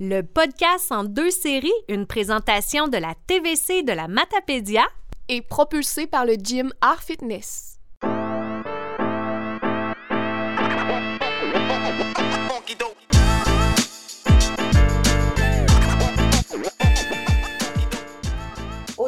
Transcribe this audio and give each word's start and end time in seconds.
Le 0.00 0.22
podcast 0.22 0.92
en 0.92 1.02
deux 1.02 1.32
séries, 1.32 1.72
une 1.88 2.06
présentation 2.06 2.86
de 2.86 2.98
la 2.98 3.16
TVC 3.26 3.82
de 3.82 3.92
la 3.92 4.06
Matapédia 4.06 4.84
est 5.28 5.42
propulsé 5.42 6.06
par 6.06 6.24
le 6.24 6.34
gym 6.34 6.72
Art 6.80 7.02
Fitness. 7.02 7.77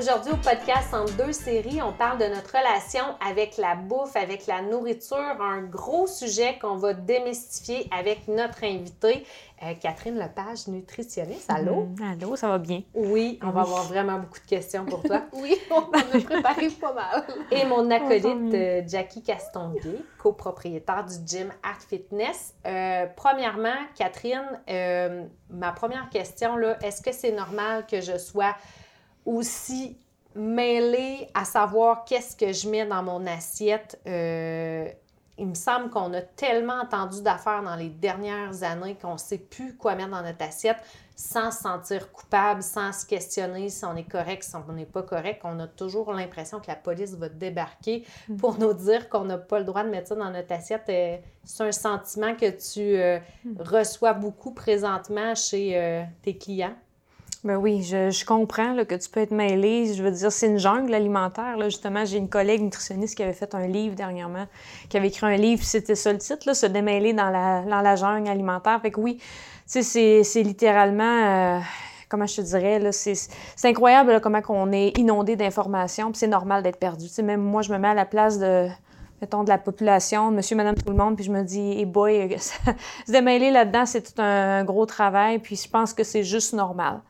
Aujourd'hui, 0.00 0.32
au 0.32 0.36
podcast 0.36 0.94
en 0.94 1.04
deux 1.04 1.32
séries, 1.32 1.82
on 1.82 1.92
parle 1.92 2.16
de 2.16 2.24
notre 2.24 2.56
relation 2.56 3.04
avec 3.20 3.58
la 3.58 3.74
bouffe, 3.74 4.16
avec 4.16 4.46
la 4.46 4.62
nourriture, 4.62 5.18
un 5.18 5.60
gros 5.60 6.06
sujet 6.06 6.58
qu'on 6.58 6.76
va 6.76 6.94
démystifier 6.94 7.86
avec 7.94 8.26
notre 8.26 8.64
invitée, 8.64 9.26
euh, 9.62 9.74
Catherine 9.78 10.18
Lepage, 10.18 10.68
nutritionniste. 10.68 11.50
Allô? 11.50 11.82
Mm, 11.84 12.12
allô, 12.12 12.34
ça 12.34 12.48
va 12.48 12.56
bien? 12.56 12.80
Oui, 12.94 13.38
on 13.42 13.50
va 13.50 13.60
avoir 13.60 13.82
vraiment 13.82 14.18
beaucoup 14.18 14.40
de 14.40 14.46
questions 14.46 14.86
pour 14.86 15.02
toi. 15.02 15.20
oui, 15.34 15.54
on 15.70 15.82
a 15.92 16.02
préparé 16.02 16.70
pas 16.70 16.94
mal. 16.94 17.26
Et 17.50 17.66
mon 17.66 17.90
acolyte, 17.90 18.54
euh, 18.54 18.82
Jackie 18.86 19.22
Castonguay, 19.22 19.98
copropriétaire 20.16 21.04
du 21.04 21.16
gym 21.26 21.52
Art 21.62 21.82
Fitness. 21.86 22.54
Euh, 22.66 23.04
premièrement, 23.14 23.76
Catherine, 23.94 24.62
ma 25.50 25.72
première 25.72 26.08
question, 26.08 26.56
là, 26.56 26.78
est-ce 26.82 27.02
que 27.02 27.12
c'est 27.12 27.32
normal 27.32 27.84
que 27.86 28.00
je 28.00 28.16
sois 28.16 28.54
aussi 29.30 29.96
mêlée 30.34 31.28
à 31.34 31.44
savoir 31.44 32.04
qu'est-ce 32.04 32.36
que 32.36 32.52
je 32.52 32.68
mets 32.68 32.86
dans 32.86 33.02
mon 33.02 33.26
assiette. 33.26 34.00
Euh, 34.06 34.88
il 35.38 35.46
me 35.46 35.54
semble 35.54 35.88
qu'on 35.88 36.12
a 36.12 36.20
tellement 36.20 36.80
entendu 36.82 37.22
d'affaires 37.22 37.62
dans 37.62 37.74
les 37.74 37.88
dernières 37.88 38.62
années 38.62 38.96
qu'on 39.00 39.14
ne 39.14 39.18
sait 39.18 39.38
plus 39.38 39.74
quoi 39.74 39.94
mettre 39.94 40.10
dans 40.10 40.22
notre 40.22 40.44
assiette 40.44 40.76
sans 41.16 41.50
se 41.50 41.62
sentir 41.62 42.12
coupable, 42.12 42.62
sans 42.62 42.92
se 42.92 43.06
questionner 43.06 43.68
si 43.68 43.84
on 43.84 43.94
est 43.94 44.08
correct, 44.08 44.42
si 44.42 44.54
on 44.56 44.72
n'est 44.72 44.86
pas 44.86 45.02
correct. 45.02 45.40
On 45.44 45.58
a 45.60 45.66
toujours 45.66 46.12
l'impression 46.12 46.60
que 46.60 46.68
la 46.68 46.76
police 46.76 47.14
va 47.14 47.28
débarquer 47.28 48.06
mm. 48.28 48.36
pour 48.36 48.58
nous 48.58 48.72
dire 48.74 49.08
qu'on 49.08 49.24
n'a 49.24 49.38
pas 49.38 49.58
le 49.58 49.64
droit 49.64 49.84
de 49.84 49.90
mettre 49.90 50.08
ça 50.08 50.14
dans 50.14 50.30
notre 50.30 50.52
assiette. 50.52 50.84
Euh, 50.88 51.16
c'est 51.44 51.64
un 51.64 51.72
sentiment 51.72 52.34
que 52.34 52.50
tu 52.50 52.96
euh, 52.96 53.18
mm. 53.44 53.62
reçois 53.62 54.12
beaucoup 54.12 54.52
présentement 54.52 55.34
chez 55.34 56.04
tes 56.22 56.36
clients. 56.36 56.74
Ben 57.42 57.56
oui, 57.56 57.82
je, 57.82 58.24
comprends 58.26 58.76
que 58.84 58.94
tu 58.94 59.08
peux 59.08 59.20
être 59.20 59.30
mêlé. 59.30 59.94
Je 59.94 60.02
veux 60.02 60.10
dire, 60.10 60.30
c'est 60.30 60.46
une 60.46 60.58
jungle 60.58 60.92
alimentaire. 60.92 61.56
Là. 61.56 61.70
Justement, 61.70 62.04
j'ai 62.04 62.18
une 62.18 62.28
collègue 62.28 62.60
nutritionniste 62.60 63.16
qui 63.16 63.22
avait 63.22 63.32
fait 63.32 63.54
un 63.54 63.66
livre 63.66 63.94
dernièrement, 63.94 64.46
qui 64.90 64.98
avait 64.98 65.08
écrit 65.08 65.26
un 65.26 65.36
livre, 65.36 65.64
c'était 65.64 65.94
ça 65.94 66.12
le 66.12 66.18
titre, 66.18 66.54
Se 66.54 66.66
démêler 66.66 67.14
dans 67.14 67.30
la, 67.30 67.62
dans 67.62 67.80
la 67.80 67.96
jungle 67.96 68.28
alimentaire. 68.28 68.78
Fait 68.82 68.90
que 68.90 69.00
oui, 69.00 69.16
tu 69.70 69.82
sais, 69.82 70.22
c'est 70.22 70.42
littéralement. 70.42 71.56
Euh, 71.56 71.60
comment 72.10 72.26
je 72.26 72.36
te 72.36 72.40
dirais, 72.42 72.92
c'est 72.92 73.68
incroyable 73.68 74.20
comment 74.20 74.42
on 74.48 74.70
est 74.72 74.98
inondé 74.98 75.36
d'informations, 75.36 76.10
puis 76.10 76.18
c'est 76.18 76.26
normal 76.26 76.62
d'être 76.62 76.78
perdu. 76.78 77.06
Tu 77.06 77.14
sais, 77.14 77.22
même 77.22 77.40
moi, 77.40 77.62
je 77.62 77.72
me 77.72 77.78
mets 77.78 77.88
à 77.88 77.94
la 77.94 78.04
place 78.04 78.38
de, 78.38 78.68
mettons, 79.22 79.44
de 79.44 79.48
la 79.48 79.58
population, 79.58 80.30
monsieur, 80.30 80.56
madame, 80.56 80.74
tout 80.74 80.90
le 80.90 80.96
monde, 80.96 81.14
puis 81.16 81.24
je 81.24 81.32
me 81.32 81.42
dis, 81.42 81.78
hey 81.78 81.86
boy, 81.86 82.36
se 83.06 83.12
démêler 83.12 83.50
là-dedans, 83.50 83.86
c'est 83.86 84.02
tout 84.02 84.20
un 84.20 84.62
gros 84.64 84.84
travail, 84.84 85.38
puis 85.38 85.56
je 85.56 85.70
pense 85.70 85.94
que 85.94 86.04
c'est 86.04 86.24
juste 86.24 86.52
normal. 86.52 87.00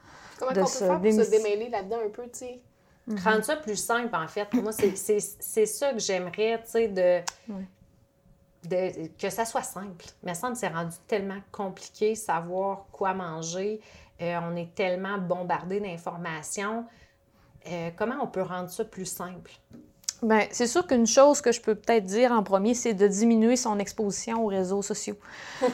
Comment 0.40 0.52
on 0.52 0.64
peut 0.64 0.66
faire 0.66 1.00
pour 1.00 1.12
se 1.12 1.30
démêler 1.30 1.68
là-dedans 1.68 1.98
un 2.04 2.08
peu, 2.08 2.24
tu 2.24 2.38
sais? 2.38 2.60
Mhm. 3.06 3.18
Rendre 3.18 3.44
ça 3.44 3.56
plus 3.56 3.76
simple, 3.76 4.14
en 4.14 4.26
fait. 4.26 4.52
Moi, 4.54 4.72
c'est 4.72 5.66
ça 5.66 5.92
que 5.92 5.98
j'aimerais, 5.98 6.62
tu 6.64 6.70
sais, 6.70 6.88
de, 6.88 7.20
de, 8.68 9.08
que 9.18 9.30
ça 9.30 9.44
soit 9.44 9.62
simple. 9.62 10.06
Mais 10.22 10.34
ça 10.34 10.48
me 10.48 10.54
s'est 10.54 10.68
rendu 10.68 10.96
tellement 11.06 11.40
compliqué, 11.52 12.14
savoir 12.14 12.86
quoi 12.90 13.12
manger. 13.14 13.80
Euh, 14.20 14.38
on 14.42 14.56
est 14.56 14.74
tellement 14.74 15.18
bombardé 15.18 15.80
d'informations. 15.80 16.86
Euh, 17.66 17.90
comment 17.96 18.16
on 18.22 18.26
peut 18.26 18.42
rendre 18.42 18.70
ça 18.70 18.84
plus 18.84 19.06
simple? 19.06 19.50
Bien, 20.22 20.40
c'est 20.50 20.66
sûr 20.66 20.86
qu'une 20.86 21.06
chose 21.06 21.40
que 21.40 21.50
je 21.50 21.62
peux 21.62 21.74
peut-être 21.74 22.04
dire 22.04 22.30
en 22.32 22.42
premier, 22.42 22.74
c'est 22.74 22.92
de 22.92 23.08
diminuer 23.08 23.56
son 23.56 23.78
exposition 23.78 24.44
aux 24.44 24.48
réseaux 24.48 24.82
sociaux. 24.82 25.16
tu 25.62 25.68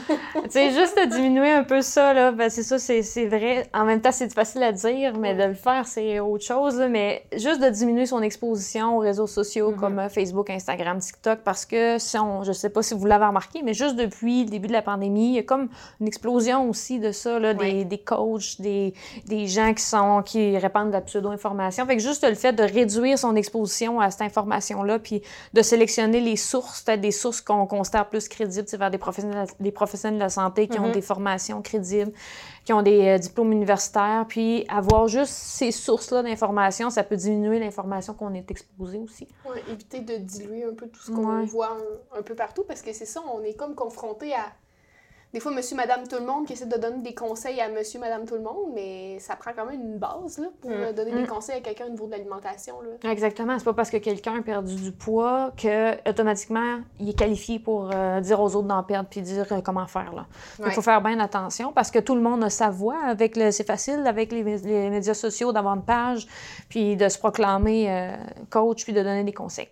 sais, 0.51 0.71
juste 0.71 0.97
de 0.97 1.11
diminuer 1.11 1.51
un 1.51 1.65
peu 1.65 1.83
ça, 1.83 2.13
là, 2.15 2.31
ben 2.31 2.49
c'est 2.49 2.63
ça, 2.63 2.79
c'est 2.79 3.27
vrai. 3.27 3.69
En 3.75 3.85
même 3.85 4.01
temps, 4.01 4.13
c'est 4.13 4.33
facile 4.33 4.63
à 4.63 4.71
dire, 4.71 5.19
mais 5.19 5.35
de 5.35 5.43
le 5.43 5.55
faire, 5.55 5.89
c'est 5.89 6.21
autre 6.21 6.45
chose. 6.45 6.81
Mais 6.89 7.25
juste 7.37 7.61
de 7.61 7.69
diminuer 7.71 8.07
son 8.07 8.23
exposition 8.23 8.97
aux 8.97 9.01
réseaux 9.01 9.27
sociaux 9.27 9.73
mm-hmm. 9.73 9.81
comme 9.81 9.99
euh, 9.99 10.09
Facebook, 10.09 10.49
Instagram, 10.49 11.01
TikTok, 11.01 11.41
parce 11.41 11.67
que 11.67 11.99
si 11.99 12.17
on, 12.17 12.45
je 12.45 12.53
sais 12.53 12.71
pas 12.71 12.83
si 12.83 12.95
vous 12.95 13.07
l'avez 13.07 13.27
remarqué, 13.27 13.63
mais 13.65 13.75
juste 13.75 13.97
depuis 13.97 14.45
le 14.45 14.51
début 14.51 14.69
de 14.69 14.73
la 14.73 14.83
pandémie, 14.83 15.31
il 15.31 15.35
y 15.35 15.39
a 15.41 15.43
comme 15.43 15.69
une 16.01 16.07
explosion 16.07 16.71
aussi 16.71 17.01
de 17.01 17.11
ça, 17.11 17.41
là, 17.41 17.53
des, 17.53 17.85
des, 17.85 17.99
coachs, 17.99 18.61
des, 18.61 18.95
des 19.27 19.49
gens 19.49 19.75
qui 19.75 19.83
sont 19.83 20.23
qui 20.25 20.57
répandent 20.57 20.89
de 20.89 20.93
la 20.93 21.01
pseudo-information. 21.01 21.85
Fait 21.85 21.97
que 21.97 22.03
juste 22.03 22.25
le 22.25 22.37
fait 22.37 22.53
de 22.53 22.63
réduire 22.63 23.19
son 23.19 23.35
exposition 23.35 23.99
à 23.99 24.13
cette 24.13 24.23
information 24.23 24.36
là 24.85 24.99
puis 24.99 25.23
de 25.53 25.63
sélectionner 25.63 26.21
les 26.21 26.37
sources, 26.37 26.83
peut-être 26.83 27.01
des 27.01 27.11
sources 27.11 27.41
qu'on 27.41 27.67
considère 27.67 28.09
plus 28.09 28.29
crédibles, 28.29 28.67
vers 28.77 28.91
des 28.91 28.99
professionnels, 28.99 29.49
des 29.61 29.73
professionnels 29.73 30.19
de 30.19 30.25
la 30.25 30.29
santé 30.29 30.69
qui 30.69 30.79
ont 30.79 30.89
mm-hmm. 30.89 30.93
des 30.93 31.03
formations 31.03 31.63
crédibles, 31.63 32.13
qui 32.65 32.73
ont 32.73 32.83
des 32.83 33.07
euh, 33.07 33.19
diplômes 33.19 33.53
universitaires, 33.53 34.27
puis 34.29 34.65
avoir 34.69 35.07
juste 35.09 35.33
ces 35.33 35.71
sources-là 35.71 36.23
d'informations, 36.23 36.91
ça 36.91 37.05
peut 37.05 37.17
diminuer 37.17 37.59
l'information 37.61 38.13
qu'on 38.13 38.35
est 38.35 38.51
exposé 38.51 38.99
aussi. 38.99 39.29
Oui, 39.49 39.59
éviter 39.71 40.01
de 40.01 40.17
diluer 40.17 40.65
un 40.65 40.75
peu 40.75 40.89
tout 40.89 41.01
ce 41.01 41.13
qu'on 41.13 41.45
voit 41.45 41.77
un, 42.17 42.23
peu 42.23 42.35
partout, 42.35 42.65
parce 42.67 42.83
que 42.83 42.93
c'est 42.93 43.07
ça, 43.07 43.23
on 43.33 43.43
est 43.43 43.55
comme 43.55 43.75
confronté 43.75 44.35
à 44.35 44.53
des 45.37 45.41
fois, 45.41 45.53
monsieur, 45.53 45.77
madame, 45.77 46.09
tout 46.09 46.17
le 46.19 46.25
monde 46.25 46.47
qui 46.47 46.55
essaie 46.55 46.65
de 46.65 46.79
donner 46.79 47.03
des 47.03 47.15
conseils 47.15 47.61
à 47.61 47.69
monsieur, 47.69 48.01
madame, 48.01 48.25
tout 48.25 48.37
le 48.37 48.41
monde, 48.41 48.73
mais 48.75 49.19
ça 49.19 49.37
prend 49.37 49.51
quand 49.55 49.67
même 49.67 49.83
une 49.83 49.99
base 49.99 50.39
là, 50.39 50.47
pour 50.63 50.71
mm. 50.71 50.95
donner 50.95 51.11
des 51.11 51.25
mm. 51.25 51.27
conseils 51.27 51.57
à 51.59 51.61
quelqu'un 51.61 51.85
au 51.89 51.91
niveau 51.91 52.07
de 52.07 52.13
l'alimentation. 52.13 52.77
Exactement. 53.05 53.59
C'est 53.59 53.67
pas 53.67 53.75
parce 53.75 53.91
que 53.91 53.99
quelqu'un 53.99 54.39
a 54.39 54.41
perdu 54.41 54.75
du 54.77 54.93
poids 54.93 55.53
que 55.55 56.09
automatiquement 56.09 56.81
il 56.99 57.11
est 57.11 57.19
qualifié 57.19 57.59
pour 57.59 57.91
euh, 57.93 58.19
dire 58.21 58.41
aux 58.41 58.57
autres 58.57 58.67
d'en 58.67 58.83
perdre 58.83 59.11
puis 59.11 59.21
dire 59.21 59.45
euh, 59.53 59.61
comment 59.61 59.87
faire. 59.87 60.15
Là. 60.15 60.25
Il 60.65 60.73
faut 60.73 60.81
faire 60.81 61.03
bien 61.03 61.21
attention 61.21 61.71
parce 61.71 61.91
que 61.91 61.99
tout 61.99 62.15
le 62.15 62.23
monde 62.23 62.43
a 62.43 62.49
sa 62.49 62.71
voix. 62.71 62.97
Avec 63.05 63.37
le... 63.37 63.51
C'est 63.51 63.67
facile 63.67 64.07
avec 64.07 64.33
les, 64.33 64.43
médias 64.43 65.13
sociaux 65.13 65.53
d'avoir 65.53 65.75
une 65.75 65.85
page 65.85 66.27
puis 66.71 66.97
de 66.97 67.11
se 67.11 67.19
proclamer 67.19 67.91
euh, 67.91 68.17
coach 68.49 68.85
puis 68.85 68.95
de 68.95 69.03
donner 69.03 69.23
des 69.23 69.35
conseils. 69.35 69.69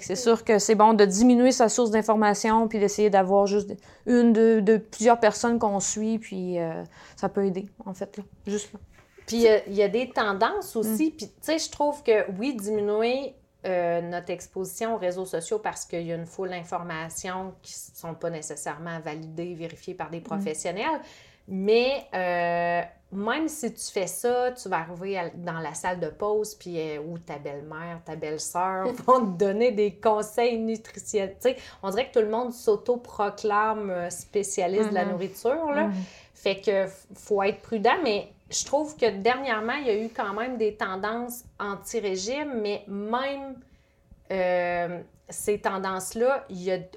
C'est 0.00 0.16
sûr 0.16 0.44
que 0.44 0.58
c'est 0.58 0.74
bon 0.74 0.94
de 0.94 1.04
diminuer 1.04 1.52
sa 1.52 1.68
source 1.68 1.90
d'information 1.90 2.68
puis 2.68 2.78
d'essayer 2.78 3.10
d'avoir 3.10 3.46
juste 3.46 3.72
une, 4.06 4.32
de, 4.32 4.60
de 4.60 4.76
plusieurs 4.78 5.20
personnes 5.20 5.58
qu'on 5.58 5.80
suit, 5.80 6.18
puis 6.18 6.58
euh, 6.58 6.82
ça 7.16 7.28
peut 7.28 7.44
aider, 7.44 7.66
en 7.84 7.94
fait, 7.94 8.16
là, 8.16 8.24
juste 8.46 8.72
là. 8.72 8.80
Puis 9.26 9.46
il 9.68 9.74
y, 9.74 9.82
a 9.82 9.88
des 9.88 10.10
tendances 10.10 10.74
aussi, 10.74 11.08
mm. 11.08 11.16
puis 11.16 11.26
tu 11.28 11.32
sais, 11.40 11.58
je 11.58 11.70
trouve 11.70 12.02
que 12.02 12.28
oui, 12.32 12.56
diminuer 12.56 13.34
euh, 13.64 14.00
notre 14.00 14.30
exposition 14.30 14.96
aux 14.96 14.98
réseaux 14.98 15.26
sociaux 15.26 15.60
parce 15.60 15.84
qu'il 15.84 16.02
y 16.02 16.10
a 16.10 16.16
une 16.16 16.26
foule 16.26 16.48
d'informations 16.48 17.54
qui 17.62 17.74
ne 17.92 17.96
sont 17.96 18.14
pas 18.14 18.30
nécessairement 18.30 18.98
validées, 18.98 19.54
vérifiées 19.54 19.94
par 19.94 20.10
des 20.10 20.18
mm. 20.18 20.24
professionnels, 20.24 21.00
mais 21.46 22.06
euh, 22.12 22.82
même 23.12 23.48
si 23.48 23.72
tu 23.72 23.90
fais 23.90 24.06
ça, 24.06 24.52
tu 24.52 24.68
vas 24.68 24.78
arriver 24.78 25.32
dans 25.34 25.58
la 25.58 25.74
salle 25.74 25.98
de 25.98 26.08
pause, 26.08 26.54
puis 26.54 26.78
euh, 26.78 27.00
où 27.00 27.18
ta 27.18 27.38
belle-mère, 27.38 28.00
ta 28.04 28.14
belle-sœur 28.14 28.86
vont 29.06 29.32
te 29.32 29.38
donner 29.38 29.72
des 29.72 29.94
conseils 29.94 30.58
nutritionnels. 30.58 31.36
on 31.82 31.90
dirait 31.90 32.08
que 32.08 32.18
tout 32.18 32.24
le 32.24 32.30
monde 32.30 32.52
s'auto-proclame 32.52 33.90
euh, 33.90 34.10
spécialiste 34.10 34.90
de 34.90 34.94
la 34.94 35.04
mm-hmm. 35.04 35.10
nourriture. 35.10 35.72
Là. 35.72 35.88
Mm-hmm. 35.88 35.92
Fait 36.34 36.60
que 36.60 36.86
faut 37.14 37.42
être 37.42 37.60
prudent, 37.60 37.96
mais 38.04 38.28
je 38.48 38.64
trouve 38.64 38.96
que 38.96 39.10
dernièrement, 39.10 39.74
il 39.74 39.86
y 39.86 39.90
a 39.90 39.96
eu 39.96 40.08
quand 40.08 40.32
même 40.32 40.56
des 40.56 40.74
tendances 40.74 41.44
anti-régime, 41.58 42.60
mais 42.60 42.84
même 42.86 43.56
ces 45.28 45.58
tendances-là, 45.60 46.46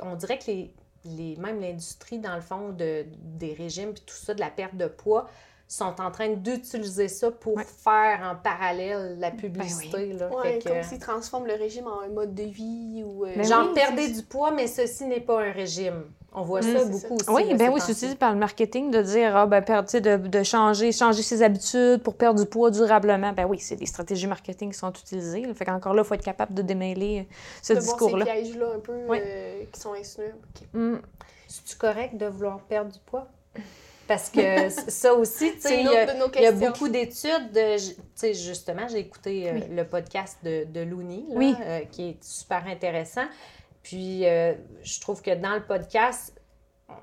on 0.04 0.16
dirait 0.16 0.38
que 0.38 0.46
les, 0.48 0.74
les, 1.06 1.36
même 1.38 1.60
l'industrie, 1.60 2.20
dans 2.20 2.36
le 2.36 2.42
fond, 2.42 2.70
de, 2.70 3.06
des 3.24 3.54
régimes 3.54 3.90
et 3.90 3.94
tout 3.94 4.16
ça, 4.16 4.34
de 4.34 4.40
la 4.40 4.50
perte 4.50 4.76
de 4.76 4.88
poids, 4.88 5.28
sont 5.68 5.96
en 6.00 6.12
train 6.12 6.30
d'utiliser 6.30 7.08
ça 7.08 7.32
pour 7.32 7.60
faire 7.62 8.22
en 8.24 8.36
parallèle 8.36 9.18
la 9.20 9.32
ben 9.32 9.38
publicité. 9.38 10.14
Ben 10.14 10.30
oui. 10.44 10.60
comme 10.64 10.84
s'ils 10.84 11.00
transforment 11.00 11.48
le 11.48 11.56
régime 11.56 11.88
en 11.88 12.02
un 12.02 12.10
mode 12.10 12.36
de 12.36 12.44
vie 12.44 13.04
ou... 13.06 13.26
Euh, 13.26 13.44
Genre, 13.44 13.74
perdez 13.74 14.10
du 14.10 14.24
poids, 14.24 14.52
mais 14.52 14.68
ceci 14.68 15.06
n'est 15.06 15.22
pas 15.22 15.42
un 15.42 15.52
régime. 15.52 16.04
On 16.36 16.42
voit 16.42 16.62
ça 16.62 16.86
beaucoup 16.86 17.16
aussi. 17.16 17.30
Oui, 17.30 17.54
ben 17.54 17.70
oui, 17.72 17.80
c'est 17.80 17.92
utilisé 17.92 18.16
par 18.16 18.34
le 18.34 18.40
marketing 18.40 18.90
de 18.90 19.02
dire, 19.02 19.36
ah, 19.36 19.46
ben, 19.46 19.62
de, 19.62 20.28
de, 20.28 20.44
changer, 20.44 20.92
changer 20.92 21.22
ses 21.22 21.44
habitudes 21.44 22.02
pour 22.02 22.16
perdre 22.16 22.40
du 22.40 22.50
poids 22.50 22.72
durablement. 22.72 23.34
Ben 23.34 23.46
oui, 23.46 23.60
c'est 23.60 23.76
des 23.76 23.86
stratégies 23.86 24.26
marketing 24.26 24.72
qui 24.72 24.78
sont 24.78 24.92
utilisées. 24.92 25.46
Fait 25.54 25.66
qu'encore 25.66 25.94
là, 25.94 26.02
il 26.02 26.08
faut 26.08 26.16
être 26.16 26.24
capable 26.24 26.56
de 26.56 26.64
démêler 26.64 27.20
euh, 27.20 27.34
ce 27.62 27.74
discours-là. 27.74 28.26
ces 28.26 28.32
pièges-là 28.32 28.66
un 28.76 28.80
peu 28.80 28.94
euh, 28.94 29.64
qui 29.72 29.80
sont 29.80 29.94
insinués. 29.94 30.34
Mm. 30.74 30.96
C'est-tu 31.48 31.76
correct 31.78 32.18
de 32.18 32.26
vouloir 32.26 32.60
perdre 32.62 32.92
du 32.92 33.00
poids? 33.00 33.28
Parce 34.08 34.30
que 34.30 34.70
ça 34.88 35.14
aussi, 35.14 35.54
tu 35.56 35.62
sais, 35.62 35.82
il 35.82 36.42
y, 36.42 36.46
a 36.46 36.52
beaucoup 36.52 36.90
d'études. 36.90 37.52
Tu 37.54 37.96
sais, 38.16 38.34
justement, 38.34 38.88
j'ai 38.88 39.00
écouté 39.00 39.50
euh, 39.50 39.60
le 39.70 39.84
podcast 39.86 40.38
de, 40.44 40.66
de 40.66 40.82
Looney, 40.82 41.24
qui 41.92 42.10
est 42.10 42.24
super 42.24 42.68
intéressant. 42.68 43.26
Puis, 43.82 44.22
je 44.24 45.02
trouve 45.02 45.22
que 45.22 45.36
dans 45.36 45.54
le 45.54 45.64
podcast, 45.64 46.34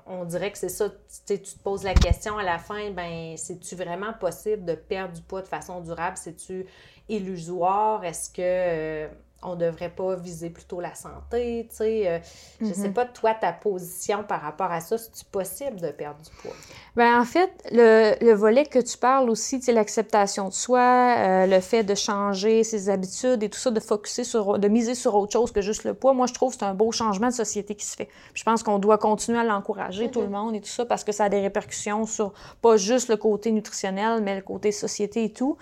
on 0.05 0.25
dirait 0.25 0.51
que 0.51 0.57
c'est 0.57 0.69
ça, 0.69 0.89
tu 1.27 1.39
te 1.39 1.59
poses 1.63 1.83
la 1.83 1.93
question 1.93 2.37
à 2.37 2.43
la 2.43 2.59
fin, 2.59 2.91
ben 2.91 3.35
c'est-tu 3.37 3.75
vraiment 3.75 4.13
possible 4.13 4.65
de 4.65 4.73
perdre 4.73 5.13
du 5.13 5.21
poids 5.21 5.41
de 5.41 5.47
façon 5.47 5.81
durable? 5.81 6.17
C'est-tu 6.17 6.65
illusoire? 7.09 8.03
Est-ce 8.03 8.29
que 8.29 9.09
on 9.43 9.55
devrait 9.55 9.89
pas 9.89 10.15
viser 10.15 10.49
plutôt 10.49 10.79
la 10.79 10.93
santé, 10.93 11.65
tu 11.69 11.77
sais. 11.77 12.07
Euh, 12.07 12.19
je 12.61 12.73
sais 12.73 12.89
mhm. 12.89 12.93
pas, 12.93 13.05
toi, 13.05 13.33
ta 13.33 13.51
position 13.51 14.23
par 14.23 14.41
rapport 14.41 14.71
à 14.71 14.81
ça, 14.81 14.97
c'est-tu 14.97 15.25
possible 15.25 15.81
de 15.81 15.89
perdre 15.89 16.19
du 16.21 16.29
poids? 16.41 16.55
Bien, 16.95 17.19
en 17.19 17.25
fait, 17.25 17.51
le, 17.71 18.13
le, 18.23 18.33
volet 18.33 18.65
que 18.65 18.77
tu 18.77 18.97
parles 18.97 19.29
aussi, 19.29 19.59
tu 19.59 19.65
sais, 19.65 19.73
l'acceptation 19.73 20.47
de 20.49 20.53
soi, 20.53 21.15
euh, 21.17 21.45
le 21.47 21.59
fait 21.59 21.83
de 21.83 21.95
changer 21.95 22.63
ses 22.63 22.89
habitudes 22.89 23.41
et 23.41 23.49
tout 23.49 23.57
ça, 23.57 23.71
de 23.71 23.79
focuser 23.79 24.23
sur, 24.23 24.59
de 24.59 24.67
miser 24.67 24.93
sur 24.93 25.15
autre 25.15 25.33
chose 25.33 25.51
que 25.51 25.61
juste 25.61 25.85
le 25.85 25.95
poids, 25.95 26.13
moi, 26.13 26.27
je 26.27 26.33
trouve 26.33 26.53
que 26.53 26.59
c'est 26.59 26.65
un 26.65 26.75
beau 26.75 26.91
changement 26.91 27.27
de 27.27 27.33
société 27.33 27.73
qui 27.73 27.85
se 27.85 27.95
fait. 27.95 28.09
je 28.35 28.43
pense 28.43 28.61
qu'on 28.61 28.77
doit 28.77 28.99
continuer 28.99 29.39
à 29.39 29.43
l'encourager, 29.43 30.11
tout 30.11 30.21
le 30.21 30.27
mhm. 30.27 30.33
monde 30.33 30.55
et 30.55 30.61
tout 30.61 30.69
ça, 30.69 30.85
parce 30.85 31.03
que 31.03 31.11
ça 31.11 31.25
a 31.25 31.29
des 31.29 31.41
répercussions 31.41 32.05
sur 32.05 32.33
pas 32.61 32.77
juste 32.77 33.09
le 33.09 33.17
côté 33.17 33.51
nutritionnel, 33.51 34.21
mais 34.21 34.35
le 34.35 34.41
côté 34.41 34.71
société 34.71 35.23
et 35.23 35.33
tout. 35.33 35.57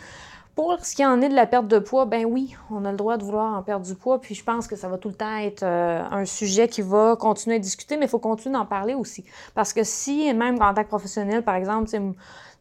Pour 0.59 0.77
ce 0.83 0.93
qui 0.93 1.05
en 1.05 1.21
est 1.21 1.29
de 1.29 1.35
la 1.35 1.45
perte 1.45 1.69
de 1.69 1.79
poids, 1.79 2.03
ben 2.03 2.25
oui, 2.25 2.53
on 2.69 2.83
a 2.83 2.91
le 2.91 2.97
droit 2.97 3.15
de 3.15 3.23
vouloir 3.23 3.57
en 3.57 3.63
perdre 3.63 3.85
du 3.85 3.95
poids, 3.95 4.19
puis 4.19 4.35
je 4.35 4.43
pense 4.43 4.67
que 4.67 4.75
ça 4.75 4.89
va 4.89 4.97
tout 4.97 5.07
le 5.07 5.13
temps 5.13 5.37
être 5.37 5.63
euh, 5.63 6.03
un 6.11 6.25
sujet 6.25 6.67
qui 6.67 6.81
va 6.81 7.15
continuer 7.15 7.55
à 7.55 7.59
discuter, 7.59 7.95
mais 7.95 8.07
il 8.07 8.09
faut 8.09 8.19
continuer 8.19 8.57
d'en 8.57 8.65
parler 8.65 8.93
aussi. 8.93 9.23
Parce 9.55 9.71
que 9.71 9.85
si, 9.85 10.33
même 10.33 10.61
en 10.61 10.73
tant 10.73 10.83
que 10.83 10.89
professionnel, 10.89 11.43
par 11.43 11.55
exemple, 11.55 11.89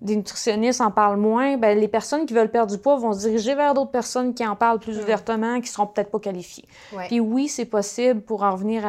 des 0.01 0.17
nutritionnistes 0.17 0.81
en 0.81 0.91
parlent 0.91 1.19
moins, 1.19 1.57
ben, 1.57 1.79
les 1.79 1.89
personnes 1.89 2.25
qui 2.25 2.35
veulent 2.35 2.51
perdre 2.51 2.73
du 2.73 2.79
poids 2.79 2.97
vont 2.97 3.13
se 3.13 3.21
diriger 3.21 3.55
vers 3.55 3.75
d'autres 3.75 3.91
personnes 3.91 4.33
qui 4.33 4.47
en 4.47 4.55
parlent 4.55 4.79
plus 4.79 4.99
ouvertement, 4.99 5.61
qui 5.61 5.69
seront 5.69 5.87
peut-être 5.87 6.11
pas 6.11 6.21
qualifiées. 6.21 6.65
Puis 7.09 7.21
oui, 7.21 7.49
c'est 7.49 7.65
possible, 7.65 8.21
pour 8.21 8.43
en 8.43 8.53
revenir 8.53 8.85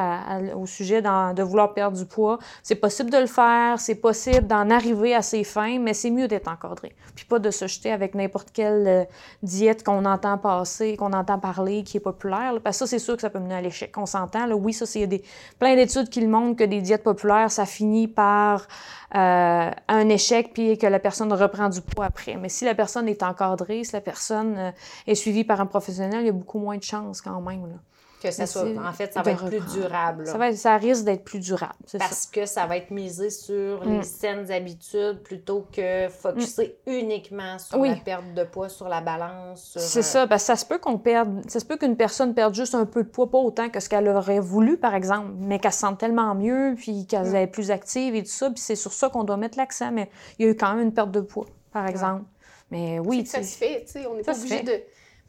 au 0.55 0.65
sujet 0.65 1.01
de 1.01 1.43
vouloir 1.43 1.73
perdre 1.73 1.97
du 1.97 2.05
poids, 2.05 2.37
c'est 2.61 2.75
possible 2.75 3.09
de 3.09 3.17
le 3.17 3.25
faire, 3.27 3.79
c'est 3.79 3.95
possible 3.95 4.45
d'en 4.45 4.69
arriver 4.69 5.15
à 5.15 5.21
ses 5.21 5.43
fins, 5.43 5.79
mais 5.79 5.93
c'est 5.93 6.11
mieux 6.11 6.27
d'être 6.27 6.47
encadré. 6.47 6.95
Puis 7.15 7.25
pas 7.25 7.39
de 7.39 7.51
se 7.51 7.67
jeter 7.67 7.91
avec 7.91 8.15
n'importe 8.15 8.49
quelle 8.51 8.87
euh, 8.87 9.03
diète 9.43 9.83
qu'on 9.83 10.05
entend 10.05 10.37
passer, 10.37 10.95
qu'on 10.95 11.13
entend 11.13 11.39
parler, 11.39 11.83
qui 11.83 11.97
est 11.97 12.01
populaire. 12.01 12.53
parce 12.63 12.77
que 12.77 12.85
ça, 12.85 12.87
c'est 12.87 12.99
sûr 12.99 13.15
que 13.15 13.21
ça 13.21 13.29
peut 13.29 13.39
mener 13.39 13.55
à 13.55 13.61
l'échec. 13.61 13.93
On 13.97 14.05
s'entend. 14.05 14.49
Oui, 14.51 14.73
ça, 14.73 14.85
c'est 14.85 15.07
des, 15.07 15.23
plein 15.59 15.75
d'études 15.75 16.09
qui 16.09 16.21
le 16.21 16.27
montrent 16.27 16.57
que 16.57 16.63
des 16.63 16.81
diètes 16.81 17.03
populaires, 17.03 17.51
ça 17.51 17.65
finit 17.65 18.07
par 18.07 18.67
euh, 19.15 19.71
un 19.87 20.09
échec, 20.09 20.51
puis 20.53 20.77
que 20.77 20.85
la 20.85 20.99
personne 20.99 21.33
reprend 21.33 21.69
du 21.69 21.81
poids 21.81 22.05
après. 22.05 22.35
Mais 22.35 22.49
si 22.49 22.65
la 22.65 22.75
personne 22.75 23.07
est 23.07 23.23
encadrée, 23.23 23.83
si 23.83 23.93
la 23.93 24.01
personne 24.01 24.57
euh, 24.57 24.71
est 25.07 25.15
suivie 25.15 25.43
par 25.43 25.59
un 25.61 25.65
professionnel, 25.65 26.21
il 26.21 26.27
y 26.27 26.29
a 26.29 26.33
beaucoup 26.33 26.59
moins 26.59 26.77
de 26.77 26.83
chances 26.83 27.21
quand 27.21 27.41
même. 27.41 27.67
Là. 27.67 27.75
Que 28.21 28.31
ça 28.31 28.45
soit, 28.45 28.65
en 28.77 28.91
fait, 28.91 29.13
ça 29.13 29.21
va 29.21 29.31
être 29.31 29.45
plus 29.45 29.61
durable. 29.71 30.27
Ça, 30.27 30.37
va, 30.37 30.53
ça 30.53 30.75
risque 30.75 31.05
d'être 31.05 31.23
plus 31.23 31.39
durable. 31.39 31.73
Parce 31.97 32.25
que 32.25 32.45
ça 32.45 32.65
va 32.65 32.75
être 32.75 32.91
misé 32.91 33.29
sur 33.29 33.81
les 33.85 33.99
mm. 33.99 34.03
saines 34.03 34.51
habitudes 34.51 35.21
plutôt 35.23 35.65
que 35.71 36.09
focuser 36.09 36.77
mm. 36.85 36.91
uniquement 36.91 37.57
sur 37.57 37.81
la 37.81 37.95
perte 37.95 38.33
de 38.33 38.43
poids, 38.43 38.67
sur 38.67 38.89
la 38.89 38.99
balance. 38.99 39.77
C'est 39.77 40.01
ça, 40.01 40.27
parce 40.27 40.43
que 40.43 40.47
ça 40.47 40.55
se 40.57 40.65
peut 40.65 40.79
qu'on 40.79 40.97
perde, 40.97 41.43
ça 41.47 41.61
se 41.61 41.65
peut 41.65 41.77
qu'une 41.77 41.95
personne 41.95 42.33
perde 42.33 42.53
juste 42.53 42.75
un 42.75 42.85
peu 42.85 43.03
de 43.03 43.09
poids, 43.09 43.29
pas 43.29 43.37
autant 43.37 43.69
que 43.69 43.79
ce 43.79 43.87
qu'elle 43.87 44.09
aurait 44.09 44.41
voulu, 44.41 44.77
par 44.77 44.95
exemple, 44.95 45.29
mais 45.37 45.59
qu'elle 45.59 45.71
se 45.71 45.79
sente 45.79 45.97
tellement 45.97 46.35
mieux, 46.35 46.75
puis 46.75 47.05
qu'elle 47.07 47.31
mm. 47.31 47.35
est 47.35 47.47
plus 47.47 47.71
active 47.71 48.15
et 48.15 48.23
tout 48.23 48.29
ça, 48.29 48.49
puis 48.49 48.59
c'est 48.59 48.75
sur 48.75 48.91
ça 48.91 49.07
qu'on 49.09 49.23
doit 49.23 49.37
mettre 49.37 49.57
l'accent, 49.57 49.91
mais 49.93 50.09
il 50.37 50.45
y 50.45 50.49
a 50.49 50.51
eu 50.51 50.55
quand 50.57 50.73
même 50.73 50.87
une 50.87 50.93
perte 50.93 51.11
de 51.11 51.21
poids, 51.21 51.45
par 51.71 51.87
exemple. 51.87 52.25
Mais 52.71 52.99
oui, 52.99 53.25
ça 53.25 53.41
se 53.41 53.57
fait, 53.57 53.83
tu 53.85 53.93
sais, 53.93 54.05
on 54.07 54.15
n'est 54.15 54.23
pas 54.23 54.37
obligé 54.37 54.61
de 54.61 54.73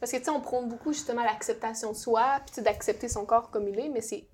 parce 0.00 0.12
que, 0.12 0.17
tu 0.17 0.25
sais, 0.25 0.31
on 0.31 0.41
prône 0.41 0.69
beaucoup 0.69 0.93
justement 0.93 1.23
l'acceptation 1.23 1.93
de 1.93 1.97
soi, 1.97 2.41
puis 2.50 2.62
d'accepter 2.62 3.08
son 3.08 3.26
corps 3.26 3.50
comme 3.50 3.69
il 3.69 3.79
est, 3.79 3.88
mais 3.91 4.00
c'est. 4.00 4.26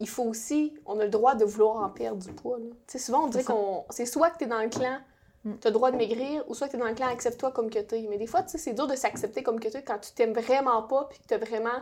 Il 0.00 0.08
faut 0.08 0.24
aussi. 0.24 0.74
On 0.84 1.00
a 1.00 1.04
le 1.04 1.10
droit 1.10 1.34
de 1.34 1.44
vouloir 1.44 1.82
en 1.82 1.88
perdre 1.88 2.22
du 2.22 2.32
poids. 2.32 2.58
Tu 2.58 2.72
sais, 2.86 2.98
souvent, 2.98 3.24
on 3.24 3.28
dirait 3.28 3.44
qu'on. 3.44 3.84
C'est 3.90 4.04
soit 4.04 4.30
que 4.30 4.38
tu 4.38 4.44
es 4.44 4.46
dans 4.46 4.60
le 4.60 4.68
clan, 4.68 4.98
mm. 5.44 5.54
tu 5.60 5.66
as 5.66 5.70
le 5.70 5.74
droit 5.74 5.90
de 5.90 5.96
maigrir, 5.96 6.44
ou 6.48 6.54
soit 6.54 6.66
que 6.66 6.72
tu 6.72 6.76
es 6.76 6.80
dans 6.80 6.88
le 6.88 6.94
clan, 6.94 7.06
accepte-toi 7.06 7.52
comme 7.52 7.70
que 7.70 7.78
tu 7.78 7.94
es. 7.94 8.06
Mais 8.10 8.18
des 8.18 8.26
fois, 8.26 8.42
tu 8.42 8.50
sais, 8.50 8.58
c'est 8.58 8.74
dur 8.74 8.86
de 8.86 8.96
s'accepter 8.96 9.42
comme 9.42 9.60
que 9.60 9.68
tu 9.68 9.76
es 9.78 9.82
quand 9.82 9.98
tu 9.98 10.12
t'aimes 10.12 10.34
vraiment 10.34 10.82
pas, 10.82 11.08
puis 11.08 11.18
que 11.20 11.26
tu 11.26 11.34
as 11.34 11.38
vraiment. 11.38 11.80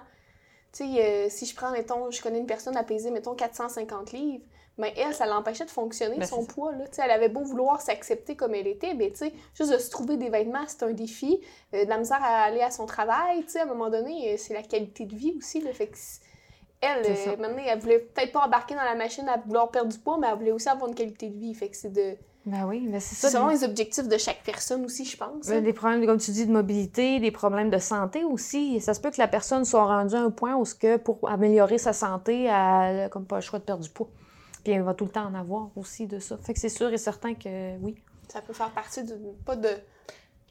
Tu 0.73 0.85
sais, 0.85 1.05
euh, 1.05 1.29
si 1.31 1.47
je 1.47 1.57
prends, 1.57 1.73
mettons, 1.73 2.13
je 2.13 2.23
connais 2.23 2.39
une 2.39 2.47
personne 2.47 2.77
à 2.77 2.85
peser, 2.85 3.11
mettons, 3.11 3.35
450 3.35 4.13
livres, 4.13 4.45
mais 4.79 4.95
elle, 4.97 5.15
ça 5.15 5.27
l'empêchait 5.27 5.65
de 5.65 5.71
fonctionner, 5.71 6.17
ben, 6.17 6.27
son 6.27 6.45
poids. 6.45 6.73
Là. 6.73 6.85
Elle 6.99 7.11
avait 7.11 7.29
beau 7.29 7.43
vouloir 7.43 7.81
s'accepter 7.81 8.35
comme 8.35 8.55
elle 8.55 8.67
était, 8.67 8.95
mais 8.95 9.13
ben, 9.21 9.31
juste 9.55 9.73
de 9.73 9.79
se 9.79 9.91
trouver 9.91 10.17
des 10.17 10.31
vêtements, 10.31 10.65
c'est 10.67 10.83
un 10.85 10.93
défi. 10.93 11.41
Euh, 11.75 11.85
de 11.85 11.91
la 11.91 11.99
misère 11.99 12.23
à 12.23 12.45
aller 12.45 12.63
à 12.63 12.71
son 12.71 12.87
travail, 12.87 13.45
à 13.55 13.63
un 13.63 13.67
moment 13.67 13.91
donné, 13.91 14.33
euh, 14.33 14.37
c'est 14.39 14.55
la 14.55 14.63
qualité 14.63 15.05
de 15.05 15.15
vie 15.15 15.35
aussi. 15.37 15.61
Là, 15.61 15.73
fait 15.73 15.91
elle, 16.81 17.05
euh, 17.05 17.37
maintenant, 17.37 17.63
elle 17.67 17.79
voulait 17.79 17.99
peut-être 17.99 18.33
pas 18.33 18.47
embarquer 18.47 18.75
dans 18.75 18.85
la 18.85 18.95
machine 18.95 19.29
à 19.29 19.37
vouloir 19.37 19.71
perdre 19.71 19.93
du 19.93 19.99
poids, 19.99 20.17
mais 20.19 20.29
elle 20.31 20.39
voulait 20.39 20.53
aussi 20.53 20.69
avoir 20.69 20.89
une 20.89 20.95
qualité 20.95 21.29
de 21.29 21.39
vie. 21.39 21.53
Fait 21.53 21.69
que 21.69 21.77
c'est 21.77 21.93
de... 21.93 22.17
Ben 22.47 22.65
oui, 22.67 22.87
mais 22.89 23.01
c'est 23.01 23.17
ça. 23.17 23.29
selon 23.29 23.49
les 23.49 23.65
objectifs 23.65 24.09
de 24.09 24.17
chaque 24.17 24.43
personne 24.43 24.83
aussi, 24.87 25.05
je 25.05 25.15
pense. 25.15 25.47
Ben, 25.47 25.63
des 25.63 25.75
problèmes, 25.75 26.07
comme 26.07 26.17
tu 26.17 26.31
dis, 26.31 26.47
de 26.47 26.53
mobilité, 26.53 27.21
des 27.21 27.31
problèmes 27.31 27.69
de 27.69 27.77
santé 27.77 28.25
aussi. 28.25 28.81
Ça 28.81 28.95
se 28.95 29.01
peut 29.01 29.11
que 29.11 29.19
la 29.19 29.29
personne 29.29 29.67
soit 29.67 29.85
rendue 29.85 30.15
à 30.15 30.23
un 30.23 30.31
point 30.31 30.55
où, 30.55 30.65
que 30.65 30.97
pour 30.97 31.29
améliorer 31.29 31.77
sa 31.77 31.93
santé, 31.93 32.45
elle 32.45 32.97
n'a 32.97 33.09
comme 33.11 33.27
pas 33.27 33.37
le 33.37 33.43
choix 33.43 33.59
de 33.59 33.65
perdre 33.65 33.85
du 33.85 33.91
poids. 33.91 34.09
Puis 34.63 34.73
elle 34.73 34.83
va 34.83 34.95
tout 34.95 35.05
le 35.05 35.11
temps 35.11 35.27
en 35.27 35.35
avoir 35.35 35.71
aussi 35.77 36.07
de 36.07 36.19
ça. 36.19 36.37
Fait 36.39 36.55
que 36.55 36.61
c'est 36.61 36.69
sûr 36.69 36.93
et 36.93 36.99
certain 36.99 37.35
que 37.35 37.77
oui. 37.79 37.97
Ça 38.29 38.41
peut 38.43 38.53
faire 38.53 38.71
partie 38.71 39.05
de. 39.05 39.17
Pas 39.45 39.57
de. 39.57 39.71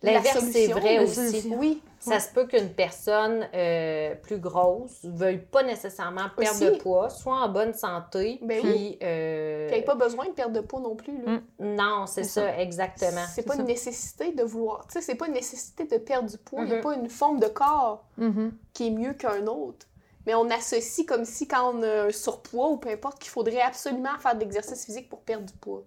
L'inverse, 0.01 0.45
c'est 0.51 0.67
vrai 0.67 1.00
aussi. 1.00 1.53
Oui. 1.56 1.81
Ça 2.00 2.21
se 2.21 2.31
peut 2.31 2.45
qu'une 2.45 2.69
personne 2.69 3.45
euh, 3.53 4.15
plus 4.15 4.38
grosse 4.38 5.00
veuille 5.03 5.39
pas 5.39 5.63
nécessairement 5.63 6.29
perdre 6.38 6.71
de 6.71 6.77
poids, 6.77 7.09
soit 7.09 7.35
en 7.35 7.50
bonne 7.50 7.73
santé, 7.73 8.39
ben 8.41 8.61
puis... 8.61 8.97
Euh... 9.03 9.69
n'ait 9.69 9.81
pas 9.81 9.95
besoin 9.95 10.27
de 10.27 10.31
perdre 10.31 10.53
de 10.53 10.61
poids 10.61 10.79
non 10.79 10.95
plus. 10.95 11.21
Là. 11.21 11.41
Mm. 11.59 11.75
Non, 11.75 12.06
c'est 12.07 12.23
ça, 12.23 12.57
exactement. 12.57 13.25
C'est 13.29 13.45
pas 13.45 13.57
une 13.57 13.65
nécessité 13.65 14.31
de 14.31 14.44
vouloir... 14.44 14.88
Tu 14.88 14.94
sais, 14.94 15.01
c'est 15.01 15.15
pas 15.15 15.27
une 15.27 15.33
nécessité 15.33 15.83
de 15.83 15.97
perdre 15.97 16.29
du 16.29 16.38
poids. 16.38 16.61
Il 16.61 16.67
n'y 16.67 16.73
a 16.73 16.79
mm-hmm. 16.79 16.83
pas 16.83 16.95
une 16.95 17.09
forme 17.09 17.39
de 17.41 17.47
corps 17.47 18.06
mm-hmm. 18.17 18.51
qui 18.71 18.88
est 18.88 18.91
mieux 18.91 19.13
qu'un 19.13 19.45
autre 19.47 19.85
mais 20.26 20.35
on 20.35 20.49
associe 20.49 21.06
comme 21.06 21.26
si 21.26 21.47
quand 21.47 21.73
on 21.73 21.83
a 21.83 22.04
un 22.06 22.11
surpoids 22.11 22.69
ou 22.69 22.78
peu 22.78 22.90
importe 22.90 23.19
qu'il 23.19 23.30
faudrait 23.30 23.61
absolument 23.61 24.18
faire 24.19 24.35
de 24.35 24.40
l'exercice 24.40 24.85
physique 24.85 25.09
pour 25.09 25.21
perdre 25.21 25.45
du 25.45 25.54
poids. 25.54 25.83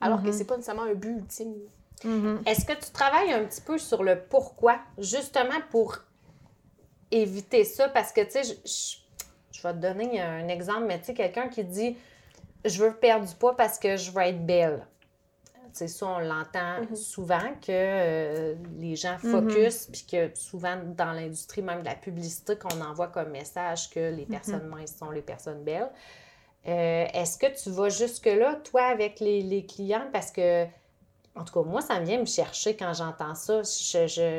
Alors 0.00 0.22
que 0.22 0.28
mhm. 0.28 0.32
c'est 0.32 0.44
pas 0.44 0.56
nécessairement 0.56 0.82
un 0.82 0.94
but 0.94 1.16
ultime. 1.16 1.54
Mhm. 2.04 2.42
Est-ce 2.44 2.64
que 2.64 2.72
tu 2.72 2.90
travailles 2.90 3.32
un 3.32 3.44
petit 3.44 3.60
peu 3.60 3.78
sur 3.78 4.02
le 4.02 4.20
pourquoi, 4.20 4.78
justement 4.98 5.60
pour 5.70 5.98
éviter 7.10 7.64
ça? 7.64 7.88
Parce 7.88 8.12
que, 8.12 8.20
tu 8.22 8.30
sais, 8.32 8.42
je, 9.52 9.62
vais 9.62 9.72
te 9.72 9.78
donner 9.78 10.20
un 10.20 10.48
exemple, 10.48 10.84
mais 10.86 10.98
tu 10.98 11.06
sais, 11.06 11.14
quelqu'un 11.14 11.48
qui 11.48 11.64
dit 11.64 11.96
Je 12.64 12.84
veux 12.84 12.94
perdre 12.94 13.26
du 13.26 13.34
poids 13.34 13.56
parce 13.56 13.78
que 13.78 13.96
je 13.96 14.10
veux 14.10 14.22
être 14.22 14.44
belle 14.44 14.86
c'est 15.76 15.88
ça, 15.88 16.06
on 16.06 16.18
l'entend 16.20 16.80
mhm. 16.88 16.96
souvent 16.96 17.52
que 17.60 17.68
euh, 17.70 18.54
les 18.78 18.96
gens 18.96 19.18
mhm. 19.22 19.30
focus, 19.30 19.86
puis 19.92 20.06
que 20.10 20.30
souvent 20.34 20.76
dans 20.84 21.12
l'industrie 21.12 21.60
même 21.60 21.80
de 21.80 21.86
la 21.86 21.94
publicité, 21.94 22.56
qu'on 22.56 22.80
envoie 22.80 23.08
comme 23.08 23.30
message 23.30 23.90
que 23.90 24.00
les 24.00 24.24
mhm. 24.24 24.30
personnes 24.30 24.66
minces 24.68 24.96
sont 24.96 25.10
les 25.10 25.22
personnes 25.22 25.62
belles. 25.62 25.90
Euh, 26.66 27.06
est-ce 27.12 27.38
que 27.38 27.46
tu 27.62 27.70
vas 27.70 27.90
jusque-là, 27.90 28.56
toi, 28.64 28.84
avec 28.84 29.20
les, 29.20 29.66
clients? 29.66 30.08
Parce 30.12 30.32
que, 30.32 30.64
en 31.34 31.44
tout 31.44 31.52
cas, 31.52 31.68
moi, 31.68 31.80
ça 31.80 32.00
vient 32.00 32.18
me 32.18 32.24
chercher 32.24 32.74
quand 32.74 32.92
j'entends 32.92 33.34
ça. 33.34 33.62
Je, 33.62 34.36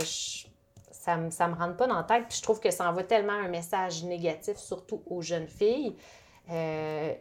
ça 0.91 1.15
ne 1.15 1.27
me, 1.27 1.58
rentre 1.58 1.77
pas 1.77 1.88
dans 1.88 1.96
la 1.96 2.03
tête. 2.03 2.25
Puis 2.27 2.39
je 2.39 2.44
trouve 2.44 2.60
que 2.60 2.72
ça 2.72 2.89
envoie 2.89 3.03
tellement 3.03 3.34
un 3.34 3.48
message 3.48 4.03
négatif, 4.03 4.58
surtout 4.58 5.03
aux 5.06 5.22
jeunes 5.22 5.48
filles. 5.48 5.96
Euh, 6.50 7.13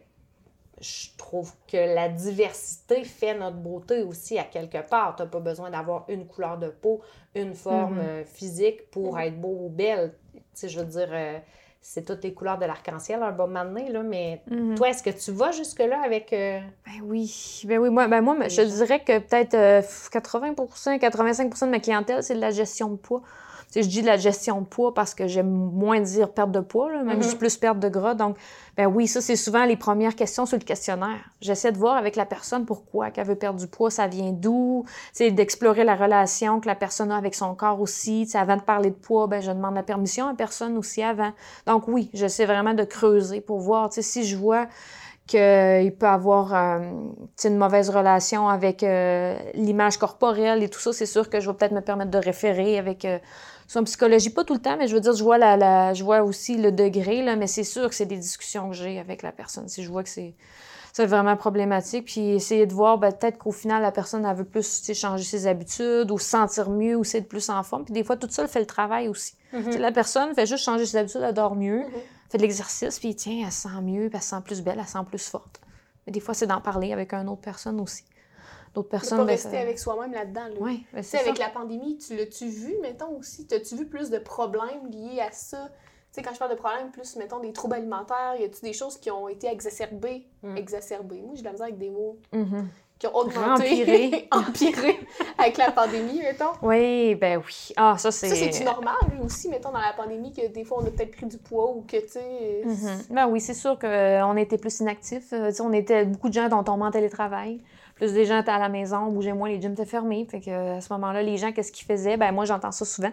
je 0.79 1.07
trouve 1.17 1.51
que 1.71 1.77
la 1.77 2.09
diversité 2.09 3.03
fait 3.03 3.33
notre 3.33 3.57
beauté 3.57 4.03
aussi 4.03 4.37
à 4.37 4.43
quelque 4.43 4.87
part. 4.87 5.15
Tu 5.15 5.23
n'as 5.23 5.29
pas 5.29 5.39
besoin 5.39 5.69
d'avoir 5.71 6.05
une 6.07 6.27
couleur 6.27 6.57
de 6.57 6.69
peau, 6.69 7.01
une 7.35 7.55
forme 7.55 7.95
mhm. 7.95 8.05
euh, 8.07 8.23
physique 8.25 8.89
pour 8.91 9.15
mhm. 9.15 9.21
être 9.21 9.41
beau 9.41 9.57
ou 9.61 9.69
belle. 9.69 10.13
Tu 10.33 10.41
sais, 10.53 10.69
je 10.69 10.79
veux 10.79 10.85
dire, 10.85 11.09
euh, 11.11 11.39
c'est 11.81 12.05
toutes 12.05 12.23
les 12.23 12.33
couleurs 12.33 12.59
de 12.59 12.65
l'arc-en-ciel 12.65 13.23
un 13.23 13.31
bon 13.31 13.47
moment 13.47 13.85
là, 13.89 14.03
mais 14.03 14.41
mhm. 14.49 14.75
toi, 14.75 14.89
est-ce 14.89 15.01
que 15.01 15.09
tu 15.09 15.31
vas 15.31 15.51
jusque-là 15.51 16.01
avec... 16.03 16.31
Euh, 16.33 16.59
ben 16.85 17.01
oui, 17.03 17.63
ben 17.65 17.79
oui, 17.79 17.89
moi, 17.89 18.07
ben 18.07 18.21
moi 18.21 18.35
je 18.47 18.61
dirais 18.61 18.99
que 18.99 19.17
peut-être 19.19 19.55
80% 19.55 20.99
85% 20.99 21.65
de 21.65 21.71
ma 21.71 21.79
clientèle, 21.79 22.21
c'est 22.21 22.35
de 22.35 22.41
la 22.41 22.51
gestion 22.51 22.89
de 22.89 22.97
poids 22.97 23.23
je 23.75 23.81
dis 23.81 24.01
de 24.01 24.07
la 24.07 24.17
gestion 24.17 24.61
de 24.61 24.65
poids 24.65 24.93
parce 24.93 25.13
que 25.13 25.27
j'aime 25.27 25.49
moins 25.49 25.99
dire 25.99 26.31
perte 26.31 26.51
de 26.51 26.59
poids, 26.59 26.89
même 27.03 27.19
mm-hmm. 27.19 27.37
plus 27.37 27.57
perte 27.57 27.79
de 27.79 27.89
gras. 27.89 28.15
Donc, 28.15 28.37
ben 28.77 28.87
oui, 28.87 29.07
ça, 29.07 29.21
c'est 29.21 29.35
souvent 29.35 29.65
les 29.65 29.75
premières 29.75 30.15
questions 30.15 30.45
sur 30.45 30.57
le 30.57 30.63
questionnaire. 30.63 31.29
J'essaie 31.41 31.71
de 31.71 31.77
voir 31.77 31.97
avec 31.97 32.15
la 32.15 32.25
personne 32.25 32.65
pourquoi 32.65 33.11
qu'elle 33.11 33.27
veut 33.27 33.35
perdre 33.35 33.59
du 33.59 33.67
poids, 33.67 33.91
ça 33.91 34.07
vient 34.07 34.31
d'où? 34.31 34.85
C'est 35.13 35.31
d'explorer 35.31 35.83
la 35.83 35.95
relation 35.95 36.59
que 36.59 36.67
la 36.67 36.75
personne 36.75 37.11
a 37.11 37.17
avec 37.17 37.35
son 37.35 37.55
corps 37.55 37.81
aussi. 37.81 38.27
avant 38.33 38.55
de 38.55 38.61
parler 38.61 38.89
de 38.89 38.95
poids, 38.95 39.27
ben, 39.27 39.41
je 39.41 39.51
demande 39.51 39.75
la 39.75 39.83
permission 39.83 40.27
à 40.27 40.29
la 40.29 40.35
personne 40.35 40.77
aussi 40.77 41.03
avant. 41.03 41.31
Donc 41.65 41.87
oui, 41.87 42.09
j'essaie 42.13 42.45
vraiment 42.45 42.73
de 42.73 42.83
creuser 42.83 43.41
pour 43.41 43.59
voir, 43.59 43.91
si 43.91 44.25
je 44.25 44.37
vois 44.37 44.67
qu'il 45.27 45.93
peut 45.99 46.07
avoir 46.07 46.55
euh, 46.55 46.79
une 47.43 47.57
mauvaise 47.57 47.89
relation 47.89 48.47
avec 48.47 48.81
euh, 48.81 49.37
l'image 49.53 49.97
corporelle 49.97 50.63
et 50.63 50.69
tout 50.69 50.79
ça, 50.79 50.93
c'est 50.93 51.05
sûr 51.05 51.29
que 51.29 51.41
je 51.41 51.49
vais 51.49 51.55
peut-être 51.55 51.73
me 51.73 51.81
permettre 51.81 52.11
de 52.11 52.17
référer 52.17 52.79
avec 52.79 53.03
euh, 53.03 53.19
son 53.67 53.83
psychologie, 53.83 54.29
pas 54.29 54.43
tout 54.43 54.53
le 54.53 54.61
temps, 54.61 54.77
mais 54.77 54.87
je 54.87 54.95
veux 54.95 55.01
dire, 55.01 55.13
je 55.13 55.23
vois, 55.23 55.37
la, 55.37 55.93
je 55.93 56.03
vois 56.03 56.23
aussi 56.23 56.57
le 56.57 56.71
degré, 56.71 57.21
là, 57.21 57.35
mais 57.35 57.47
c'est 57.47 57.63
sûr 57.63 57.89
que 57.89 57.95
c'est 57.95 58.05
des 58.05 58.17
discussions 58.17 58.69
que 58.69 58.75
j'ai 58.75 58.99
avec 58.99 59.21
la 59.21 59.31
personne. 59.31 59.67
Si 59.67 59.83
je 59.83 59.89
vois 59.89 60.03
que 60.03 60.09
c'est 60.09 60.33
c'est 60.97 61.05
vraiment 61.05 61.37
problématique. 61.37 62.05
Puis 62.05 62.29
essayer 62.29 62.65
de 62.65 62.73
voir, 62.73 62.97
ben, 62.97 63.11
peut-être 63.11 63.37
qu'au 63.37 63.51
final, 63.51 63.83
la 63.83 63.91
personne, 63.91 64.25
elle 64.25 64.35
veut 64.35 64.43
plus 64.43 64.91
changer 64.95 65.23
ses 65.23 65.45
habitudes 65.45 66.09
ou 66.09 66.17
se 66.17 66.25
sentir 66.25 66.71
mieux 66.71 66.95
ou 66.95 67.03
être 67.13 67.27
plus 67.27 67.51
en 67.51 67.61
forme. 67.61 67.85
Puis 67.85 67.93
des 67.93 68.03
fois, 68.03 68.17
tout 68.17 68.27
ça, 68.31 68.47
fait 68.47 68.59
le 68.59 68.65
travail 68.65 69.07
aussi. 69.07 69.35
Mm-hmm. 69.53 69.77
La 69.77 69.91
personne 69.91 70.33
fait 70.33 70.47
juste 70.47 70.63
changer 70.63 70.87
ses 70.87 70.97
habitudes, 70.97 71.21
elle 71.21 71.35
dort 71.35 71.55
mieux, 71.55 71.81
mm-hmm. 71.81 72.31
fait 72.31 72.37
de 72.39 72.41
l'exercice, 72.41 72.97
puis 72.97 73.15
tiens, 73.15 73.43
elle 73.45 73.51
se 73.51 73.61
sent 73.61 73.81
mieux, 73.83 74.09
puis 74.09 74.15
elle 74.15 74.23
se 74.23 74.29
sent 74.29 74.41
plus 74.43 74.63
belle, 74.63 74.77
elle 74.79 74.87
se 74.87 74.93
sent 74.93 75.05
plus 75.07 75.29
forte. 75.29 75.61
Mais 76.07 76.11
des 76.11 76.19
fois, 76.19 76.33
c'est 76.33 76.47
d'en 76.47 76.61
parler 76.61 76.91
avec 76.93 77.13
une 77.13 77.29
autre 77.29 77.41
personne 77.41 77.79
aussi. 77.79 78.03
D'autres 78.77 78.89
personnes. 78.89 79.17
Pas 79.17 79.25
ben, 79.25 79.31
rester 79.31 79.57
avec 79.57 79.79
soi-même 79.79 80.13
là-dedans. 80.13 80.49
Oui, 80.59 80.85
ben, 80.93 81.01
c'est 81.01 81.17
avec 81.17 81.39
la 81.39 81.49
pandémie, 81.49 81.97
tu 81.97 82.15
l'as-tu 82.15 82.47
vu, 82.47 82.75
mettons, 82.79 83.17
aussi? 83.17 83.47
T'as-tu 83.47 83.75
vu 83.75 83.87
plus 83.87 84.11
de 84.11 84.19
problèmes 84.19 84.85
liés 84.91 85.19
à 85.19 85.31
ça? 85.31 85.69
Tu 85.69 85.73
sais, 86.11 86.21
quand 86.21 86.31
je 86.31 86.37
parle 86.37 86.51
de 86.51 86.57
problèmes, 86.57 86.91
plus, 86.91 87.15
mettons, 87.15 87.39
des 87.39 87.53
troubles 87.53 87.73
alimentaires, 87.73 88.35
y 88.39 88.43
a-tu 88.43 88.61
des 88.61 88.73
choses 88.73 88.97
qui 88.97 89.09
ont 89.09 89.27
été 89.29 89.47
exacerbées? 89.47 90.27
Mm. 90.43 90.57
Exacerbées. 90.57 91.21
Moi, 91.21 91.31
j'ai 91.33 91.41
de 91.41 91.45
la 91.45 91.53
misère 91.53 91.65
avec 91.65 91.79
des 91.79 91.89
mots. 91.89 92.19
Mm-hmm. 92.31 92.65
Qui 92.99 93.07
ont 93.07 93.15
augmenté, 93.15 94.27
empiré, 94.31 94.99
avec 95.39 95.57
la 95.57 95.71
pandémie, 95.71 96.19
mettons. 96.19 96.53
Oui, 96.61 97.15
ben 97.15 97.41
oui. 97.43 97.73
Ah, 97.77 97.95
ça, 97.97 98.11
c'est... 98.11 98.29
Ça, 98.29 98.35
c'est-tu 98.35 98.63
normal, 98.63 98.95
aussi, 99.23 99.49
mettons, 99.49 99.71
dans 99.71 99.79
la 99.79 99.93
pandémie, 99.93 100.33
que 100.33 100.47
des 100.47 100.63
fois, 100.63 100.79
on 100.81 100.85
a 100.85 100.91
peut-être 100.91 101.15
pris 101.15 101.25
du 101.25 101.37
poids 101.39 101.71
ou 101.71 101.81
que, 101.81 101.97
tu 101.97 102.09
sais... 102.09 102.61
Mm-hmm. 102.63 103.13
Ben 103.13 103.27
oui, 103.27 103.41
c'est 103.41 103.55
sûr 103.55 103.79
qu'on 103.79 104.37
était 104.37 104.59
plus 104.59 104.79
inactifs. 104.81 105.33
Euh, 105.33 105.51
on 105.61 105.73
était... 105.73 106.05
Beaucoup 106.05 106.29
de 106.29 106.33
gens 106.33 106.47
dont 106.47 106.63
on 106.71 106.81
en 106.81 106.91
télétravail. 106.91 107.59
Plus 107.97 108.13
des 108.13 108.25
gens 108.25 108.39
étaient 108.39 108.51
à 108.51 108.59
la 108.59 108.69
maison, 108.69 109.07
bougeaient 109.07 109.33
moins, 109.33 109.49
les 109.49 109.59
gyms 109.59 109.73
étaient 109.73 109.85
fermés. 109.85 110.27
Fait 110.29 110.39
que 110.39 110.77
à 110.77 110.81
ce 110.81 110.93
moment-là, 110.93 111.23
les 111.23 111.37
gens, 111.37 111.51
qu'est-ce 111.51 111.71
qu'ils 111.71 111.85
faisaient? 111.85 112.15
Ben 112.15 112.31
moi, 112.31 112.45
j'entends 112.45 112.71
ça 112.71 112.85
souvent. 112.85 113.11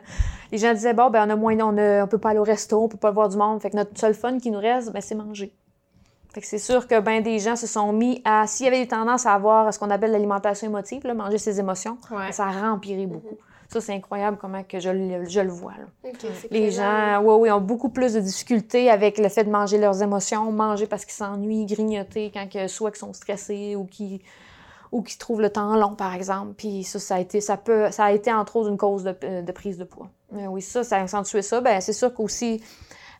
Les 0.52 0.58
gens 0.58 0.72
disaient, 0.74 0.92
bon, 0.92 1.10
ben 1.10 1.26
on 1.26 1.30
a 1.30 1.36
moins, 1.36 1.58
on, 1.60 1.76
a, 1.78 2.04
on 2.04 2.06
peut 2.06 2.18
pas 2.18 2.30
aller 2.30 2.38
au 2.38 2.44
resto, 2.44 2.82
on 2.82 2.88
peut 2.88 2.98
pas 2.98 3.10
voir 3.10 3.28
du 3.28 3.36
monde. 3.36 3.60
Fait 3.62 3.70
que 3.70 3.76
notre 3.76 3.98
seul 3.98 4.14
fun 4.14 4.38
qui 4.38 4.50
nous 4.50 4.60
reste, 4.60 4.92
ben 4.92 5.00
c'est 5.00 5.14
manger. 5.14 5.54
Fait 6.34 6.40
que 6.40 6.46
c'est 6.46 6.58
sûr 6.58 6.86
que 6.88 7.00
ben 7.00 7.22
des 7.22 7.38
gens 7.38 7.56
se 7.56 7.66
sont 7.66 7.92
mis 7.92 8.20
à, 8.24 8.46
s'il 8.46 8.64
y 8.64 8.68
avait 8.68 8.80
des 8.82 8.88
tendances 8.88 9.24
à 9.24 9.32
avoir 9.32 9.72
ce 9.72 9.78
qu'on 9.78 9.90
appelle 9.90 10.10
l'alimentation 10.10 10.66
émotive, 10.66 11.06
là, 11.06 11.14
manger 11.14 11.38
ses 11.38 11.60
émotions, 11.60 11.96
ben, 12.10 12.32
ça 12.32 12.46
a 12.46 12.70
empiré 12.70 13.06
beaucoup. 13.06 13.38
Ça, 13.68 13.80
c'est 13.80 13.94
incroyable 13.94 14.36
comment 14.40 14.62
que 14.62 14.78
je, 14.78 14.90
je 15.28 15.40
le 15.40 15.50
vois. 15.50 15.72
les 16.50 16.70
gens 16.70 17.20
oui, 17.22 17.34
oui, 17.40 17.50
ont 17.50 17.60
beaucoup 17.60 17.88
plus 17.88 18.12
de 18.14 18.20
difficultés 18.20 18.90
avec 18.90 19.18
le 19.18 19.28
fait 19.28 19.44
de 19.44 19.50
manger 19.50 19.78
leurs 19.78 20.02
émotions, 20.02 20.52
manger 20.52 20.86
parce 20.86 21.04
qu'ils 21.04 21.14
s'ennuient, 21.14 21.66
grignoter 21.66 22.30
quand 22.32 22.48
que, 22.48 22.68
soit 22.68 22.90
qu'ils 22.90 23.00
sont 23.00 23.12
stressés 23.12 23.74
ou 23.74 23.84
qu'ils 23.84 24.20
ou 24.94 25.02
qui 25.02 25.18
trouvent 25.18 25.40
le 25.40 25.50
temps 25.50 25.74
long, 25.76 25.96
par 25.96 26.14
exemple. 26.14 26.54
Puis 26.56 26.84
ça, 26.84 27.00
ça 27.00 27.16
a 27.16 27.20
été, 27.20 27.40
ça 27.40 27.56
peut, 27.56 27.90
ça 27.90 28.04
a 28.04 28.12
été 28.12 28.32
entre 28.32 28.54
autres 28.54 28.70
une 28.70 28.76
cause 28.76 29.02
de, 29.02 29.14
euh, 29.24 29.42
prise 29.52 29.76
de 29.76 29.82
poids. 29.82 30.08
Oui, 30.30 30.62
ça, 30.62 30.84
ça 30.84 30.98
a 30.98 31.02
accentué 31.02 31.42
ça. 31.42 31.60
Ben 31.60 31.80
c'est 31.80 31.92
sûr 31.92 32.14
qu'aussi 32.14 32.62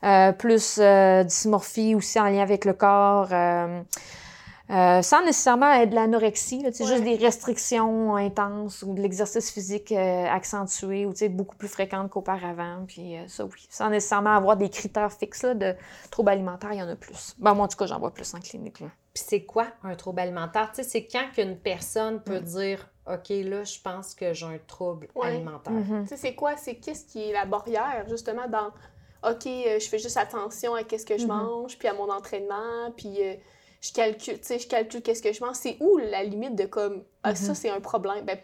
euh, 0.04 0.30
plus 0.30 0.78
euh, 0.78 1.24
dysmorphie 1.24 1.96
aussi 1.96 2.20
en 2.20 2.26
lien 2.26 2.42
avec 2.42 2.64
le 2.64 2.74
corps. 2.74 3.28
Sans 4.68 5.24
nécessairement 5.24 5.72
être 5.72 5.90
de 5.90 5.94
l'anorexie, 5.94 6.64
c'est 6.72 6.86
juste 6.86 7.04
des 7.04 7.16
restrictions 7.16 8.16
intenses 8.16 8.82
ou 8.82 8.94
de 8.94 9.00
l'exercice 9.00 9.50
physique 9.50 9.92
accentué 9.92 11.06
ou 11.06 11.12
beaucoup 11.30 11.56
plus 11.56 11.68
fréquente 11.68 12.10
qu'auparavant. 12.10 12.84
Puis 12.86 13.16
ça, 13.26 13.44
oui, 13.44 13.66
sans 13.70 13.90
nécessairement 13.90 14.36
avoir 14.36 14.56
des 14.56 14.70
critères 14.70 15.12
fixes 15.12 15.44
de 15.44 15.74
troubles 16.10 16.30
alimentaires, 16.30 16.72
il 16.72 16.78
y 16.78 16.82
en 16.82 16.88
a 16.88 16.96
plus. 16.96 17.34
Ben, 17.38 17.54
moi, 17.54 17.66
en 17.66 17.68
tout 17.68 17.76
cas, 17.76 17.86
j'en 17.86 17.98
vois 17.98 18.12
plus 18.12 18.32
en 18.34 18.40
clinique. 18.40 18.80
Là. 18.80 18.88
Puis 19.14 19.22
c'est 19.28 19.44
quoi 19.44 19.68
un 19.84 19.94
trouble 19.94 20.20
alimentaire? 20.20 20.70
C'est 20.72 21.06
quand 21.06 21.30
qu'une 21.32 21.56
personne 21.56 22.20
peut 22.20 22.40
mm. 22.40 22.44
dire 22.44 22.88
OK, 23.06 23.28
là, 23.28 23.62
je 23.62 23.80
pense 23.80 24.14
que 24.14 24.32
j'ai 24.32 24.46
un 24.46 24.58
trouble 24.66 25.08
alimentaire. 25.22 25.72
Mm-hmm. 25.72 26.02
Tu 26.02 26.08
sais, 26.08 26.16
c'est 26.16 26.34
quoi? 26.34 26.56
C'est 26.56 26.76
qu'est-ce 26.76 27.04
qui 27.04 27.30
est 27.30 27.32
la 27.32 27.44
barrière, 27.44 28.06
justement, 28.08 28.48
dans 28.48 28.72
OK, 29.30 29.46
euh, 29.46 29.78
je 29.78 29.88
fais 29.88 29.98
juste 29.98 30.16
attention 30.16 30.74
à 30.74 30.82
qu'est-ce 30.82 31.06
que 31.06 31.16
je 31.16 31.24
mm-hmm. 31.24 31.28
mange, 31.28 31.78
puis 31.78 31.86
à 31.86 31.94
mon 31.94 32.10
entraînement, 32.10 32.90
puis 32.96 33.22
euh, 33.22 33.34
je 33.84 33.92
calcule, 33.92 34.40
tu 34.40 34.46
sais, 34.46 34.58
je 34.58 34.66
calcule 34.66 35.02
qu'est-ce 35.02 35.22
que 35.22 35.32
je 35.32 35.44
mange. 35.44 35.56
C'est 35.56 35.76
où 35.80 35.98
la 35.98 36.24
limite 36.24 36.54
de 36.54 36.64
comme, 36.64 37.04
ah, 37.22 37.34
ça, 37.34 37.52
mm-hmm. 37.52 37.54
c'est 37.54 37.68
un 37.68 37.80
problème? 37.80 38.24
Ben, 38.24 38.38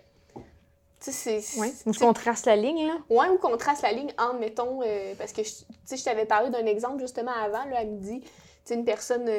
tu 1.02 1.12
sais, 1.12 1.40
c'est. 1.40 1.58
Ouais, 1.58 1.72
ou 1.86 1.92
qu'on 1.94 2.12
trace 2.12 2.44
la 2.44 2.56
ligne, 2.56 2.86
là. 2.86 2.98
Ouais, 3.08 3.28
ou 3.30 3.38
qu'on 3.38 3.56
trace 3.56 3.80
la 3.80 3.92
ligne 3.92 4.12
entre, 4.18 4.38
mettons, 4.38 4.82
euh, 4.84 5.14
parce 5.16 5.32
que, 5.32 5.40
tu 5.40 5.64
sais, 5.86 5.96
je 5.96 6.04
t'avais 6.04 6.26
parlé 6.26 6.50
d'un 6.50 6.66
exemple 6.66 7.00
justement 7.00 7.32
avant, 7.32 7.64
là, 7.64 7.78
à 7.78 7.84
midi. 7.84 8.20
Tu 8.20 8.28
sais, 8.64 8.74
une 8.74 8.84
personne 8.84 9.30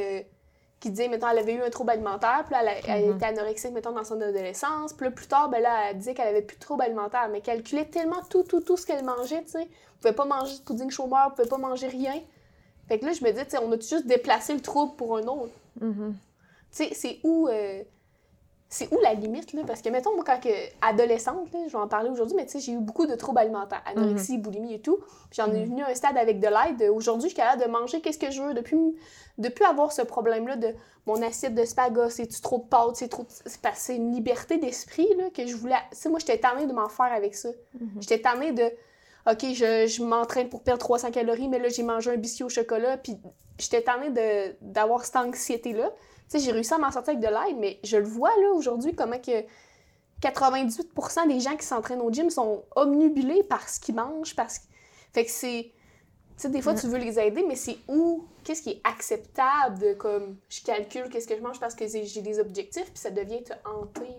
qui 0.80 0.90
disait, 0.90 1.08
mettons, 1.08 1.28
elle 1.28 1.38
avait 1.38 1.54
eu 1.54 1.62
un 1.62 1.70
trouble 1.70 1.92
alimentaire, 1.92 2.46
puis 2.48 2.56
là, 2.56 2.74
elle, 2.88 3.06
mhm. 3.06 3.16
était 3.18 3.26
anorexique, 3.28 3.72
mettons, 3.72 3.92
dans 3.92 4.04
son 4.04 4.20
adolescence. 4.20 4.94
Puis 4.94 5.06
là, 5.06 5.12
plus 5.12 5.28
tard, 5.28 5.50
ben 5.50 5.62
là, 5.62 5.92
elle 5.92 6.00
disait 6.00 6.16
qu'elle 6.16 6.30
avait 6.30 6.42
plus 6.42 6.58
de 6.58 6.62
trouble 6.62 6.82
alimentaire, 6.82 7.30
mais 7.32 7.42
qu'elle 7.42 7.58
calculait 7.58 7.86
tellement 7.86 8.24
tout, 8.28 8.42
tout, 8.42 8.62
tout 8.62 8.76
ce 8.76 8.88
qu'elle 8.88 9.06
mangeait, 9.06 9.44
tu 9.44 9.52
sais. 9.52 9.62
Elle 9.62 9.98
pouvait 10.02 10.16
pas 10.16 10.26
manger 10.26 10.58
de 10.58 10.64
pudding 10.64 10.90
chômeur, 10.90 11.28
elle 11.28 11.36
pouvait 11.36 11.48
pas 11.48 11.60
manger 11.60 11.90
rien. 11.90 12.20
Fait 12.88 12.98
que 12.98 13.06
là, 13.06 13.14
je 13.14 13.24
me 13.24 13.32
dis, 13.32 13.44
tu 13.44 13.52
sais, 13.52 13.60
on 13.60 13.72
a 13.72 13.76
juste 13.76 14.08
déplacé 14.08 14.56
le 14.56 14.62
trouble 14.62 14.96
pour 14.96 15.16
un 15.16 15.28
autre? 15.28 15.54
Mhm. 15.80 16.16
Tu 16.72 16.86
sais, 16.86 16.90
c'est 16.94 17.20
où... 17.24 17.48
Euh, 17.48 17.84
c'est 18.74 18.92
où 18.94 18.98
la 19.02 19.14
limite, 19.14 19.52
là? 19.52 19.64
Parce 19.68 19.82
que, 19.82 19.90
mettons, 19.90 20.16
moi, 20.16 20.24
quand 20.26 20.40
que, 20.40 20.50
adolescente, 20.82 21.52
là, 21.52 21.60
je 21.68 21.74
vais 21.74 21.78
en 21.78 21.90
parler 21.90 22.10
aujourd'hui, 22.10 22.38
mais 22.38 22.46
tu 22.46 22.54
sais, 22.54 22.60
j'ai 22.62 22.72
eu 22.72 22.80
beaucoup 22.80 23.06
de 23.06 23.16
troubles 23.16 23.40
alimentaires, 23.40 23.84
anorexie, 23.86 24.38
mhm. 24.38 24.44
boulimie 24.44 24.74
et 24.76 24.80
tout. 24.80 24.98
J'en 25.32 25.52
ai 25.52 25.66
venu 25.66 25.84
à 25.84 25.90
un 25.90 25.94
stade 25.94 26.16
avec 26.18 26.40
de 26.40 26.48
l'aide. 26.48 26.90
Aujourd'hui, 26.90 27.30
je 27.30 27.36
suis 27.36 27.42
capable 27.44 27.62
de 27.62 27.68
manger 27.68 28.00
qu'est-ce 28.00 28.18
que 28.18 28.32
je 28.32 28.42
veux. 28.42 28.54
Depuis, 28.54 28.78
depuis 29.38 29.66
avoir 29.66 29.92
ce 29.92 30.02
problème-là 30.02 30.56
de 30.56 30.74
mon 31.06 31.22
assiette 31.22 31.54
de 31.54 31.66
spaghos, 31.66 32.12
c'est-tu 32.12 32.40
trop 32.40 32.60
de 32.60 32.64
pâtes, 32.64 32.96
c'est 32.96 33.10
trop... 33.10 33.26
C'est 33.74 33.98
une 33.98 34.14
liberté 34.14 34.58
d'esprit, 34.58 35.10
là, 35.18 35.30
que 35.32 35.46
je 35.46 35.58
voulais... 35.58 35.76
Tu 35.92 35.98
sais, 35.98 36.10
moi, 36.10 36.20
j'étais 36.20 36.38
tannée 36.38 36.66
de 36.66 36.72
m'en 36.72 36.88
faire 36.88 37.12
avec 37.12 37.36
ça. 37.36 37.50
Mhm. 37.78 37.90
J'étais 38.00 38.22
tannée 38.22 38.54
de... 38.54 38.72
OK, 39.30 39.46
je, 39.54 39.88
je 39.88 40.04
m'entraîne 40.04 40.50
pour 40.50 40.64
perdre 40.64 40.80
300 40.80 41.12
calories, 41.12 41.48
mais 41.48 41.60
là, 41.60 41.70
j'ai 41.70 41.84
mangé 41.84 42.12
un 42.12 42.18
biscuit 42.18 42.44
au 42.44 42.50
chocolat, 42.50 42.98
puis 42.98 43.18
j'étais 43.60 43.82
tannée 43.82 44.10
d'avoir 44.62 45.06
cette 45.06 45.16
anxiété-là 45.16 45.92
j'ai 46.40 46.52
réussi 46.52 46.74
à 46.74 46.78
m'en 46.78 46.92
sortir 46.92 47.14
avec 47.14 47.24
de 47.24 47.28
l'aide, 47.28 47.58
mais 47.60 47.80
je 47.84 47.98
le 47.98 48.06
vois 48.06 48.32
là 48.42 48.52
aujourd'hui, 48.54 48.96
comment 48.96 49.20
que 49.20 49.44
98% 50.22 51.28
des 51.28 51.40
gens 51.40 51.58
qui 51.58 51.66
s'entraînent 51.66 52.02
au 52.02 52.12
gym 52.12 52.30
sont 52.30 52.64
omnubilés 52.76 53.44
par 53.44 53.68
ce 53.68 53.80
qu'ils 53.80 53.96
mangent, 53.96 54.36
parce 54.36 54.60
que. 54.60 54.66
Fait 55.14 55.26
que 55.26 55.32
c'est. 55.32 55.72
Tu 56.38 56.48
sais, 56.48 56.50
des 56.50 56.62
fois, 56.62 56.74
tu 56.74 56.88
veux 56.88 56.98
les 56.98 57.20
aider, 57.20 57.44
mais 57.48 57.56
c'est 57.56 57.78
où, 57.88 58.26
qu'est-ce 58.44 58.64
qui 58.64 58.70
est 58.72 58.82
acceptable 58.84 59.78
de, 59.80 59.94
comme, 59.94 60.38
je 60.50 60.64
calcule 60.64 61.10
qu'est-ce 61.10 61.28
que 61.28 61.36
je 61.36 61.42
mange 61.42 61.60
parce 61.60 61.76
que 61.76 61.86
j'ai 61.88 62.22
des 62.22 62.40
objectifs, 62.40 62.86
puis 62.86 62.98
ça 62.98 63.12
devient 63.12 63.44
te 63.44 63.54
hanter. 63.66 64.16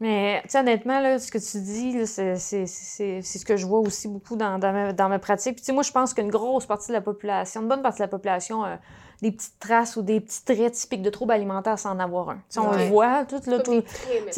Mais, 0.00 0.42
honnêtement, 0.54 1.00
là, 1.00 1.18
ce 1.18 1.30
que 1.30 1.38
tu 1.38 1.62
dis, 1.62 2.06
c'est 2.06 2.36
ce 2.36 3.44
que 3.44 3.56
je 3.56 3.66
vois 3.66 3.80
aussi 3.80 4.08
beaucoup 4.08 4.36
dans, 4.36 4.58
dans, 4.58 4.72
ma, 4.72 4.92
dans 4.92 5.08
ma 5.08 5.18
pratique. 5.18 5.62
Puis, 5.62 5.72
moi, 5.72 5.82
je 5.82 5.92
pense 5.92 6.14
qu'une 6.14 6.30
grosse 6.30 6.66
partie 6.66 6.88
de 6.88 6.94
la 6.94 7.00
population, 7.00 7.62
une 7.62 7.68
bonne 7.68 7.82
partie 7.82 7.98
de 7.98 8.04
la 8.04 8.08
population, 8.08 8.64
euh, 8.64 8.76
des 9.22 9.32
petites 9.32 9.58
traces 9.58 9.96
ou 9.96 10.02
des 10.02 10.20
petits 10.20 10.44
traits 10.44 10.72
typiques 10.72 11.02
de 11.02 11.10
troubles 11.10 11.32
alimentaires 11.32 11.78
sans 11.78 11.90
en 11.90 11.98
avoir 11.98 12.30
un. 12.30 12.38
on 12.56 12.72
le 12.72 12.84
voit, 12.86 13.24
tout 13.24 13.40
là, 13.46 13.60
tout. 13.60 13.82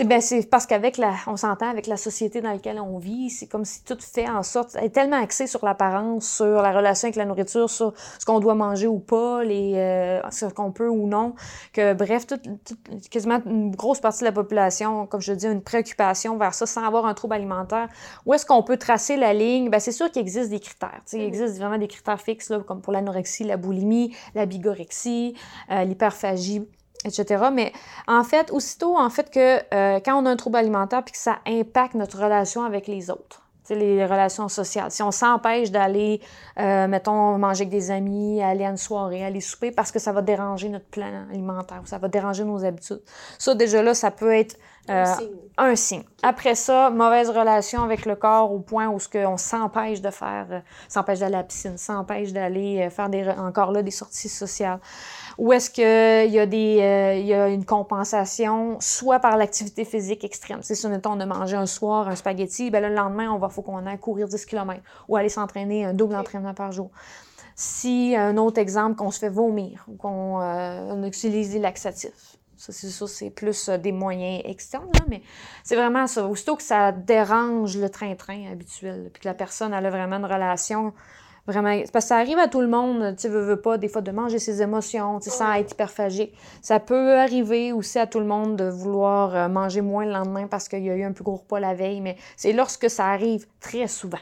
Ben, 0.05 0.21
c'est 0.21 0.49
parce 0.49 0.67
qu'avec 0.67 0.97
la, 0.97 1.15
on 1.27 1.37
s'entend 1.37 1.69
avec 1.69 1.87
la 1.87 1.97
société 1.97 2.41
dans 2.41 2.53
laquelle 2.53 2.81
on 2.81 2.99
vit, 2.99 3.31
c'est 3.31 3.47
comme 3.47 3.65
si 3.65 3.83
tout 3.85 3.99
fait 4.01 4.29
en 4.29 4.43
sorte, 4.43 4.77
est 4.77 4.91
tellement 4.91 5.21
axé 5.21 5.47
sur 5.47 5.65
l'apparence, 5.65 6.29
sur 6.29 6.63
la 6.63 6.73
relation 6.73 7.07
avec 7.07 7.17
la 7.17 7.25
nourriture, 7.25 7.69
sur 7.71 7.93
ce 8.19 8.25
qu'on 8.25 8.41
doit 8.41 8.55
manger 8.55 8.87
ou 8.87 8.99
pas, 8.99 9.43
les, 9.45 9.75
euh, 9.77 10.21
ce 10.31 10.47
qu'on 10.47 10.73
peut 10.73 10.89
ou 10.89 11.07
non, 11.07 11.35
que 11.73 11.95
bref, 11.95 12.27
toute, 12.27 12.43
quasiment 13.11 13.41
une 13.47 13.75
grosse 13.75 14.01
partie 14.01 14.21
de 14.21 14.27
la 14.27 14.33
population, 14.33 15.07
comme 15.07 15.21
je 15.21 15.33
dis, 15.33 15.47
a 15.47 15.51
une 15.51 15.63
préoccupation 15.63 16.37
vers 16.37 16.55
ça 16.55 16.67
sans 16.67 16.85
avoir 16.85 17.07
un 17.07 17.15
trouble 17.15 17.35
alimentaire. 17.35 17.89
Où 18.25 18.35
est-ce 18.35 18.47
qu'on 18.47 18.63
peut 18.63 18.77
tracer 18.77 19.17
la 19.17 19.33
ligne? 19.33 19.71
Ben, 19.71 19.81
c'est 19.81 19.93
sûr 19.93 20.11
qu'il 20.11 20.23
existe 20.23 20.51
des 20.51 20.61
critères. 20.61 21.01
Il 21.13 21.19
mm-hmm. 21.19 21.27
existe 21.27 21.59
vraiment 21.59 21.79
des 21.79 21.89
critères 21.89 22.21
fixes, 22.21 22.51
là, 22.51 22.61
comme 22.61 22.81
pour 22.81 22.93
l'anorexie, 22.93 23.45
la 23.45 23.57
boulimie, 23.57 24.15
la 24.35 24.47
euh, 24.71 25.85
l'hyperphagie, 25.85 26.67
etc. 27.05 27.45
Mais 27.53 27.73
en 28.07 28.25
fait, 28.25 28.51
aussitôt 28.51 28.97
en 28.97 29.11
fait 29.11 29.31
que 29.31 29.59
euh, 29.75 30.01
quand 30.05 30.21
on 30.21 30.27
a 30.27 30.31
un 30.31 30.37
trouble 30.37 30.57
alimentaire 30.57 31.05
puis 31.05 31.13
que 31.13 31.19
ça 31.19 31.39
impacte 31.47 31.95
notre 31.95 32.23
relation 32.23 32.63
avec 32.65 32.87
les 32.87 33.11
autres, 33.11 33.47
les 33.75 34.05
relations 34.05 34.49
sociales. 34.49 34.91
Si 34.91 35.03
on 35.03 35.11
s'empêche 35.11 35.71
d'aller, 35.71 36.21
euh, 36.59 36.87
mettons, 36.87 37.39
manger 37.39 37.63
avec 37.63 37.71
des 37.71 37.91
amis, 37.91 38.43
aller 38.43 38.65
à 38.65 38.71
une 38.71 38.77
soirée, 38.77 39.25
aller 39.25 39.41
souper, 39.41 39.71
parce 39.71 39.91
que 39.91 39.99
ça 39.99 40.13
va 40.13 40.23
déranger 40.23 40.69
notre 40.69 40.87
plan 40.87 41.27
alimentaire, 41.31 41.83
ça 41.85 41.99
va 41.99 42.09
déranger 42.09 42.45
nos 42.45 42.65
habitudes. 42.65 43.03
Ça, 43.39 43.55
déjà 43.55 43.83
là, 43.83 43.95
ça 43.95 44.11
peut 44.11 44.33
être 44.33 44.57
un, 44.89 45.77
signe. 45.77 46.03
Après 46.23 46.55
ça, 46.55 46.91
mauvaise 46.91 47.31
relation 47.31 47.83
avec 47.83 48.07
le 48.07 48.17
corps 48.17 48.53
au 48.53 48.59
point 48.59 48.89
où 48.89 48.99
ce 49.01 49.27
on 49.27 49.37
s'empêche 49.37 50.01
de 50.01 50.11
faire, 50.11 50.63
s'empêche 50.89 51.21
d'aller 51.21 51.35
à 51.35 51.39
la 51.39 51.45
piscine, 51.45 51.79
s'empêche 51.79 52.33
d'aller 52.33 52.89
faire 52.91 53.09
des, 53.09 53.29
encore 53.29 53.73
là 53.73 53.83
des 53.83 53.91
sorties 53.91 54.29
sociales. 54.29 54.81
Ou 55.39 55.53
est-ce 55.53 55.71
qu'il 55.71 56.33
y, 56.33 56.39
a 56.39 56.47
des, 56.47 56.79
euh, 56.81 57.15
y 57.19 57.35
a 57.35 57.49
une 57.49 57.65
compensation, 57.65 58.79
soit 58.81 59.19
par 59.19 59.37
l'activité 59.37 59.85
physique 59.85 60.25
extrême. 60.25 60.61
C'est 60.63 60.75
si, 60.75 60.87
on 60.87 61.21
a 61.21 61.27
mangé 61.27 61.57
un 61.57 61.67
soir 61.67 62.09
un 62.09 62.17
spaghetti, 62.17 62.71
ben 62.71 62.83
le 62.83 62.95
lendemain, 62.95 63.31
on 63.31 63.39
va, 63.39 63.49
faut 63.49 63.63
qu'on 63.63 63.85
aille 63.87 63.99
courir 63.99 64.29
10 64.29 64.47
km 64.47 64.81
ou 65.09 65.17
aller 65.17 65.29
s'entraîner 65.29 65.85
un 65.85 65.93
double 65.93 66.17
entraînement 66.17 66.55
par 66.55 66.73
jour. 66.73 66.91
Si, 67.55 68.15
un 68.17 68.37
autre 68.37 68.59
exemple, 68.59 68.97
qu'on 68.97 69.11
se 69.11 69.19
fait 69.19 69.29
vomir 69.29 69.85
ou 69.89 69.97
qu'on 69.97 70.41
euh, 70.41 71.03
utilise 71.05 71.51
des 71.51 71.59
laxatifs. 71.59 72.36
Ça, 72.57 72.73
c'est 72.73 72.89
ça, 72.89 73.07
c'est 73.07 73.31
plus 73.31 73.69
euh, 73.69 73.79
des 73.79 73.93
moyens 73.93 74.43
externes, 74.45 74.91
là, 74.95 75.05
mais 75.09 75.23
c'est 75.63 75.77
vraiment 75.77 76.07
ça. 76.07 76.27
Aussitôt 76.27 76.57
que 76.57 76.63
ça 76.63 76.93
dérange 76.93 77.77
le 77.77 77.91
train-train 77.91 78.51
habituel, 78.51 79.11
puis 79.13 79.23
que 79.23 79.29
la 79.29 79.35
personne 79.35 79.75
elle 79.75 79.87
a 79.87 79.91
vraiment 79.91 80.17
une 80.17 80.25
relation 80.25 80.93
Vraiment, 81.47 81.79
parce 81.93 82.05
que 82.05 82.09
ça 82.09 82.17
arrive 82.17 82.39
à 82.39 82.49
tout 82.49 82.61
le 82.61 82.67
monde, 82.67 83.15
tu 83.17 83.29
veux, 83.29 83.41
veux 83.41 83.61
pas, 83.61 83.79
des 83.79 83.87
fois, 83.87 84.03
de 84.03 84.11
manger 84.11 84.41
ses 84.41 84.63
émotions, 84.63 85.21
tu 85.21 85.31
sais, 85.31 85.37
sans 85.37 85.53
être 85.53 85.73
hyperphagique. 85.73 86.35
Ça 86.61 86.81
peut 86.81 87.17
arriver 87.17 87.73
aussi 87.73 88.01
à 88.01 88.09
tout 88.09 88.19
le 88.19 88.27
monde 88.27 88.57
de 88.57 88.65
vouloir 88.65 89.37
euh, 89.37 89.49
manger 89.49 89.81
moins 89.81 90.05
le 90.05 90.11
lendemain 90.11 90.49
parce 90.49 90.69
qu'il 90.69 90.83
y 90.83 90.91
a 90.91 90.97
eu 90.97 91.05
un 91.05 91.13
plus 91.13 91.23
gros 91.23 91.37
repas 91.37 91.61
la 91.61 91.75
veille, 91.75 92.01
mais 92.01 92.17
c'est 92.37 92.53
lorsque 92.53 92.91
ça 92.91 93.07
arrive 93.07 93.47
très 93.61 93.87
souvent. 93.87 94.19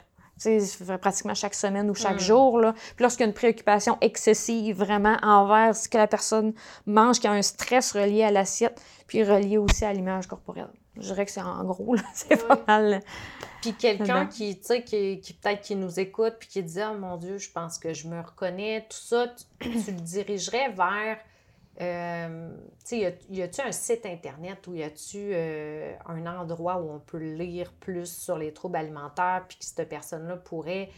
Pratiquement 1.01 1.35
chaque 1.35 1.55
semaine 1.55 1.91
ou 1.91 1.95
chaque 1.95 2.17
mm. 2.17 2.21
jour. 2.21 2.59
Là. 2.61 2.73
Puis 2.73 3.03
lorsqu'il 3.03 3.23
y 3.23 3.25
a 3.25 3.29
une 3.29 3.35
préoccupation 3.35 3.99
excessive 4.01 4.77
vraiment 4.77 5.17
envers 5.23 5.75
ce 5.77 5.89
que 5.89 5.97
la 5.97 6.07
personne 6.07 6.55
mange, 6.87 7.17
qu'il 7.17 7.31
y 7.31 7.33
a 7.33 7.37
un 7.37 7.43
stress 7.43 7.93
relié 7.93 8.25
à 8.25 8.31
l'assiette, 8.31 8.81
puis 9.07 9.23
relié 9.23 9.59
aussi 9.59 9.85
à 9.85 9.93
l'image 9.93 10.27
corporelle. 10.27 10.71
Je 10.97 11.03
dirais 11.03 11.25
que 11.25 11.33
c'est 11.33 11.43
en 11.43 11.65
gros, 11.65 11.97
c'est 12.15 12.47
pas 12.47 12.61
mal. 12.67 13.01
Puis 13.61 13.75
quelqu'un 13.75 14.27
qui, 14.27 14.59
tu 14.59 14.67
sais, 14.67 14.85
qui, 14.85 15.21
qui 15.21 15.33
peut-être 15.33 15.63
qui 15.63 15.75
nous 15.75 15.99
écoute 15.99 16.35
puis 16.39 16.49
qui 16.49 16.63
dit 16.63 16.81
oh, 16.87 16.97
mon 16.99 17.17
Dieu, 17.17 17.39
je 17.39 17.51
pense 17.51 17.79
que 17.79 17.93
je 17.93 18.07
me 18.09 18.21
reconnais, 18.21 18.87
tout 18.89 18.97
ça, 18.97 19.29
tu, 19.61 19.71
le 19.71 20.01
dirigerais 20.01 20.71
vers. 20.71 21.19
Euh, 21.81 22.57
y 22.93 23.43
a-tu 23.43 23.61
un 23.61 23.73
site 23.73 24.07
internet 24.07 24.67
ou 24.69 24.75
y 24.75 24.83
a-tu 24.83 25.31
euh, 25.33 25.93
un 26.07 26.25
endroit 26.27 26.77
où 26.77 26.93
on 26.93 27.01
peut 27.01 27.19
lire 27.19 27.73
plus 27.73 28.07
sur 28.07 28.39
les 28.39 28.53
troubles 28.53 28.77
alimentaires 28.77 29.45
puis 29.49 29.59
que 29.59 29.65
cette 29.65 29.89
personne-là 29.89 30.37
pourrait 30.37 30.91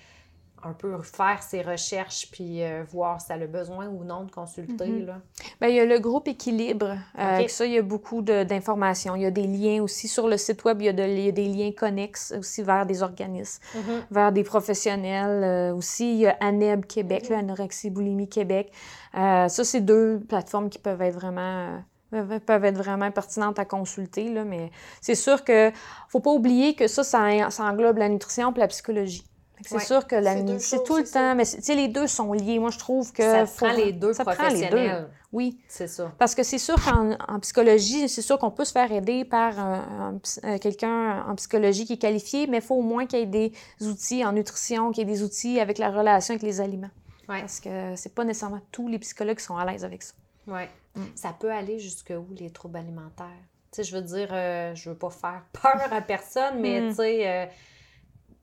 un 0.66 0.73
peu 0.73 1.00
faire 1.02 1.42
ses 1.42 1.62
recherches 1.62 2.30
puis 2.30 2.62
euh, 2.62 2.82
voir 2.90 3.20
si 3.20 3.32
elle 3.32 3.42
a 3.44 3.46
besoin 3.46 3.87
ou 3.88 4.04
non 4.04 4.25
de 4.25 4.30
consulter. 4.30 4.87
Mhm. 4.87 5.06
là. 5.06 5.18
Bien, 5.61 5.70
il 5.70 5.76
y 5.76 5.80
a 5.80 5.85
le 5.85 5.99
groupe 5.99 6.28
Équilibre. 6.28 6.96
Euh, 7.18 7.46
ça, 7.49 7.66
il 7.66 7.73
y 7.73 7.78
a 7.78 7.82
beaucoup 7.82 8.23
d'informations. 8.23 9.16
Il 9.16 9.23
y 9.23 9.26
a 9.26 9.30
des 9.30 9.46
liens 9.46 9.82
aussi 9.82 10.08
sur 10.08 10.28
le 10.28 10.37
site 10.37 10.64
web. 10.64 10.80
Il 10.82 10.87
y 10.87 10.88
a, 10.88 10.92
des 10.92 11.49
liens 11.49 11.73
connexes 11.73 12.35
aussi 12.38 12.62
vers 12.62 12.87
des 12.87 13.02
organismes, 13.02 13.62
mhm. 13.75 14.04
vers 14.11 14.32
des 14.32 14.44
professionnels. 14.44 15.44
Euh, 15.44 15.75
aussi, 15.75 16.12
il 16.12 16.18
y 16.20 16.26
a 16.26 16.37
ANEB 16.40 16.87
Québec, 16.87 17.30
mm 17.30 17.35
Anorexie 17.37 17.90
Boulimie 17.90 18.28
Québec. 18.28 18.73
ça, 19.12 19.49
c'est 19.49 19.80
deux 19.80 20.20
plateformes 20.28 20.70
qui 20.70 20.78
peuvent 20.78 21.02
être 21.02 21.14
vraiment 21.14 21.82
peuvent 22.11 22.64
être 22.64 22.78
vraiment 22.78 23.11
pertinentes 23.11 23.58
à 23.58 23.64
consulter, 23.64 24.28
là, 24.28 24.44
mais 24.44 24.70
c'est 25.00 25.16
sûr 25.16 25.44
que 25.44 25.73
faut 26.08 26.20
pas 26.20 26.30
oublier 26.30 26.75
que 26.75 26.87
ça, 26.87 27.02
ça, 27.02 27.50
ça 27.50 27.64
englobe 27.64 27.99
la 27.99 28.08
nutrition 28.08 28.54
et 28.54 28.58
la 28.58 28.68
psychologie. 28.68 29.25
C'est 29.64 29.80
sûr 29.80 30.06
que 30.06 30.16
la 30.16 30.58
c'est 30.58 30.84
tout 30.84 30.96
le 30.96 31.04
temps, 31.04 31.34
mais 31.34 31.44
les 31.75 31.88
deux 31.88 32.06
sont 32.06 32.32
liés. 32.32 32.58
Moi, 32.58 32.70
je 32.70 32.78
trouve 32.78 33.12
que 33.12 33.22
ça 33.22 33.44
prend 33.44 33.72
les 33.72 33.92
deux 33.92 34.12
ça 34.12 34.25
Prend 34.25 34.48
les 34.48 34.68
deux. 34.68 34.90
Oui, 35.32 35.58
c'est 35.68 35.88
ça. 35.88 36.12
Parce 36.18 36.34
que 36.34 36.42
c'est 36.42 36.58
sûr 36.58 36.76
qu'en 36.82 37.40
psychologie, 37.40 38.08
c'est 38.08 38.22
sûr 38.22 38.38
qu'on 38.38 38.50
peut 38.50 38.64
se 38.64 38.72
faire 38.72 38.90
aider 38.92 39.25
par 39.25 39.54
euh, 39.58 40.58
quelqu'un 40.58 41.25
en 41.26 41.34
psychologie 41.34 41.84
qui 41.84 41.94
est 41.94 41.98
qualifié, 41.98 42.46
mais 42.46 42.58
il 42.58 42.62
faut 42.62 42.76
au 42.76 42.82
moins 42.82 43.06
qu'il 43.06 43.18
y 43.18 43.22
ait 43.22 43.26
des 43.26 43.52
outils 43.82 44.25
en 44.25 44.32
nutrition, 44.32 44.92
qu'il 44.92 45.06
y 45.06 45.10
ait 45.10 45.14
des 45.14 45.22
outils 45.22 45.60
avec 45.60 45.78
la 45.78 45.90
relation 45.90 46.32
avec 46.32 46.42
les 46.42 46.60
aliments. 46.60 46.90
Parce 47.26 47.60
que 47.60 47.94
c'est 47.96 48.14
pas 48.14 48.25
nécessairement 48.25 48.60
tous 48.70 48.88
les 48.88 48.98
psychologues 48.98 49.36
qui 49.36 49.44
sont 49.44 49.56
à 49.56 49.64
l'aise 49.64 49.84
avec 49.84 50.02
ça. 50.02 50.14
Oui. 50.46 50.62
Mm. 50.94 51.02
Ça 51.14 51.34
peut 51.38 51.50
aller 51.50 51.78
jusque 51.78 52.12
où 52.16 52.32
les 52.34 52.50
troubles 52.50 52.78
alimentaires? 52.78 53.26
Tu 53.72 53.82
sais, 53.82 53.84
je 53.84 53.96
veux 53.96 54.02
dire, 54.02 54.28
euh, 54.30 54.75
je 54.75 54.90
veux 54.90 54.96
pas 54.96 55.10
faire 55.10 55.42
peur 55.52 55.88
à 55.90 56.00
personne, 56.00 56.60
mais 56.60 56.80
mm. 56.80 56.88
tu 56.88 56.94
sais. 56.94 57.28
Euh, 57.28 57.46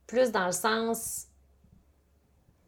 plus 0.07 0.31
dans 0.31 0.45
le 0.45 0.51
sens, 0.51 1.27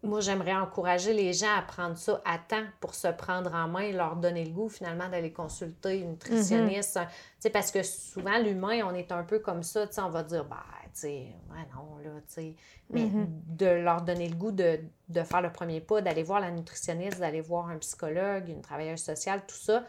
moi, 0.05 0.19
j'aimerais 0.21 0.53
encourager 0.53 1.13
les 1.13 1.33
gens 1.33 1.53
à 1.57 1.61
prendre 1.61 1.97
ça 1.97 2.21
à 2.25 2.37
temps 2.37 2.65
pour 2.79 2.93
se 2.93 3.07
prendre 3.07 3.53
en 3.53 3.67
main 3.67 3.81
et 3.81 3.91
leur 3.91 4.15
donner 4.15 4.45
le 4.45 4.51
goût, 4.51 4.69
finalement, 4.69 5.09
d'aller 5.09 5.33
consulter 5.33 5.99
une 5.99 6.11
nutritionniste. 6.11 6.99
Mm-hmm. 7.43 7.51
Parce 7.51 7.71
que 7.71 7.83
souvent, 7.83 8.37
l'humain, 8.37 8.81
on 8.85 8.93
est 8.93 9.11
un 9.11 9.23
peu 9.23 9.39
comme 9.39 9.63
ça. 9.63 9.87
On 9.97 10.09
va 10.09 10.23
dire, 10.23 10.45
bah, 10.45 10.63
tu 10.83 10.89
sais, 10.93 11.33
ouais, 11.49 11.67
non, 11.75 11.97
là, 12.03 12.19
tu 12.27 12.33
sais. 12.33 12.55
Mais 12.89 13.05
mm-hmm. 13.05 13.27
de 13.47 13.65
leur 13.65 14.01
donner 14.03 14.29
le 14.29 14.35
goût 14.35 14.51
de, 14.51 14.79
de 15.09 15.23
faire 15.23 15.41
le 15.41 15.51
premier 15.51 15.81
pas, 15.81 16.01
d'aller 16.01 16.23
voir 16.23 16.39
la 16.39 16.51
nutritionniste, 16.51 17.19
d'aller 17.19 17.41
voir 17.41 17.69
un 17.69 17.77
psychologue, 17.77 18.47
une 18.47 18.61
travailleuse 18.61 19.01
sociale, 19.01 19.41
tout 19.47 19.55
ça. 19.55 19.83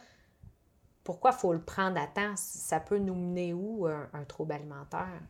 Pourquoi 1.06 1.30
il 1.32 1.38
faut 1.38 1.52
le 1.52 1.60
prendre 1.60 1.98
à 1.98 2.06
temps? 2.06 2.34
Ça 2.34 2.80
peut 2.80 2.98
nous 2.98 3.14
mener 3.14 3.54
où, 3.54 3.86
un 3.86 4.24
trouble 4.28 4.52
alimentaire? 4.52 5.20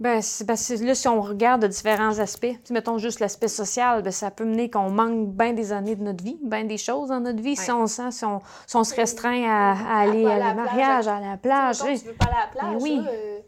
Ben, 0.00 0.22
ben 0.46 0.56
là, 0.80 0.94
si 0.94 1.08
on 1.08 1.20
regarde 1.20 1.60
de 1.60 1.66
différents 1.66 2.18
aspects, 2.20 2.58
si 2.64 2.72
mettons 2.72 2.96
juste 2.96 3.20
l'aspect 3.20 3.48
social, 3.48 4.02
ben, 4.02 4.10
ça 4.10 4.30
peut 4.30 4.46
mener 4.46 4.70
qu'on 4.70 4.88
manque 4.88 5.28
bien 5.28 5.52
des 5.52 5.72
années 5.72 5.94
de 5.94 6.02
notre 6.02 6.24
vie, 6.24 6.38
bien 6.42 6.64
des 6.64 6.78
choses 6.78 7.10
dans 7.10 7.20
notre 7.20 7.42
vie. 7.42 7.54
Si 7.54 7.70
on 7.70 7.86
sent, 7.86 8.10
si 8.10 8.24
on, 8.24 8.84
se 8.84 8.94
restreint 8.94 9.44
à, 9.46 10.00
aller 10.00 10.24
à, 10.24 10.38
la 10.38 10.54
mariage, 10.54 11.06
à 11.06 11.20
la 11.20 11.36
plage. 11.36 11.80
Tu 11.80 12.06
veux 12.06 12.14
pas 12.14 12.24
aller 12.24 12.34
à 12.34 12.46
la 12.46 12.46
plage, 12.46 12.82
oui. 12.82 13.02
Euh, 13.06 13.40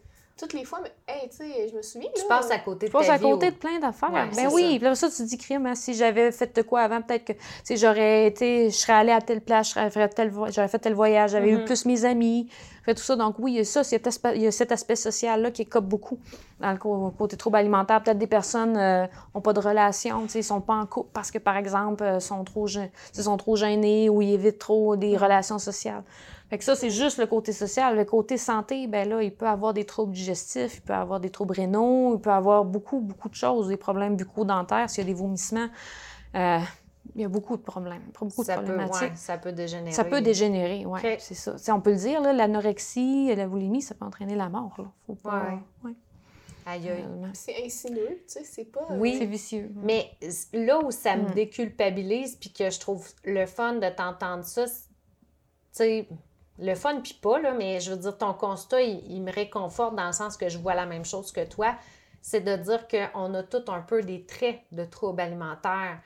toutes 0.43 0.53
les 0.53 0.65
fois, 0.65 0.79
mais 0.83 0.91
hey, 1.07 1.29
tu 1.29 1.37
sais, 1.37 1.69
je 1.69 1.75
me 1.75 1.81
souviens. 1.81 2.09
Tu 2.15 2.25
passes 2.27 2.51
à 2.51 2.59
côté 2.59 2.87
de 2.87 2.91
ta 2.91 2.99
vie. 2.99 3.09
à 3.09 3.19
côté 3.19 3.51
de 3.51 3.55
plein 3.55 3.79
d'affaires. 3.79 4.11
ben 4.11 4.49
oui, 4.51 4.77
puis 4.77 4.85
là, 4.85 4.95
ça, 4.95 5.09
tu 5.09 5.15
te 5.15 5.23
dis, 5.23 5.37
crime, 5.37 5.65
hein, 5.65 5.75
si 5.75 5.93
j'avais 5.93 6.31
fait 6.31 6.53
de 6.55 6.61
quoi 6.61 6.81
avant, 6.81 7.01
peut-être 7.01 7.25
que 7.25 7.75
j'aurais 7.75 8.27
été, 8.27 8.69
je 8.69 8.75
serais 8.75 8.93
allée 8.93 9.11
à 9.11 9.21
telle 9.21 9.41
place, 9.41 9.73
j'aurais 9.73 9.89
fait 9.89 10.09
tel, 10.09 10.31
fait 10.67 10.79
tel 10.79 10.93
voyage, 10.93 11.31
j'avais 11.31 11.49
eu 11.49 11.57
mm-hmm. 11.57 11.65
plus 11.65 11.85
mes 11.85 12.05
amis, 12.05 12.49
fait 12.83 12.93
tout 12.93 13.03
ça. 13.03 13.15
Donc 13.15 13.35
oui, 13.39 13.53
il 13.53 13.57
y 13.57 13.59
a 13.59 13.63
ça, 13.63 13.81
il 14.35 14.41
y 14.41 14.47
a 14.47 14.51
cet 14.51 14.71
aspect 14.71 14.95
social-là 14.95 15.51
qui 15.51 15.61
écope 15.61 15.85
beaucoup 15.85 16.19
dans 16.59 16.71
le 16.71 16.77
côté 17.11 17.37
trouble 17.37 17.57
alimentaire. 17.57 18.03
Peut-être 18.03 18.17
des 18.17 18.27
personnes 18.27 18.73
n'ont 18.73 19.07
euh, 19.37 19.41
pas 19.41 19.53
de 19.53 19.59
relation, 19.59 20.27
ils 20.33 20.43
sont 20.43 20.61
pas 20.61 20.75
en 20.75 20.85
couple 20.85 21.09
parce 21.13 21.31
que, 21.31 21.37
par 21.37 21.55
exemple, 21.55 22.03
euh, 22.03 22.19
sont 22.19 22.43
trop, 22.43 22.67
sont 22.67 23.37
trop 23.37 23.55
gênés 23.55 24.09
ou 24.09 24.21
ils 24.21 24.33
évitent 24.33 24.59
trop 24.59 24.95
des 24.97 25.15
relations 25.15 25.59
sociales. 25.59 26.03
Fait 26.53 26.59
que 26.59 26.65
ça, 26.65 26.75
c'est 26.75 26.91
juste 26.91 27.17
le 27.17 27.25
côté 27.25 27.51
social. 27.51 27.97
Le 27.97 28.05
côté 28.05 28.37
santé, 28.37 28.85
ben 28.85 29.09
là, 29.09 29.23
il 29.23 29.33
peut 29.33 29.47
avoir 29.47 29.73
des 29.73 29.85
troubles 29.85 30.13
digestifs, 30.13 30.75
il 30.75 30.81
peut 30.81 30.93
avoir 30.93 31.19
des 31.19 31.31
troubles 31.31 31.55
rénaux, 31.55 32.13
il 32.13 32.21
peut 32.21 32.29
avoir 32.29 32.63
beaucoup, 32.63 32.99
beaucoup 32.99 33.27
de 33.27 33.33
choses, 33.33 33.69
des 33.69 33.75
problèmes 33.75 34.15
bucco-dentaires, 34.15 34.87
s'il 34.87 35.03
y 35.03 35.07
a 35.07 35.11
des 35.11 35.19
vomissements. 35.19 35.67
Euh, 36.35 36.59
il 37.15 37.21
y 37.23 37.25
a 37.25 37.27
beaucoup 37.27 37.57
de 37.57 37.63
problèmes, 37.63 38.03
beaucoup 38.19 38.43
ça 38.43 38.57
de 38.57 38.61
problématiques. 38.61 39.09
Peut, 39.09 39.15
ça 39.15 39.39
peut 39.39 39.51
dégénérer. 39.51 39.93
Ça 39.93 40.03
peut 40.03 40.21
dégénérer, 40.21 40.85
oui. 40.85 40.99
C'est 41.17 41.33
ça. 41.33 41.55
on 41.73 41.81
peut 41.81 41.89
le 41.89 41.97
dire, 41.97 42.21
l'anorexie, 42.21 43.33
la 43.33 43.47
boulimie, 43.47 43.81
ça 43.81 43.95
peut 43.95 44.05
entraîner 44.05 44.35
la 44.35 44.49
mort. 44.49 44.75
Là. 44.77 44.91
Faut 45.07 45.15
pas. 45.15 45.57
Ouais. 45.83 45.93
Aïe, 46.67 46.87
aïe. 46.87 47.03
C'est 47.33 47.65
insinueux, 47.65 48.19
tu 48.27 48.33
sais, 48.33 48.43
c'est 48.43 48.71
pas. 48.71 48.85
Oui, 48.91 49.15
c'est 49.17 49.25
vicieux. 49.25 49.71
Mais 49.81 50.11
là 50.53 50.81
où 50.85 50.91
ça 50.91 51.17
me 51.17 51.29
mm. 51.29 51.33
déculpabilise, 51.33 52.35
puis 52.35 52.53
que 52.53 52.69
je 52.69 52.79
trouve 52.79 53.09
le 53.23 53.47
fun 53.47 53.73
de 53.73 53.89
t'entendre 53.89 54.43
ça, 54.43 54.65
tu 54.67 54.73
sais, 55.71 56.07
le 56.59 56.75
fun 56.75 56.99
puis 57.01 57.17
pas, 57.19 57.39
là, 57.39 57.53
mais 57.53 57.79
je 57.79 57.91
veux 57.91 57.97
dire, 57.97 58.17
ton 58.17 58.33
constat, 58.33 58.81
il, 58.81 59.21
me 59.21 59.31
réconforte 59.31 59.95
dans 59.95 60.07
le 60.07 60.13
sens 60.13 60.37
que 60.37 60.49
je 60.49 60.57
vois 60.57 60.75
la 60.75 60.85
même 60.85 61.05
chose 61.05 61.31
que 61.31 61.45
toi. 61.45 61.75
C'est 62.21 62.41
de 62.41 62.55
dire 62.55 62.87
qu'on 62.87 63.33
a 63.33 63.43
tous 63.43 63.69
un 63.69 63.81
peu 63.81 64.01
des 64.01 64.25
traits 64.25 64.59
de 64.71 64.85
troubles 64.85 65.21
alimentaires. 65.21 65.99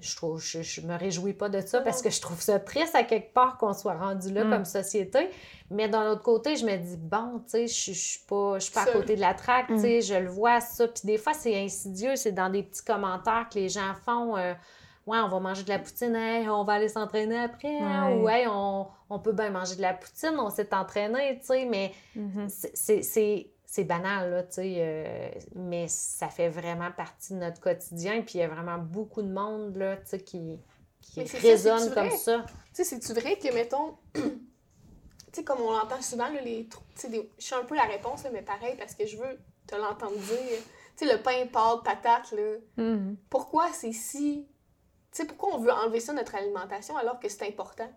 Je, 0.00 0.16
trouve, 0.16 0.40
je, 0.40 0.80
me 0.82 0.96
réjouis 0.96 1.32
pas 1.32 1.48
de 1.48 1.60
ça 1.60 1.80
parce 1.80 2.02
que 2.02 2.10
je 2.10 2.20
trouve 2.20 2.40
ça 2.40 2.60
triste 2.60 2.94
à 2.94 3.02
quelque 3.02 3.32
part 3.32 3.56
qu'on 3.56 3.72
soit 3.72 3.94
rendu 3.94 4.32
là 4.32 4.44
mm. 4.44 4.50
comme 4.50 4.64
société. 4.64 5.30
Mais 5.70 5.88
d'un 5.88 6.10
autre 6.10 6.22
côté, 6.22 6.56
je 6.56 6.64
me 6.64 6.76
dis, 6.76 6.96
bon, 6.96 7.40
tu 7.44 7.50
sais, 7.50 7.66
je, 7.66 7.92
je 7.92 7.98
suis 7.98 8.20
pas, 8.26 8.58
pas 8.72 8.82
à 8.82 8.92
côté 8.92 9.16
de 9.16 9.20
la 9.20 9.34
traque, 9.34 9.66
tu 9.66 9.78
sais, 9.78 9.98
mm. 9.98 10.02
je 10.02 10.14
le 10.14 10.28
vois 10.28 10.60
ça. 10.60 10.86
Puis 10.88 11.02
des 11.04 11.18
fois, 11.18 11.34
c'est 11.34 11.60
insidieux, 11.60 12.16
c'est 12.16 12.32
dans 12.32 12.50
des 12.50 12.62
petits 12.62 12.84
commentaires 12.84 13.48
que 13.50 13.58
les 13.58 13.68
gens 13.68 13.94
font. 14.04 14.36
Euh, 14.36 14.54
ouais, 15.08 15.18
on 15.18 15.28
va 15.28 15.40
manger 15.40 15.62
de 15.62 15.70
la 15.70 15.78
poutine, 15.78 16.16
on 16.50 16.64
va 16.64 16.74
aller 16.74 16.88
s'entraîner 16.88 17.38
après, 17.38 17.78
hein, 17.78 18.12
ou 18.12 18.28
on, 19.10 19.18
peut 19.18 19.32
bien 19.32 19.50
manger 19.50 19.76
de 19.76 19.82
la 19.82 19.94
poutine, 19.94 20.36
on 20.38 20.50
s'est 20.50 20.72
entraîné, 20.74 21.38
tu 21.40 21.46
sais, 21.46 21.64
mais 21.64 21.92
mm-hmm. 22.16 23.46
c'est 23.64 23.84
banal, 23.84 24.30
là, 24.30 24.42
tu 24.42 24.54
sais, 24.54 24.74
euh, 24.78 25.30
mais 25.54 25.88
ça 25.88 26.28
fait 26.28 26.50
vraiment 26.50 26.90
partie 26.92 27.32
de 27.32 27.38
notre 27.38 27.60
quotidien, 27.60 28.20
puis 28.22 28.34
il 28.34 28.40
y 28.42 28.44
a 28.44 28.48
vraiment 28.48 28.78
beaucoup 28.78 29.22
de 29.22 29.32
monde, 29.32 29.76
là, 29.76 29.96
tu 29.96 30.02
sais, 30.06 30.20
qui, 30.20 30.60
qui 31.00 31.22
résonne 31.22 31.92
comme 31.94 32.10
ça. 32.10 32.44
Tu 32.74 32.84
sais, 32.84 32.84
c'est-tu 32.84 33.18
vrai 33.18 33.38
que, 33.38 33.52
mettons, 33.54 33.96
tu 34.12 34.20
sais, 35.32 35.42
comme 35.42 35.60
on 35.62 35.72
l'entend 35.72 36.02
souvent, 36.02 36.28
là, 36.28 36.40
les, 36.42 36.68
des... 37.08 37.30
je 37.38 37.44
suis 37.44 37.54
un 37.54 37.64
peu 37.64 37.76
la 37.76 37.84
réponse, 37.84 38.24
mais 38.30 38.42
pareil, 38.42 38.74
parce 38.78 38.94
que 38.94 39.06
je 39.06 39.16
veux 39.16 39.38
te 39.66 39.74
l'entendre 39.74 40.16
dire, 40.16 40.58
tu 40.98 41.06
sais, 41.06 41.12
le 41.12 41.22
pain, 41.22 41.46
pâte, 41.50 41.82
patate, 41.82 42.32
là, 42.32 42.56
mm-hmm. 42.76 43.16
pourquoi 43.30 43.68
c'est 43.72 43.92
si 43.92 44.46
tu 45.12 45.22
sais, 45.22 45.24
pourquoi 45.26 45.54
on 45.54 45.58
veut 45.58 45.72
enlever 45.72 46.00
ça 46.00 46.12
notre 46.12 46.34
alimentation 46.34 46.96
alors 46.96 47.18
que 47.18 47.28
c'est 47.28 47.46
important? 47.46 47.88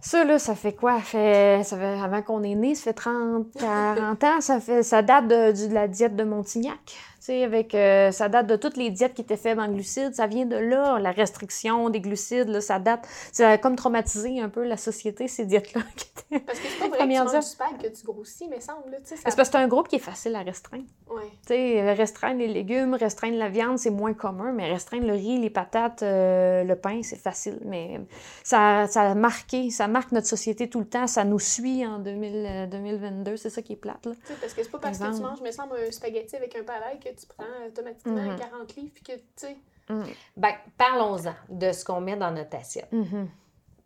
Ça, 0.00 0.22
là, 0.24 0.38
ça 0.38 0.54
fait 0.54 0.74
quoi? 0.74 0.98
Ça 0.98 1.64
fait 1.64 2.00
avant 2.02 2.20
qu'on 2.20 2.42
est 2.42 2.54
né, 2.54 2.74
ça 2.74 2.84
fait 2.84 2.92
30, 2.92 3.46
40 3.58 4.24
ans. 4.24 4.40
Ça, 4.40 4.60
fait, 4.60 4.82
ça 4.82 5.00
date 5.00 5.28
de 5.28 5.72
la 5.72 5.88
diète 5.88 6.14
de 6.14 6.24
Montignac 6.24 6.94
avec, 7.32 7.74
euh, 7.74 8.10
ça 8.10 8.28
date 8.28 8.46
de 8.46 8.56
toutes 8.56 8.76
les 8.76 8.90
diètes 8.90 9.14
qui 9.14 9.22
étaient 9.22 9.36
faites 9.36 9.58
en 9.58 9.68
glucides. 9.68 10.14
Ça 10.14 10.26
vient 10.26 10.46
de 10.46 10.56
là, 10.56 10.98
la 10.98 11.10
restriction 11.10 11.90
des 11.90 12.00
glucides. 12.00 12.48
Là, 12.48 12.60
ça 12.60 12.78
date. 12.78 13.06
Ça 13.32 13.50
a 13.50 13.58
comme 13.58 13.76
traumatisé 13.76 14.40
un 14.40 14.48
peu 14.48 14.64
la 14.64 14.76
société, 14.76 15.28
ces 15.28 15.44
diètes-là. 15.46 15.82
Parce 16.46 16.58
que 16.58 16.66
c'est 16.68 16.78
pas 16.78 16.88
vrai 16.88 16.98
que 16.98 17.12
tu 17.12 17.18
manges 17.18 17.82
que 17.82 17.88
tu 17.88 18.04
grossis, 18.04 18.48
mais 18.48 18.60
semble. 18.60 18.96
Ça... 19.04 19.16
C'est 19.16 19.22
parce 19.22 19.36
que 19.36 19.44
c'est 19.44 19.56
un 19.56 19.68
groupe 19.68 19.88
qui 19.88 19.96
est 19.96 20.00
facile 20.00 20.34
à 20.34 20.42
restreindre. 20.42 20.84
Ouais. 21.08 21.94
restreindre 21.94 22.38
les 22.38 22.48
légumes, 22.48 22.94
restreindre 22.94 23.36
la 23.38 23.48
viande, 23.48 23.78
c'est 23.78 23.90
moins 23.90 24.14
commun, 24.14 24.52
mais 24.52 24.72
restreindre 24.72 25.06
le 25.06 25.12
riz, 25.12 25.38
les 25.38 25.50
patates, 25.50 26.02
euh, 26.02 26.64
le 26.64 26.76
pain, 26.76 27.02
c'est 27.02 27.18
facile. 27.18 27.60
Mais 27.64 28.00
ça, 28.42 28.86
ça 28.88 29.02
a 29.02 29.14
marqué, 29.14 29.70
ça 29.70 29.86
marque 29.86 30.12
notre 30.12 30.26
société 30.26 30.68
tout 30.68 30.80
le 30.80 30.86
temps. 30.86 31.06
Ça 31.06 31.24
nous 31.24 31.38
suit 31.38 31.86
en 31.86 31.98
2000, 31.98 32.68
2022. 32.70 33.30
Euh, 33.30 33.36
c'est 33.36 33.50
ça 33.50 33.62
qui 33.62 33.74
est 33.74 33.76
plate. 33.76 34.06
Là. 34.06 34.12
Parce 34.40 34.54
que 34.54 34.62
c'est 34.62 34.70
pas 34.70 34.78
parce 34.78 34.98
que 34.98 35.14
tu 35.14 35.22
manges, 35.22 35.40
me 35.40 35.50
semble, 35.50 35.76
un 35.76 35.90
spaghetti 35.90 36.36
avec 36.36 36.56
un 36.56 36.64
palais 36.64 36.98
que 37.02 37.13
tu 37.16 37.26
prends 37.26 37.66
automatiquement 37.66 38.36
40 38.36 38.76
mhm. 38.76 38.82
livres, 38.82 38.92
puis 38.94 39.02
que, 39.02 39.12
tu 39.12 39.22
sais, 39.36 39.56
Mm. 39.88 40.02
Ben, 40.36 40.54
parlons-en 40.78 41.34
de 41.48 41.72
ce 41.72 41.84
qu'on 41.84 42.00
met 42.00 42.16
dans 42.16 42.30
notre 42.30 42.56
assiette. 42.56 42.92
Mm-hmm. 42.92 43.26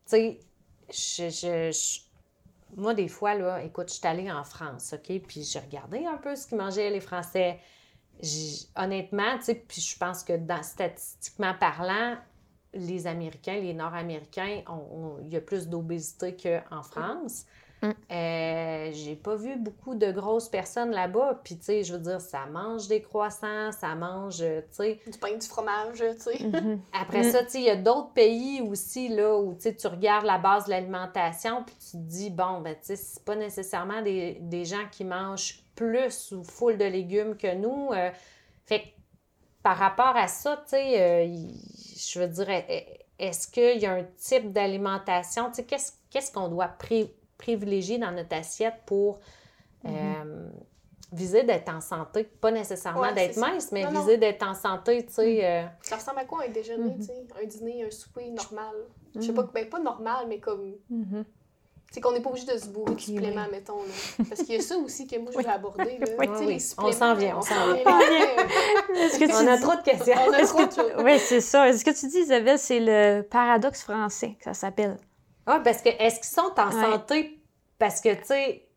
Tu 0.09 0.39
sais, 0.91 1.71
je, 1.73 2.01
moi, 2.77 2.95
des 2.95 3.09
fois, 3.09 3.35
là, 3.35 3.63
écoute, 3.63 3.89
je 3.89 3.95
suis 3.95 4.07
allée 4.07 4.31
en 4.31 4.45
France, 4.45 4.95
OK? 4.95 5.21
Puis 5.27 5.43
j'ai 5.43 5.59
regardé 5.59 6.07
un 6.07 6.17
peu 6.17 6.35
ce 6.37 6.47
qu'ils 6.47 6.59
mangeaient 6.59 6.91
les 6.91 7.01
Français. 7.01 7.59
honnêtement, 8.77 9.39
tu 9.39 9.45
sais, 9.45 9.55
puis 9.55 9.81
je 9.81 9.99
pense 9.99 10.23
que 10.23 10.37
dans, 10.37 10.63
statistiquement 10.63 11.55
parlant, 11.55 12.17
les 12.75 13.07
Américains, 13.07 13.59
les 13.61 13.75
Nord-Américains, 13.75 14.63
il 15.23 15.29
y 15.29 15.37
a 15.37 15.41
plus 15.41 15.69
d'obésité 15.69 16.37
qu'en 16.37 16.83
France. 16.83 17.43
Mm. 17.43 17.68
Euh, 17.85 18.91
j'ai 18.93 19.15
pas 19.15 19.37
vu 19.37 19.57
beaucoup 19.57 19.95
de 19.95 20.11
grosses 20.11 20.49
personnes 20.49 20.91
là-bas. 20.91 21.41
Puis, 21.45 21.59
tu 21.59 21.65
sais, 21.65 21.85
je 21.85 21.93
veux 21.93 22.01
dire, 22.01 22.21
ça 22.21 22.47
mange 22.47 22.89
des 22.89 23.03
croissants, 23.03 23.71
ça 23.73 23.95
mange, 23.95 24.39
tu 24.39 24.63
sais... 24.71 25.01
Du 25.07 25.19
pain, 25.19 25.37
du 25.37 25.47
fromage, 25.47 25.99
tu 25.99 26.21
sais. 26.21 26.37
Mm-hmm. 26.37 26.79
Après 26.93 27.21
mm. 27.21 27.31
ça, 27.31 27.45
tu 27.45 27.51
sais, 27.51 27.59
il 27.61 27.65
y 27.65 27.71
a 27.71 27.77
d'autres 27.77 28.13
pays 28.13 28.61
aussi, 28.63 29.09
là, 29.09 29.39
où, 29.39 29.55
tu 29.55 29.63
sais, 29.63 29.75
tu 29.75 29.87
regardes 29.87 30.27
la 30.27 30.39
base 30.39 30.65
de 30.65 30.71
l'alimentation, 30.71 31.65
puis 31.65 31.77
tu 31.77 31.93
te 31.93 32.03
dis, 32.03 32.31
bon, 32.31 32.61
ben, 32.61 32.75
tu 32.75 32.87
sais, 32.87 32.97
c'est 32.97 33.25
pas 33.25 33.37
nécessairement 33.37 34.03
des, 34.03 34.65
gens 34.65 34.87
qui 34.91 35.05
mangent 35.05 35.63
plus 35.75 36.33
ou 36.33 36.43
full 36.43 36.77
de 36.77 36.85
légumes 36.85 37.37
que 37.37 37.55
nous. 37.55 37.91
Euh. 37.93 38.11
fait 38.67 38.81
que, 38.81 38.87
par 39.63 39.77
rapport 39.77 40.17
à 40.17 40.27
ça, 40.27 40.57
tu 40.65 40.71
sais, 40.71 41.01
euh, 41.01 41.27
je 41.97 42.19
veux 42.19 42.27
dire, 42.27 42.49
est-ce 43.19 43.49
qu'il 43.49 43.81
y 43.81 43.87
a 43.87 43.93
un 43.93 44.05
type 44.17 44.53
d'alimentation, 44.53 45.51
tu 45.51 45.63
sais, 45.63 45.93
qu'est-ce 46.11 46.33
qu'on 46.33 46.49
doit 46.49 46.69
pré 46.69 47.15
privilégier 47.39 47.99
dans 47.99 48.11
notre 48.11 48.37
assiette 48.37 48.75
pour 48.85 49.21
mm-hmm. 49.85 49.91
euh, 49.95 50.49
viser 51.13 51.45
d'être 51.45 51.73
en 51.73 51.81
santé. 51.81 52.25
Pas 52.25 52.51
nécessairement 52.51 53.13
d'être 53.13 53.37
mince, 53.37 53.73
mais 53.73 53.87
viser 53.87 54.19
d'être 54.19 54.47
en 54.47 54.55
santé, 54.55 55.07
tu 55.07 55.13
sais. 55.15 55.37
Mm. 55.37 55.45
Euh, 55.45 55.67
ça 55.83 55.97
ressemble 55.97 56.19
à 56.19 56.25
quoi 56.25 56.45
un 56.47 56.51
déjeuner, 56.51 56.91
mm-hmm. 56.91 56.99
tu 56.99 57.05
sais? 57.05 57.27
Un 57.43 57.47
dîner, 57.47 57.85
un 57.85 57.91
souper 57.91 58.31
normal? 58.31 58.75
Je 59.15 59.23
sais 59.23 59.33
pas, 59.33 59.45
mm. 59.45 59.51
ben 59.55 59.69
pas 59.69 59.81
normal, 59.81 60.27
mais 60.29 60.39
comme... 60.39 60.75
Mm-hmm. 60.93 61.25
C'est 61.91 62.03
qu'on 62.03 62.13
n'est 62.13 62.21
pas 62.21 62.29
obligé 62.29 62.47
de 62.47 62.59
se 62.59 62.67
bourrer 62.67 62.95
de 62.95 63.01
suppléments, 63.01 63.47
mettons. 63.51 63.79
Là. 63.79 64.25
Parce 64.29 64.43
qu'il 64.43 64.57
y 64.57 64.59
a 64.59 64.61
ça 64.61 64.77
aussi 64.77 65.07
que 65.07 65.17
moi, 65.17 65.31
je 65.33 65.39
vais 65.43 65.47
aborder. 65.47 65.99
Là. 65.99 66.07
oui, 66.19 66.27
oui. 66.47 66.65
On 66.77 66.93
s'en 66.93 67.15
vient, 67.15 67.39
on 67.39 67.41
s'en 67.41 67.73
vient. 67.73 67.83
on 67.87 69.47
a 69.47 69.59
trop 69.59 69.75
de 69.75 69.83
questions. 69.83 70.15
On 70.29 70.33
a 70.35 70.45
trop 70.45 70.67
de... 70.67 71.03
Oui, 71.03 71.19
c'est 71.19 71.41
ça. 71.41 71.67
Est-ce 71.67 71.87
que 71.87 71.99
tu 71.99 72.09
dis, 72.09 72.19
Isabelle, 72.19 72.59
c'est 72.59 72.81
le 72.81 73.23
paradoxe 73.23 73.85
français 73.85 74.37
que 74.39 74.45
ça 74.45 74.53
s'appelle? 74.53 74.99
Ah, 75.49 75.61
parce 75.65 75.81
que 75.81 75.89
est-ce 75.89 76.17
qu'ils 76.17 76.27
sont 76.27 76.53
en 76.59 76.71
santé? 76.71 77.41
Parce 77.79 78.03
que, 78.03 78.15
tu 78.15 78.25
sais, 78.25 78.69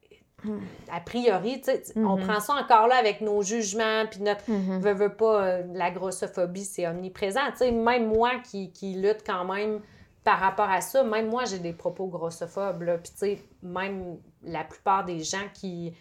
a 0.90 1.02
priori, 1.02 1.60
tu 1.62 1.66
sais, 1.66 1.84
on 1.98 2.18
mm-hmm. 2.18 2.26
prend 2.26 2.40
ça 2.40 2.54
encore 2.54 2.88
là 2.88 2.96
avec 2.96 3.20
nos 3.20 3.42
jugements, 3.42 4.06
puis 4.10 4.22
notre 4.22 4.50
mm 4.50 4.80
veut, 4.80 5.14
pas, 5.14 5.44
euh, 5.44 5.64
la 5.74 5.92
grossophobie, 5.92 6.64
c'est 6.64 6.88
omniprésent. 6.88 7.52
Tu 7.52 7.58
sais, 7.58 7.72
même 7.72 8.08
moi 8.08 8.32
qui, 8.50 8.72
qui, 8.72 8.94
lutte 8.94 9.24
quand 9.26 9.44
même 9.46 9.82
par 10.24 10.40
rapport 10.40 10.70
à 10.70 10.80
ça, 10.80 11.04
même 11.04 11.30
moi, 11.30 11.44
j'ai 11.44 11.60
des 11.60 11.74
propos 11.74 12.08
grossophobes, 12.08 12.84
là. 12.84 12.98
Puis, 12.98 13.12
tu 13.12 13.18
sais, 13.18 13.40
même 13.62 14.18
la 14.44 14.64
plupart 14.64 15.04
des 15.04 15.20
gens 15.20 15.50
qui, 15.54 15.94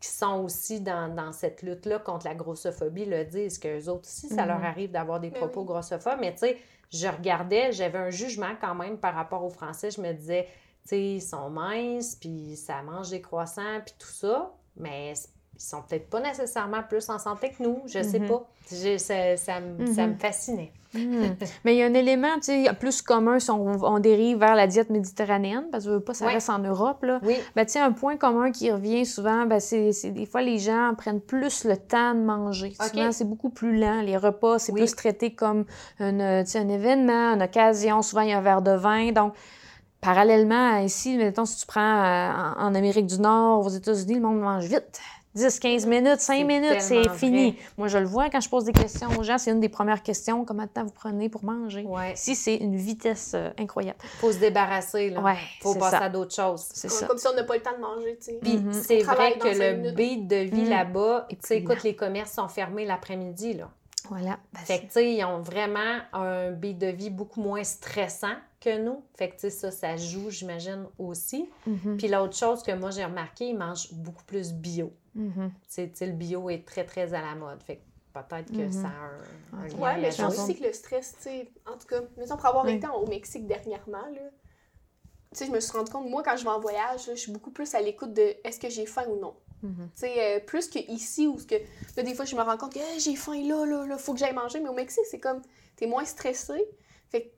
qui 0.00 0.08
sont 0.08 0.44
aussi 0.44 0.80
dans, 0.80 1.12
dans 1.12 1.32
cette 1.32 1.62
lutte-là 1.62 1.98
contre 1.98 2.26
la 2.26 2.36
grossophobie 2.36 3.06
le 3.06 3.24
disent, 3.24 3.58
qu'eux 3.58 3.88
autres 3.88 4.06
aussi, 4.06 4.28
ça 4.28 4.46
leur 4.46 4.60
mm-hmm. 4.60 4.64
arrive 4.64 4.90
d'avoir 4.92 5.18
des 5.18 5.30
propos 5.30 5.64
grossophobes. 5.64 6.18
Mais, 6.20 6.32
tu 6.34 6.40
sais, 6.40 6.58
je 6.94 7.08
regardais, 7.08 7.72
j'avais 7.72 7.98
un 7.98 8.10
jugement 8.10 8.54
quand 8.60 8.74
même 8.74 8.98
par 8.98 9.14
rapport 9.14 9.44
aux 9.44 9.50
Français. 9.50 9.90
Je 9.90 10.00
me 10.00 10.12
disais, 10.12 10.46
tu 10.82 10.88
sais, 10.90 11.02
ils 11.02 11.22
sont 11.22 11.50
minces, 11.50 12.14
puis 12.14 12.56
ça 12.56 12.82
mange 12.82 13.10
des 13.10 13.20
croissants, 13.20 13.80
puis 13.84 13.94
tout 13.98 14.12
ça, 14.12 14.52
mais 14.76 15.14
ils 15.54 15.60
sont 15.62 15.82
peut-être 15.82 16.08
pas 16.08 16.20
nécessairement 16.20 16.82
plus 16.82 17.08
en 17.10 17.18
santé 17.18 17.50
que 17.50 17.62
nous, 17.62 17.82
je 17.86 18.02
sais 18.02 18.20
mhm. 18.20 18.28
pas. 18.28 18.48
ça, 18.98 19.36
ça, 19.36 19.60
me, 19.60 19.92
ça, 19.92 20.06
me 20.06 20.16
fascinait. 20.16 20.72
Mhm. 20.94 21.36
Mais 21.64 21.74
il 21.74 21.78
y 21.78 21.82
a 21.82 21.86
un 21.86 21.94
élément, 21.94 22.34
tu 22.36 22.64
sais, 22.64 22.66
plus 22.78 23.02
commun 23.02 23.38
si 23.38 23.50
on, 23.50 23.98
dérive 23.98 24.38
vers 24.38 24.54
la 24.54 24.66
diète 24.66 24.90
méditerranéenne, 24.90 25.66
parce 25.70 25.84
que 25.84 25.90
je 25.90 25.94
veux 25.94 26.00
pas, 26.00 26.14
ça 26.14 26.26
reste 26.26 26.50
en 26.50 26.58
Europe, 26.58 27.02
là. 27.02 27.20
Oui. 27.22 27.36
Ben, 27.56 27.64
tu 27.64 27.72
sais, 27.72 27.80
un 27.80 27.92
point 27.92 28.16
commun 28.16 28.50
qui 28.50 28.70
revient 28.70 29.04
souvent, 29.06 29.46
ben, 29.46 29.60
c'est 29.60 30.10
des 30.10 30.26
fois 30.26 30.42
les 30.42 30.58
gens 30.58 30.92
prennent 30.96 31.20
plus 31.20 31.64
le 31.64 31.76
temps 31.76 32.14
de 32.14 32.20
manger. 32.20 32.74
Souvent, 32.80 33.12
c'est 33.12 33.28
beaucoup 33.28 33.50
plus 33.50 33.76
lent. 33.76 34.02
Les 34.02 34.16
repas, 34.16 34.58
c'est 34.58 34.72
plus 34.72 34.94
traité 34.94 35.34
comme 35.34 35.64
un, 36.00 36.20
un 36.20 36.68
événement, 36.68 37.34
une 37.34 37.42
occasion. 37.42 38.02
Souvent, 38.02 38.22
il 38.22 38.30
y 38.30 38.32
a 38.32 38.38
un 38.38 38.42
verre 38.42 38.62
de 38.62 38.72
vin. 38.72 39.12
Donc, 39.12 39.34
parallèlement 40.04 40.78
ici, 40.78 41.16
mettons, 41.16 41.46
si 41.46 41.58
tu 41.60 41.66
prends 41.66 41.80
euh, 42.04 42.30
en 42.58 42.74
Amérique 42.74 43.06
du 43.06 43.18
Nord, 43.18 43.66
aux 43.66 43.70
États-Unis, 43.70 44.14
le 44.14 44.20
monde 44.20 44.40
mange 44.40 44.64
vite. 44.64 45.00
10, 45.34 45.58
15 45.58 45.86
minutes, 45.86 46.20
5 46.20 46.46
minutes, 46.46 46.80
c'est 46.80 47.08
fini. 47.10 47.56
Moi, 47.76 47.88
je 47.88 47.98
le 47.98 48.06
vois 48.06 48.30
quand 48.30 48.40
je 48.40 48.48
pose 48.48 48.64
des 48.64 48.72
questions 48.72 49.08
aux 49.18 49.22
gens, 49.22 49.38
c'est 49.38 49.50
une 49.50 49.60
des 49.60 49.68
premières 49.68 50.02
questions. 50.02 50.44
Combien 50.44 50.66
de 50.66 50.70
temps 50.70 50.84
vous 50.84 50.92
prenez 50.92 51.28
pour 51.28 51.44
manger? 51.44 51.86
Si 52.14 52.34
c'est 52.34 52.56
une 52.56 52.76
vitesse 52.76 53.32
euh, 53.34 53.50
incroyable. 53.58 53.98
faut 54.20 54.32
se 54.32 54.38
débarrasser, 54.38 55.10
là. 55.10 55.20
Ouais, 55.20 55.38
faut 55.60 55.74
passer 55.74 55.96
à 55.96 56.08
d'autres 56.08 56.34
choses. 56.34 56.64
C'est 56.72 56.88
ça. 56.88 57.06
Comme 57.06 57.18
si 57.18 57.26
on 57.26 57.34
n'a 57.34 57.44
pas 57.44 57.56
le 57.56 57.62
temps 57.62 57.76
de 57.76 57.80
manger, 57.80 58.16
tu 58.16 58.26
sais. 58.26 58.38
Puis 58.40 58.56
mm-hmm. 58.56 58.72
c'est 58.72 59.02
vrai 59.02 59.38
que 59.38 59.48
le 59.48 59.92
beat 59.92 60.26
de 60.26 60.36
vie 60.36 60.64
mm. 60.64 60.70
là-bas, 60.70 61.26
tu 61.30 61.36
sais, 61.40 61.58
écoute, 61.58 61.82
les 61.82 61.96
commerces 61.96 62.32
sont 62.32 62.48
fermés 62.48 62.84
l'après-midi, 62.84 63.54
là. 63.54 63.70
Voilà. 64.08 64.38
Ben, 64.52 64.60
fait 64.60 64.78
que, 64.80 64.84
tu 64.84 64.90
sais, 64.92 65.14
ils 65.14 65.24
ont 65.24 65.40
vraiment 65.40 66.00
un 66.12 66.50
beat 66.50 66.78
de 66.78 66.88
vie 66.88 67.10
beaucoup 67.10 67.40
moins 67.40 67.64
stressant 67.64 68.34
que 68.60 68.78
nous. 68.78 69.02
Fait 69.16 69.30
que, 69.30 69.34
tu 69.34 69.40
sais, 69.40 69.50
ça, 69.50 69.70
ça 69.70 69.96
joue, 69.96 70.30
j'imagine, 70.30 70.86
aussi. 70.98 71.48
Mm-hmm. 71.68 71.96
Puis 71.96 72.08
l'autre 72.08 72.36
chose 72.36 72.62
que 72.62 72.72
moi, 72.72 72.90
j'ai 72.90 73.04
remarqué, 73.04 73.48
ils 73.48 73.56
mangent 73.56 73.92
beaucoup 73.92 74.24
plus 74.24 74.52
bio. 74.52 74.92
Mm-hmm. 75.16 75.50
Tu 75.74 75.90
sais, 75.94 76.06
le 76.06 76.12
bio 76.12 76.50
est 76.50 76.66
très, 76.66 76.84
très 76.84 77.14
à 77.14 77.22
la 77.22 77.34
mode. 77.34 77.62
Fait 77.62 77.76
que 77.76 77.82
peut-être 78.12 78.50
que 78.50 78.68
mm-hmm. 78.68 78.72
ça 78.72 78.88
a 78.88 79.56
un, 79.56 79.68
lien 79.68 79.76
Ouais, 79.78 80.00
mais 80.00 80.10
je 80.10 80.22
pense 80.22 80.38
aussi 80.38 80.56
que 80.58 80.64
le 80.64 80.72
stress, 80.72 81.14
tu 81.16 81.22
sais, 81.22 81.52
en 81.66 81.78
tout 81.78 81.86
cas, 81.86 82.00
mettons, 82.16 82.36
pour 82.36 82.46
avoir 82.46 82.68
été 82.68 82.86
au 82.86 83.06
Mexique 83.06 83.46
dernièrement, 83.46 84.06
là, 84.14 84.30
tu 85.32 85.38
sais, 85.38 85.46
je 85.46 85.50
me 85.50 85.58
suis 85.58 85.72
rendu 85.76 85.90
compte, 85.90 86.08
moi, 86.08 86.22
quand 86.22 86.36
je 86.36 86.44
vais 86.44 86.50
en 86.50 86.60
voyage, 86.60 87.06
je 87.06 87.14
suis 87.14 87.32
beaucoup 87.32 87.50
plus 87.50 87.74
à 87.74 87.80
l'écoute 87.80 88.12
de 88.12 88.36
est-ce 88.44 88.60
que 88.60 88.68
j'ai 88.68 88.86
faim 88.86 89.04
ou 89.08 89.18
non. 89.18 89.34
Mhm. 89.64 89.90
Tu 89.94 90.00
sais, 90.00 90.36
euh, 90.36 90.40
plus 90.40 90.68
qu'ici, 90.68 91.26
où 91.26 91.36
que, 91.36 91.54
là, 91.96 92.02
des 92.02 92.14
fois, 92.14 92.26
je 92.26 92.36
me 92.36 92.42
rends 92.42 92.58
compte 92.58 92.74
que 92.74 92.80
j'ai 92.98 93.16
faim 93.16 93.42
là, 93.46 93.64
là, 93.64 93.86
là, 93.86 93.98
faut 93.98 94.12
que 94.12 94.18
j'aille 94.18 94.34
manger. 94.34 94.60
Mais 94.60 94.68
au 94.68 94.74
Mexique, 94.74 95.04
c'est 95.10 95.18
comme, 95.18 95.40
t'es 95.76 95.86
moins 95.86 96.04
stressé. 96.04 96.62
Fait 97.10 97.32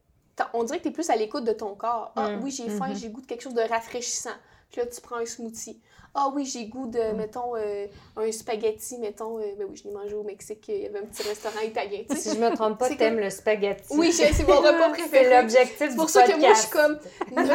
on 0.52 0.64
dirait 0.64 0.78
que 0.78 0.84
t'es 0.84 0.90
plus 0.90 1.08
à 1.08 1.16
l'écoute 1.16 1.44
de 1.44 1.52
ton 1.52 1.74
corps. 1.74 2.12
Ah, 2.16 2.30
mhm. 2.30 2.44
oui, 2.44 2.50
j'ai 2.50 2.68
faim, 2.68 2.88
mhm. 2.88 2.96
j'ai 2.96 3.08
goût 3.08 3.20
de 3.20 3.26
quelque 3.26 3.42
chose 3.42 3.54
de 3.54 3.62
rafraîchissant. 3.62 4.36
Puis 4.70 4.80
là, 4.80 4.86
tu 4.86 5.00
prends 5.00 5.16
un 5.16 5.24
smoothie. 5.24 5.80
Ah 6.18 6.30
oui, 6.34 6.46
j'ai 6.46 6.64
goût 6.64 6.86
de, 6.86 7.12
mettons, 7.14 7.54
euh, 7.56 7.86
un 8.16 8.32
spaghetti, 8.32 8.96
mettons. 8.98 9.38
Euh, 9.38 9.54
ben 9.58 9.66
oui, 9.68 9.76
je 9.76 9.84
l'ai 9.84 9.94
mangé 9.94 10.14
au 10.14 10.22
Mexique, 10.22 10.64
il 10.68 10.82
y 10.82 10.86
avait 10.86 11.00
un 11.00 11.04
petit 11.04 11.22
restaurant 11.28 11.60
italien. 11.60 12.00
Si 12.16 12.30
je 12.34 12.40
me 12.40 12.54
trompe 12.54 12.78
pas, 12.78 12.88
t'aimes 12.88 13.20
le 13.20 13.28
spaghetti. 13.28 13.84
Oui, 13.90 14.12
c'est 14.12 14.46
mon 14.48 14.56
repas 14.56 14.88
préféré. 14.94 15.24
C'est 15.24 15.42
l'objectif 15.42 15.76
C'est 15.90 15.96
pour 15.96 16.08
ça 16.08 16.22
que 16.22 16.38
moi, 16.38 16.54
je 16.54 16.58
suis 16.58 16.70
comme, 16.70 16.98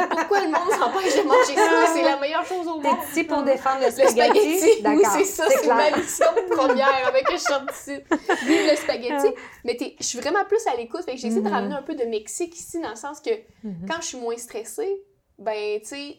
pourquoi 0.10 0.42
le 0.42 0.48
monde 0.48 0.72
s'empêche 0.78 1.18
de 1.18 1.28
manger 1.28 1.56
ça? 1.56 1.94
C'est 1.94 2.04
la 2.04 2.18
meilleure 2.18 2.46
chose 2.46 2.68
au 2.68 2.80
monde. 2.80 2.84
T'es 2.84 3.12
ici 3.12 3.24
pour 3.24 3.42
défendre 3.42 3.84
le 3.84 3.92
spaghetti? 3.92 4.14
Le 4.14 4.58
spaghetti, 4.58 4.88
oui, 4.88 5.04
c'est 5.12 5.26
ça, 5.26 5.46
c'est 5.50 5.68
ma 5.68 5.98
mission 5.98 6.28
première 6.52 7.08
avec 7.08 7.32
un 7.32 7.38
short 7.38 7.66
d'ici. 7.68 8.00
Vive 8.46 8.70
le 8.70 8.76
spaghetti. 8.76 9.28
Mais 9.66 9.78
je 10.00 10.06
suis 10.06 10.20
vraiment 10.20 10.46
plus 10.46 10.66
à 10.68 10.76
l'écoute, 10.76 11.04
fait 11.04 11.14
que 11.14 11.18
j'essaie 11.18 11.42
de 11.42 11.48
mm-hmm. 11.48 11.52
ramener 11.52 11.76
un 11.76 11.82
peu 11.82 11.96
de 11.96 12.04
Mexique 12.04 12.56
ici, 12.60 12.80
dans 12.80 12.90
le 12.90 12.96
sens 12.96 13.20
que 13.22 13.32
mm-hmm. 13.32 13.88
quand 13.88 14.02
je 14.02 14.06
suis 14.06 14.18
moins 14.20 14.38
stressée, 14.38 15.02
ben, 15.40 15.80
tu 15.82 15.88
sais, 15.88 16.18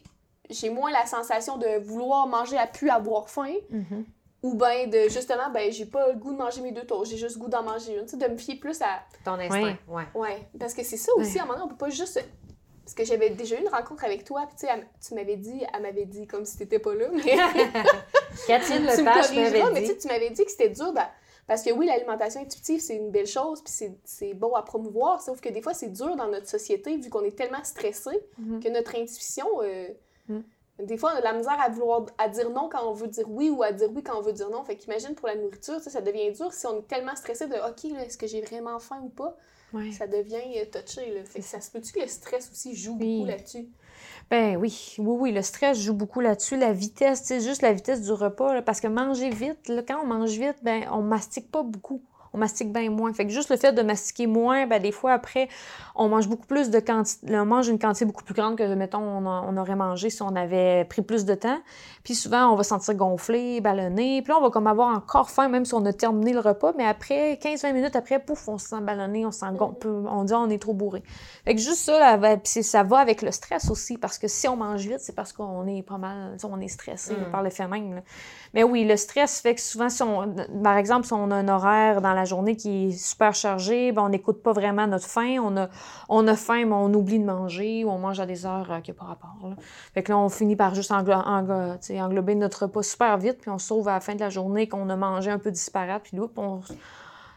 j'ai 0.49 0.69
moins 0.69 0.91
la 0.91 1.05
sensation 1.05 1.57
de 1.57 1.79
vouloir 1.83 2.27
manger 2.27 2.57
à 2.57 2.67
plus 2.67 2.89
avoir 2.89 3.29
faim. 3.29 3.53
Mm-hmm. 3.71 4.03
Ou 4.43 4.55
bien 4.55 4.87
de 4.87 5.07
justement, 5.09 5.49
ben 5.53 5.71
j'ai 5.71 5.85
pas 5.85 6.09
le 6.09 6.15
goût 6.15 6.33
de 6.33 6.37
manger 6.37 6.61
mes 6.61 6.73
deux 6.73 6.83
tours, 6.83 7.05
j'ai 7.05 7.15
juste 7.15 7.37
le 7.37 7.43
goût 7.43 7.49
d'en 7.49 7.63
manger 7.63 7.95
une. 7.95 8.03
Tu 8.03 8.09
sais, 8.09 8.17
de 8.17 8.27
me 8.27 8.37
fier 8.37 8.55
plus 8.55 8.81
à. 8.81 9.01
Ton 9.23 9.39
instinct, 9.39 9.77
ouais. 9.87 10.03
Ouais. 10.13 10.47
Parce 10.59 10.73
que 10.73 10.83
c'est 10.83 10.97
ça 10.97 11.13
aussi, 11.15 11.39
à 11.39 11.43
un 11.43 11.45
moment 11.45 11.59
donné, 11.59 11.71
on 11.71 11.75
peut 11.75 11.85
pas 11.85 11.89
juste. 11.89 12.21
Parce 12.83 12.93
que 12.93 13.05
j'avais 13.05 13.29
déjà 13.29 13.55
eu 13.55 13.61
une 13.61 13.69
rencontre 13.69 14.03
avec 14.03 14.25
toi, 14.25 14.45
puis 14.45 14.57
tu 14.59 14.67
sais, 14.67 14.87
tu 15.07 15.15
m'avais 15.15 15.37
dit, 15.37 15.63
elle 15.73 15.81
m'avait 15.81 16.03
dit 16.03 16.27
comme 16.27 16.43
si 16.43 16.57
t'étais 16.57 16.79
pas 16.79 16.93
là, 16.93 17.05
mais. 17.13 17.21
Catherine 18.47 18.83
Lepage 18.85 19.33
m'avait 19.33 19.61
dit. 19.61 19.69
Mais 19.73 19.97
tu 19.97 20.07
m'avais 20.09 20.29
dit 20.31 20.43
que 20.43 20.51
c'était 20.51 20.67
dur, 20.67 20.91
ben, 20.91 21.07
parce 21.47 21.61
que 21.61 21.71
oui, 21.71 21.85
l'alimentation 21.85 22.41
intuitive, 22.41 22.81
c'est 22.81 22.97
une 22.97 23.11
belle 23.11 23.27
chose, 23.27 23.61
puis 23.61 23.73
c'est 24.03 24.33
beau 24.33 24.57
à 24.57 24.65
promouvoir, 24.65 25.21
sauf 25.21 25.39
que 25.39 25.47
des 25.47 25.61
fois, 25.61 25.73
c'est 25.73 25.93
dur 25.93 26.17
dans 26.17 26.27
notre 26.27 26.49
société, 26.49 26.97
vu 26.97 27.09
qu'on 27.09 27.23
est 27.23 27.37
tellement 27.37 27.63
stressé, 27.63 28.11
mm-hmm. 28.41 28.61
que 28.61 28.67
notre 28.67 28.95
intuition. 28.97 29.47
Euh, 29.61 29.87
Mm. 30.27 30.39
Des 30.79 30.97
fois, 30.97 31.13
on 31.13 31.17
a 31.17 31.21
la 31.21 31.33
misère 31.33 31.59
à 31.61 31.69
vouloir 31.69 32.07
à 32.17 32.27
dire 32.27 32.49
non 32.49 32.67
quand 32.67 32.83
on 32.89 32.93
veut 32.93 33.07
dire 33.07 33.29
oui 33.29 33.49
ou 33.49 33.61
à 33.61 33.71
dire 33.71 33.89
oui 33.93 34.01
quand 34.01 34.17
on 34.17 34.21
veut 34.21 34.33
dire 34.33 34.49
non. 34.49 34.63
Fait 34.63 34.75
qu'imagine 34.75 35.13
pour 35.13 35.27
la 35.27 35.35
nourriture, 35.35 35.79
ça, 35.79 36.01
devient 36.01 36.31
dur 36.31 36.51
si 36.51 36.65
on 36.65 36.79
est 36.79 36.87
tellement 36.87 37.15
stressé 37.15 37.47
de 37.47 37.55
OK, 37.55 37.85
est-ce 37.85 38.17
que 38.17 38.25
j'ai 38.25 38.41
vraiment 38.41 38.79
faim 38.79 39.01
ou 39.03 39.09
pas? 39.09 39.37
Ça 39.97 40.05
devient 40.05 40.35
euh, 40.57 40.65
touché. 40.65 41.23
Fait 41.25 41.39
que 41.39 41.45
ça 41.45 41.59
se 41.59 41.71
peut-tu 41.71 41.93
que 41.93 42.01
le 42.01 42.07
stress 42.07 42.49
aussi 42.51 42.75
joue 42.75 42.95
beaucoup 42.95 43.25
là-dessus? 43.25 43.67
Ben 44.29 44.55
oui, 44.55 44.95
oui, 44.99 45.17
oui, 45.19 45.31
le 45.31 45.41
stress 45.41 45.79
joue 45.79 45.95
beaucoup 45.95 46.19
là-dessus. 46.19 46.57
La 46.57 46.73
vitesse, 46.73 47.21
tu 47.21 47.27
sais, 47.27 47.41
juste 47.41 47.63
la 47.63 47.73
vitesse 47.73 48.01
du 48.01 48.11
repas, 48.11 48.61
parce 48.61 48.79
que 48.79 48.87
manger 48.87 49.31
vite, 49.31 49.67
là, 49.67 49.81
quand 49.81 49.99
on 50.03 50.05
mange 50.05 50.31
vite, 50.31 50.57
ben 50.61 50.87
on 50.91 51.01
mastique 51.01 51.49
pas 51.49 51.63
beaucoup 51.63 52.03
on 52.33 52.39
mastique 52.39 52.73
bien 52.73 52.89
moins. 52.89 53.13
Fait 53.13 53.25
que 53.25 53.31
juste 53.31 53.49
le 53.49 53.57
fait 53.57 53.73
de 53.73 53.81
mastiquer 53.81 54.27
moins, 54.27 54.65
ben, 54.65 54.81
des 54.81 54.91
fois, 54.91 55.13
après, 55.13 55.47
on 55.95 56.09
mange 56.09 56.27
beaucoup 56.27 56.47
plus 56.47 56.69
de 56.69 56.79
quantité, 56.79 57.37
on 57.37 57.45
mange 57.45 57.67
une 57.67 57.77
quantité 57.77 58.05
beaucoup 58.05 58.23
plus 58.23 58.33
grande 58.33 58.57
que, 58.57 58.73
mettons, 58.73 58.99
on, 58.99 59.57
aurait 59.57 59.75
mangé 59.75 60.09
si 60.09 60.21
on 60.23 60.35
avait 60.35 60.85
pris 60.85 61.03
plus 61.03 61.25
de 61.25 61.35
temps. 61.35 61.59
Puis 62.03 62.15
souvent, 62.15 62.51
on 62.51 62.55
va 62.55 62.63
sentir 62.63 62.95
gonflé, 62.95 63.61
ballonné. 63.61 64.21
Puis 64.23 64.31
là, 64.31 64.39
on 64.39 64.41
va 64.41 64.49
comme 64.49 64.67
avoir 64.67 64.89
encore 64.89 65.29
faim, 65.29 65.47
même 65.47 65.63
si 65.63 65.75
on 65.75 65.85
a 65.85 65.93
terminé 65.93 66.33
le 66.33 66.39
repas. 66.39 66.73
Mais 66.75 66.85
après, 66.85 67.35
15-20 67.35 67.73
minutes 67.73 67.95
après, 67.95 68.19
pouf, 68.19 68.47
on 68.47 68.57
se 68.57 68.69
sent 68.69 68.81
ballonné, 68.81 69.25
on 69.25 69.31
se 69.31 69.39
sent 69.39 69.53
gonflé, 69.55 69.89
on 69.89 70.23
dit, 70.23 70.33
on 70.33 70.49
est 70.49 70.61
trop 70.61 70.73
bourré. 70.73 71.03
Fait 71.45 71.53
que 71.53 71.61
juste 71.61 71.77
ça, 71.77 72.17
là, 72.17 72.37
ça 72.43 72.83
va 72.83 72.97
avec 72.97 73.21
le 73.21 73.31
stress 73.31 73.69
aussi, 73.69 73.97
parce 73.97 74.17
que 74.17 74.27
si 74.27 74.47
on 74.47 74.55
mange 74.55 74.81
vite, 74.81 74.99
c'est 74.99 75.15
parce 75.15 75.33
qu'on 75.33 75.67
est 75.67 75.83
pas 75.83 75.97
mal, 75.97 76.35
on 76.43 76.59
est 76.59 76.67
stressé 76.67 77.13
mm. 77.13 77.31
par 77.31 77.43
le 77.43 77.51
fait 77.51 77.67
même. 77.67 78.01
Mais 78.53 78.63
oui, 78.63 78.85
le 78.85 78.97
stress 78.97 79.41
fait 79.41 79.55
que 79.55 79.61
souvent, 79.61 79.89
si 79.89 80.01
on, 80.03 80.33
par 80.63 80.77
exemple, 80.77 81.05
si 81.05 81.13
on 81.13 81.29
a 81.31 81.35
un 81.35 81.47
horaire 81.47 82.01
dans 82.01 82.13
la 82.13 82.22
journée 82.25 82.55
qui 82.55 82.87
est 82.87 82.91
super 82.91 83.33
chargé, 83.33 83.91
ben, 83.91 84.03
on 84.03 84.09
n'écoute 84.09 84.41
pas 84.41 84.53
vraiment 84.53 84.87
notre 84.87 85.07
faim. 85.07 85.37
On 85.43 85.55
a, 85.57 85.69
on 86.09 86.27
a 86.27 86.35
faim, 86.35 86.65
mais 86.65 86.75
on 86.75 86.93
oublie 86.93 87.19
de 87.19 87.25
manger 87.25 87.83
ou 87.83 87.89
on 87.89 87.97
mange 87.97 88.19
à 88.19 88.25
des 88.25 88.45
heures 88.45 88.71
euh, 88.71 88.79
qui 88.79 88.91
n'ont 88.91 88.97
pas 88.97 89.05
rapport. 89.05 89.37
Là. 89.43 89.55
Fait 89.93 90.03
que 90.03 90.11
là, 90.11 90.17
on 90.17 90.29
finit 90.29 90.55
par 90.55 90.75
juste 90.75 90.91
englober 90.91 92.35
notre 92.35 92.63
repas 92.63 92.83
super 92.83 93.17
vite, 93.17 93.39
puis 93.41 93.49
on 93.49 93.57
se 93.57 93.67
sauve 93.67 93.87
à 93.87 93.93
la 93.93 93.99
fin 93.99 94.15
de 94.15 94.19
la 94.19 94.29
journée 94.29 94.67
qu'on 94.67 94.89
a 94.89 94.95
mangé 94.95 95.31
un 95.31 95.39
peu 95.39 95.51
disparate, 95.51 96.03
puis 96.03 96.19
on, 96.37 96.61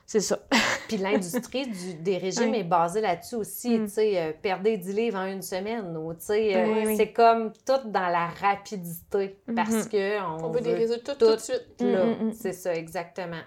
c'est 0.06 0.20
ça. 0.20 0.38
Puis 0.88 0.98
l'industrie 0.98 1.66
des 2.00 2.16
régimes 2.16 2.54
est 2.54 2.62
basée 2.62 3.00
là-dessus 3.00 3.34
aussi. 3.34 3.76
Mm. 3.76 3.86
Tu 3.86 3.92
sais, 3.92 4.22
euh, 4.22 4.32
perdre 4.40 4.70
10 4.70 4.92
livres 4.92 5.18
en 5.18 5.26
une 5.26 5.42
semaine. 5.42 5.96
Ou, 5.96 6.14
tu 6.14 6.26
sais, 6.26 6.56
euh, 6.56 6.94
c'est 6.96 7.12
comme 7.12 7.52
tout 7.66 7.88
dans 7.88 8.08
la 8.08 8.28
rapidité. 8.28 9.36
Parce 9.54 9.70
mm-hmm. 9.70 9.88
que 9.88 10.44
on, 10.44 10.48
veut, 10.50 10.60
des 10.60 10.74
résultats 10.74 11.16
tout, 11.16 11.32
de 11.32 11.38
suite. 11.38 11.74
Là, 11.80 12.06
mm-hmm. 12.06 12.32
c'est 12.34 12.52
ça, 12.52 12.72
exactement. 12.72 13.42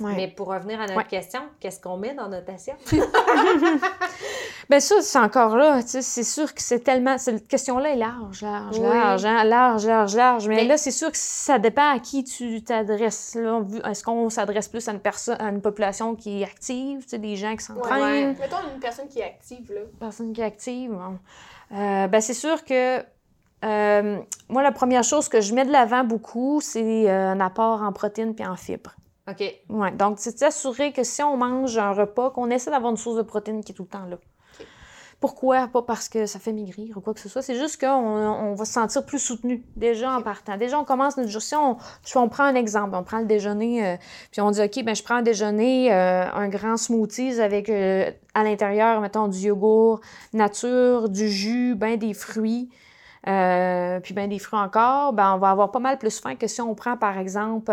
Mais 0.00 0.28
pour 0.28 0.48
revenir 0.48 0.80
à 0.80 0.86
notre 0.86 1.06
question, 1.06 1.40
qu'est-ce 1.60 1.80
qu'on 1.80 1.96
met 1.96 2.14
dans 2.14 2.28
notre 2.28 2.52
assiette? 2.52 2.78
Bien, 4.70 4.80
ça, 4.80 5.02
c'est 5.02 5.18
encore 5.18 5.56
là. 5.56 5.80
C'est 5.82 6.22
sûr 6.22 6.52
que 6.54 6.60
c'est 6.60 6.80
tellement. 6.80 7.18
Cette 7.18 7.46
question-là 7.46 7.90
est 7.90 7.96
large, 7.96 8.42
large, 8.42 8.78
large, 8.78 9.24
hein, 9.24 9.44
large, 9.44 9.86
large, 9.86 10.16
large. 10.16 10.48
Mais, 10.48 10.64
là, 10.64 10.76
c'est 10.76 10.90
sûr 10.90 11.10
que 11.10 11.18
ça 11.18 11.58
dépend 11.58 11.94
à 11.94 11.98
qui 11.98 12.24
tu 12.24 12.62
t'adresses. 12.62 13.36
Est-ce 13.36 14.02
qu'on 14.02 14.30
s'adresse 14.30 14.68
plus 14.68 14.88
à 14.88 14.92
une 14.92 15.00
personne, 15.00 15.36
à 15.38 15.48
une 15.48 15.60
population 15.60 16.14
qui 16.14 16.42
est 16.42 16.44
active, 16.44 17.06
des 17.18 17.36
gens 17.36 17.54
qui 17.56 17.64
s'entraînent? 17.64 18.30
Ouais, 18.30 18.36
Mettons 18.40 18.56
une 18.74 18.80
personne 18.80 19.08
qui 19.08 19.20
est 19.20 19.24
active, 19.24 19.72
là. 19.72 19.80
Une 19.80 19.98
personne 19.98 20.32
qui 20.32 20.40
est 20.40 20.44
active, 20.44 20.90
bon. 20.90 21.18
Euh, 21.72 22.06
ben, 22.08 22.20
c'est 22.20 22.34
sûr 22.34 22.64
que. 22.64 23.02
Euh, 23.64 24.18
moi, 24.50 24.62
la 24.62 24.72
première 24.72 25.04
chose 25.04 25.30
que 25.30 25.40
je 25.40 25.54
mets 25.54 25.64
de 25.64 25.72
l'avant 25.72 26.04
beaucoup, 26.04 26.60
c'est 26.60 27.08
euh, 27.08 27.30
un 27.30 27.40
apport 27.40 27.82
en 27.82 27.92
protéines 27.92 28.34
puis 28.34 28.44
en 28.44 28.56
fibres. 28.56 28.94
OK. 29.28 29.42
Ouais, 29.70 29.92
donc, 29.92 30.18
c'est 30.18 30.38
s'assurer 30.38 30.92
que 30.92 31.02
si 31.02 31.22
on 31.22 31.36
mange 31.36 31.78
un 31.78 31.92
repas, 31.92 32.30
qu'on 32.30 32.50
essaie 32.50 32.70
d'avoir 32.70 32.90
une 32.90 32.98
source 32.98 33.16
de 33.16 33.22
protéines 33.22 33.64
qui 33.64 33.72
est 33.72 33.74
tout 33.74 33.84
le 33.84 33.88
temps 33.88 34.06
là. 34.06 34.18
Pourquoi? 35.20 35.68
Pas 35.68 35.80
parce 35.80 36.10
que 36.10 36.26
ça 36.26 36.38
fait 36.38 36.52
maigrir 36.52 36.98
ou 36.98 37.00
quoi 37.00 37.14
que 37.14 37.20
ce 37.20 37.30
soit. 37.30 37.40
C'est 37.40 37.54
juste 37.54 37.80
qu'on 37.80 37.86
on 37.86 38.54
va 38.54 38.66
se 38.66 38.74
sentir 38.74 39.06
plus 39.06 39.18
soutenu 39.18 39.64
déjà 39.74 40.12
en 40.12 40.20
partant. 40.20 40.58
Déjà, 40.58 40.78
on 40.78 40.84
commence 40.84 41.16
notre 41.16 41.30
jour. 41.30 41.40
Si 41.40 41.54
on, 41.54 41.78
on 42.16 42.28
prend 42.28 42.44
un 42.44 42.54
exemple, 42.54 42.94
on 42.94 43.02
prend 43.04 43.20
le 43.20 43.24
déjeuner, 43.24 43.86
euh, 43.86 43.96
puis 44.30 44.42
on 44.42 44.50
dit, 44.50 44.60
OK, 44.60 44.84
ben 44.84 44.94
je 44.94 45.02
prends 45.02 45.14
un 45.14 45.22
déjeuner, 45.22 45.90
euh, 45.94 46.30
un 46.30 46.48
grand 46.48 46.76
smoothies 46.76 47.40
avec 47.40 47.70
euh, 47.70 48.10
à 48.34 48.44
l'intérieur, 48.44 49.00
mettons, 49.00 49.28
du 49.28 49.38
yogourt 49.38 50.02
nature, 50.34 51.08
du 51.08 51.30
jus, 51.30 51.74
ben 51.74 51.96
des 51.96 52.12
fruits. 52.12 52.68
puis 53.22 54.14
ben 54.14 54.28
des 54.28 54.38
fruits 54.38 54.60
encore, 54.60 55.14
ben 55.14 55.32
on 55.34 55.38
va 55.38 55.48
avoir 55.48 55.70
pas 55.70 55.78
mal 55.78 55.96
plus 55.96 56.20
faim 56.20 56.34
que 56.36 56.46
si 56.46 56.60
on 56.60 56.74
prend 56.74 56.98
par 56.98 57.16
exemple 57.16 57.72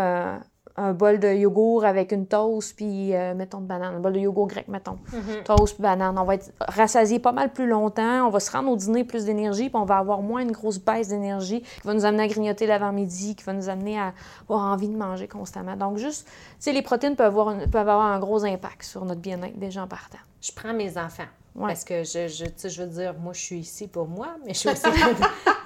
un 0.77 0.93
bol 0.93 1.19
de 1.19 1.27
yogourt 1.27 1.85
avec 1.85 2.11
une 2.11 2.25
toast, 2.25 2.75
puis 2.75 3.15
euh, 3.15 3.33
mettons 3.35 3.59
de 3.59 3.65
banane, 3.65 3.95
un 3.95 3.99
bol 3.99 4.13
de 4.13 4.19
yogourt 4.19 4.47
grec, 4.47 4.67
mettons. 4.67 4.97
Mhm. 5.11 5.43
Toast, 5.43 5.75
puis 5.75 5.83
banane. 5.83 6.17
On 6.17 6.23
va 6.23 6.35
être 6.35 6.51
rassasié 6.59 7.19
pas 7.19 7.31
mal 7.31 7.51
plus 7.51 7.67
longtemps, 7.67 8.27
on 8.27 8.29
va 8.29 8.39
se 8.39 8.51
rendre 8.51 8.69
au 8.69 8.75
dîner 8.75 9.03
plus 9.03 9.25
d'énergie, 9.25 9.69
puis 9.69 9.77
on 9.77 9.85
va 9.85 9.97
avoir 9.97 10.21
moins 10.21 10.41
une 10.41 10.51
grosse 10.51 10.79
baisse 10.79 11.09
d'énergie 11.09 11.61
qui 11.61 11.87
va 11.87 11.93
nous 11.93 12.05
amener 12.05 12.23
à 12.23 12.27
grignoter 12.27 12.67
l'avant-midi, 12.67 13.35
qui 13.35 13.43
va 13.43 13.53
nous 13.53 13.69
amener 13.69 13.99
à 13.99 14.13
avoir 14.43 14.71
envie 14.71 14.87
de 14.87 14.97
manger 14.97 15.27
constamment. 15.27 15.75
Donc, 15.75 15.97
juste, 15.97 16.25
tu 16.27 16.31
sais, 16.59 16.71
les 16.71 16.81
protéines 16.81 17.15
peuvent 17.15 17.27
avoir, 17.27 17.57
peuvent 17.57 17.89
avoir 17.89 18.05
un 18.05 18.19
gros 18.19 18.43
impact 18.45 18.83
sur 18.83 19.05
notre 19.05 19.21
bien-être 19.21 19.57
des 19.57 19.71
gens 19.71 19.87
partant. 19.87 20.19
Je 20.41 20.51
prends 20.51 20.73
mes 20.73 20.97
enfants. 20.97 21.23
Parce 21.59 21.83
que 21.83 22.03
je, 22.03 22.27
je, 22.27 22.69
je 22.69 22.81
veux 22.81 22.89
dire, 22.89 23.13
moi, 23.19 23.33
je 23.33 23.41
suis 23.41 23.59
ici 23.59 23.87
pour 23.87 24.07
moi, 24.07 24.29
mais 24.45 24.53
je 24.53 24.59
suis 24.59 24.69
aussi. 24.69 24.87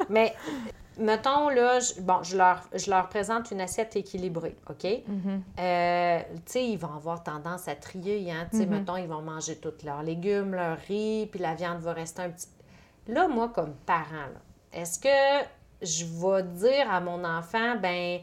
mais 0.09 0.33
mettons, 0.97 1.49
là, 1.49 1.79
je, 1.79 2.01
bon, 2.01 2.23
je 2.23 2.37
leur, 2.37 2.61
je 2.73 2.89
leur 2.89 3.09
présente 3.09 3.51
une 3.51 3.61
assiette 3.61 3.95
équilibrée, 3.95 4.55
OK? 4.69 4.83
Mm-hmm. 4.83 5.41
Euh, 5.59 6.19
tu 6.35 6.41
sais, 6.45 6.67
ils 6.67 6.77
vont 6.77 6.93
avoir 6.93 7.23
tendance 7.23 7.67
à 7.67 7.75
trier, 7.75 8.31
hein? 8.31 8.47
Tu 8.51 8.57
sais, 8.57 8.65
mm-hmm. 8.65 8.69
mettons, 8.69 8.97
ils 8.97 9.07
vont 9.07 9.21
manger 9.21 9.57
tous 9.57 9.83
leurs 9.83 10.03
légumes, 10.03 10.53
leur 10.53 10.77
riz, 10.77 11.27
puis 11.31 11.39
la 11.39 11.53
viande 11.55 11.79
va 11.79 11.93
rester 11.93 12.23
un 12.23 12.29
petit... 12.29 12.47
Là, 13.07 13.27
moi, 13.27 13.49
comme 13.49 13.73
parent, 13.85 14.29
est-ce 14.73 14.99
que 14.99 15.45
je 15.81 16.05
vais 16.05 16.43
dire 16.43 16.91
à 16.91 16.99
mon 16.99 17.23
enfant, 17.23 17.75
ben 17.81 18.19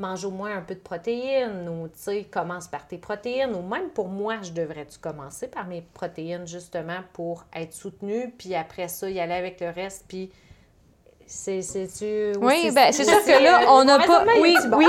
mange 0.00 0.24
au 0.24 0.30
moins 0.30 0.56
un 0.56 0.62
peu 0.62 0.74
de 0.74 0.80
protéines 0.80 1.68
ou, 1.68 1.88
tu 1.88 1.98
sais, 1.98 2.24
commence 2.24 2.66
par 2.66 2.86
tes 2.86 2.98
protéines 2.98 3.54
ou 3.54 3.62
même 3.62 3.90
pour 3.90 4.08
moi, 4.08 4.36
je 4.42 4.52
devrais-tu 4.52 4.98
commencer 4.98 5.48
par 5.48 5.66
mes 5.66 5.82
protéines 5.82 6.46
justement 6.46 7.00
pour 7.12 7.44
être 7.54 7.72
soutenu, 7.72 8.34
puis 8.36 8.54
après 8.54 8.88
ça, 8.88 9.08
y 9.10 9.20
aller 9.20 9.34
avec 9.34 9.60
le 9.60 9.68
reste, 9.68 10.06
puis 10.08 10.32
c'est 11.32 11.60
oui 12.40 12.70
ben 12.74 12.92
c'est 12.92 13.04
sûr 13.04 13.24
que 13.24 13.44
là 13.44 13.60
on 13.68 13.84
n'a 13.84 14.00
pas 14.00 14.24
oui 14.40 14.56
oui 14.76 14.86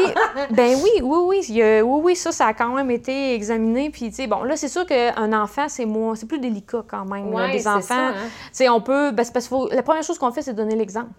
ben 0.50 0.76
oui 0.82 0.90
oui 1.02 1.18
oui 1.28 1.44
oui 1.50 1.82
oui 1.84 2.16
ça 2.16 2.32
ça 2.32 2.48
a 2.48 2.54
quand 2.54 2.74
même 2.74 2.90
été 2.90 3.36
examiné 3.36 3.92
puis 3.92 4.10
tu 4.10 4.16
sais 4.16 4.28
bon 4.28 4.42
là 4.44 4.58
c'est 4.58 4.68
sûr 4.68 4.86
qu'un 4.88 5.34
enfant 5.34 5.70
c'est 5.70 5.86
moins 5.86 6.16
c'est 6.16 6.26
plus 6.26 6.40
délicat 6.40 6.84
quand 6.88 7.06
même 7.06 7.32
des 7.52 7.68
enfants 7.68 7.94
hein. 7.94 8.14
tu 8.16 8.50
sais 8.54 8.70
on 8.70 8.82
peut 8.82 9.12
ben, 9.12 9.24
parce 9.32 9.48
que 9.48 9.76
la 9.76 9.84
première 9.84 10.04
chose 10.04 10.18
qu'on 10.18 10.32
fait 10.32 10.42
c'est 10.42 10.54
donner 10.54 10.76
l'exemple 10.76 11.12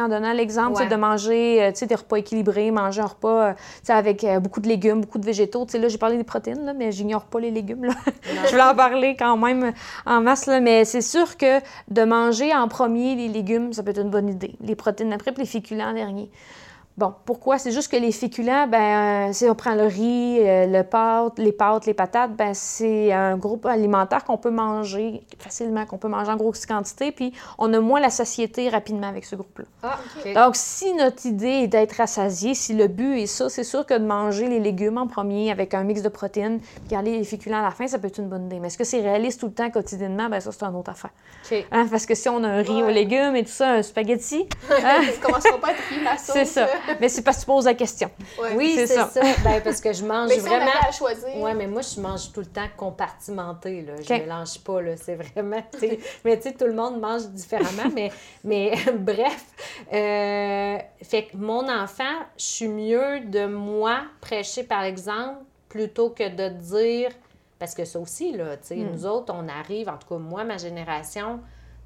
en 0.00 0.08
donnant 0.08 0.32
l'exemple 0.32 0.88
de 0.88 0.96
manger 0.96 1.62
euh, 1.62 1.86
des 1.86 1.94
repas 1.94 2.16
équilibrés, 2.16 2.70
manger 2.70 3.02
un 3.02 3.06
repas 3.06 3.48
euh, 3.48 3.52
avec 3.88 4.24
euh, 4.24 4.40
beaucoup 4.40 4.60
de 4.60 4.68
légumes, 4.68 5.00
beaucoup 5.00 5.18
de 5.18 5.26
végétaux. 5.26 5.66
là, 5.74 5.88
j'ai 5.88 5.98
parlé 5.98 6.16
des 6.16 6.24
protéines, 6.24 6.64
là, 6.64 6.72
mais 6.72 6.92
j'ignore 6.92 7.24
pas 7.24 7.40
les 7.40 7.50
légumes. 7.50 7.84
Là. 7.84 7.94
je 8.44 8.50
voulais 8.50 8.62
en 8.62 8.74
parler 8.74 9.16
quand 9.18 9.36
même 9.36 9.72
en 10.06 10.20
masse. 10.20 10.46
Là, 10.46 10.60
mais 10.60 10.84
c'est 10.84 11.00
sûr 11.00 11.36
que 11.36 11.60
de 11.88 12.04
manger 12.04 12.54
en 12.54 12.68
premier 12.68 13.14
les 13.14 13.28
légumes, 13.28 13.72
ça 13.72 13.82
peut 13.82 13.90
être 13.90 14.00
une 14.00 14.10
bonne 14.10 14.28
idée. 14.28 14.54
Les 14.62 14.74
protéines 14.74 15.12
après, 15.12 15.32
puis 15.32 15.42
les 15.42 15.48
féculents 15.48 15.90
en 15.90 15.94
dernier. 15.94 16.30
Bon, 16.98 17.14
pourquoi? 17.24 17.58
C'est 17.58 17.72
juste 17.72 17.90
que 17.90 17.96
les 17.96 18.12
féculents, 18.12 18.66
ben, 18.66 19.30
euh, 19.30 19.32
si 19.32 19.48
on 19.48 19.54
prend 19.54 19.74
le 19.74 19.84
riz, 19.84 20.40
euh, 20.40 20.66
le 20.66 20.82
pâte, 20.82 21.38
les 21.38 21.52
pâtes, 21.52 21.86
les 21.86 21.94
patates, 21.94 22.32
ben, 22.36 22.52
c'est 22.52 23.12
un 23.12 23.38
groupe 23.38 23.64
alimentaire 23.64 24.24
qu'on 24.24 24.36
peut 24.36 24.50
manger 24.50 25.22
facilement, 25.38 25.86
qu'on 25.86 25.96
peut 25.96 26.08
manger 26.08 26.32
en 26.32 26.36
grosse 26.36 26.66
quantité, 26.66 27.10
puis 27.10 27.32
on 27.56 27.72
a 27.72 27.80
moins 27.80 27.98
la 27.98 28.10
satiété 28.10 28.68
rapidement 28.68 29.08
avec 29.08 29.24
ce 29.24 29.36
groupe-là. 29.36 29.64
Ah, 29.82 29.98
Donc, 30.34 30.54
si 30.54 30.92
notre 30.92 31.24
idée 31.24 31.62
est 31.62 31.66
d'être 31.66 31.96
rassasié, 31.96 32.54
si 32.54 32.74
le 32.74 32.88
but 32.88 33.20
est 33.20 33.26
ça, 33.26 33.48
c'est 33.48 33.64
sûr 33.64 33.86
que 33.86 33.94
de 33.94 34.04
manger 34.04 34.48
les 34.48 34.60
légumes 34.60 34.98
en 34.98 35.06
premier 35.06 35.50
avec 35.50 35.72
un 35.72 35.84
mix 35.84 36.02
de 36.02 36.10
protéines, 36.10 36.60
puis 36.60 36.88
garder 36.90 37.16
les 37.16 37.24
féculents 37.24 37.60
à 37.60 37.62
la 37.62 37.70
fin, 37.70 37.86
ça 37.86 37.98
peut 37.98 38.08
être 38.08 38.18
une 38.18 38.28
bonne 38.28 38.46
idée. 38.46 38.60
Mais 38.60 38.66
est-ce 38.66 38.78
que 38.78 38.84
c'est 38.84 39.00
réaliste 39.00 39.40
tout 39.40 39.46
le 39.46 39.54
temps, 39.54 39.70
quotidiennement? 39.70 40.28
Ben, 40.28 40.40
ça, 40.40 40.52
c'est 40.52 40.62
une 40.62 40.76
autre 40.76 40.90
affaire. 40.90 41.10
Hein, 41.70 41.86
parce 41.90 42.04
que 42.04 42.14
si 42.14 42.28
on 42.28 42.44
a 42.44 42.48
un 42.48 42.62
riz 42.62 42.82
aux 42.82 42.90
légumes 42.90 43.34
et 43.34 43.44
tout 43.44 43.50
ça, 43.50 43.70
un 43.72 43.82
spaghetti... 43.82 44.46
Hein? 44.84 45.02
ça 45.22 45.58
pas 45.58 45.70
être 45.70 45.80
riz, 45.90 46.02
la 46.02 46.16
sauce. 46.16 46.34
C'est 46.34 46.44
ça. 46.44 46.66
mais 47.00 47.08
c'est 47.08 47.22
parce 47.22 47.38
que 47.38 47.42
tu 47.42 47.46
poses 47.46 47.64
la 47.64 47.74
question. 47.74 48.10
Oui, 48.54 48.74
c'est 48.74 48.86
ça. 48.86 49.10
Ben, 49.44 49.60
parce 49.62 49.80
que 49.80 49.92
je 49.92 50.04
mange 50.04 50.28
mais 50.28 50.38
vraiment. 50.38 50.70
À 50.86 50.92
choisir. 50.92 51.28
Oui, 51.36 51.50
mais 51.54 51.66
moi, 51.66 51.82
je 51.82 52.00
mange 52.00 52.32
tout 52.32 52.40
le 52.40 52.46
temps 52.46 52.68
compartimenté. 52.76 53.82
Là. 53.82 53.94
Je 54.00 54.12
ne 54.12 54.18
mélange 54.20 54.58
pas. 54.60 54.78
C'est 54.96 55.14
vraiment. 55.14 55.62
mais 56.24 56.36
tu 56.36 56.42
sais, 56.42 56.52
tout 56.52 56.66
le 56.66 56.74
monde 56.74 57.00
mange 57.00 57.26
différemment. 57.28 57.90
mais, 57.94 58.10
mais 58.44 58.72
bref. 58.92 59.44
Euh, 59.92 60.78
fait 61.02 61.24
que 61.26 61.36
mon 61.36 61.68
enfant, 61.68 62.04
je 62.36 62.44
suis 62.44 62.68
mieux 62.68 63.20
de 63.20 63.46
moi 63.46 64.02
prêcher 64.20 64.64
par 64.64 64.82
exemple 64.82 65.38
plutôt 65.68 66.10
que 66.10 66.28
de 66.28 66.48
dire. 66.48 67.10
Parce 67.58 67.74
que 67.74 67.84
ça 67.84 68.00
aussi, 68.00 68.32
là, 68.32 68.56
tu 68.56 68.66
sais, 68.66 68.76
hmm. 68.76 68.90
nous 68.90 69.06
autres, 69.06 69.32
on 69.32 69.48
arrive, 69.48 69.88
en 69.88 69.96
tout 69.96 70.08
cas, 70.08 70.18
moi, 70.18 70.42
ma 70.42 70.58
génération, 70.58 71.38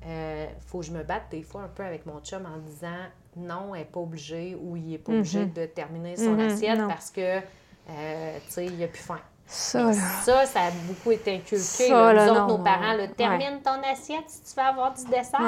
euh, 0.07 0.47
faut 0.67 0.79
que 0.79 0.87
je 0.87 0.93
me 0.93 1.03
batte 1.03 1.25
des 1.31 1.43
fois 1.43 1.63
un 1.63 1.69
peu 1.69 1.83
avec 1.83 2.07
mon 2.07 2.21
chum 2.21 2.47
en 2.47 2.59
disant 2.59 3.05
non, 3.37 3.75
elle 3.75 3.81
n'est 3.81 3.87
pas 3.87 4.01
obligée 4.01 4.57
ou 4.61 4.77
il 4.77 4.87
n'est 4.87 4.99
pas 4.99 5.13
obligé 5.13 5.41
mhm. 5.41 5.53
de 5.53 5.67
terminer 5.67 6.17
son 6.17 6.33
mhm, 6.33 6.41
assiette 6.41 6.81
parce 6.89 7.11
que, 7.11 7.39
euh, 7.91 8.39
tu 8.47 8.53
sais, 8.53 8.67
il 8.67 8.83
a 8.83 8.89
plus 8.89 9.03
faim. 9.03 9.21
Ça, 9.49 9.93
ça, 9.93 10.45
ça, 10.45 10.61
a 10.61 10.71
beaucoup 10.89 11.13
été 11.13 11.37
inculqué. 11.37 11.89
Ça, 11.89 12.13
Nous 12.13 12.33
autres, 12.33 12.47
nos 12.49 12.59
parents, 12.59 12.95
le 12.95 13.07
termine 13.13 13.61
ton 13.63 13.79
assiette 13.93 14.25
si 14.27 14.41
tu 14.43 14.61
veux 14.61 14.67
avoir 14.67 14.93
du 14.93 15.05
dessert. 15.05 15.41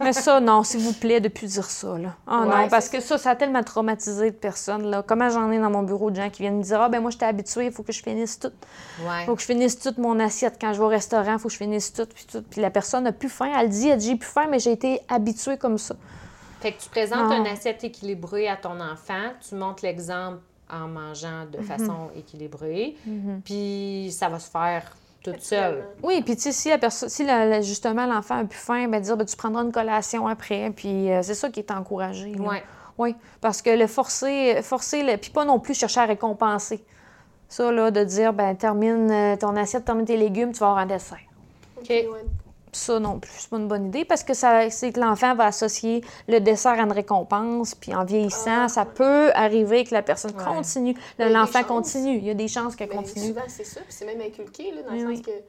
Mais 0.00 0.12
ça, 0.12 0.40
non, 0.40 0.64
s'il 0.64 0.80
vous 0.80 0.92
plaît, 0.92 1.20
de 1.20 1.28
plus 1.28 1.52
dire 1.52 1.70
ça. 1.70 1.96
Là. 1.96 2.16
Oh, 2.26 2.44
non, 2.44 2.68
parce 2.68 2.88
que 2.88 2.98
ça, 2.98 3.16
ça 3.16 3.30
a 3.30 3.36
tellement 3.36 3.62
traumatisé 3.62 4.32
de 4.32 4.36
personnes. 4.36 4.90
Là. 4.90 5.04
Comment 5.06 5.30
j'en 5.30 5.52
ai 5.52 5.60
dans 5.60 5.70
mon 5.70 5.84
bureau 5.84 6.10
de 6.10 6.16
gens 6.16 6.30
qui 6.30 6.42
viennent 6.42 6.58
me 6.58 6.64
dire 6.64 6.80
Ah, 6.80 6.88
ben 6.88 7.00
moi, 7.00 7.12
je 7.12 7.18
t'ai 7.18 7.26
habituée, 7.26 7.66
il 7.66 7.72
faut 7.72 7.84
que 7.84 7.92
je 7.92 8.02
finisse 8.02 8.40
tout. 8.40 8.52
Il 8.98 9.24
faut 9.24 9.36
que 9.36 9.40
je 9.40 9.46
finisse 9.46 9.78
toute 9.78 9.98
mon 9.98 10.18
assiette. 10.18 10.56
Quand 10.60 10.72
je 10.72 10.78
vais 10.78 10.84
au 10.86 10.88
restaurant, 10.88 11.34
il 11.34 11.38
faut 11.38 11.46
que 11.46 11.54
je 11.54 11.58
finisse 11.58 11.92
tout. 11.92 12.06
Puis, 12.12 12.26
tout. 12.26 12.42
puis 12.42 12.60
la 12.60 12.70
personne 12.70 13.04
n'a 13.04 13.12
plus 13.12 13.28
faim. 13.28 13.52
Elle 13.56 13.68
dit, 13.68 13.88
elle 13.88 13.98
dit 13.98 14.08
J'ai 14.10 14.16
plus 14.16 14.28
faim, 14.28 14.46
mais 14.50 14.58
j'ai 14.58 14.72
été 14.72 15.00
habituée 15.08 15.58
comme 15.58 15.78
ça. 15.78 15.94
Fait 16.64 16.72
que 16.72 16.82
tu 16.82 16.88
présentes 16.88 17.30
une 17.36 17.46
assiette 17.46 17.84
équilibrée 17.84 18.48
à 18.48 18.56
ton 18.56 18.80
enfant, 18.80 19.32
tu 19.46 19.54
montres 19.54 19.84
l'exemple 19.84 20.38
en 20.70 20.88
mangeant 20.88 21.44
de 21.52 21.58
façon 21.62 22.08
équilibrée. 22.16 22.96
Mhm. 23.06 23.42
Puis 23.44 24.08
ça 24.10 24.30
va 24.30 24.38
se 24.38 24.50
faire 24.50 24.82
toute 25.22 25.42
seule. 25.42 25.84
Oui, 26.02 26.22
puis 26.22 26.36
tu 26.36 26.42
sais, 26.42 26.52
si, 26.52 26.68
la 26.70 26.78
perso- 26.78 27.08
si 27.08 27.24
la- 27.24 27.44
la- 27.44 27.60
justement 27.60 28.06
l'enfant 28.06 28.38
a 28.38 28.44
plus 28.44 28.58
faim, 28.58 28.88
ben 28.88 29.00
dire 29.00 29.16
ben, 29.16 29.26
tu 29.26 29.36
prendras 29.36 29.62
une 29.62 29.72
collation 29.72 30.26
après, 30.26 30.70
puis 30.74 31.10
euh, 31.12 31.20
c'est 31.22 31.34
ça 31.34 31.50
qui 31.50 31.60
est 31.60 31.70
encouragé. 31.70 32.34
Oui, 32.96 33.14
parce 33.42 33.60
que 33.60 33.70
le 33.70 33.86
forcer, 33.86 34.62
forcer 34.62 35.02
le, 35.02 35.16
puis 35.18 35.30
pas 35.30 35.44
non 35.44 35.58
plus 35.60 35.74
chercher 35.74 36.00
à 36.00 36.04
récompenser. 36.06 36.82
Ça, 37.48 37.70
là, 37.72 37.90
de 37.90 38.04
dire, 38.04 38.32
ben 38.32 38.54
termine 38.56 39.10
euh, 39.10 39.36
ton 39.36 39.54
assiette, 39.56 39.84
termine 39.84 40.06
tes 40.06 40.16
légumes, 40.16 40.52
tu 40.52 40.60
vas 40.60 40.68
avoir 40.68 40.82
un 40.82 40.86
dessert. 40.86 41.18
Ok, 41.78 41.90
Ok. 42.08 42.16
Ça 42.74 42.98
non 42.98 43.20
plus, 43.20 43.30
c'est 43.38 43.48
pas 43.50 43.56
une 43.58 43.68
bonne 43.68 43.86
idée 43.86 44.04
parce 44.04 44.24
que 44.24 44.34
ça, 44.34 44.68
c'est 44.68 44.90
que 44.92 44.98
l'enfant 45.00 45.34
va 45.36 45.46
associer 45.46 46.04
le 46.28 46.40
dessert 46.40 46.72
à 46.72 46.82
une 46.82 46.92
récompense, 46.92 47.74
puis 47.76 47.94
en 47.94 48.04
vieillissant, 48.04 48.64
Ah, 48.64 48.68
ça 48.68 48.82
ouais. 48.82 48.88
peut 48.94 49.30
arriver 49.34 49.84
que 49.84 49.94
la 49.94 50.02
personne 50.02 50.32
Ouais. 50.36 50.44
continue, 50.44 50.94
l'enfant 51.18 51.62
continue. 51.62 52.16
Il 52.18 52.24
y 52.24 52.30
a 52.30 52.34
des 52.34 52.48
chances 52.48 52.74
qu'elle 52.74 52.88
Mais 52.88 52.96
continue. 52.96 53.28
souvent, 53.28 53.42
c'est 53.46 53.64
ça, 53.64 53.80
puis 53.80 53.92
c'est 53.92 54.04
même 54.06 54.20
inculqué, 54.20 54.72
là, 54.72 54.82
dans 54.82 54.92
Oui, 54.92 55.00
le 55.02 55.06
oui. 55.06 55.16
sens 55.18 55.26
que, 55.26 55.30
tu 55.30 55.42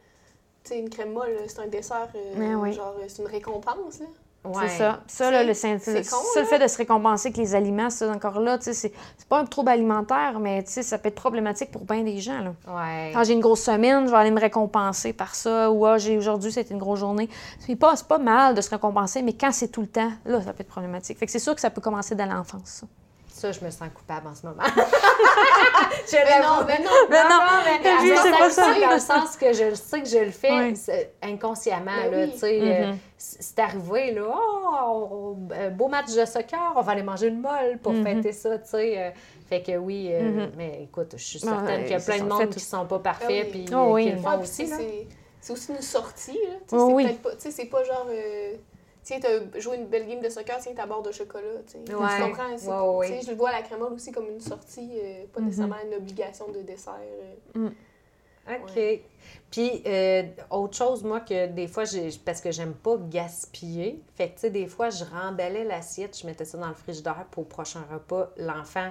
sais, 0.66 0.80
une 0.80 0.90
crème 0.90 1.14
molle, 1.14 1.36
c'est 1.48 1.60
un 1.60 1.68
dessert, 1.68 2.10
euh, 2.16 2.54
oui. 2.56 2.74
genre, 2.74 2.94
c'est 3.08 3.22
une 3.24 3.28
récompense, 3.28 4.00
là. 4.00 4.06
Ouais. 4.46 4.68
C'est 4.68 4.78
ça. 4.78 5.00
Ça, 5.08 5.32
là, 5.32 5.44
le, 5.44 5.54
c'est 5.54 5.74
le 5.74 6.10
con, 6.10 6.46
fait 6.46 6.60
de 6.60 6.68
se 6.68 6.78
récompenser 6.78 7.30
avec 7.30 7.38
les 7.38 7.56
aliments, 7.56 7.90
ça, 7.90 8.10
encore 8.10 8.40
là, 8.40 8.58
c'est 8.60 8.94
pas 9.28 9.40
un 9.40 9.46
trouble 9.46 9.70
alimentaire, 9.70 10.40
mais 10.40 10.64
ça 10.66 10.98
peut 10.98 11.10
être 11.10 11.16
problématique 11.16 11.72
pour 11.72 11.84
bien 11.86 12.04
des 12.04 12.20
gens. 12.20 12.40
Là. 12.40 12.54
Ouais. 12.68 13.12
Quand 13.14 13.24
j'ai 13.24 13.34
une 13.34 13.40
grosse 13.40 13.64
semaine, 13.64 14.06
je 14.06 14.12
vais 14.12 14.18
aller 14.18 14.32
me 14.32 14.40
récompenser 14.40 15.14
par 15.14 15.36
ça, 15.36 15.72
ou 15.72 15.86
ah, 15.86 15.98
j'ai 15.98 16.18
aujourd'hui, 16.18 16.52
c'était 16.52 16.74
une 16.74 16.80
grosse 16.80 17.00
journée. 17.00 17.30
C'est 17.60 17.76
pas, 17.76 17.96
pas 18.08 18.20
mal 18.20 18.56
de 18.56 18.62
se 18.62 18.70
récompenser, 18.70 19.22
mais 19.22 19.34
quand 19.34 19.52
c'est 19.52 19.70
tout 19.70 19.82
le 19.82 19.88
temps, 19.88 20.12
là, 20.26 20.42
ça 20.42 20.54
peut 20.54 20.62
être 20.62 20.68
problématique. 20.68 21.18
Fait 21.18 21.26
que 21.26 21.32
c'est 21.32 21.40
sûr 21.40 21.56
que 21.56 21.62
ça 21.62 21.70
peut 21.70 21.82
commencer 21.82 22.16
dès 22.16 22.26
l'enfance. 22.26 22.84
Ça. 23.36 23.52
Je 23.52 23.64
me 23.64 23.70
sens 23.70 23.90
coupable 23.94 24.28
en 24.28 24.36
ce 24.36 24.46
moment. 24.46 24.64
je 24.66 26.16
Mais 26.16 26.42
non, 26.42 26.66
mais 26.66 26.80
non! 26.80 26.92
Mais 27.10 27.24
non, 27.24 27.40
mais 28.04 28.16
c'est 28.22 28.32
pas 28.32 28.50
ça. 28.50 28.74
Dans 28.80 28.94
le 28.94 29.00
sens 29.00 29.36
que 29.38 29.54
je 29.54 29.64
le 29.66 29.76
sais 29.76 30.02
que 30.02 30.08
je 30.08 30.18
le 30.20 30.32
fais 30.32 30.74
inconsciemment, 31.22 31.92
Ben 32.04 32.12
là, 32.12 32.18
oui. 32.26 32.32
tu 32.34 32.40
sais. 32.40 32.60
euh, 32.62 32.88
Mhm. 32.92 32.98
c- 33.18 33.38
c'est 33.40 33.60
arrivé, 33.60 34.12
là, 34.12 34.24
oh, 34.34 35.08
on- 35.12 35.54
euh, 35.54 35.70
beau 35.70 35.88
match 35.88 36.14
de 36.14 36.26
soccer, 36.26 36.74
on 36.76 36.82
va 36.82 36.92
aller 36.92 37.04
manger 37.04 37.28
une 37.28 37.42
molle 37.42 37.78
pour 37.82 37.94
Mhm. 37.94 38.04
fêter 38.04 38.32
ça, 38.32 38.58
tu 38.60 38.70
sais. 38.70 38.98
euh, 38.98 39.10
fait 39.50 39.62
que 39.62 39.78
oui, 39.78 40.10
euh, 40.12 40.22
Mhm. 40.22 40.52
mais 40.58 40.80
écoute, 40.84 41.14
je 41.18 41.24
suis 41.24 41.40
Ouais, 41.44 41.50
certaine 41.50 41.82
qu'il 41.84 41.92
y 41.92 41.96
a 41.96 42.00
plein 42.00 42.20
de 42.20 42.30
monde 42.30 42.50
qui 42.50 42.60
sont 42.60 42.86
pas 42.86 43.00
parfaits, 43.00 43.28
Ah 43.30 43.50
oui. 43.54 43.66
puis 43.66 43.66
Oh 43.72 43.76
euh, 43.90 43.92
oui. 43.94 44.06
qui 44.06 44.12
le 44.12 44.18
font 44.18 44.42
aussi, 44.42 44.68
c'est- 44.68 45.52
aussi 45.52 45.72
une 45.72 45.82
sortie, 45.82 46.40
là. 46.48 46.56
Oh 46.72 47.00
c'est 47.06 47.22
pas, 47.22 47.30
tu 47.32 47.36
sais, 47.40 47.52
c'est 47.52 47.66
pas 47.66 47.84
genre, 47.84 48.08
euh, 48.10 48.54
tiens, 49.06 49.20
t'as 49.22 49.60
joué 49.62 49.78
une 49.78 49.86
belle 49.88 50.06
game 50.08 50.20
de 50.20 50.28
soccer, 50.30 50.58
tiens, 50.60 50.74
ta 50.74 50.86
barre 50.86 51.02
de 51.04 51.12
chocolat, 51.14 51.62
tu 51.66 51.74
sais. 51.74 51.96
Ouais. 51.96 52.08
Tu 52.18 52.22
comprends? 52.22 52.50
Ouais, 52.92 52.98
ouais. 52.98 53.08
tu 53.08 53.14
sais, 53.14 53.26
Je 53.28 53.32
le 53.32 53.38
vois 53.38 53.50
à 53.50 53.54
la 53.54 53.62
crémole 53.62 53.94
aussi 53.94 54.12
comme 54.12 54.28
une 54.28 54.42
sortie, 54.42 55.00
euh, 55.02 55.24
pas 55.32 55.40
Mhm. 55.40 55.46
nécessairement 55.48 55.76
une 55.88 55.94
obligation 55.96 56.50
de 56.52 56.60
dessert. 56.62 57.00
euh. 57.56 57.70
OK. 58.48 58.76
Ouais. 58.76 59.04
Puis, 59.50 59.82
euh, 59.88 60.24
autre 60.52 60.78
chose, 60.78 61.04
moi, 61.04 61.22
que 61.22 61.48
des 61.48 61.68
fois, 61.68 61.84
parce 62.26 62.42
que 62.42 62.52
j'aime 62.52 62.74
pas 62.76 62.96
gaspiller, 62.98 64.02
fait 64.16 64.30
que, 64.30 64.34
tu 64.36 64.40
sais, 64.42 64.50
des 64.52 64.68
fois, 64.68 64.90
je 64.92 65.04
remballais 65.04 65.64
l'assiette, 65.64 66.16
je 66.20 66.28
mettais 66.28 66.46
ça 66.46 66.58
dans 66.60 66.68
le 66.68 66.76
frigidaire 66.76 67.26
pour 67.32 67.42
au 67.44 67.46
prochain 67.48 67.84
repas, 67.92 68.30
l'enfant 68.38 68.90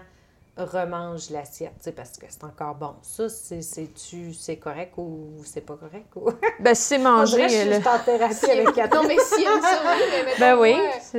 remange 0.57 1.31
l'assiette, 1.31 1.73
tu 1.79 1.85
sais, 1.85 1.93
parce 1.93 2.11
que 2.13 2.27
c'est 2.29 2.45
encore 2.45 2.75
bon. 2.77 2.95
Ça, 3.03 3.29
c'est, 3.29 3.61
c'est-tu, 3.63 4.33
c'est 4.33 4.57
correct 4.57 4.93
ou 4.97 5.31
c'est 5.45 5.63
pas 5.63 5.75
correct? 5.77 6.07
Ou... 6.17 6.31
Ben, 6.61 6.75
c'est 6.75 6.99
manger. 6.99 7.37
que 7.39 7.43
je 7.49 7.49
suis 7.57 7.69
là. 7.69 7.75
juste 7.77 7.87
en 7.89 7.99
thérapie 7.99 8.51
avec 8.51 8.67
Non, 8.67 8.73
Catherine. 8.73 9.09
mais 9.09 9.17
si 9.19 9.43
aime 9.43 9.61
ça, 9.61 9.81
oui, 9.85 10.03
mais 10.11 10.25
mettons, 10.25 10.39
Ben 10.39 10.57
oui, 10.59 10.75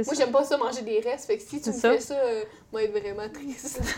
moi, 0.05 0.13
j'aime 0.15 0.31
pas 0.31 0.43
ça 0.45 0.57
manger 0.57 0.81
des 0.83 0.99
restes, 1.01 1.25
fait 1.25 1.37
que 1.37 1.43
si 1.43 1.61
tu 1.61 1.69
me 1.69 1.75
ça. 1.75 1.91
fais 1.91 1.99
ça, 1.99 2.13
euh, 2.15 2.43
moi, 2.75 2.83
être 2.83 2.91
vraiment 2.99 3.29
triste. 3.29 3.79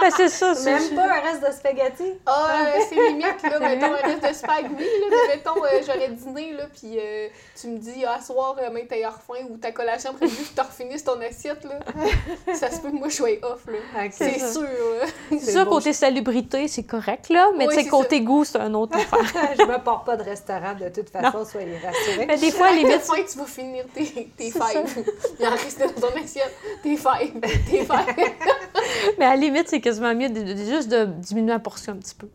Ben, 0.00 0.10
c'est 0.16 0.28
ça. 0.28 0.54
c'est- 0.54 0.72
Même 0.72 0.94
pas 0.96 1.16
un 1.16 1.20
reste 1.20 1.46
de 1.46 1.52
spaghetti? 1.52 2.12
Ah, 2.26 2.48
euh, 2.64 2.80
c'est 2.88 2.94
limite, 2.94 3.42
là, 3.42 3.58
mettons 3.60 3.86
un 3.92 4.06
reste 4.08 4.26
de 4.28 4.34
spag, 4.34 4.66
oui, 4.76 4.84
là, 4.84 5.06
mais 5.10 5.36
mettons, 5.36 5.62
euh, 5.64 5.80
j'aurais 5.86 6.08
dîné, 6.08 6.52
là, 6.54 6.64
puis 6.72 6.98
euh, 6.98 7.28
tu 7.60 7.68
me 7.68 7.78
dis, 7.78 8.04
ah, 8.06 8.20
soir, 8.20 8.56
euh, 8.58 8.70
même 8.70 8.86
t'as 8.88 8.96
faim, 9.10 9.44
ou 9.50 9.58
ta 9.58 9.72
collation 9.72 10.14
prévue, 10.14 10.34
que 10.44 10.54
t'as 10.54 10.64
refinisses 10.64 11.04
ton 11.04 11.20
assiette, 11.20 11.64
là, 11.64 11.78
ça 12.54 12.70
se 12.70 12.80
peut 12.80 12.90
que 12.90 12.96
moi, 12.96 13.08
je 13.08 13.16
sois 13.16 13.28
off, 13.42 13.66
là. 13.66 14.04
OK. 14.04 14.12
C'est 14.12 14.38
ça. 14.38 14.52
sûr, 14.52 14.62
là. 14.62 15.06
C'est 15.30 15.52
ça, 15.52 15.64
beau. 15.64 15.72
côté 15.72 15.92
salubrité, 15.92 16.68
c'est 16.68 16.84
correct, 16.84 17.28
là. 17.28 17.48
Mais 17.56 17.66
Oui, 17.66 17.74
tu 17.74 17.78
sais, 17.78 17.84
c'est 17.84 17.90
côté 17.90 18.20
goût, 18.22 18.44
c'est 18.44 18.58
un 18.58 18.72
autre 18.74 18.96
affaire. 18.96 19.54
je 19.58 19.62
me 19.64 19.78
porte 19.78 20.06
pas 20.06 20.16
de 20.16 20.22
restaurant 20.22 20.74
de 20.74 20.88
toute 20.88 21.10
façon, 21.10 21.44
soyez 21.44 21.78
rassurés. 21.78 22.26
Mais 22.26 22.38
des 22.38 22.50
fois, 22.50 22.68
à 22.68 22.72
limite, 22.72 23.02
tu 23.30 23.38
vas 23.38 23.44
finir 23.44 23.84
tes, 23.94 24.04
tes 24.36 24.50
fives? 24.50 25.04
Il 25.38 25.46
en 25.46 25.50
reste 25.50 25.78
dans 25.80 26.08
ton 26.08 26.16
assiette. 26.22 26.54
Tes 26.82 26.96
Tes 27.70 27.86
mais 29.18 29.24
à 29.24 29.30
la 29.30 29.36
limite, 29.36 29.68
c'est 29.68 29.80
quasiment 29.80 30.14
mieux 30.14 30.28
de, 30.28 30.40
de- 30.42 30.56
juste 30.56 30.88
de 30.88 31.04
diminuer 31.04 31.52
la 31.52 31.58
portion 31.58 31.92
un 31.92 31.96
petit 31.96 32.14
peu. 32.14 32.28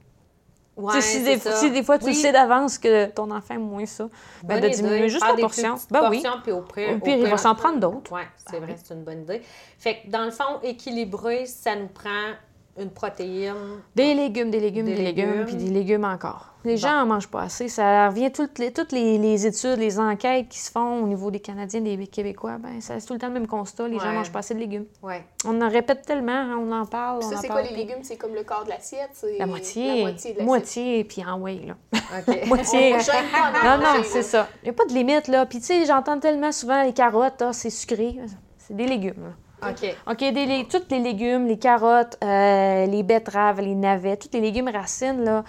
Ouais, 0.78 0.94
Tu 0.96 1.02
sais, 1.02 1.18
si, 1.20 1.24
des, 1.24 1.38
ça. 1.38 1.56
si 1.58 1.70
des 1.70 1.84
fois, 1.84 2.00
tu 2.00 2.06
Oui. 2.06 2.16
sais 2.16 2.32
d'avance 2.32 2.78
que 2.78 3.08
ton 3.08 3.30
enfant 3.30 3.56
aime 3.56 3.68
moins 3.70 3.86
ça, 3.86 4.06
ben, 4.44 4.60
Bonne 4.60 4.70
de 4.70 4.74
diminuer 4.76 5.10
juste 5.10 5.26
la 5.28 5.36
portion. 5.36 5.76
Ben 5.92 6.10
oui. 6.10 6.24
puis 6.44 6.52
au 6.54 6.62
pire, 6.62 6.96
Au 6.96 7.00
pire, 7.00 7.18
il 7.18 7.28
va 7.28 7.38
s'en 7.38 7.54
prendre 7.56 7.80
d'autres. 7.80 8.12
Oui, 8.14 8.22
c'est 8.50 8.58
vrai, 8.58 8.74
oui. 8.74 8.82
c'est 8.84 8.94
une 8.94 9.04
bonne 9.04 9.22
idée. 9.24 9.42
Fait 9.78 9.98
que 10.02 10.10
dans 10.10 10.24
le 10.24 10.32
fond, 10.32 10.60
équilibré, 10.64 11.46
ça 11.46 11.76
nous 11.76 11.88
prend 11.90 12.32
une 12.80 12.90
protéine. 12.90 13.54
Des 13.96 14.14
légumes, 14.14 14.50
des 14.50 14.60
légumes, 14.60 14.86
Des 14.86 14.96
des, 14.96 15.04
légumes, 15.04 15.30
légumes. 15.32 15.46
puis 15.46 15.56
des 15.56 15.70
légumes 15.70 16.06
encore. 16.06 16.48
Les 16.64 16.74
Bon. 16.74 16.80
gens 16.82 17.02
en 17.02 17.06
mangent 17.08 17.28
pas 17.28 17.42
assez. 17.42 17.68
Ça 17.70 18.08
revient 18.08 18.32
toutes 18.32 18.60
les, 18.60 18.72
toutes 18.72 18.92
les, 18.92 19.18
les 19.18 19.48
études, 19.48 19.78
les 19.80 20.00
enquêtes 20.00 20.48
qui 20.48 20.60
se 20.60 20.70
font 20.72 21.04
au 21.04 21.08
niveau 21.08 21.32
des 21.32 21.40
Canadiens, 21.40 21.82
des 21.82 21.98
Québécois, 22.08 22.58
ben 22.60 22.80
ça 22.82 23.00
c'est 23.00 23.08
tout 23.08 23.14
le 23.14 23.20
temps 23.20 23.28
le 23.28 23.34
même 23.34 23.48
constat. 23.48 23.88
Les 23.88 23.98
gens 24.00 24.06
Ouais. 24.06 24.14
mangent 24.14 24.32
pas 24.32 24.40
assez 24.40 24.54
de 24.54 24.60
légumes. 24.60 24.86
Oui. 25.02 25.16
On 25.46 25.60
en 25.60 25.70
répète 25.70 26.04
tellement, 26.04 26.32
hein, 26.32 26.58
on 26.62 26.72
en 26.72 26.86
parle, 26.86 27.24
Ça, 27.24 27.38
c'est 27.42 27.48
quoi 27.48 27.64
les 27.64 27.76
légumes? 27.76 28.04
C'est 28.04 28.16
comme 28.18 28.36
le 28.36 28.44
quart 28.44 28.64
de 28.64 28.70
l'assiette. 28.70 29.10
La 29.40 29.48
moitié. 29.48 29.88
La 29.88 30.02
moitié 30.02 30.32
de 30.34 30.38
l'assiette. 30.38 30.46
Moitié, 30.46 31.04
puis 31.04 31.26
en 31.26 31.40
way, 31.40 31.60
là. 31.66 31.76
Moitié. 32.48 32.94
Non, 32.94 33.78
non, 33.80 34.04
c'est 34.04 34.24
ça. 34.24 34.48
Il 34.62 34.66
n'y 34.66 34.70
a 34.70 34.74
pas 34.74 34.86
de 34.86 34.94
limite, 34.94 35.28
là. 35.28 35.46
Puis, 35.48 35.60
tu 35.60 35.66
sais, 35.66 35.86
j'entends 35.86 36.20
tellement 36.20 36.52
souvent 36.52 36.84
les 36.84 36.94
carottes, 36.94 37.42
ah, 37.42 37.54
c'est 37.54 37.70
sucré. 37.72 38.20
C'est 38.60 38.76
des 38.76 38.86
légumes, 38.86 39.16
là. 39.24 39.34
OK. 39.68 39.96
OK, 40.10 40.18
des, 40.20 40.68
tous 40.70 40.84
les 40.90 41.00
légumes, 41.00 41.48
les 41.48 41.60
carottes, 41.60 42.18
euh, 42.24 42.86
les 42.86 43.04
betteraves, 43.04 43.60
les 43.62 43.76
navets, 43.76 44.18
tous 44.18 44.30
les 44.34 44.42
légumes 44.42 44.70
racines, 44.70 45.24
là. 45.24 45.44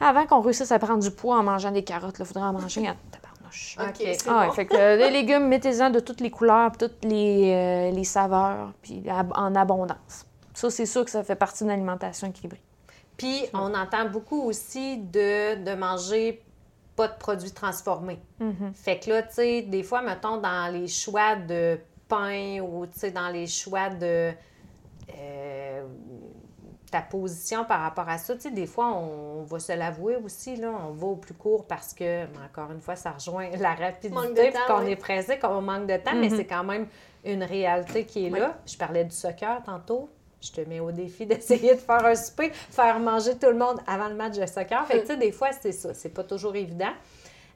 Avant 0.00 0.26
qu'on 0.26 0.40
réussisse 0.40 0.70
à 0.70 0.78
prendre 0.78 1.02
du 1.02 1.10
poids 1.10 1.38
en 1.38 1.42
mangeant 1.42 1.72
des 1.72 1.82
carottes, 1.82 2.16
il 2.20 2.24
faudrait 2.24 2.44
en 2.44 2.52
manger 2.52 2.88
en 2.88 2.94
tabarnouche. 3.10 3.76
OK, 3.80 4.06
Ah 4.28 4.46
bon. 4.46 4.52
fait 4.52 4.66
que 4.66 4.76
euh, 4.76 4.96
les 4.96 5.10
légumes, 5.10 5.48
mettez-en 5.48 5.90
de 5.90 5.98
toutes 6.00 6.20
les 6.20 6.30
couleurs, 6.30 6.70
puis 6.70 6.86
toutes 6.86 7.04
les, 7.04 7.52
euh, 7.52 7.90
les 7.90 8.04
saveurs, 8.04 8.72
puis 8.80 9.02
ab- 9.08 9.32
en 9.34 9.54
abondance. 9.56 10.24
Ça, 10.54 10.70
c'est 10.70 10.86
sûr 10.86 11.04
que 11.04 11.10
ça 11.10 11.24
fait 11.24 11.34
partie 11.34 11.64
d'une 11.64 11.72
alimentation 11.72 12.28
équilibrée. 12.28 12.60
Puis, 13.16 13.46
on 13.54 13.74
entend 13.74 14.04
beaucoup 14.08 14.42
aussi 14.42 14.98
de, 14.98 15.64
de 15.64 15.74
manger 15.74 16.42
pas 16.94 17.08
de 17.08 17.16
produits 17.18 17.50
transformés. 17.52 18.20
Mhm. 18.38 18.72
Fait 18.74 18.98
que 19.00 19.10
là, 19.10 19.22
tu 19.22 19.34
sais, 19.34 19.62
des 19.62 19.82
fois, 19.82 20.02
mettons, 20.02 20.36
dans 20.36 20.72
les 20.72 20.86
choix 20.86 21.34
de 21.36 21.78
pain 22.08 22.60
ou, 22.60 22.86
tu 22.86 22.98
sais, 22.98 23.10
dans 23.10 23.28
les 23.28 23.46
choix 23.46 23.90
de 23.90 24.32
euh, 25.16 25.82
ta 26.90 27.02
position 27.02 27.64
par 27.64 27.80
rapport 27.80 28.08
à 28.08 28.16
ça, 28.18 28.34
tu 28.34 28.42
sais, 28.42 28.50
des 28.50 28.66
fois, 28.66 28.86
on, 28.94 29.42
va 29.42 29.58
se 29.58 29.72
l'avouer 29.72 30.16
aussi, 30.16 30.56
là, 30.56 30.70
on 30.88 30.92
va 30.92 31.06
au 31.06 31.16
plus 31.16 31.34
court 31.34 31.66
parce 31.66 31.92
que, 31.94 32.24
encore 32.44 32.70
une 32.72 32.80
fois, 32.80 32.96
ça 32.96 33.10
rejoint 33.12 33.48
la 33.58 33.74
rapidité, 33.74 34.52
qu'on 34.66 34.78
ouais. 34.84 34.92
est 34.92 34.96
pressé, 34.96 35.38
qu'on 35.38 35.60
manque 35.60 35.86
de 35.86 35.96
temps, 35.98 36.14
mais 36.14 36.28
Mhm. 36.28 36.36
c'est 36.36 36.46
quand 36.46 36.64
même 36.64 36.86
une 37.24 37.42
réalité 37.42 38.04
qui 38.06 38.26
est 38.26 38.32
Oui. 38.32 38.38
là. 38.40 38.56
Je 38.66 38.76
parlais 38.76 39.04
du 39.04 39.14
soccer 39.14 39.62
tantôt. 39.64 40.08
Je 40.40 40.52
te 40.52 40.60
mets 40.62 40.80
au 40.80 40.92
défi 40.92 41.26
d'essayer 41.26 41.74
de 41.74 41.80
faire 41.80 42.04
un 42.04 42.14
souper, 42.14 42.50
faire 42.52 42.98
manger 43.00 43.36
tout 43.36 43.48
le 43.48 43.56
monde 43.58 43.80
avant 43.86 44.08
le 44.08 44.14
match 44.14 44.38
de 44.38 44.46
soccer. 44.46 44.86
Fait 44.86 44.98
que, 44.98 45.00
tu 45.02 45.06
sais, 45.08 45.16
des 45.16 45.32
fois, 45.32 45.48
c'est 45.52 45.72
ça. 45.72 45.92
C'est 45.94 46.10
pas 46.14 46.24
toujours 46.24 46.54
évident. 46.56 46.92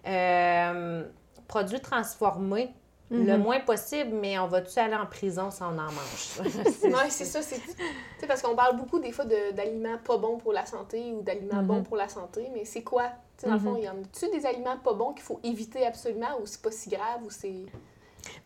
Euh, 0.07 1.05
produits 1.47 1.81
transformés, 1.81 2.71
le 3.13 3.37
Mhm. 3.37 3.43
moins 3.43 3.61
possible, 3.61 4.11
mais 4.15 4.39
on 4.39 4.47
va-tu 4.47 4.79
aller 4.79 4.95
en 4.97 5.07
prison 5.07 5.51
si 5.51 5.63
on 5.63 5.67
en 5.67 5.73
mange? 5.73 6.39
Ouais, 6.83 7.11
c'est 7.11 7.25
ça. 7.27 7.43
c'est- 7.43 7.57
Tu 7.61 7.73
sais, 8.19 8.27
parce 8.27 8.41
qu'on 8.43 8.55
parle 8.57 8.77
beaucoup 8.77 8.99
des 8.99 9.13
fois 9.13 9.25
de- 9.25 9.53
d'aliments 9.55 9.99
pas 10.05 10.17
bons 10.17 10.39
pour 10.39 10.53
la 10.53 10.65
santé 10.65 11.13
ou 11.13 11.21
d'aliments 11.23 11.57
Mhm. 11.61 11.67
bons 11.67 11.83
pour 11.83 11.97
la 11.97 12.09
santé, 12.09 12.49
mais 12.55 12.65
c'est 12.65 12.83
quoi? 12.83 13.05
Tu 13.37 13.43
sais, 13.43 13.47
dans 13.49 13.55
le 13.55 13.61
fond, 13.61 13.73
Mhm. 13.73 13.79
il 13.79 13.85
y 13.85 13.89
en 13.89 13.93
a-tu 13.93 14.31
des 14.31 14.47
aliments 14.47 14.77
pas 14.83 14.95
bons 14.95 15.13
qu'il 15.13 15.23
faut 15.23 15.41
éviter 15.45 15.85
absolument 15.87 16.29
ou 16.41 16.47
c'est 16.47 16.63
pas 16.63 16.71
si 16.71 16.89
grave 16.91 17.21
ou 17.25 17.31
c'est. 17.31 17.53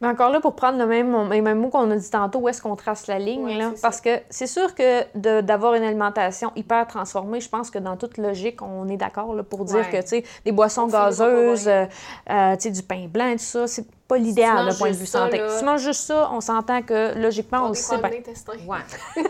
Mais 0.01 0.09
encore 0.09 0.31
là, 0.31 0.41
pour 0.41 0.57
prendre 0.57 0.79
le 0.79 0.87
même, 0.87 1.13
le 1.31 1.43
même 1.43 1.59
mot 1.61 1.69
qu'on 1.69 1.91
a 1.91 1.97
dit 1.97 2.11
tantôt, 2.11 2.39
où 2.41 2.49
est-ce 2.49 2.63
qu'on 2.63 2.77
trace 2.77 3.07
la 3.07 3.19
ligne? 3.19 3.45
Ouais, 3.45 3.59
là? 3.59 3.73
c'est 3.75 3.83
Parce 3.83 4.01
que 4.01 4.21
c'est 4.31 4.47
sûr 4.47 4.75
que 4.75 5.03
de- 5.19 5.43
d'avoir 5.43 5.75
une 5.75 5.83
alimentation 5.83 6.51
hyper 6.57 6.87
transformée, 6.87 7.41
je 7.41 7.49
pense 7.51 7.71
que 7.71 7.79
dans 7.79 7.97
toute 7.97 8.17
logique, 8.17 8.63
on 8.63 8.89
est 8.89 8.97
d'accord 8.97 9.35
là, 9.35 9.43
pour 9.43 9.65
dire 9.67 9.77
Ouais. 9.77 9.91
que 9.91 10.01
tu 10.01 10.09
sais, 10.09 10.25
des 10.47 10.53
boissons 10.53 10.85
On 10.85 10.87
gazeuses, 10.87 11.69
euh, 11.69 11.85
euh, 12.31 12.57
tu 12.57 12.63
sais, 12.63 12.71
du 12.71 12.83
pain 12.83 13.07
blanc, 13.07 13.33
tout 13.33 13.39
ça, 13.39 13.67
c'est 13.67 13.87
pas 14.09 14.19
l'idéal 14.19 14.67
d'un 14.69 14.75
point 14.75 14.91
de 14.91 14.97
vue 14.97 15.07
ça, 15.07 15.25
santé. 15.25 15.39
là- 15.39 15.49
Si 15.51 15.59
tu 15.61 15.65
manges 15.65 15.83
juste 15.83 16.03
ça, 16.03 16.31
on 16.33 16.41
s'entend 16.41 16.83
que 16.83 17.19
logiquement, 17.19 17.63
on 17.67 17.71
On 17.71 17.75
sait 17.75 17.99
bien. 17.99 18.11
l'intestin. 18.11 18.53
Ouais. 18.67 18.79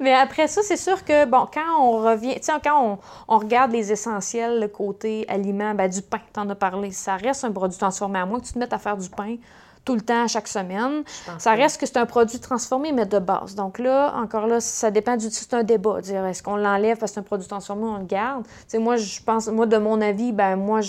Mais 0.00 0.12
après 0.14 0.48
ça, 0.48 0.62
c'est 0.62 0.76
sûr 0.76 1.04
que, 1.04 1.24
bon, 1.26 1.46
quand 1.52 1.80
on 1.80 2.02
revient, 2.02 2.34
tu 2.36 2.42
sais, 2.42 2.52
quand 2.62 2.82
on, 2.82 2.98
on 3.28 3.38
regarde 3.38 3.72
les 3.72 3.92
essentiels, 3.92 4.60
le 4.60 4.68
côté 4.68 5.24
aliment, 5.28 5.74
ben, 5.74 5.88
du 5.88 6.02
pain, 6.02 6.20
t'en 6.32 6.48
as 6.48 6.54
parlé, 6.54 6.90
ça 6.92 7.16
reste 7.16 7.44
un 7.44 7.52
produit 7.52 7.78
transformé. 7.78 8.18
À 8.18 8.26
moins 8.26 8.40
que 8.40 8.46
tu 8.46 8.52
te 8.54 8.58
mettes 8.58 8.72
à 8.72 8.78
faire 8.78 8.96
du 8.96 9.08
pain 9.08 9.36
tout 9.84 9.94
le 9.94 10.00
temps, 10.00 10.26
chaque 10.28 10.48
semaine. 10.48 11.02
Ça 11.38 11.52
reste 11.52 11.80
que 11.80 11.86
c'est 11.86 11.98
un 11.98 12.06
produit 12.06 12.38
transformé, 12.38 12.92
mais 12.92 13.06
de 13.06 13.18
base. 13.18 13.54
Donc 13.54 13.78
là, 13.78 14.14
encore 14.16 14.46
là, 14.46 14.60
ça 14.60 14.90
dépend 14.90 15.16
du... 15.16 15.30
C'est 15.30 15.54
un 15.54 15.62
débat. 15.62 16.00
Dire, 16.00 16.24
est-ce 16.26 16.42
qu'on 16.42 16.56
l'enlève 16.56 16.98
parce 16.98 17.12
que 17.12 17.14
c'est 17.14 17.20
un 17.20 17.24
produit 17.24 17.48
transformé 17.48 17.84
ou 17.84 17.88
on 17.88 17.98
le 17.98 18.04
garde? 18.04 18.46
sais, 18.66 18.78
moi, 18.78 18.96
je 18.96 19.22
pense... 19.22 19.48
Moi, 19.48 19.66
de 19.66 19.76
mon 19.76 20.00
avis, 20.00 20.32
ben 20.32 20.56
moi, 20.56 20.80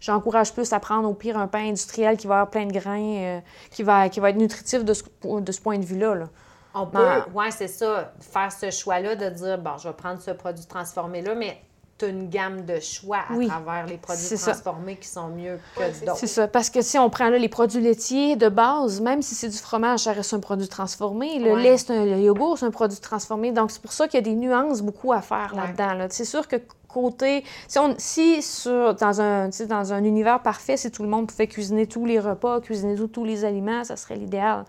j'encourage 0.00 0.52
plus 0.52 0.72
à 0.72 0.80
prendre 0.80 1.08
au 1.08 1.14
pire 1.14 1.38
un 1.38 1.46
pain 1.46 1.68
industriel 1.68 2.16
qui 2.16 2.26
va 2.26 2.34
avoir 2.34 2.50
plein 2.50 2.66
de 2.66 2.72
grains, 2.72 3.16
euh, 3.16 3.40
qui, 3.70 3.82
va, 3.82 4.08
qui 4.08 4.20
va 4.20 4.30
être 4.30 4.36
nutritif 4.36 4.84
de 4.84 4.94
ce, 4.94 5.04
de 5.24 5.52
ce 5.52 5.60
point 5.60 5.78
de 5.78 5.84
vue-là. 5.84 6.14
Là. 6.14 6.26
On 6.74 6.86
peut, 6.86 7.22
oui, 7.34 7.46
c'est 7.50 7.68
ça, 7.68 8.12
faire 8.20 8.52
ce 8.52 8.70
choix-là 8.70 9.16
de 9.16 9.28
dire, 9.28 9.58
bon, 9.58 9.76
je 9.78 9.88
vais 9.88 9.94
prendre 9.94 10.20
ce 10.20 10.30
produit 10.30 10.66
transformé-là, 10.66 11.34
mais 11.34 11.60
une 12.02 12.28
gamme 12.28 12.64
de 12.64 12.80
choix 12.80 13.24
à 13.28 13.46
travers 13.46 13.86
les 13.86 13.96
produits 13.96 14.36
transformés 14.36 14.96
qui 14.96 15.08
sont 15.08 15.28
mieux 15.28 15.58
que 15.76 16.04
d'autres. 16.04 16.18
C'est 16.18 16.26
ça, 16.26 16.48
parce 16.48 16.70
que 16.70 16.82
si 16.82 16.98
on 16.98 17.10
prend 17.10 17.28
les 17.28 17.48
produits 17.48 17.80
laitiers 17.80 18.36
de 18.36 18.48
base, 18.48 19.00
même 19.00 19.22
si 19.22 19.34
c'est 19.34 19.48
du 19.48 19.56
fromage, 19.56 20.00
ça 20.00 20.12
reste 20.12 20.34
un 20.34 20.40
produit 20.40 20.68
transformé. 20.68 21.38
Le 21.38 21.56
lait, 21.56 21.76
c'est 21.76 21.90
un, 21.90 22.04
le 22.04 22.18
yogourt, 22.18 22.58
c'est 22.58 22.66
un 22.66 22.70
produit 22.70 22.98
transformé. 22.98 23.52
Donc, 23.52 23.70
c'est 23.70 23.82
pour 23.82 23.92
ça 23.92 24.08
qu'il 24.08 24.18
y 24.18 24.22
a 24.22 24.24
des 24.24 24.34
nuances 24.34 24.82
beaucoup 24.82 25.12
à 25.12 25.20
faire 25.20 25.54
là-dedans. 25.54 26.06
C'est 26.10 26.24
sûr 26.24 26.48
que 26.48 26.56
côté. 26.92 27.44
Si, 27.68 27.78
on, 27.78 27.94
si 27.98 28.42
sur, 28.42 28.94
dans, 28.94 29.20
un, 29.20 29.48
dans 29.48 29.92
un 29.92 30.04
univers 30.04 30.40
parfait, 30.40 30.76
si 30.76 30.90
tout 30.90 31.02
le 31.02 31.08
monde 31.08 31.28
pouvait 31.28 31.46
cuisiner 31.46 31.86
tous 31.86 32.04
les 32.04 32.18
repas, 32.18 32.60
cuisiner 32.60 32.96
tous 33.08 33.24
les 33.24 33.44
aliments, 33.44 33.84
ça 33.84 33.96
serait 33.96 34.16
l'idéal. 34.16 34.64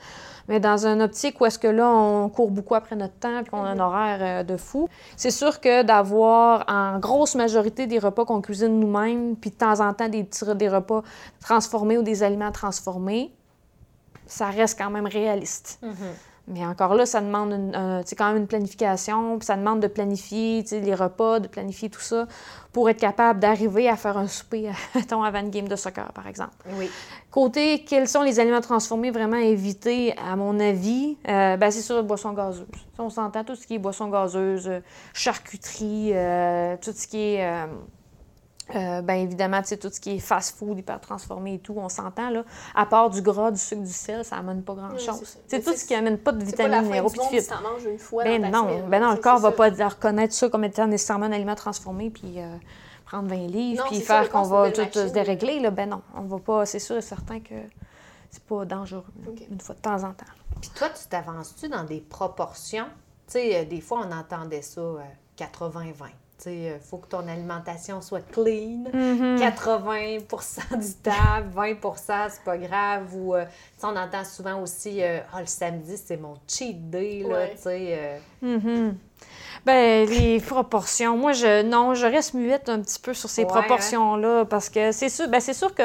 Mais 0.52 0.60
dans 0.60 0.86
un 0.86 1.00
optique 1.00 1.40
où 1.40 1.46
est-ce 1.46 1.58
que 1.58 1.70
là, 1.70 1.88
on 1.88 2.28
court 2.28 2.52
beaucoup 2.52 2.76
après 2.76 2.98
notre 2.98 3.14
temps 3.14 3.40
et 3.40 3.46
qu'on 3.46 3.64
a 3.64 3.70
un 3.70 3.76
mhm. 3.76 3.80
horaire 3.80 4.20
euh, 4.22 4.44
de 4.44 4.58
fou, 4.58 4.90
c'est 5.16 5.32
sûr 5.32 5.62
que 5.62 5.84
d'avoir 5.84 6.66
en 6.68 7.00
grosse 7.00 7.36
majorité 7.36 7.88
des 7.88 8.00
repas 8.00 8.26
qu'on 8.26 8.42
cuisine 8.42 8.78
nous-mêmes, 8.78 9.38
puis 9.38 9.50
de 9.50 9.56
temps 9.56 9.80
en 9.80 9.94
temps 9.94 10.10
des, 10.10 10.26
petits, 10.26 10.44
des 10.56 10.68
repas 10.68 11.04
transformés 11.40 11.98
ou 11.98 12.04
des 12.04 12.22
aliments 12.22 12.52
transformés, 12.52 13.32
ça 14.26 14.48
reste 14.48 14.78
quand 14.78 14.90
même 14.90 15.08
réaliste. 15.08 15.80
Mhm. 15.82 15.94
Mais 16.52 16.66
encore 16.66 16.96
là, 16.96 17.06
ça 17.06 17.22
demande 17.22 17.52
une, 17.52 18.04
quand 18.18 18.28
même 18.28 18.38
une 18.38 18.48
planification, 18.48 19.38
puis 19.38 19.46
ça 19.46 19.56
demande 19.56 19.80
de 19.80 19.88
planifier 19.88 20.64
les 20.72 20.94
repas, 20.94 21.40
de 21.40 21.48
planifier 21.48 21.90
tout 21.90 22.02
ça 22.02 22.28
pour 22.74 22.90
être 22.90 23.00
capable 23.00 23.40
d'arriver 23.40 23.90
à 23.90 23.96
faire 23.96 24.18
un 24.18 24.28
souper, 24.28 24.70
mettons, 24.96 25.24
avant 25.24 25.40
une 25.40 25.50
game 25.50 25.68
de 25.68 25.76
soccer, 25.76 26.12
par 26.14 26.28
exemple. 26.28 26.54
Oui. 26.78 26.90
Côté, 27.30 27.84
quels 27.86 28.08
sont 28.08 28.22
les 28.22 28.40
aliments 28.40 28.62
transformés 28.62 29.12
vraiment 29.12 29.38
évités, 29.38 30.14
à 30.18 30.36
mon 30.36 30.60
avis? 30.60 31.18
Euh, 31.28 31.56
ben, 31.58 31.72
c'est 31.72 31.82
sûr, 31.82 31.98
les 31.98 32.04
boissons 32.04 32.34
gazeuses. 32.34 32.68
On 32.98 33.10
s'entend 33.10 33.44
tout 33.44 33.56
ce 33.56 33.66
qui 33.66 33.76
est 33.76 33.80
boissons 33.80 34.10
gazeuses, 34.10 34.70
charcuterie, 35.14 36.12
euh, 36.14 36.76
tout 36.82 36.92
ce 36.92 37.08
qui 37.08 37.36
est... 37.36 37.66
Euh, 38.76 38.92
euh, 38.92 39.02
bien 39.02 39.16
évidemment, 39.16 39.62
tout 39.62 39.90
ce 39.92 40.00
qui 40.00 40.16
est 40.16 40.20
fast-food, 40.20 40.78
hyper 40.78 41.00
transformé 41.00 41.56
et 41.56 41.60
tout, 41.60 41.76
on 41.78 41.90
s'entend, 41.90 42.30
là. 42.30 42.44
À 42.76 42.86
part 42.86 43.10
du 43.10 43.22
gras, 43.22 43.52
du 43.52 43.60
sucre, 43.60 43.82
du 43.82 43.92
sel, 43.92 44.24
ça 44.26 44.38
n'amène 44.38 44.64
pas 44.64 44.74
grand-chose. 44.74 45.38
c'est 45.48 45.64
tout 45.64 45.74
ce 45.74 45.86
qui 45.86 45.94
n'amène 45.94 46.18
pas 46.18 46.32
de 46.32 46.44
vitamines, 46.44 46.84
minéraux 46.84 47.10
de 47.10 47.22
fibres. 47.22 47.64
une 47.86 48.00
fois 48.00 48.24
ben 48.24 48.52
non, 48.52 48.88
ben 48.88 49.02
non, 49.02 49.12
le 49.12 49.18
corps 49.18 49.38
ne 49.38 49.42
va 49.42 49.52
pas 49.52 49.70
reconnaître 49.70 50.34
ça 50.34 50.50
comme 50.50 50.64
étant 50.64 50.88
nécessairement 50.88 51.26
un 51.26 51.32
aliment 51.32 51.56
transformé, 51.56 52.10
puis 52.10 52.36
euh, 52.38 52.56
prendre 53.06 53.30
20 53.30 53.48
livres, 53.48 53.84
puis 53.88 54.02
faire 54.02 54.30
qu'on 54.30 54.44
va 54.44 54.72
tout 54.72 54.82
se 54.94 55.12
dérégler. 55.12 55.60
Là. 55.60 55.72
Ben 55.72 55.90
non, 55.90 56.02
on 56.16 56.24
va 56.24 56.40
pas... 56.40 56.66
C'est 56.66 56.80
sûr 56.80 56.98
et 56.98 57.02
certain 57.02 57.40
que 57.40 57.56
c'est 58.30 58.44
pas 58.44 58.66
dangereux, 58.66 59.04
une 59.50 59.60
fois 59.60 59.76
de 59.76 59.82
temps 59.82 60.04
en 60.04 60.14
temps. 60.14 60.26
Puis 60.60 60.72
toi, 60.76 60.90
tu 60.90 61.08
t'avances-tu 61.10 61.70
dans 61.70 61.84
des 61.84 62.00
proportions? 62.00 62.88
Tu 63.28 63.34
sais, 63.34 63.56
euh, 63.56 63.66
des 63.66 63.82
fois, 63.82 64.06
on 64.08 64.12
entendait 64.12 64.62
ça 64.62 64.82
80-20 65.38 65.94
il 66.46 66.68
euh, 66.68 66.80
faut 66.80 66.98
que 66.98 67.08
ton 67.08 67.28
alimentation 67.28 68.02
soit 68.02 68.22
clean. 68.32 68.84
80 69.40 70.18
mm-hmm. 70.20 70.80
du 70.80 70.94
temps, 70.96 71.12
20% 71.56 72.30
c'est 72.30 72.44
pas 72.44 72.58
grave. 72.58 73.16
Ou, 73.16 73.36
euh, 73.36 73.46
on 73.84 73.96
entend 73.96 74.24
souvent 74.24 74.62
aussi, 74.62 75.04
euh, 75.04 75.20
ah, 75.34 75.42
le 75.42 75.48
samedi, 75.48 75.98
c'est 75.98 76.18
mon 76.18 76.36
cheat 76.48 76.90
day, 76.90 77.24
là, 77.28 77.48
tu 77.48 77.58
sais. 77.58 78.22
Mm-hmm. 78.44 78.94
Ben, 79.66 80.10
les 80.10 80.40
proportions. 80.40 81.18
Moi, 81.18 81.34
je 81.34 81.62
non, 81.64 81.94
je 81.94 82.06
reste 82.06 82.34
muette 82.34 82.70
un 82.70 82.82
petit 82.82 83.00
peu 83.00 83.14
sur 83.14 83.30
ces 83.30 83.46
proportions-là 83.46 84.46
parce 84.46 84.70
que 84.70 84.92
c'est 84.92 85.10
sûr, 85.10 85.28
ben, 85.28 85.40
c'est 85.40 85.54
sûr 85.54 85.76
que 85.76 85.84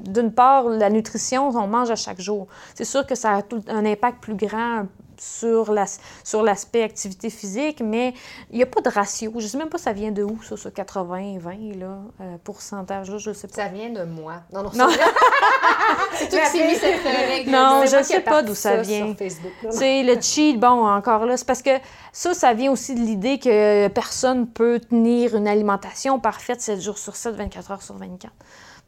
d'une 0.00 0.32
part, 0.32 0.64
la 0.68 0.90
nutrition, 0.90 1.48
on 1.48 1.66
mange 1.66 1.90
à 1.90 1.96
chaque 1.96 2.20
jour. 2.20 2.46
C'est 2.74 2.84
sûr 2.84 3.06
que 3.06 3.14
ça 3.14 3.34
a 3.34 3.42
tout, 3.42 3.62
un 3.68 3.84
impact 3.84 4.22
plus 4.22 4.34
grand 4.34 4.86
sur 5.20 5.72
l'aspect 5.72 6.18
sur 6.24 6.84
activité 6.84 7.28
physique, 7.28 7.82
mais 7.84 8.14
il 8.50 8.56
n'y 8.56 8.62
a 8.62 8.66
pas 8.66 8.80
de 8.80 8.88
ratio. 8.88 9.30
Je 9.36 9.44
ne 9.44 9.48
sais 9.48 9.58
même 9.58 9.68
pas 9.68 9.76
ça 9.76 9.92
vient 9.92 10.10
de 10.10 10.22
où, 10.22 10.42
ça, 10.42 10.56
ce 10.56 10.68
80-20, 10.68 11.78
là, 11.78 11.98
euh, 12.20 12.36
pourcentage, 12.42 13.10
là, 13.10 13.18
je 13.18 13.28
ne 13.28 13.34
sais 13.34 13.46
pas. 13.46 13.54
Ça 13.54 13.68
vient 13.68 13.90
de 13.90 14.04
moi. 14.04 14.36
Non, 14.52 14.62
non, 14.62 14.70
non. 14.74 14.88
c'est 16.14 16.28
toi 16.30 16.40
qui 16.50 16.64
mis 16.64 16.74
cette 16.74 17.02
règle. 17.04 17.50
Non, 17.50 17.82
je 17.86 17.96
ne 17.96 18.02
sais 18.02 18.20
pas 18.20 18.42
d'où 18.42 18.54
ça, 18.54 18.78
vient. 18.78 19.14
C'est 19.70 20.02
le 20.02 20.20
cheat, 20.20 20.58
bon, 20.58 20.86
encore 20.86 21.26
là, 21.26 21.36
c'est 21.36 21.46
parce 21.46 21.62
que 21.62 21.76
ça, 22.12 22.32
ça 22.32 22.54
vient 22.54 22.72
aussi 22.72 22.94
de 22.94 23.00
l'idée 23.00 23.38
que 23.38 23.88
personne 23.88 24.46
peut 24.46 24.80
tenir 24.80 25.36
une 25.36 25.46
alimentation 25.46 26.18
parfaite 26.18 26.62
7 26.62 26.80
jours 26.80 26.98
sur 26.98 27.14
7, 27.14 27.34
24 27.34 27.70
heures 27.72 27.82
sur 27.82 27.96
24. 27.96 28.32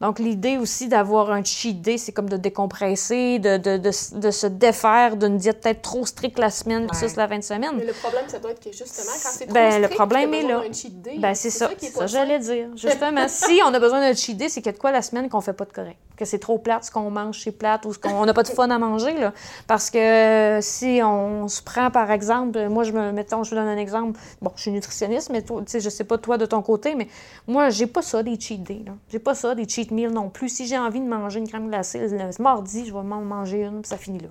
Donc, 0.02 0.18
l'idée 0.18 0.58
aussi 0.58 0.88
d'avoir 0.88 1.30
un 1.30 1.44
cheat 1.44 1.80
day, 1.80 1.96
c'est 1.96 2.10
comme 2.10 2.28
de 2.28 2.36
décompresser, 2.36 3.38
de, 3.38 3.56
de, 3.56 3.76
de, 3.76 4.18
de 4.18 4.30
se 4.32 4.46
défaire 4.48 5.16
d'une 5.16 5.36
diète 5.36 5.60
peut-être 5.60 5.80
trop 5.80 6.04
stricte 6.04 6.40
la 6.40 6.50
semaine, 6.50 6.88
ça, 6.92 7.08
c'est 7.08 7.16
la 7.16 7.28
fin 7.28 7.38
de 7.38 7.44
semaine. 7.44 7.70
Mais 7.76 7.86
le 7.86 7.92
problème, 7.92 8.24
ça 8.26 8.40
doit 8.40 8.50
être 8.50 8.58
que 8.58 8.72
justement, 8.72 9.12
quand 9.12 9.28
c'est 9.30 9.44
trop 9.44 9.54
ben, 9.54 9.70
strict, 9.70 9.88
le 9.88 9.94
problème 9.94 10.34
est 10.34 10.42
là. 10.42 10.58
un 10.68 10.72
cheat 10.72 11.00
day. 11.02 11.18
Ben, 11.18 11.36
c'est 11.36 11.50
ça. 11.50 11.70
C'est 11.78 11.90
ça, 11.90 12.08
j'allais 12.08 12.40
dire. 12.40 12.66
Justement, 12.74 13.24
si 13.28 13.60
on 13.64 13.72
a 13.72 13.78
besoin 13.78 14.00
d'un 14.00 14.12
cheat 14.12 14.36
day, 14.36 14.48
c'est 14.48 14.60
qu'il 14.60 14.66
y 14.66 14.74
a 14.74 14.76
de 14.76 14.78
quoi 14.80 14.90
la 14.90 15.02
semaine 15.02 15.28
qu'on 15.28 15.40
fait 15.40 15.52
pas 15.52 15.66
de 15.66 15.72
correct. 15.72 15.98
Que 16.16 16.24
c'est 16.24 16.40
trop 16.40 16.58
plate, 16.58 16.84
ce 16.84 16.90
qu'on 16.90 17.08
mange, 17.10 17.40
c'est 17.40 17.52
plate, 17.52 17.86
ou 17.86 17.92
qu'on 17.92 18.26
n'a 18.26 18.34
pas 18.34 18.42
de 18.42 18.48
fun 18.48 18.70
à 18.70 18.78
manger, 18.78 19.14
là. 19.14 19.32
Parce 19.68 19.88
que 19.88 20.58
si 20.62 21.00
on 21.04 21.46
se 21.46 21.62
prend, 21.62 21.92
par 21.92 22.10
exemple, 22.10 22.68
moi, 22.68 22.82
je 22.82 22.90
me, 22.90 23.12
mettons, 23.12 23.44
je 23.44 23.50
vous 23.50 23.56
donne 23.56 23.68
un 23.68 23.78
exemple. 23.78 24.18
Bon, 24.40 24.50
je 24.56 24.62
suis 24.62 24.72
nutritionniste, 24.72 25.30
mais 25.30 25.42
tu 25.42 25.54
sais, 25.66 25.78
je 25.78 25.88
sais 25.88 26.04
pas 26.04 26.18
toi 26.18 26.38
de 26.38 26.46
ton 26.46 26.60
côté, 26.60 26.96
mais 26.96 27.06
moi, 27.46 27.70
j'ai 27.70 27.86
pas 27.86 28.02
ça, 28.02 28.24
des 28.24 28.38
cheat 28.38 28.64
days. 28.64 28.84
J'ai 29.08 29.20
pas 29.20 29.36
ça, 29.36 29.54
des 29.54 29.68
cheat 29.68 29.91
non 29.92 30.28
plus. 30.28 30.48
Si 30.48 30.66
j'ai 30.66 30.78
envie 30.78 31.00
de 31.00 31.06
manger 31.06 31.40
une 31.40 31.48
crème 31.48 31.68
glacée 31.68 32.08
le 32.08 32.42
mardi, 32.42 32.86
je 32.86 32.92
vais 32.92 33.02
m'en 33.02 33.20
manger 33.20 33.62
une, 33.62 33.82
puis 33.82 33.88
ça 33.88 33.96
finit 33.96 34.20
là. 34.20 34.28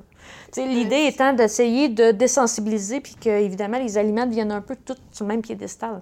L'idée 0.57 1.05
étant 1.07 1.33
d'essayer 1.33 1.89
de 1.89 2.11
désensibiliser, 2.11 3.01
puis 3.01 3.15
que, 3.15 3.29
évidemment, 3.29 3.79
les 3.79 3.97
aliments 3.97 4.25
deviennent 4.25 4.51
un 4.51 4.61
peu 4.61 4.75
tous 4.75 4.97
sur 5.11 5.25
le 5.25 5.29
même 5.29 5.41
piédestal. 5.41 6.01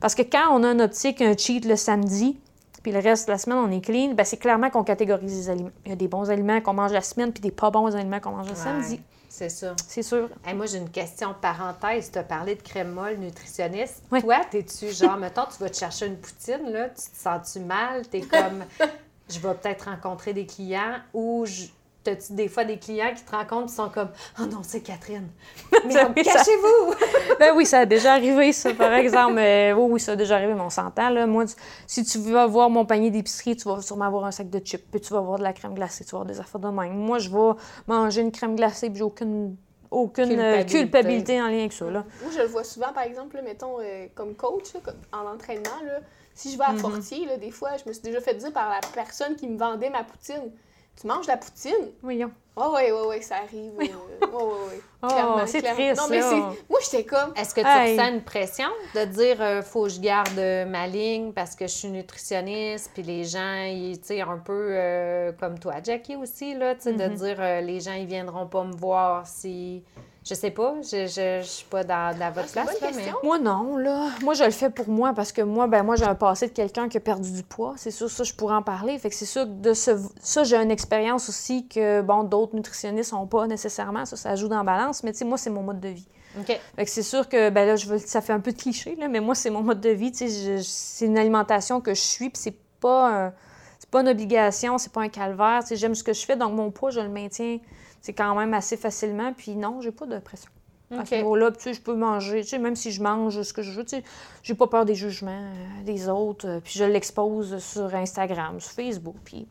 Parce 0.00 0.14
que 0.14 0.22
quand 0.22 0.52
on 0.52 0.62
a 0.62 0.72
une 0.72 0.82
optique, 0.82 1.20
un 1.22 1.36
cheat 1.36 1.64
le 1.64 1.76
samedi, 1.76 2.38
puis 2.82 2.92
le 2.92 3.00
reste 3.00 3.26
de 3.26 3.32
la 3.32 3.38
semaine, 3.38 3.58
on 3.58 3.70
est 3.70 3.80
clean, 3.80 4.14
ben 4.14 4.24
c'est 4.24 4.36
clairement 4.36 4.70
qu'on 4.70 4.84
catégorise 4.84 5.36
les 5.36 5.50
aliments. 5.50 5.70
Il 5.84 5.90
y 5.90 5.92
a 5.92 5.96
des 5.96 6.08
bons 6.08 6.30
aliments 6.30 6.60
qu'on 6.60 6.74
mange 6.74 6.92
la 6.92 7.00
semaine, 7.00 7.32
puis 7.32 7.40
des 7.40 7.50
pas 7.50 7.70
bons 7.70 7.94
aliments 7.96 8.20
qu'on 8.20 8.30
mange 8.30 8.48
le 8.48 8.54
samedi. 8.54 9.00
C'est 9.38 9.50
ça. 9.50 9.76
C'est 9.86 10.02
sûr. 10.02 10.28
moi, 10.52 10.66
j'ai 10.66 10.78
une 10.78 10.90
question 10.90 11.32
parenthèse. 11.40 12.10
Tu 12.10 12.18
as 12.18 12.24
parlé 12.24 12.56
de 12.56 12.60
crème 12.62 12.90
molle 12.90 13.18
nutritionniste. 13.18 14.02
Toi, 14.08 14.40
t'es-tu 14.50 14.90
genre, 14.90 15.16
mettons, 15.20 15.44
tu 15.44 15.62
vas 15.62 15.70
te 15.70 15.76
chercher 15.76 16.06
une 16.06 16.16
poutine, 16.16 16.72
là, 16.72 16.88
tu 16.88 17.08
te 17.08 17.16
sens-tu 17.16 17.60
mal? 17.60 18.04
T'es 18.08 18.22
comme, 18.22 18.64
je 19.30 19.38
vais 19.38 19.54
peut-être 19.54 19.84
rencontrer 19.84 20.32
des 20.32 20.44
clients 20.44 20.96
ou 21.14 21.46
je, 21.46 21.66
T'as-tu 22.08 22.32
des 22.32 22.48
fois 22.48 22.64
des 22.64 22.78
clients 22.78 23.12
qui 23.14 23.22
te 23.22 23.30
rencontrent 23.30 23.70
et 23.70 23.76
sont 23.76 23.90
comme 23.90 24.08
Oh 24.40 24.46
non, 24.46 24.60
c'est 24.62 24.80
Catherine. 24.80 25.28
Mais 25.84 26.22
cachez-vous! 26.22 26.94
ben 27.38 27.52
oui, 27.54 27.66
ça 27.66 27.80
a 27.80 27.86
déjà 27.86 28.14
arrivé, 28.14 28.50
ça, 28.54 28.72
par 28.72 28.94
exemple. 28.94 29.34
oui, 29.36 29.86
oui, 29.90 30.00
ça 30.00 30.12
a 30.12 30.16
déjà 30.16 30.36
arrivé, 30.36 30.54
mais 30.54 30.62
on 30.62 30.70
s'entend. 30.70 31.10
Là. 31.10 31.26
Moi, 31.26 31.44
si 31.86 32.04
tu 32.04 32.16
veux 32.18 32.42
voir 32.46 32.70
mon 32.70 32.86
panier 32.86 33.10
d'épicerie, 33.10 33.56
tu 33.56 33.68
vas 33.68 33.82
sûrement 33.82 34.06
avoir 34.06 34.24
un 34.24 34.30
sac 34.30 34.48
de 34.48 34.58
chips, 34.58 34.90
puis 34.90 35.02
tu 35.02 35.12
vas 35.12 35.18
avoir 35.18 35.38
de 35.38 35.42
la 35.42 35.52
crème 35.52 35.74
glacée, 35.74 36.02
tu 36.04 36.12
vas 36.12 36.20
avoir 36.20 36.32
des 36.32 36.40
affaires 36.40 36.60
de 36.60 36.68
même. 36.68 36.94
Moi, 36.94 37.18
je 37.18 37.28
vais 37.28 37.58
manger 37.86 38.22
une 38.22 38.32
crème 38.32 38.56
glacée, 38.56 38.88
puis 38.88 38.98
j'ai 38.98 39.04
aucune 39.04 39.54
aucune 39.90 40.38
euh, 40.38 40.64
culpabilité. 40.64 41.40
en 41.40 41.48
lien 41.48 41.58
avec 41.58 41.72
ça. 41.72 41.90
Là. 41.90 42.04
Moi, 42.22 42.30
je 42.34 42.40
le 42.40 42.46
vois 42.46 42.64
souvent, 42.64 42.92
par 42.94 43.04
exemple, 43.04 43.38
mettons, 43.44 43.80
euh, 43.80 44.06
comme 44.14 44.34
coach, 44.34 44.72
en 45.12 45.26
entraînement. 45.26 45.82
Là, 45.84 46.00
si 46.34 46.52
je 46.52 46.58
vais 46.58 46.64
à 46.64 46.72
mm-hmm. 46.72 46.78
Fortier, 46.78 47.26
là, 47.26 47.36
des 47.36 47.50
fois, 47.50 47.70
je 47.82 47.88
me 47.88 47.92
suis 47.92 48.02
déjà 48.02 48.20
fait 48.20 48.34
dire 48.34 48.52
par 48.52 48.70
la 48.70 48.80
personne 48.94 49.36
qui 49.36 49.46
me 49.46 49.58
vendait 49.58 49.90
ma 49.90 50.04
poutine 50.04 50.52
tu 51.00 51.06
manges 51.06 51.26
la 51.26 51.36
poutine? 51.36 51.92
Oui, 52.02 52.24
Oh, 52.60 52.74
oui, 52.74 52.90
oui, 52.90 53.00
oui, 53.08 53.22
ça 53.22 53.36
arrive. 53.36 53.70
Oui, 53.78 53.92
oui, 54.20 54.28
oui. 54.32 54.80
Oh, 55.02 55.38
c'est 55.46 55.62
triste. 55.62 55.96
Non, 55.96 56.08
mais 56.10 56.20
moi, 56.68 56.80
j'étais 56.82 57.04
comme. 57.04 57.32
Est-ce 57.36 57.54
que 57.54 57.60
tu 57.60 57.66
ressens 57.66 58.14
une 58.14 58.22
pression 58.22 58.68
de 58.96 59.04
dire 59.04 59.40
euh, 59.40 59.62
faut 59.62 59.84
que 59.84 59.90
je 59.90 60.00
garde 60.00 60.36
euh, 60.38 60.64
ma 60.64 60.88
ligne 60.88 61.32
parce 61.32 61.54
que 61.54 61.68
je 61.68 61.72
suis 61.72 61.88
nutritionniste, 61.88 62.90
puis 62.94 63.04
les 63.04 63.22
gens, 63.22 63.64
tu 63.94 64.00
sais, 64.02 64.20
un 64.22 64.38
peu 64.38 64.70
euh, 64.72 65.30
comme 65.38 65.60
toi, 65.60 65.74
Jackie 65.84 66.16
aussi, 66.16 66.54
là, 66.54 66.74
tu 66.74 66.82
sais, 66.82 66.92
de 66.94 67.04
mm-hmm. 67.04 67.14
dire 67.14 67.62
les 67.62 67.78
gens, 67.78 67.92
ils 67.92 68.06
viendront 68.06 68.46
pas 68.46 68.64
me 68.64 68.74
voir 68.74 69.24
si 69.24 69.84
je 70.28 70.34
sais 70.34 70.50
pas, 70.50 70.74
je, 70.82 71.06
je, 71.06 71.42
suis 71.42 71.64
pas 71.64 71.84
dans, 71.84 72.16
dans 72.18 72.30
votre 72.32 72.48
ah, 72.56 72.64
place. 72.64 72.80
Là, 72.80 72.88
mais... 72.94 73.12
Moi, 73.22 73.38
non, 73.38 73.78
là. 73.78 74.10
Moi, 74.22 74.34
je 74.34 74.44
le 74.44 74.50
fais 74.50 74.68
pour 74.68 74.88
moi 74.88 75.14
parce 75.14 75.32
que 75.32 75.40
moi, 75.40 75.66
ben 75.66 75.82
moi, 75.82 75.96
j'ai 75.96 76.04
un 76.04 76.14
passé 76.14 76.48
de 76.48 76.52
quelqu'un 76.52 76.88
qui 76.88 76.98
a 76.98 77.00
perdu 77.00 77.32
du 77.32 77.42
poids. 77.42 77.74
C'est 77.78 77.90
sûr, 77.90 78.10
ça, 78.10 78.24
je 78.24 78.34
pourrais 78.34 78.56
en 78.56 78.62
parler. 78.62 78.98
Fait 78.98 79.08
que 79.08 79.14
c'est 79.14 79.24
sûr 79.24 79.46
de 79.46 79.72
ce... 79.72 79.92
ça, 80.20 80.44
j'ai 80.44 80.56
une 80.56 80.70
expérience 80.70 81.30
aussi 81.30 81.66
que, 81.66 82.02
bon, 82.02 82.24
d'autres 82.24 82.54
nutritionnistes 82.54 83.12
n'ont 83.12 83.26
pas 83.26 83.46
nécessairement. 83.46 84.04
Ça, 84.04 84.16
ça 84.16 84.36
joue 84.36 84.48
dans 84.48 84.58
la 84.58 84.64
balance. 84.64 85.02
Mais 85.02 85.12
tu 85.12 85.18
sais, 85.18 85.24
moi, 85.24 85.38
c'est 85.38 85.50
mon 85.50 85.62
mode 85.62 85.80
de 85.80 85.88
vie. 85.88 86.08
OK. 86.38 86.46
Fait 86.46 86.84
que 86.84 86.90
c'est 86.90 87.02
sûr 87.02 87.26
que, 87.26 87.48
ben 87.48 87.66
là, 87.66 87.76
je 87.76 87.86
veux... 87.86 87.98
ça 87.98 88.20
fait 88.20 88.34
un 88.34 88.40
peu 88.40 88.52
de 88.52 88.58
cliché, 88.58 88.96
là, 88.96 89.08
mais 89.08 89.20
moi, 89.20 89.34
c'est 89.34 89.50
mon 89.50 89.62
mode 89.62 89.80
de 89.80 89.90
vie. 89.90 90.12
Tu 90.12 90.28
sais, 90.28 90.60
c'est 90.62 91.06
une 91.06 91.16
alimentation 91.16 91.80
que 91.80 91.94
je 91.94 92.00
suis, 92.00 92.28
puis 92.28 92.42
c'est 92.42 92.58
pas 92.80 93.32
c'est 93.78 93.88
pas 93.90 94.02
une 94.02 94.08
obligation, 94.08 94.76
c'est 94.76 94.92
pas 94.92 95.00
un 95.00 95.08
calvaire. 95.08 95.62
J'aime 95.70 95.94
ce 95.94 96.04
que 96.04 96.12
je 96.12 96.26
fais, 96.26 96.36
donc 96.36 96.52
mon 96.52 96.70
poids, 96.70 96.90
je 96.90 97.00
le 97.00 97.08
maintiens 97.08 97.58
c'est 98.00 98.12
quand 98.12 98.34
même 98.34 98.54
assez 98.54 98.76
facilement. 98.76 99.32
Puis 99.32 99.56
non, 99.56 99.80
j'ai 99.80 99.92
pas 99.92 100.06
de 100.06 100.18
pression. 100.18 100.50
À 100.90 101.04
ce 101.04 101.16
niveau-là, 101.16 101.50
tu 101.50 101.60
sais, 101.60 101.74
je 101.74 101.82
peux 101.82 101.94
manger, 101.94 102.42
tu 102.42 102.48
sais, 102.48 102.58
même 102.58 102.74
si 102.74 102.92
je 102.92 103.02
mange 103.02 103.42
ce 103.42 103.52
que 103.52 103.60
je 103.60 103.72
veux, 103.72 103.84
tu 103.84 103.96
sais, 103.96 104.04
j'ai 104.42 104.54
pas 104.54 104.68
peur 104.68 104.86
des 104.86 104.94
jugements 104.94 105.30
euh, 105.30 105.84
des 105.84 106.08
autres. 106.08 106.48
Euh, 106.48 106.60
puis 106.60 106.78
je 106.78 106.84
l'expose 106.84 107.58
sur 107.58 107.94
Instagram, 107.94 108.58
sur 108.58 108.72
Facebook. 108.72 109.16
Puis 109.22 109.46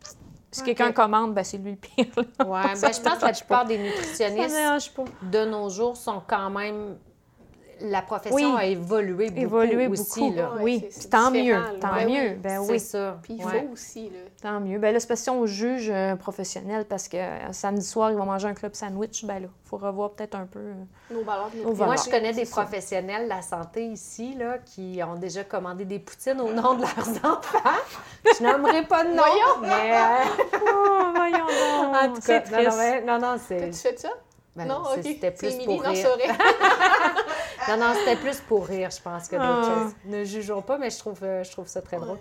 si 0.50 0.64
quelqu'un 0.64 0.92
commande, 0.92 1.36
ben 1.36 1.44
c'est 1.44 1.58
lui 1.58 1.72
le 1.72 1.78
pire. 1.78 2.08
Oui, 2.18 2.24
ben, 2.40 2.74
je 2.76 3.02
pense 3.02 3.20
que 3.20 3.26
la 3.26 3.34
plupart 3.34 3.66
des 3.66 3.78
nutritionnistes 3.78 4.56
de 5.32 5.46
nos 5.46 5.70
jours 5.70 5.96
sont 5.96 6.24
quand 6.26 6.50
même 6.50 6.98
la 7.82 8.02
profession 8.02 8.56
a 8.56 8.66
évolué 8.66 9.30
beaucoup 9.30 9.62
évolué 9.62 9.88
aussi. 9.88 10.20
Beaucoup. 10.20 10.36
Là. 10.36 10.52
oui, 10.62 10.88
tant 11.10 11.32
mieux, 11.32 11.58
tant 11.80 12.06
mieux. 12.06 12.36
Ben, 12.36 12.60
oui. 12.60 12.68
C'est 12.68 12.80
ça. 12.80 13.20
Puis 13.24 13.34
il 13.34 13.42
faut 13.42 13.72
aussi. 13.72 14.10
Là. 14.10 14.20
Tant 14.42 14.60
mieux. 14.60 14.80
Ben 14.80 14.94
là, 14.94 15.00
c'est 15.00 15.08
parce 15.08 15.24
que 15.24 15.30
on 15.30 15.46
juge 15.46 15.90
un 15.90 16.16
professionnel 16.16 16.86
parce 16.86 17.08
que 17.08 17.18
euh, 17.18 17.52
samedi 17.52 17.86
soir, 17.86 18.12
ils 18.12 18.18
vont 18.18 18.26
manger 18.26 18.48
un 18.48 18.54
club 18.54 18.74
sandwich, 18.76 19.26
ben 19.26 19.40
là, 19.40 19.48
il 19.48 19.70
faut 19.70 19.78
revoir 19.78 20.12
peut-être 20.12 20.36
un 20.36 20.46
peu 20.46 20.60
euh, 20.60 20.74
nos 21.14 21.24
valeurs. 21.24 21.50
Moi, 21.64 21.96
je 21.96 22.10
connais 22.10 22.34
des 22.34 22.46
professionnels 22.46 23.24
de 23.24 23.30
la 23.30 23.42
santé 23.42 23.86
ici 23.86 24.36
là, 24.36 24.58
qui 24.60 25.00
ont 25.04 25.16
déjà 25.16 25.44
commandé 25.44 25.86
des 25.86 26.00
poutines 26.00 26.40
au 26.42 26.54
nom 26.54 26.76
de 26.76 26.82
leurs 26.82 27.26
enfants. 27.32 27.70
je 28.26 28.44
n'aimerais 28.44 28.86
pas 28.86 29.04
de 29.04 29.10
nom. 29.10 29.24
Voyons! 29.24 29.62
Mais, 29.62 29.96
euh, 29.96 30.46
oh, 30.56 31.12
voyons 31.16 31.38
donc. 31.38 31.96
En 31.98 32.14
tout 32.14 32.22
cas, 32.22 32.42
non, 33.06 33.20
non, 33.20 33.20
non, 33.20 33.38
c'est... 33.46 33.72
Tu 33.72 33.78
fais 33.78 33.98
ça? 33.98 34.10
Ben, 34.58 34.66
non, 34.66 34.84
c'était 35.04 35.30
plus 35.30 35.56
pour 35.64 35.84
rire. 35.84 36.10
non, 37.68 37.78
non, 37.78 37.94
c'était 37.94 38.16
plus 38.16 38.40
pour 38.42 38.66
rire, 38.66 38.90
je 38.90 39.00
pense, 39.00 39.28
que 39.28 39.36
d'autres 39.36 39.70
ah. 39.70 39.84
choses. 39.84 39.94
Ne 40.06 40.24
jugeons 40.24 40.64
pas, 40.64 40.80
mais 40.80 40.90
je 40.90 40.98
trouve, 40.98 41.20
euh, 41.22 41.44
je 41.44 41.52
trouve 41.52 41.68
ça 41.68 41.82
très 41.84 41.98
drôle. 41.98 42.18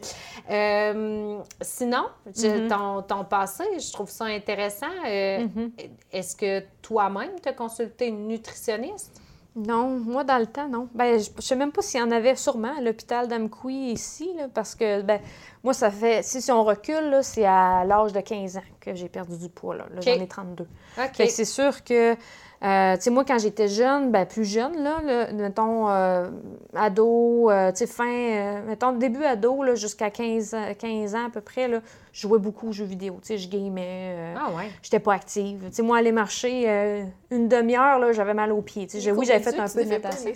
Euh, 0.50 1.38
sinon, 1.62 2.08
mm-hmm. 2.30 2.68
ton, 2.68 3.02
ton, 3.02 3.24
passé, 3.24 3.64
je 3.78 3.90
trouve 3.90 4.10
ça 4.10 4.26
intéressant. 4.26 4.86
Euh, 5.06 5.46
mm-hmm. 5.46 5.90
Est-ce 6.12 6.36
que 6.36 6.62
toi-même, 6.82 7.40
tu 7.42 7.48
as 7.48 7.54
consulté 7.54 8.08
une 8.08 8.28
nutritionniste? 8.28 9.18
Non, 9.56 9.88
moi, 9.98 10.22
dans 10.22 10.38
le 10.38 10.46
temps, 10.46 10.68
non. 10.68 10.88
Ben, 10.94 11.18
je 11.18 11.30
ne 11.34 11.40
sais 11.40 11.56
même 11.56 11.72
pas 11.72 11.80
s'il 11.80 11.98
y 11.98 12.02
en 12.02 12.10
avait 12.10 12.36
sûrement 12.36 12.76
à 12.76 12.82
l'hôpital 12.82 13.26
d'Amkoui 13.26 13.92
ici, 13.92 14.30
là, 14.36 14.48
parce 14.52 14.74
que, 14.74 15.00
ben, 15.00 15.18
moi, 15.64 15.72
ça 15.72 15.90
fait, 15.90 16.22
si, 16.22 16.52
on 16.52 16.62
recule, 16.62 17.20
c'est 17.22 17.46
à 17.46 17.82
l'âge 17.86 18.12
de 18.12 18.20
15 18.20 18.58
ans 18.58 18.62
que 18.80 18.94
j'ai 18.94 19.08
perdu 19.08 19.38
du 19.38 19.48
poids, 19.48 19.74
là. 19.74 19.86
J'en 20.00 20.12
ai 20.12 20.28
32. 20.28 20.66
c'est 21.14 21.44
sûr 21.46 21.82
que 21.82 22.14
euh, 22.62 22.96
tu 22.96 23.02
sais, 23.02 23.10
moi, 23.10 23.24
quand 23.24 23.38
j'étais 23.38 23.68
jeune, 23.68 24.10
ben 24.10 24.24
plus 24.24 24.44
jeune, 24.44 24.82
là, 24.82 25.00
mettons, 25.32 25.88
euh, 25.90 26.28
ado, 26.74 27.50
euh, 27.50 27.70
tu 27.70 27.78
sais, 27.78 27.86
fin, 27.86 28.62
mettons, 28.66 28.92
début 28.92 29.24
ado, 29.24 29.62
là, 29.62 29.74
jusqu'à 29.74 30.10
15, 30.10 30.56
15 30.78 31.14
ans 31.14 31.26
à 31.26 31.30
peu 31.30 31.40
près, 31.40 31.68
là, 31.68 31.80
je 32.12 32.22
jouais 32.22 32.38
beaucoup 32.38 32.68
aux 32.68 32.72
jeux 32.72 32.84
vidéo, 32.84 33.18
tu 33.20 33.28
sais, 33.28 33.38
je 33.38 33.48
gamais. 33.48 34.34
ah 34.36 34.50
ouais? 34.56 34.70
J'étais 34.82 35.00
pas 35.00 35.14
active. 35.14 35.64
Tu 35.66 35.72
sais, 35.72 35.82
moi, 35.82 35.98
aller 35.98 36.12
marcher 36.12 37.04
une 37.30 37.48
demi-heure, 37.48 37.98
là, 37.98 38.12
j'avais 38.12 38.34
mal 38.34 38.52
aux 38.52 38.62
pieds. 38.62 38.86
Tu 38.86 39.00
sais, 39.00 39.12
oui, 39.12 39.26
j'avais 39.26 39.42
fait 39.42 39.58
un 39.58 39.68
peu 39.68 39.84
de 39.84 39.90
natation. 39.90 40.30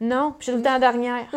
Non, 0.00 0.34
puis 0.38 0.46
j'étais 0.46 0.52
tout 0.52 0.58
le 0.58 0.62
temps 0.62 0.78
dernière. 0.78 1.26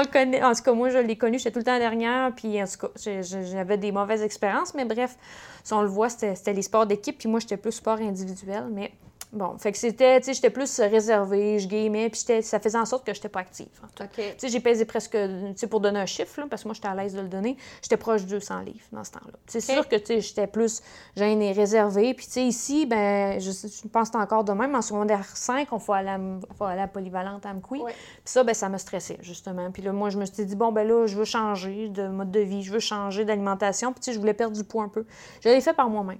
le 0.00 0.10
connaît. 0.10 0.42
En 0.42 0.54
tout 0.54 0.62
cas, 0.62 0.72
moi, 0.72 0.88
je 0.88 0.98
l'ai 0.98 1.16
connu, 1.16 1.38
j'étais 1.38 1.50
tout 1.50 1.58
le 1.58 1.64
temps 1.64 1.78
dernière, 1.78 2.32
puis 2.34 2.62
en 2.62 2.66
tout 2.66 2.86
cas, 2.86 3.20
j'avais 3.22 3.76
des 3.76 3.92
mauvaises 3.92 4.22
expériences, 4.22 4.74
mais 4.74 4.84
bref, 4.84 5.16
si 5.62 5.72
on 5.74 5.82
le 5.82 5.88
voit, 5.88 6.08
c'était 6.08 6.52
les 6.52 6.62
sports 6.62 6.86
d'équipe, 6.86 7.18
puis 7.18 7.28
moi, 7.28 7.40
j'étais 7.40 7.58
plus 7.58 7.72
sport 7.72 7.98
individuel, 7.98 8.64
mais 8.70 8.92
Bon, 9.32 9.58
fait 9.58 9.72
que 9.72 9.78
c'était, 9.78 10.18
tu 10.20 10.26
sais, 10.26 10.34
j'étais 10.34 10.48
plus 10.48 10.80
réservée, 10.80 11.58
je 11.58 11.68
gamais, 11.68 12.08
puis 12.08 12.20
ça 12.42 12.60
faisait 12.60 12.78
en 12.78 12.86
sorte 12.86 13.06
que 13.06 13.12
j'étais 13.12 13.28
pas 13.28 13.40
active. 13.40 13.68
Tu 13.96 14.22
sais, 14.38 14.48
j'ai 14.48 14.60
pesé 14.60 14.86
presque, 14.86 15.12
tu 15.12 15.52
sais, 15.56 15.66
pour 15.66 15.80
donner 15.80 16.00
un 16.00 16.06
chiffre, 16.06 16.40
là, 16.40 16.46
parce 16.48 16.62
que 16.62 16.68
moi, 16.68 16.74
j'étais 16.74 16.88
à 16.88 16.94
l'aise 16.94 17.14
de 17.14 17.20
le 17.20 17.28
donner, 17.28 17.58
j'étais 17.82 17.98
proche 17.98 18.22
de 18.22 18.28
200 18.28 18.60
livres 18.60 18.86
dans 18.90 19.04
ce 19.04 19.10
temps-là. 19.12 19.38
C'est 19.46 19.60
sûr 19.60 19.86
que, 19.86 19.96
tu 19.96 20.06
sais, 20.06 20.20
j'étais 20.22 20.46
plus 20.46 20.82
gênée, 21.14 21.52
réservée. 21.52 22.14
Puis, 22.14 22.24
tu 22.26 22.32
sais, 22.32 22.44
ici, 22.44 22.86
ben, 22.86 23.38
je, 23.38 23.50
pense 23.88 24.10
que 24.10 24.16
encore 24.16 24.44
de 24.44 24.52
même. 24.52 24.74
En 24.74 24.82
secondaire 24.82 25.36
5, 25.36 25.72
on 25.72 25.78
faut 25.78 25.92
aller 25.92 26.08
à, 26.08 26.20
faut 26.56 26.64
aller 26.64 26.80
à 26.80 26.88
polyvalente 26.88 27.44
à 27.44 27.50
Amqui. 27.50 27.82
Puis 27.84 27.94
ça, 28.24 28.44
ben, 28.44 28.54
ça 28.54 28.70
me 28.70 28.78
stressait, 28.78 29.18
justement. 29.20 29.70
Puis 29.70 29.82
là, 29.82 29.92
moi, 29.92 30.08
je 30.08 30.18
me 30.18 30.24
suis 30.24 30.46
dit, 30.46 30.56
bon, 30.56 30.72
ben 30.72 30.88
là, 30.88 31.06
je 31.06 31.16
veux 31.16 31.24
changer 31.24 31.90
de 31.90 32.08
mode 32.08 32.30
de 32.30 32.40
vie, 32.40 32.62
je 32.62 32.72
veux 32.72 32.80
changer 32.80 33.26
d'alimentation. 33.26 33.92
Puis, 33.92 34.00
tu 34.00 34.04
sais, 34.06 34.12
je 34.14 34.20
voulais 34.20 34.34
perdre 34.34 34.56
du 34.56 34.64
poids 34.64 34.84
un 34.84 34.88
peu. 34.88 35.04
Je 35.42 35.50
l'ai 35.50 35.60
fait 35.60 35.74
par 35.74 35.90
moi-même. 35.90 36.18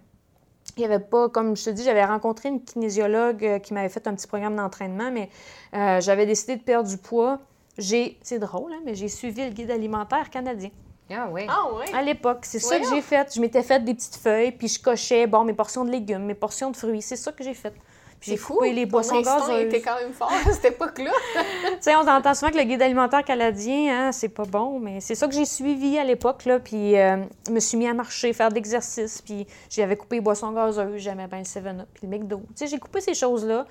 Il 0.79 0.83
n'y 0.83 0.95
avait 0.95 1.05
pas, 1.05 1.29
comme 1.29 1.57
je 1.57 1.64
te 1.64 1.70
dis, 1.70 1.83
j'avais 1.83 2.05
rencontré 2.05 2.49
une 2.49 2.62
kinésiologue 2.62 3.45
euh, 3.45 3.59
qui 3.59 3.74
m'avait 3.74 3.89
fait 3.89 4.07
un 4.07 4.14
petit 4.14 4.29
programme 4.29 4.55
d'entraînement, 4.55 5.11
mais 5.11 5.29
euh, 5.74 6.01
j'avais 6.01 6.24
décidé 6.24 6.55
de 6.55 6.62
perdre 6.62 6.89
du 6.89 6.97
poids. 6.97 7.41
J'ai, 7.76 8.16
c'est 8.22 8.39
drôle, 8.39 8.72
hein, 8.72 8.81
mais 8.85 8.95
j'ai 8.95 9.09
suivi 9.09 9.45
le 9.45 9.51
guide 9.51 9.72
alimentaire 9.72 10.31
canadien. 10.31 10.70
Ah 11.11 11.29
oui. 11.33 11.47
Ah 11.49 11.64
oui. 11.74 11.87
À 11.93 12.03
l'époque, 12.03 12.41
c'est 12.43 12.61
ça 12.61 12.79
que 12.79 12.89
j'ai 12.89 13.03
fait. 13.03 13.35
Je 13.35 13.41
m'étais 13.41 13.62
fait 13.62 13.85
des 13.85 13.95
petites 13.95 14.16
feuilles, 14.16 14.53
puis 14.53 14.68
je 14.68 14.81
cochais, 14.81 15.26
bon, 15.26 15.43
mes 15.43 15.53
portions 15.53 15.85
de 15.85 15.91
légumes, 15.91 16.24
mes 16.24 16.35
portions 16.35 16.70
de 16.70 16.76
fruits. 16.76 17.03
C'est 17.03 17.16
ça 17.16 17.33
que 17.33 17.43
j'ai 17.43 17.55
fait. 17.55 17.74
J'ai 18.21 18.37
coupé 18.37 18.73
les 18.73 18.87
boissons 18.87 19.21
gazeuses. 19.21 19.61
était 19.61 19.81
quand 19.81 19.97
même 19.97 20.12
fort 20.12 20.33
à 20.33 20.53
cette 20.53 20.73
époque-là. 20.73 21.12
tu 21.35 21.77
sais, 21.81 21.95
on 21.95 22.07
entend 22.07 22.35
souvent 22.35 22.51
que 22.51 22.59
le 22.59 22.64
guide 22.64 22.83
alimentaire 22.83 23.25
canadien, 23.25 24.09
hein, 24.09 24.12
c'est 24.12 24.29
pas 24.29 24.45
bon, 24.45 24.81
mais 24.81 25.01
c'est 25.01 25.14
ça 25.14 25.29
que 25.29 25.35
j'ai 25.35 25.45
suivi 25.45 25.99
à 25.99 26.05
l'époque, 26.05 26.45
là. 26.45 26.59
Puis, 26.59 26.99
euh, 26.99 27.16
je 27.47 27.53
me 27.53 27.61
suis 27.61 27.77
mis 27.77 27.87
à 27.87 27.95
marcher, 27.95 28.33
faire 28.33 28.49
de 28.49 28.55
l'exercice, 28.55 29.23
puis 29.23 29.47
j'avais 29.71 29.97
coupé 29.97 30.16
les 30.16 30.23
boissons 30.23 30.53
gazeuses, 30.53 30.97
j'aimais 30.97 31.27
bien 31.27 31.39
le 31.39 31.45
7-Up, 31.45 31.89
puis 31.95 32.07
le 32.07 32.09
McDo. 32.09 32.39
Tu 32.39 32.45
sais, 32.57 32.66
j'ai 32.66 32.79
coupé 32.79 33.01
ces 33.01 33.14
choses-là. 33.14 33.66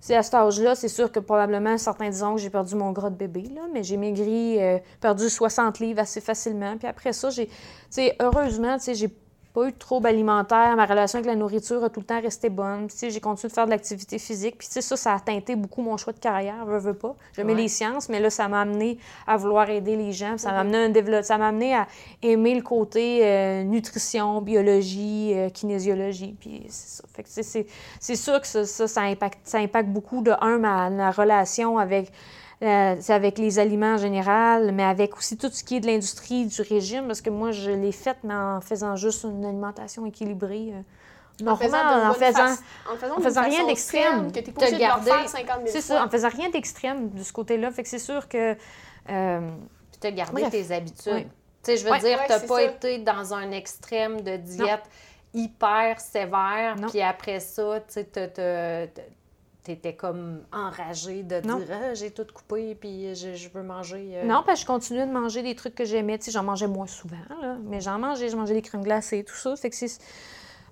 C'est 0.00 0.16
à 0.16 0.22
cet 0.24 0.34
âge-là, 0.34 0.74
c'est 0.74 0.88
sûr 0.88 1.12
que 1.12 1.20
probablement 1.20 1.78
certains 1.78 2.08
diront 2.08 2.34
que 2.34 2.40
j'ai 2.40 2.50
perdu 2.50 2.74
mon 2.74 2.90
gras 2.90 3.08
de 3.08 3.14
bébé, 3.14 3.44
là, 3.54 3.62
mais 3.72 3.84
j'ai 3.84 3.96
maigri, 3.96 4.60
euh, 4.60 4.78
perdu 5.00 5.28
60 5.28 5.78
livres 5.78 6.00
assez 6.00 6.20
facilement. 6.20 6.76
Puis 6.76 6.88
après 6.88 7.12
ça, 7.12 7.30
j'ai, 7.30 7.46
tu 7.46 7.54
sais, 7.90 8.16
heureusement, 8.20 8.78
tu 8.78 8.84
sais, 8.84 8.94
j'ai 8.94 9.08
pas 9.52 9.68
eu 9.68 9.72
de 9.72 9.76
troubles 9.76 10.06
alimentaires. 10.06 10.74
Ma 10.76 10.86
relation 10.86 11.18
avec 11.18 11.26
la 11.26 11.36
nourriture 11.36 11.84
a 11.84 11.90
tout 11.90 12.00
le 12.00 12.06
temps 12.06 12.20
resté 12.20 12.48
bonne. 12.48 12.88
j'ai 13.00 13.20
continué 13.20 13.48
de 13.50 13.54
faire 13.54 13.66
de 13.66 13.70
l'activité 13.70 14.18
physique. 14.18 14.56
Puis, 14.58 14.68
ça, 14.70 14.96
ça 14.96 15.14
a 15.14 15.20
teinté 15.20 15.56
beaucoup 15.56 15.82
mon 15.82 15.96
choix 15.96 16.12
de 16.12 16.18
carrière, 16.18 16.64
veux, 16.64 16.78
veux 16.78 16.94
pas. 16.94 17.14
J'aimais 17.34 17.54
les 17.54 17.68
sciences, 17.68 18.08
mais 18.08 18.20
là, 18.20 18.30
ça 18.30 18.48
m'a 18.48 18.62
amené 18.62 18.98
à 19.26 19.36
vouloir 19.36 19.68
aider 19.68 19.96
les 19.96 20.12
gens. 20.12 20.38
Ça 20.38 20.52
m'a 20.52 20.60
amené, 20.60 20.78
un 20.78 21.22
ça 21.22 21.38
m'a 21.38 21.48
amené 21.48 21.74
à 21.74 21.86
aimer 22.22 22.54
le 22.54 22.62
côté 22.62 23.20
euh, 23.22 23.62
nutrition, 23.64 24.40
biologie, 24.40 25.32
euh, 25.34 25.50
kinésiologie. 25.50 26.34
Puis, 26.38 26.66
c'est 26.68 27.02
ça. 27.02 27.04
Fait 27.14 27.22
que 27.22 27.28
c'est, 27.28 28.16
sûr 28.16 28.40
que 28.40 28.46
ça, 28.46 28.64
ça, 28.64 29.00
impacte, 29.02 29.40
ça 29.44 29.58
impacte 29.58 29.90
beaucoup, 29.90 30.22
de 30.22 30.32
un, 30.40 30.58
ma, 30.58 30.88
ma 30.88 31.10
relation 31.10 31.78
avec 31.78 32.10
euh, 32.62 32.96
c'est 33.00 33.12
avec 33.12 33.38
les 33.38 33.58
aliments 33.58 33.94
en 33.94 33.98
général, 33.98 34.70
mais 34.72 34.84
avec 34.84 35.16
aussi 35.16 35.36
tout 35.36 35.50
ce 35.50 35.64
qui 35.64 35.76
est 35.76 35.80
de 35.80 35.86
l'industrie 35.86 36.46
du 36.46 36.62
régime, 36.62 37.06
parce 37.08 37.20
que 37.20 37.30
moi, 37.30 37.50
je 37.50 37.72
l'ai 37.72 37.90
faite, 37.90 38.18
mais 38.22 38.34
en 38.34 38.60
faisant 38.60 38.94
juste 38.94 39.24
une 39.24 39.44
alimentation 39.44 40.06
équilibrée. 40.06 40.72
Euh, 40.72 41.46
en 41.50 41.56
faisant, 41.56 41.76
en 41.76 42.14
faisant, 42.14 42.56
en 43.16 43.20
faisant, 43.20 43.42
rien 43.42 43.66
d'extrême. 43.66 44.30
Que 44.30 44.38
tu 44.38 44.52
de 44.52 44.78
garder. 44.78 45.10
C'est 45.66 45.80
ça, 45.80 46.04
en 46.04 46.08
faisant 46.08 46.28
rien 46.28 46.50
d'extrême 46.50 47.10
de 47.10 47.22
ce 47.24 47.32
côté-là. 47.32 47.72
Fait 47.72 47.82
que 47.82 47.88
c'est 47.88 47.98
sûr 47.98 48.28
que. 48.28 48.56
Euh, 49.10 49.50
puis 49.90 50.00
tu 50.00 50.06
as 50.06 50.12
gardé 50.12 50.48
tes 50.48 50.72
habitudes. 50.72 51.26
Tu 51.64 51.72
sais, 51.72 51.76
je 51.78 51.84
veux 51.84 51.98
dire, 51.98 52.20
tu 52.26 52.32
n'as 52.32 52.40
pas 52.40 52.62
été 52.62 52.98
dans 52.98 53.34
un 53.34 53.50
extrême 53.50 54.20
de 54.20 54.36
diète 54.36 54.84
hyper 55.34 55.98
sévère, 55.98 56.76
puis 56.90 57.00
après 57.00 57.40
ça, 57.40 57.80
tu 57.88 57.94
sais, 57.94 58.08
t'étais 59.62 59.94
comme 59.94 60.42
enragée 60.52 61.22
de 61.22 61.40
dire 61.40 61.68
ah, 61.70 61.94
j'ai 61.94 62.10
tout 62.10 62.26
coupé 62.32 62.74
puis 62.74 63.14
je, 63.14 63.48
veux 63.48 63.62
manger. 63.62 64.10
Euh. 64.14 64.24
Non, 64.24 64.42
parce 64.44 64.60
que 64.60 64.62
je 64.62 64.66
continuais 64.66 65.06
de 65.06 65.12
manger 65.12 65.42
des 65.42 65.54
trucs 65.54 65.74
que 65.74 65.84
j'aimais. 65.84 66.18
Tu 66.18 66.26
sais, 66.26 66.30
j'en 66.32 66.42
mangeais 66.42 66.66
moins 66.66 66.86
souvent, 66.86 67.16
là, 67.40 67.56
mais 67.64 67.80
j'en 67.80 67.98
mangeais. 67.98 68.28
Je 68.28 68.36
mangeais 68.36 68.54
des 68.54 68.62
crèmes 68.62 68.82
glacées, 68.82 69.24
tout 69.24 69.36
ça. 69.36 69.54
Fait 69.56 69.70
que 69.70 69.76
c'est. 69.76 69.98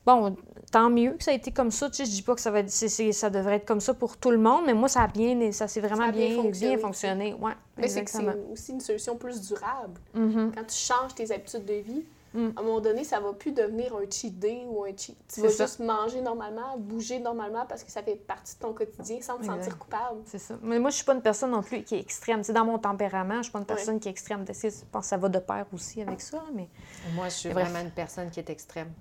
Bon, 0.07 0.35
tant 0.73 0.89
mieux 0.89 1.13
que 1.13 1.23
ça 1.23 1.31
a 1.31 1.35
été 1.35 1.53
comme 1.53 1.71
ça. 1.71 1.91
Tu 1.91 1.97
sais, 1.97 2.05
je 2.07 2.11
dis 2.11 2.23
pas 2.23 2.35
que 2.35 2.41
ça, 2.41 2.51
va 2.51 2.61
être, 2.61 2.71
ça 2.71 3.31
devrait 3.31 3.57
être 3.57 3.67
comme 3.67 3.81
ça 3.81 3.93
pour 3.93 4.17
tout 4.17 4.31
le 4.31 4.39
monde, 4.39 4.63
mais 4.67 4.75
moi, 4.75 4.89
ça 4.89 5.03
a 5.03 5.09
bien, 5.09 5.53
ça 5.53 5.69
s'est 5.69 5.81
vraiment 5.81 6.09
bien, 6.09 6.35
fonctionné. 6.35 6.77
Bien 6.77 6.79
fonctionné. 6.79 7.35
Ouais, 7.35 7.53
mais 7.77 7.89
c'est 7.89 8.05
que 8.05 8.11
c'est 8.11 8.25
aussi 8.51 8.73
une 8.73 8.81
solution 8.81 9.17
plus 9.17 9.41
durable. 9.43 10.01
Mm-hmm. 10.17 10.55
Quand 10.55 10.65
tu 10.67 10.77
changes 10.77 11.15
tes 11.15 11.31
habitudes 11.33 11.67
de 11.67 11.75
vie, 11.75 12.05
Mm. 12.33 12.49
À 12.57 12.61
un 12.61 12.63
moment 12.63 12.81
donné, 12.81 13.05
ça 13.05 13.19
va 13.21 13.33
plus 13.33 13.53
devenir 13.53 13.95
un 13.95 14.09
cheat 14.09 14.39
day 14.39 14.65
ou 14.69 14.85
un 14.85 14.97
cheat. 14.97 15.17
Tu 15.33 15.41
vas 15.41 15.49
juste 15.49 15.81
manger 15.81 16.21
normalement, 16.21 16.77
bouger 16.79 17.19
normalement 17.19 17.65
parce 17.69 17.83
que 17.83 17.91
ça 17.91 18.03
fait 18.03 18.17
partie 18.17 18.55
de 18.57 18.61
ton 18.61 18.73
quotidien 18.73 19.21
sans 19.21 19.39
te 19.39 19.47
sentir 19.47 19.79
coupable. 19.79 20.21
C'est 20.27 20.39
ça. 20.39 20.55
Mais 20.63 20.79
moi, 20.79 20.91
je 20.91 20.97
suis 20.97 21.05
pas 21.05 21.15
une 21.15 21.23
personne 21.23 21.51
non 21.51 21.63
plus 21.63 21.83
qui 21.83 21.97
est 21.97 22.01
extrême. 22.01 22.45
C'est 22.45 22.53
dans 22.53 22.65
mon 22.65 22.79
tempérament, 22.79 23.39
je 23.39 23.45
suis 23.45 23.53
pas 23.53 23.59
une 23.59 23.67
personne 23.67 23.99
qui 23.99 24.09
est 24.09 24.13
extrême. 24.13 24.45
Je 24.47 24.69
pense 24.93 25.05
que 25.05 25.09
ça 25.09 25.17
va 25.17 25.29
de 25.29 25.39
pair 25.39 25.67
aussi 25.73 26.03
avec 26.03 26.21
ça. 26.21 26.43
Mais... 26.55 26.69
Moi, 27.15 27.29
je 27.29 27.35
suis 27.35 27.49
vraiment 27.51 27.81
une 27.81 27.91
personne 27.91 28.31
qui 28.31 28.41
est 28.41 28.51
extrême. 28.51 28.93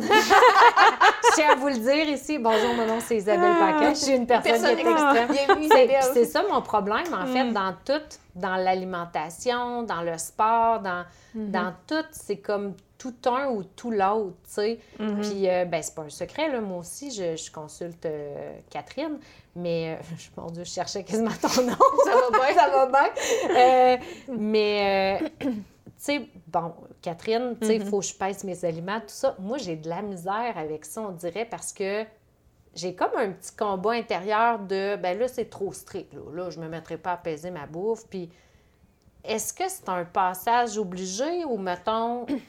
je 1.32 1.40
tiens 1.40 1.52
à 1.52 1.56
vous 1.56 1.68
le 1.68 1.78
dire 1.78 2.08
ici. 2.08 2.38
Bonjour, 2.38 2.74
mon 2.74 2.86
nom 2.86 3.00
c'est 3.00 3.16
Isabelle 3.16 3.54
Paquet. 3.58 3.94
Je 3.94 4.00
suis 4.00 4.12
une 4.12 4.26
personne, 4.26 4.76
qui 4.76 4.82
est 4.82 4.90
extrême. 4.90 6.12
C'est 6.12 6.24
ça 6.24 6.42
mon 6.50 6.62
problème, 6.62 7.12
en 7.12 7.26
fait, 7.26 7.44
mm. 7.44 7.52
dans 7.52 7.74
tout, 7.84 8.18
dans 8.34 8.56
l'alimentation, 8.56 9.82
dans 9.82 10.02
le 10.02 10.18
sport, 10.18 10.80
dans, 10.80 11.04
mm-hmm. 11.36 11.50
dans 11.50 11.74
tout. 11.86 12.06
C'est 12.12 12.38
comme 12.38 12.74
tout 12.98 13.14
un 13.26 13.48
ou 13.48 13.64
tout 13.64 13.90
l'autre, 13.90 14.36
tu 14.44 14.52
sais. 14.52 14.78
Mm-hmm. 15.00 15.20
Puis, 15.20 15.48
euh, 15.48 15.64
ben, 15.64 15.82
c'est 15.82 15.94
pas 15.94 16.02
un 16.02 16.10
secret, 16.10 16.48
là. 16.50 16.60
Moi 16.60 16.78
aussi, 16.78 17.10
je, 17.10 17.50
consulte 17.50 18.06
euh, 18.06 18.52
Catherine, 18.70 19.18
mais, 19.56 19.98
euh, 19.98 20.16
mon 20.36 20.50
Dieu, 20.50 20.64
je 20.64 20.70
cherchais 20.70 21.02
quasiment 21.02 21.30
ton 21.40 21.62
nom. 21.62 21.76
ça 22.04 22.10
va 22.10 22.38
bien, 22.38 22.54
ça 22.54 22.68
va 22.68 22.86
bien. 22.86 23.98
mais, 24.28 25.20
tu 26.04 26.06
sais, 26.06 26.28
bon, 26.48 26.74
Catherine, 27.00 27.56
tu 27.60 27.66
sais, 27.66 27.76
il 27.76 27.82
Mhm. 27.82 27.88
faut 27.88 28.00
que 28.00 28.06
je 28.06 28.14
pèse 28.14 28.42
mes 28.42 28.64
aliments, 28.64 28.98
tout 29.00 29.06
ça. 29.08 29.36
Moi, 29.38 29.58
j'ai 29.58 29.76
de 29.76 29.88
la 29.88 30.02
misère 30.02 30.56
avec 30.56 30.84
ça, 30.84 31.00
on 31.02 31.12
dirait, 31.12 31.44
parce 31.44 31.72
que 31.72 32.04
j'ai 32.74 32.94
comme 32.94 33.12
un 33.16 33.30
petit 33.30 33.54
combat 33.54 33.92
intérieur 33.92 34.58
de, 34.58 34.96
ben 34.96 35.16
là, 35.18 35.28
c'est 35.28 35.48
trop 35.50 35.72
strict, 35.72 36.12
là. 36.14 36.20
Là, 36.32 36.50
je 36.50 36.58
me 36.58 36.68
mettrai 36.68 36.96
pas 36.96 37.12
à 37.12 37.16
peser 37.16 37.50
ma 37.52 37.66
bouffe. 37.66 38.06
Puis, 38.08 38.30
est-ce 39.24 39.52
que 39.54 39.68
c'est 39.68 39.88
un 39.88 40.04
passage 40.04 40.76
obligé 40.78 41.44
ou, 41.44 41.56
mettons, 41.56 42.24
tu 42.26 42.40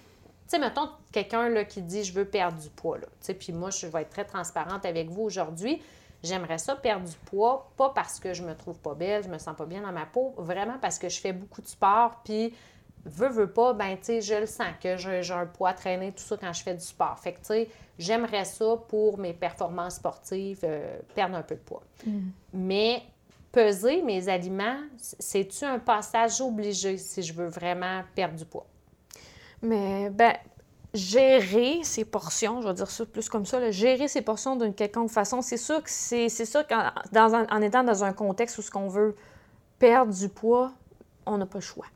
sais, 0.48 0.58
mettons, 0.58 0.90
quelqu'un, 1.12 1.50
là, 1.50 1.64
qui 1.64 1.82
dit, 1.84 2.04
je 2.04 2.14
veux 2.14 2.26
perdre 2.26 2.58
du 2.60 2.70
poids, 2.70 2.98
là. 2.98 3.06
Tu 3.06 3.28
sais, 3.28 3.34
puis 3.36 3.54
moi, 3.54 3.70
je 3.70 3.86
vais 3.86 4.02
être 4.02 4.10
très 4.10 4.26
transparente 4.26 4.84
avec 4.86 5.10
vous 5.10 5.22
aujourd'hui. 5.24 5.80
J'aimerais 6.24 6.58
ça 6.58 6.76
perdre 6.76 7.08
du 7.08 7.16
poids, 7.26 7.70
pas 7.78 7.90
parce 7.90 8.20
que 8.20 8.34
je 8.34 8.44
me 8.44 8.56
trouve 8.56 8.80
pas 8.80 8.96
belle, 8.96 9.24
je 9.24 9.30
me 9.30 9.38
sens 9.38 9.56
pas 9.58 9.66
bien 9.66 9.82
dans 9.82 9.92
ma 9.92 10.06
peau, 10.06 10.34
vraiment 10.38 10.78
parce 10.82 10.98
que 10.98 11.10
je 11.10 11.20
fais 11.20 11.34
beaucoup 11.34 11.62
de 11.62 11.68
sport, 11.68 12.22
puis 12.24 12.56
veux, 13.06 13.30
veux 13.30 13.50
pas, 13.50 13.74
ben, 13.74 13.98
tu 13.98 14.06
sais, 14.06 14.22
je 14.22 14.36
le 14.36 14.46
sens 14.46 14.68
que 14.82 14.98
j'ai 14.98 15.32
un 15.32 15.46
poids 15.46 15.74
traîné, 15.74 16.12
tout 16.12 16.24
ça 16.24 16.38
quand 16.38 16.54
je 16.54 16.64
fais 16.64 16.74
du 16.74 16.86
sport. 16.86 17.18
Fait 17.20 17.34
que, 17.34 17.40
tu 17.40 17.46
sais, 17.46 17.70
j'aimerais 18.00 18.46
ça 18.46 18.78
pour 18.88 19.18
mes 19.18 19.34
performances 19.34 19.96
sportives, 19.96 20.62
euh, 20.64 21.00
perdre 21.16 21.36
un 21.36 21.42
peu 21.42 21.56
de 21.56 21.62
poids. 21.62 21.84
Mais 22.54 23.04
peser 23.52 24.02
mes 24.02 24.30
aliments, 24.30 24.80
c'est-tu 24.98 25.66
un 25.66 25.80
passage 25.80 26.42
obligé 26.42 26.98
si 26.98 27.22
je 27.22 27.34
veux 27.34 27.48
vraiment 27.48 28.02
perdre 28.16 28.36
du 28.36 28.46
poids? 28.46 28.66
Mais, 29.62 30.10
ben, 30.10 30.34
gérer 30.94 31.84
ses 31.84 32.06
portions, 32.06 32.62
je 32.62 32.68
vais 32.68 32.74
dire 32.74 32.90
ça 32.90 33.06
plus 33.06 33.28
comme 33.30 33.46
ça, 33.46 33.60
là, 33.60 33.72
gérer 33.72 34.08
ses 34.08 34.22
portions 34.22 34.56
d'une 34.56 34.74
quelconque 34.74 35.10
façon, 35.10 35.42
c'est 35.42 35.58
sûr 35.58 35.82
que 35.82 35.90
c'est 35.90 36.30
c'est 36.30 36.46
sûr 36.46 36.66
qu'en 36.68 36.92
en 37.16 37.62
étant 37.62 37.84
dans 37.84 38.04
un 38.04 38.14
contexte 38.14 38.58
où 38.60 38.62
ce 38.62 38.70
qu'on 38.70 38.88
veut 38.88 39.16
perdre 39.80 40.14
du 40.14 40.30
poids, 40.30 40.72
on 41.26 41.38
n'a 41.38 41.46
pas 41.46 41.58
le 41.58 41.64
choix. 41.64 41.88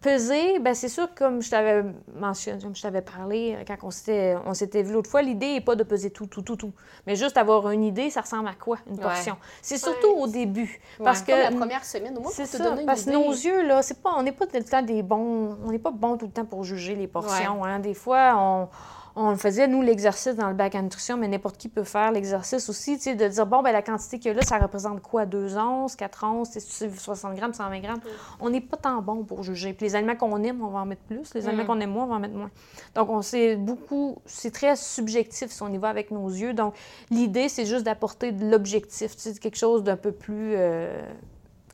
Peser, 0.00 0.60
ben 0.60 0.74
c'est 0.76 0.88
sûr, 0.88 1.12
comme 1.16 1.42
je 1.42 1.50
t'avais 1.50 1.82
mentionné, 2.14 2.62
comme 2.62 2.76
je 2.76 2.82
t'avais 2.82 3.02
parlé 3.02 3.56
euh, 3.58 3.64
quand 3.66 3.74
on 3.82 3.90
s'était, 3.90 4.36
on 4.46 4.54
s'était 4.54 4.84
vu 4.84 4.92
l'autre 4.92 5.10
fois, 5.10 5.22
l'idée 5.22 5.54
n'est 5.54 5.60
pas 5.60 5.74
de 5.74 5.82
peser 5.82 6.10
tout, 6.10 6.26
tout, 6.26 6.42
tout, 6.42 6.54
tout. 6.54 6.72
Mais 7.08 7.16
juste 7.16 7.36
avoir 7.36 7.68
une 7.72 7.82
idée, 7.82 8.08
ça 8.08 8.20
ressemble 8.20 8.46
à 8.46 8.54
quoi, 8.54 8.78
une 8.86 8.94
Ouais. 8.94 9.02
portion? 9.02 9.36
C'est 9.60 9.76
surtout 9.76 10.06
Ouais. 10.06 10.22
au 10.22 10.26
début. 10.28 10.80
Parce 11.02 11.22
Comme 11.22 11.36
la 11.40 11.48
que 11.50 11.56
première 11.56 11.84
semaine, 11.84 12.16
au 12.16 12.20
moins 12.20 12.30
c'est 12.30 12.42
pour 12.44 12.52
te 12.52 12.56
ça, 12.58 12.62
donner 12.62 12.82
une 12.82 12.86
parce 12.86 13.04
que 13.06 13.10
nos 13.10 13.32
yeux, 13.32 13.66
là, 13.66 13.82
c'est 13.82 14.00
pas, 14.00 14.10
on 14.16 14.22
n'est 14.22 14.30
pas 14.30 14.46
tout 14.46 14.56
le 14.56 14.62
temps 14.62 14.82
des 14.82 15.02
bons, 15.02 15.58
on 15.64 15.72
n'est 15.72 15.80
pas 15.80 15.90
bon 15.90 16.16
tout 16.16 16.26
le 16.26 16.32
temps 16.32 16.44
pour 16.44 16.62
juger 16.62 16.94
les 16.94 17.08
portions. 17.08 17.64
hein. 17.64 17.80
Des 17.80 17.94
fois, 17.94 18.34
on, 18.36 18.68
on 19.16 19.36
faisait, 19.36 19.66
nous, 19.66 19.82
l'exercice 19.82 20.36
dans 20.36 20.48
le 20.48 20.54
bac 20.54 20.74
à 20.74 20.82
nutrition, 20.82 21.16
mais 21.16 21.28
n'importe 21.28 21.56
qui 21.56 21.68
peut 21.68 21.84
faire 21.84 22.12
l'exercice 22.12 22.68
aussi, 22.68 22.96
tu 22.96 23.04
sais, 23.04 23.14
de 23.14 23.26
dire, 23.26 23.46
bon, 23.46 23.62
ben 23.62 23.72
la 23.72 23.82
quantité 23.82 24.18
qu'il 24.18 24.30
y 24.30 24.34
a 24.34 24.34
là, 24.34 24.42
ça 24.42 24.58
représente 24.58 25.02
quoi? 25.02 25.26
2 25.26 25.56
onces, 25.56 25.96
4 25.96 26.24
onces, 26.24 26.50
c'est 26.58 26.88
60 26.94 27.34
grammes, 27.34 27.52
120 27.52 27.80
grammes? 27.80 28.00
On 28.40 28.50
n'est 28.50 28.60
pas 28.60 28.76
tant 28.76 29.02
bon 29.02 29.24
pour 29.24 29.42
juger. 29.42 29.72
Puis 29.72 29.86
les 29.86 29.94
aliments 29.96 30.16
qu'on 30.16 30.42
aime, 30.44 30.62
on 30.62 30.68
va 30.68 30.80
en 30.80 30.86
mettre 30.86 31.02
plus. 31.02 31.34
Les 31.34 31.46
aliments 31.48 31.64
Mm. 31.64 31.66
qu'on 31.66 31.80
aime 31.80 31.90
moins, 31.90 32.04
on 32.04 32.08
va 32.08 32.14
en 32.16 32.20
mettre 32.20 32.34
moins. 32.36 32.50
Donc, 32.94 33.10
on 33.10 33.22
sait 33.22 33.56
beaucoup, 33.56 34.18
c'est 34.26 34.52
très 34.52 34.76
subjectif 34.76 35.50
si 35.50 35.62
on 35.62 35.68
y 35.68 35.78
va 35.78 35.88
avec 35.88 36.10
nos 36.10 36.28
yeux. 36.28 36.54
Donc, 36.54 36.74
l'idée, 37.10 37.48
c'est 37.48 37.66
juste 37.66 37.84
d'apporter 37.84 38.32
de 38.32 38.48
l'objectif, 38.50 39.16
tu 39.16 39.22
sais, 39.22 39.34
quelque 39.34 39.58
chose 39.58 39.82
d'un 39.82 39.96
peu 39.96 40.12
plus 40.12 40.52
euh, 40.54 41.02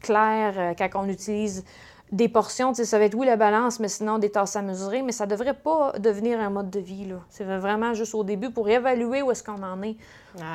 clair 0.00 0.54
euh, 0.56 0.74
quand 0.76 0.88
on 0.94 1.08
utilise 1.08 1.64
des 2.12 2.28
portions. 2.28 2.72
Tu 2.72 2.76
sais, 2.76 2.84
ça 2.84 2.98
va 2.98 3.04
être, 3.04 3.14
oui, 3.14 3.26
la 3.26 3.36
balance, 3.36 3.80
mais 3.80 3.88
sinon 3.88 4.18
des 4.18 4.30
tasses 4.30 4.56
à 4.56 4.62
mesurer, 4.62 5.02
mais 5.02 5.12
ça 5.12 5.26
devrait 5.26 5.54
pas 5.54 5.92
devenir 5.98 6.38
un 6.40 6.50
mode 6.50 6.70
de 6.70 6.80
vie. 6.80 7.06
là. 7.06 7.16
C'est 7.28 7.44
vraiment 7.44 7.94
juste 7.94 8.14
au 8.14 8.24
début 8.24 8.50
pour 8.50 8.68
évaluer 8.68 9.22
où 9.22 9.30
est-ce 9.30 9.42
qu'on 9.42 9.62
en 9.62 9.82
est. 9.82 9.96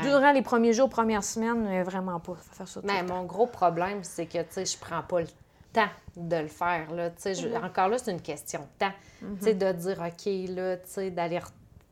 Durant 0.03 0.31
les 0.31 0.41
premiers 0.41 0.73
jours, 0.73 0.89
premières 0.89 1.23
semaines, 1.23 1.63
mais 1.63 1.83
vraiment 1.83 2.19
pas. 2.19 2.35
Faut 2.35 2.55
faire 2.55 2.67
ça 2.67 2.81
Mais 2.83 2.99
temps. 3.05 3.15
mon 3.15 3.23
gros 3.23 3.47
problème, 3.47 4.03
c'est 4.03 4.25
que, 4.25 4.39
tu 4.39 4.45
sais, 4.49 4.65
je 4.65 4.77
prends 4.77 5.01
pas 5.01 5.21
le 5.21 5.27
temps 5.73 5.89
de 6.15 6.35
le 6.37 6.47
faire, 6.47 6.91
là. 6.93 7.09
Mm-hmm. 7.09 7.65
encore 7.65 7.89
là, 7.89 7.97
c'est 7.97 8.11
une 8.11 8.21
question 8.21 8.59
de 8.61 8.85
temps. 8.85 8.93
Sais, 9.41 9.53
de 9.53 9.71
dire, 9.71 9.99
OK, 9.99 10.55
là, 10.55 10.77
tu 10.77 10.83
sais, 10.85 11.11
d'aller 11.11 11.39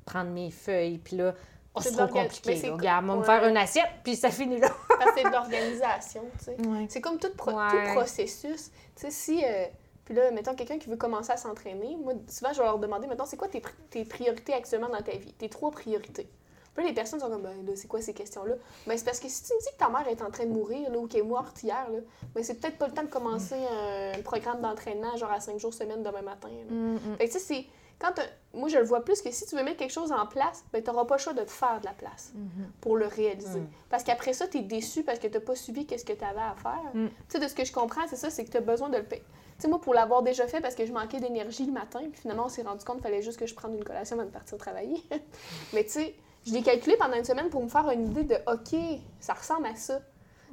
prendre 0.06 0.32
mes 0.32 0.52
feuilles, 0.52 0.98
puis 0.98 1.18
là, 1.18 1.34
oh, 1.78 1.82
C'est 1.82 1.92
trop 1.92 2.08
compliqué. 2.08 2.60
mais 2.64 2.70
co- 2.70 2.76
Regarde, 2.76 3.06
on 3.06 3.14
va 3.14 3.16
me 3.20 3.24
faire 3.24 3.46
une 3.50 3.58
assiette, 3.58 3.90
puis 4.04 4.16
ça 4.16 4.30
finit 4.32 4.60
là. 4.60 4.70
C'est 5.16 5.24
de 5.24 5.30
l'organisation, 5.30 6.24
tu 6.40 6.46
sais. 6.46 6.58
Ouais. 6.68 6.86
C'est 6.90 7.02
comme 7.02 7.18
tout, 7.20 7.32
pro- 7.36 7.52
Ouais. 7.52 7.70
tout 7.88 7.94
processus. 7.96 8.72
Tu 8.96 9.02
sais, 9.02 9.12
si. 9.12 9.44
euh, 9.46 9.66
puis 10.06 10.16
là, 10.16 10.32
mettons, 10.32 10.56
quelqu'un 10.56 10.78
qui 10.80 10.90
veut 10.90 10.96
commencer 10.96 11.32
à 11.32 11.38
s'entraîner, 11.38 11.98
moi, 12.02 12.14
souvent, 12.30 12.54
je 12.54 12.60
vais 12.60 12.64
leur 12.66 12.80
demander, 12.80 13.08
mettons, 13.08 13.26
c'est 13.26 13.36
quoi 13.38 13.50
tes, 13.50 13.60
pri- 13.60 13.74
tes 13.90 14.06
priorités 14.06 14.54
actuellement 14.54 14.88
dans 14.90 15.02
ta 15.02 15.12
vie? 15.12 15.34
Tes 15.34 15.50
trois 15.50 15.70
priorités. 15.72 16.30
Puis 16.74 16.84
là, 16.86 16.90
les 16.92 16.96
personnes 16.96 17.20
sont 17.20 17.30
comme, 17.30 17.42
ben 17.42 17.66
là, 17.66 17.72
c'est 17.76 17.88
quoi 17.88 18.02
ces 18.02 18.14
questions-là? 18.14 18.54
Ben, 18.86 18.98
c'est 18.98 19.04
parce 19.04 19.20
que 19.20 19.28
si 19.28 19.44
tu 19.44 19.54
me 19.54 19.60
dis 19.60 19.66
que 19.74 19.78
ta 19.78 19.90
mère 19.90 20.08
est 20.08 20.22
en 20.22 20.30
train 20.30 20.46
de 20.46 20.52
mourir, 20.52 20.90
là, 20.92 20.98
ou 21.00 21.08
qu'elle 21.08 21.22
est 21.22 21.24
morte 21.24 21.62
hier, 21.64 21.90
là, 21.92 22.00
ben, 22.36 22.44
c'est 22.44 22.54
peut-être 22.54 22.78
pas 22.78 22.88
le 22.88 22.94
temps 22.94 23.02
de 23.04 23.08
commencer 23.10 23.56
un 23.56 24.22
programme 24.22 24.62
d'entraînement, 24.62 25.18
genre 25.18 25.32
à 25.32 25.40
cinq 25.40 25.60
jours 25.60 25.74
semaine 25.74 26.04
demain 26.04 26.22
matin. 26.22 26.50
là. 26.50 26.74
Mm, 26.74 26.94
mm. 26.96 27.00
Fait 27.18 27.28
que, 27.28 27.34
tu 27.34 27.40
sais, 27.40 27.46
c'est. 27.46 27.66
Quand 28.00 28.14
moi, 28.54 28.70
je 28.70 28.78
le 28.78 28.84
vois 28.84 29.04
plus 29.04 29.22
que 29.22 29.32
si 29.32 29.46
tu 29.46 29.56
veux 29.56 29.64
mettre 29.64 29.78
quelque 29.78 29.92
chose 29.92 30.12
en 30.12 30.26
place, 30.26 30.64
ben, 30.74 30.84
tu 30.84 30.90
n'auras 30.90 31.06
pas 31.06 31.16
le 31.16 31.22
choix 31.22 31.34
de 31.34 31.44
te 31.44 31.52
faire 31.52 31.80
de 31.80 31.86
la 31.86 31.94
place 31.94 32.34
pour 32.82 32.98
le 32.98 33.08
réaliser. 33.08 33.60
Mm. 33.60 33.70
Parce 33.90 34.04
qu'après 34.04 34.34
ça, 34.34 34.48
tu 34.48 34.58
es 34.58 34.62
déçu 34.62 35.04
parce 35.04 35.20
que 35.20 35.28
tu 35.28 35.34
n'as 35.34 35.40
pas 35.40 35.56
suivi 35.56 35.86
qu'est-ce 35.86 36.06
que 36.06 36.14
tu 36.14 36.24
avais 36.24 36.40
à 36.40 36.56
faire. 36.56 36.92
Mm. 36.94 37.08
Tu 37.08 37.14
sais, 37.30 37.40
de 37.40 37.48
ce 37.48 37.56
que 37.56 37.66
je 37.66 37.72
comprends, 37.72 38.08
c'est 38.08 38.16
ça, 38.16 38.30
c'est 38.30 38.46
que 38.46 38.52
tu 38.52 38.58
as 38.58 38.62
besoin 38.62 38.90
de 38.90 38.98
le 38.98 39.04
payer. 39.04 39.24
Tu 39.58 39.64
sais, 39.64 39.68
moi, 39.68 39.80
pour 39.80 39.94
l'avoir 39.94 40.22
déjà 40.22 40.48
fait 40.48 40.62
parce 40.62 40.76
que 40.76 40.86
je 40.86 40.92
manquais 40.92 41.20
d'énergie 41.20 41.66
le 41.66 41.72
matin, 41.72 42.02
puis 42.12 42.22
finalement, 42.22 42.46
on 42.46 42.50
s'est 42.50 42.64
rendu 42.64 42.84
compte 42.84 42.98
qu'il 42.98 43.04
fallait 43.04 43.22
juste 43.22 43.40
que 43.40 43.48
je 43.48 43.56
prenne 43.56 43.74
une 43.74 43.84
collation 43.84 44.16
avant 44.18 44.28
de 44.28 44.34
partir 44.34 44.58
travailler. 44.58 45.04
Mais 45.74 45.84
tu 45.84 45.92
sais, 45.92 46.16
je 46.46 46.54
l'ai 46.54 46.62
calculé 46.62 46.98
pendant 46.98 47.18
une 47.18 47.26
semaine 47.26 47.50
pour 47.50 47.64
me 47.64 47.68
faire 47.68 47.90
une 47.90 48.12
idée 48.12 48.24
de 48.24 48.36
OK, 48.48 48.80
ça 49.20 49.34
ressemble 49.34 49.68
à 49.68 49.76
ça. 49.76 50.00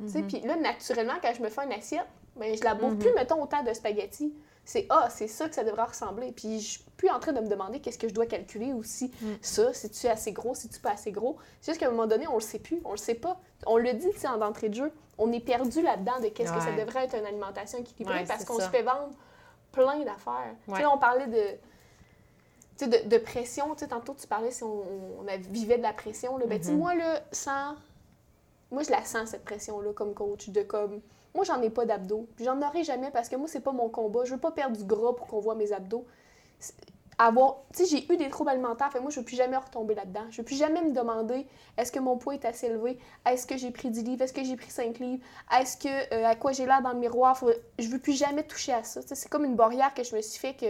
Tu 0.00 0.08
sais, 0.08 0.22
puis 0.22 0.40
là, 0.40 0.56
naturellement, 0.56 1.14
quand 1.22 1.32
je 1.36 1.42
me 1.42 1.48
fais 1.48 1.64
une 1.64 1.72
assiette, 1.72 2.06
ben, 2.36 2.56
je 2.56 2.64
la 2.64 2.74
bouffe 2.74 2.98
plus, 2.98 3.12
mettons, 3.12 3.40
autant 3.42 3.62
de 3.62 3.72
spaghettis. 3.72 4.34
C'est 4.64 4.86
ah, 4.88 5.08
c'est 5.10 5.28
ça 5.28 5.48
que 5.48 5.54
ça 5.54 5.64
devrait 5.64 5.84
ressembler. 5.84 6.32
Puis 6.32 6.60
je 6.60 6.70
suis 6.72 6.84
plus 6.96 7.10
en 7.10 7.18
train 7.18 7.32
de 7.32 7.40
me 7.40 7.48
demander 7.48 7.80
qu'est-ce 7.80 7.98
que 7.98 8.08
je 8.08 8.14
dois 8.14 8.26
calculer 8.26 8.72
aussi. 8.72 9.10
Ça, 9.42 9.72
si 9.74 9.90
tu 9.90 10.06
es 10.06 10.10
assez 10.10 10.32
gros, 10.32 10.54
si 10.54 10.68
tu 10.68 10.80
pas 10.80 10.92
assez 10.92 11.12
gros? 11.12 11.36
C'est 11.60 11.72
juste 11.72 11.80
qu'à 11.80 11.88
un 11.88 11.90
moment 11.90 12.06
donné, 12.06 12.26
on 12.28 12.34
le 12.34 12.40
sait 12.40 12.58
plus, 12.58 12.80
on 12.84 12.92
le 12.92 12.96
sait 12.96 13.14
pas. 13.14 13.38
On 13.66 13.76
le 13.76 13.92
dit, 13.92 14.08
en 14.26 14.40
entrée 14.40 14.68
de 14.70 14.74
jeu, 14.74 14.92
on 15.18 15.32
est 15.32 15.40
perdu 15.40 15.82
là-dedans 15.82 16.20
de 16.20 16.28
qu'est-ce 16.28 16.52
que 16.52 16.60
ça 16.60 16.72
devrait 16.72 17.04
être 17.04 17.16
une 17.16 17.26
alimentation 17.26 17.78
équilibrée 17.78 18.20
Ouais, 18.20 18.24
parce 18.26 18.44
qu'on 18.44 18.58
se 18.58 18.68
fait 18.68 18.82
vendre 18.82 19.10
plein 19.72 19.98
d'affaires. 20.00 20.54
Tu 20.68 20.76
sais, 20.76 20.86
on 20.86 20.98
parlait 20.98 21.26
de 21.26 21.58
tu 22.76 22.86
sais, 22.86 23.04
de, 23.04 23.08
de 23.08 23.18
pression, 23.18 23.72
tu 23.74 23.80
sais, 23.80 23.88
tantôt 23.88 24.16
tu 24.18 24.26
parlais 24.26 24.50
si 24.50 24.64
on, 24.64 24.82
vivait 25.50 25.78
de 25.78 25.82
la 25.82 25.92
pression, 25.92 26.36
là. 26.38 26.46
Ben, 26.46 26.60
sais, 26.60 26.72
Mhm. 26.72 26.78
moi, 26.78 26.94
là, 26.96 27.20
sans... 27.30 27.76
Moi, 28.72 28.82
je 28.82 28.90
la 28.90 29.04
sens, 29.04 29.28
cette 29.30 29.44
pression-là, 29.44 29.92
comme 29.92 30.12
coach, 30.12 30.48
de 30.48 30.62
comme... 30.62 31.00
Moi, 31.34 31.44
j'en 31.44 31.60
ai 31.62 31.70
pas 31.70 31.84
d'abdos, 31.84 32.28
puis 32.36 32.44
j'en 32.44 32.60
aurai 32.62 32.84
jamais 32.84 33.10
parce 33.10 33.28
que 33.28 33.36
moi, 33.36 33.48
c'est 33.48 33.60
pas 33.60 33.72
mon 33.72 33.88
combat. 33.88 34.24
Je 34.24 34.34
veux 34.34 34.40
pas 34.40 34.52
perdre 34.52 34.76
du 34.76 34.84
gras 34.84 35.12
pour 35.14 35.26
qu'on 35.26 35.40
voit 35.40 35.54
mes 35.56 35.72
abdos. 35.72 36.06
Avoir... 37.16 37.58
Tu 37.72 37.84
sais, 37.84 37.96
j'ai 37.96 38.12
eu 38.12 38.16
des 38.16 38.28
troubles 38.28 38.50
alimentaires, 38.50 38.90
fait 38.90 38.98
moi, 39.00 39.10
je 39.10 39.20
veux 39.20 39.24
plus 39.24 39.36
jamais 39.36 39.56
retomber 39.56 39.94
là-dedans. 39.94 40.24
Je 40.30 40.38
veux 40.38 40.44
plus 40.44 40.56
jamais 40.56 40.82
me 40.82 40.92
demander 40.92 41.46
est-ce 41.76 41.92
que 41.92 42.00
mon 42.00 42.16
poids 42.18 42.34
est 42.34 42.44
assez 42.44 42.66
élevé, 42.66 42.98
est-ce 43.28 43.46
que 43.46 43.56
j'ai 43.56 43.70
pris 43.70 43.90
10 43.90 44.02
livres, 44.02 44.22
est-ce 44.22 44.32
que 44.32 44.42
j'ai 44.42 44.56
pris 44.56 44.70
5 44.70 44.98
livres, 44.98 45.22
est-ce 45.60 45.76
que... 45.76 46.14
euh, 46.14 46.26
à 46.26 46.34
quoi 46.34 46.50
j'ai 46.52 46.66
l'air 46.66 46.82
dans 46.82 46.92
le 46.92 46.98
miroir? 46.98 47.36
Faut- 47.38 47.50
Je 47.78 47.88
veux 47.88 48.00
plus 48.00 48.14
jamais 48.18 48.42
toucher 48.44 48.72
à 48.72 48.82
ça. 48.82 49.00
C'est 49.04 49.28
comme 49.28 49.44
une 49.44 49.54
barrière 49.54 49.94
que 49.94 50.02
je 50.02 50.14
me 50.16 50.22
suis 50.22 50.40
fait 50.40 50.54
que... 50.54 50.66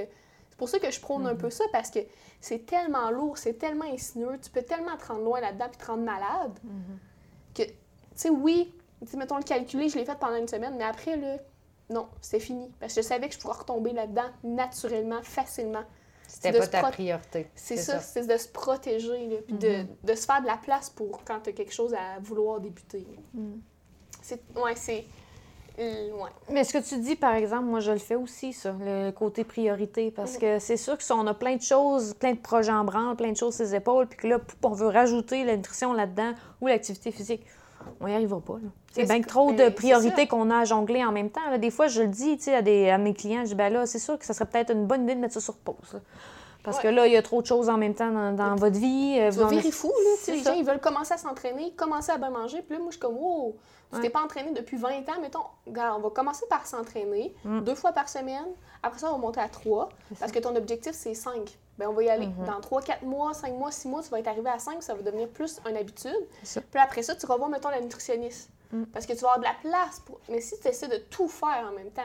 C'est 0.51 0.59
pour 0.59 0.69
ça 0.69 0.79
que 0.79 0.91
je 0.91 1.01
prône 1.01 1.27
un 1.27 1.35
peu 1.35 1.51
ça, 1.51 1.65
parce 1.73 1.91
que 1.91 1.99
c'est 2.41 2.65
tellement 2.67 3.11
lourd, 3.11 3.39
c'est 3.39 3.55
tellement 3.55 3.87
insinueux, 3.87 4.39
tu 4.41 4.51
peux 4.51 4.63
tellement 4.63 4.97
te 4.99 5.07
rendre 5.07 5.23
loin 5.25 5.41
là-dedans 5.41 5.67
puis 5.71 5.79
te 5.79 5.87
rendre 5.87 6.05
malade 6.05 6.53
que, 7.55 7.63
tu 7.65 7.73
sais, 8.15 8.29
oui, 8.31 8.73
sais, 9.11 9.17
mettons 9.17 9.37
le 9.37 9.43
calculer, 9.43 9.89
je 9.89 9.99
l'ai 9.99 10.05
fait 10.05 10.19
pendant 10.19 10.37
une 10.37 10.49
semaine, 10.49 10.75
mais 10.77 10.85
après, 10.85 11.17
là, 11.17 11.37
non, 11.91 12.09
c'était 12.21 12.41
fini. 12.41 12.71
Parce 12.81 12.95
que 12.95 13.03
je 13.03 13.07
savais 13.07 13.29
que 13.29 13.35
je 13.35 13.39
pourrais 13.39 13.59
retomber 13.59 13.93
là-dedans 13.93 14.31
naturellement, 14.43 15.23
facilement. 15.23 15.85
C'était 16.27 16.59
pas 16.59 16.67
ta 16.67 16.83
priorité. 16.91 17.51
C'est 17.55 17.77
ça, 17.77 18.01
c'est 18.01 18.27
de 18.27 18.37
se 18.37 18.49
protéger, 18.49 19.29
là, 19.29 19.37
puis 19.47 19.57
de, 19.57 19.85
de 20.03 20.15
se 20.15 20.25
faire 20.25 20.41
de 20.41 20.47
la 20.47 20.57
place 20.57 20.91
pour 20.91 21.23
quand 21.25 21.41
tu 21.41 21.51
as 21.51 21.53
quelque 21.53 21.73
chose 21.73 21.95
à 21.95 22.19
vouloir 22.21 22.61
débuter. 22.61 23.07
Mm. 23.35 23.53
C'est, 24.23 24.41
ouais, 24.57 24.75
c'est... 24.75 25.05
euh, 25.79 26.13
ouais. 26.13 26.31
Mais 26.51 26.65
ce 26.65 26.73
que 26.73 26.83
tu 26.83 26.99
dis, 26.99 27.15
par 27.15 27.35
exemple, 27.35 27.65
moi, 27.65 27.81
je 27.81 27.93
le 27.93 27.99
fais 27.99 28.15
aussi, 28.15 28.55
ça, 28.55 28.75
le 28.81 29.11
côté 29.11 29.45
priorité, 29.45 30.11
parce 30.11 30.39
que 30.39 30.59
c'est 30.59 30.79
sûr 30.79 30.97
que 30.97 31.05
si 31.05 31.13
on 31.13 31.27
a 31.27 31.35
plein 31.35 31.57
de 31.57 31.63
choses, 31.63 32.15
plein 32.15 32.33
de 32.33 32.39
projets 32.39 32.73
en 32.73 32.85
branle, 32.85 33.17
plein 33.17 33.33
de 33.33 33.37
choses 33.37 33.57
sur 33.57 33.65
les 33.65 33.75
épaules, 33.75 34.07
puis 34.07 34.19
que 34.19 34.27
là, 34.27 34.39
pouf, 34.39 34.57
on 34.63 34.73
veut 34.73 34.89
rajouter 34.89 35.45
la 35.45 35.57
nutrition 35.57 35.93
là-dedans 35.93 36.33
ou 36.63 36.69
l'activité 36.69 37.13
physique, 37.13 37.45
on 38.01 38.07
n'y 38.07 38.15
arrivera 38.15 38.41
pas. 38.41 38.57
C'est 38.93 39.05
bien 39.05 39.21
trop 39.23 39.53
de 39.53 39.59
c'est 39.59 39.71
priorités 39.73 40.27
qu'on 40.27 40.51
a 40.51 40.59
à 40.59 40.65
jongler 40.65 41.05
en 41.05 41.13
même 41.13 41.31
temps. 41.31 41.49
là. 41.51 41.59
Des 41.59 41.71
fois, 41.71 41.89
je 41.89 42.03
le 42.03 42.09
dis 42.09 42.39
à, 42.55 42.63
des, 42.63 42.91
à 42.91 42.99
mes 42.99 43.15
clients, 43.15 43.41
je 43.43 43.49
dis, 43.51 43.55
ben 43.55 43.73
là, 43.73 43.87
c'est 43.87 43.99
sûr 43.99 44.19
que 44.19 44.25
ça 44.25 44.35
serait 44.35 44.47
peut-être 44.47 44.71
une 44.73 44.87
bonne 44.87 45.03
idée 45.05 45.15
de 45.15 45.21
mettre 45.21 45.35
ça 45.35 45.41
sur 45.41 45.55
pause. 45.57 45.93
là. 45.95 46.01
Parce 46.63 46.79
que 46.79 46.89
là, 46.89 47.07
il 47.07 47.13
y 47.13 47.17
a 47.19 47.21
trop 47.23 47.43
de 47.43 47.47
choses 47.47 47.69
en 47.69 47.77
même 47.77 47.95
temps 47.95 48.11
dans, 48.11 48.33
dans 48.33 48.55
votre 48.55 48.79
vie. 48.79 49.19
euh, 49.21 49.29
Tu 49.31 49.37
vous 49.37 49.43
vas 49.43 49.49
virer 49.51 49.71
fou, 49.71 49.89
là. 50.03 50.33
Les 50.33 50.43
ça. 50.43 50.53
gens, 50.53 50.59
ils 50.59 50.65
veulent 50.65 50.81
commencer 50.81 51.13
à 51.13 51.19
s'entraîner, 51.19 51.73
commencer 51.77 52.11
à 52.11 52.17
bien 52.17 52.31
manger. 52.31 52.63
Puis 52.63 52.73
là, 52.77 52.79
moi, 52.79 52.89
je 52.89 52.93
suis 52.95 53.01
comme, 53.01 53.17
wow, 53.19 53.55
tu 53.91 53.97
Ouais. 53.97 54.03
t'es 54.03 54.09
pas 54.11 54.23
entraîné 54.23 54.51
depuis 54.53 54.79
20 54.79 54.89
ans. 55.11 55.21
Mettons, 55.21 55.41
on 55.67 55.73
va 56.01 56.11
commencer 56.11 56.47
par 56.49 56.67
s'entraîner 56.67 57.35
Mm. 57.45 57.61
deux 57.61 57.75
fois 57.75 57.93
par 57.93 58.09
semaine. 58.09 58.47
Après 58.83 58.99
ça, 58.99 59.09
on 59.11 59.17
va 59.17 59.19
monter 59.19 59.41
à 59.41 59.49
trois. 59.49 59.91
Parce 60.19 60.33
que 60.33 60.39
ton 60.39 60.57
objectif, 60.57 60.93
c'est 60.95 61.13
5. 61.13 61.59
Ben, 61.79 61.89
on 61.89 61.93
va 61.93 62.03
y 62.03 62.09
aller. 62.09 62.27
Mhm. 62.27 62.45
Dans 62.47 62.61
3, 62.61 62.83
4 62.83 63.03
mois, 63.03 63.35
5 63.35 63.53
mois, 63.55 63.73
6 63.73 63.89
mois, 63.89 64.03
tu 64.03 64.11
vas 64.11 64.21
être 64.21 64.29
arrivé 64.29 64.49
à 64.49 64.59
5. 64.59 64.83
Ça 64.83 64.95
va 64.95 65.03
devenir 65.03 65.29
plus 65.29 65.61
une 65.69 65.77
habitude. 65.77 66.27
Ça. 66.43 66.61
Puis 66.61 66.81
après 66.81 67.03
ça, 67.03 67.15
tu 67.17 67.27
revois, 67.27 67.49
mettons, 67.49 67.71
la 67.71 67.81
nutritionniste. 67.81 68.51
Mm. 68.73 68.85
Parce 68.85 69.07
que 69.07 69.13
tu 69.13 69.21
vas 69.21 69.33
avoir 69.33 69.39
de 69.39 69.45
la 69.45 69.71
place. 69.71 70.01
Pour... 70.01 70.21
Mais 70.29 70.41
si 70.41 70.59
tu 70.61 70.69
essaies 70.69 70.89
de 70.89 70.99
tout 70.99 71.29
faire 71.29 71.69
en 71.69 71.73
même 71.73 71.91
temps, 71.91 72.03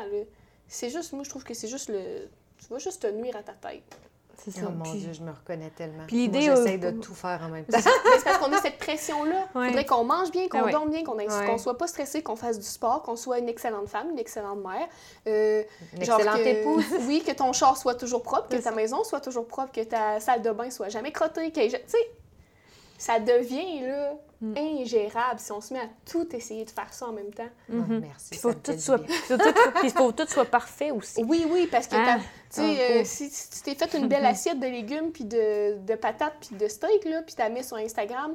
c'est 0.67 0.89
juste, 0.89 1.13
moi, 1.13 1.23
je 1.23 1.29
trouve 1.29 1.43
que 1.43 1.53
c'est 1.53 1.67
juste 1.67 1.89
le. 1.89 2.27
Tu 2.57 2.67
vas 2.67 2.79
juste 2.79 3.03
te 3.03 3.07
nuire 3.07 3.35
à 3.35 3.43
ta 3.43 3.53
tête. 3.53 3.97
C'est 4.43 4.51
ça. 4.51 4.61
Oh 4.67 4.71
mon 4.71 4.91
Dieu, 4.93 5.11
je 5.13 5.21
me 5.21 5.31
reconnais 5.31 5.71
tellement. 5.75 6.03
Puis 6.07 6.17
l'idée. 6.17 6.41
J'essaie 6.41 6.77
de 6.77 6.91
tout 6.91 7.13
faire 7.13 7.41
en 7.43 7.49
même 7.49 7.65
temps. 7.65 7.79
c'est 7.79 8.23
parce 8.23 8.37
qu'on 8.37 8.51
a 8.51 8.61
cette 8.61 8.77
pression-là. 8.77 9.47
Il 9.55 9.67
faudrait 9.67 9.85
qu'on 9.85 10.03
mange 10.03 10.31
bien, 10.31 10.47
qu'on 10.47 10.69
dorme 10.69 10.89
bien, 10.89 11.03
qu'on 11.03 11.57
soit 11.57 11.77
pas 11.77 11.87
stressé, 11.87 12.21
qu'on 12.21 12.35
fasse 12.35 12.59
du 12.59 12.65
sport, 12.65 13.01
qu'on 13.03 13.15
soit 13.15 13.39
une 13.39 13.49
excellente 13.49 13.87
femme, 13.87 14.11
une 14.11 14.19
excellente 14.19 14.59
mère. 14.59 14.87
Euh, 15.27 15.63
une 15.93 16.01
excellente 16.01 16.39
épouse. 16.39 16.85
Oui, 17.07 17.23
que 17.25 17.31
ton 17.31 17.53
char 17.53 17.77
soit 17.77 17.95
toujours 17.95 18.21
propre, 18.21 18.49
que 18.49 18.61
ta 18.61 18.71
maison 18.71 19.03
soit 19.03 19.21
toujours 19.21 19.47
propre, 19.47 19.71
que 19.71 19.81
ta 19.81 20.19
salle 20.19 20.41
de 20.41 20.51
bain 20.51 20.69
soit 20.69 20.89
jamais 20.89 21.11
crottée. 21.11 21.51
Tu 21.51 21.69
sais, 21.69 22.11
ça 22.99 23.19
devient, 23.19 23.81
là 23.81 24.13
Mm. 24.41 24.57
ingérable 24.57 25.37
si 25.37 25.51
on 25.51 25.59
se 25.59 25.73
met 25.73 25.81
à 25.81 25.89
tout 26.09 26.33
essayer 26.33 26.63
de 26.63 26.69
faire 26.69 26.93
ça 26.93 27.07
en 27.07 27.11
même 27.11 27.33
temps. 27.33 27.49
Mm-hmm. 27.69 27.99
merci. 27.99 28.29
Il 28.31 28.37
faut, 28.37 28.53
tout 28.53 28.79
soit, 28.79 29.01
faut, 29.27 29.89
faut 29.89 30.11
tout 30.13 30.27
soit 30.27 30.45
parfait 30.45 30.91
aussi. 30.91 31.21
Oui, 31.25 31.45
oui, 31.49 31.67
parce 31.69 31.87
que 31.87 31.95
hein? 31.97 32.21
euh, 32.59 33.01
si, 33.03 33.29
tu 33.29 33.61
t'es 33.63 33.75
fait 33.75 33.97
une 33.97 34.07
belle 34.07 34.25
assiette 34.25 34.57
de 34.61 34.65
légumes, 34.65 35.11
puis 35.11 35.25
de, 35.25 35.79
de 35.85 35.95
patates, 35.95 36.35
puis 36.39 36.55
de 36.55 36.69
steak, 36.69 37.03
là, 37.03 37.21
puis 37.21 37.35
tu 37.35 37.41
as 37.41 37.49
mis 37.49 37.65
sur 37.65 37.75
Instagram, 37.75 38.33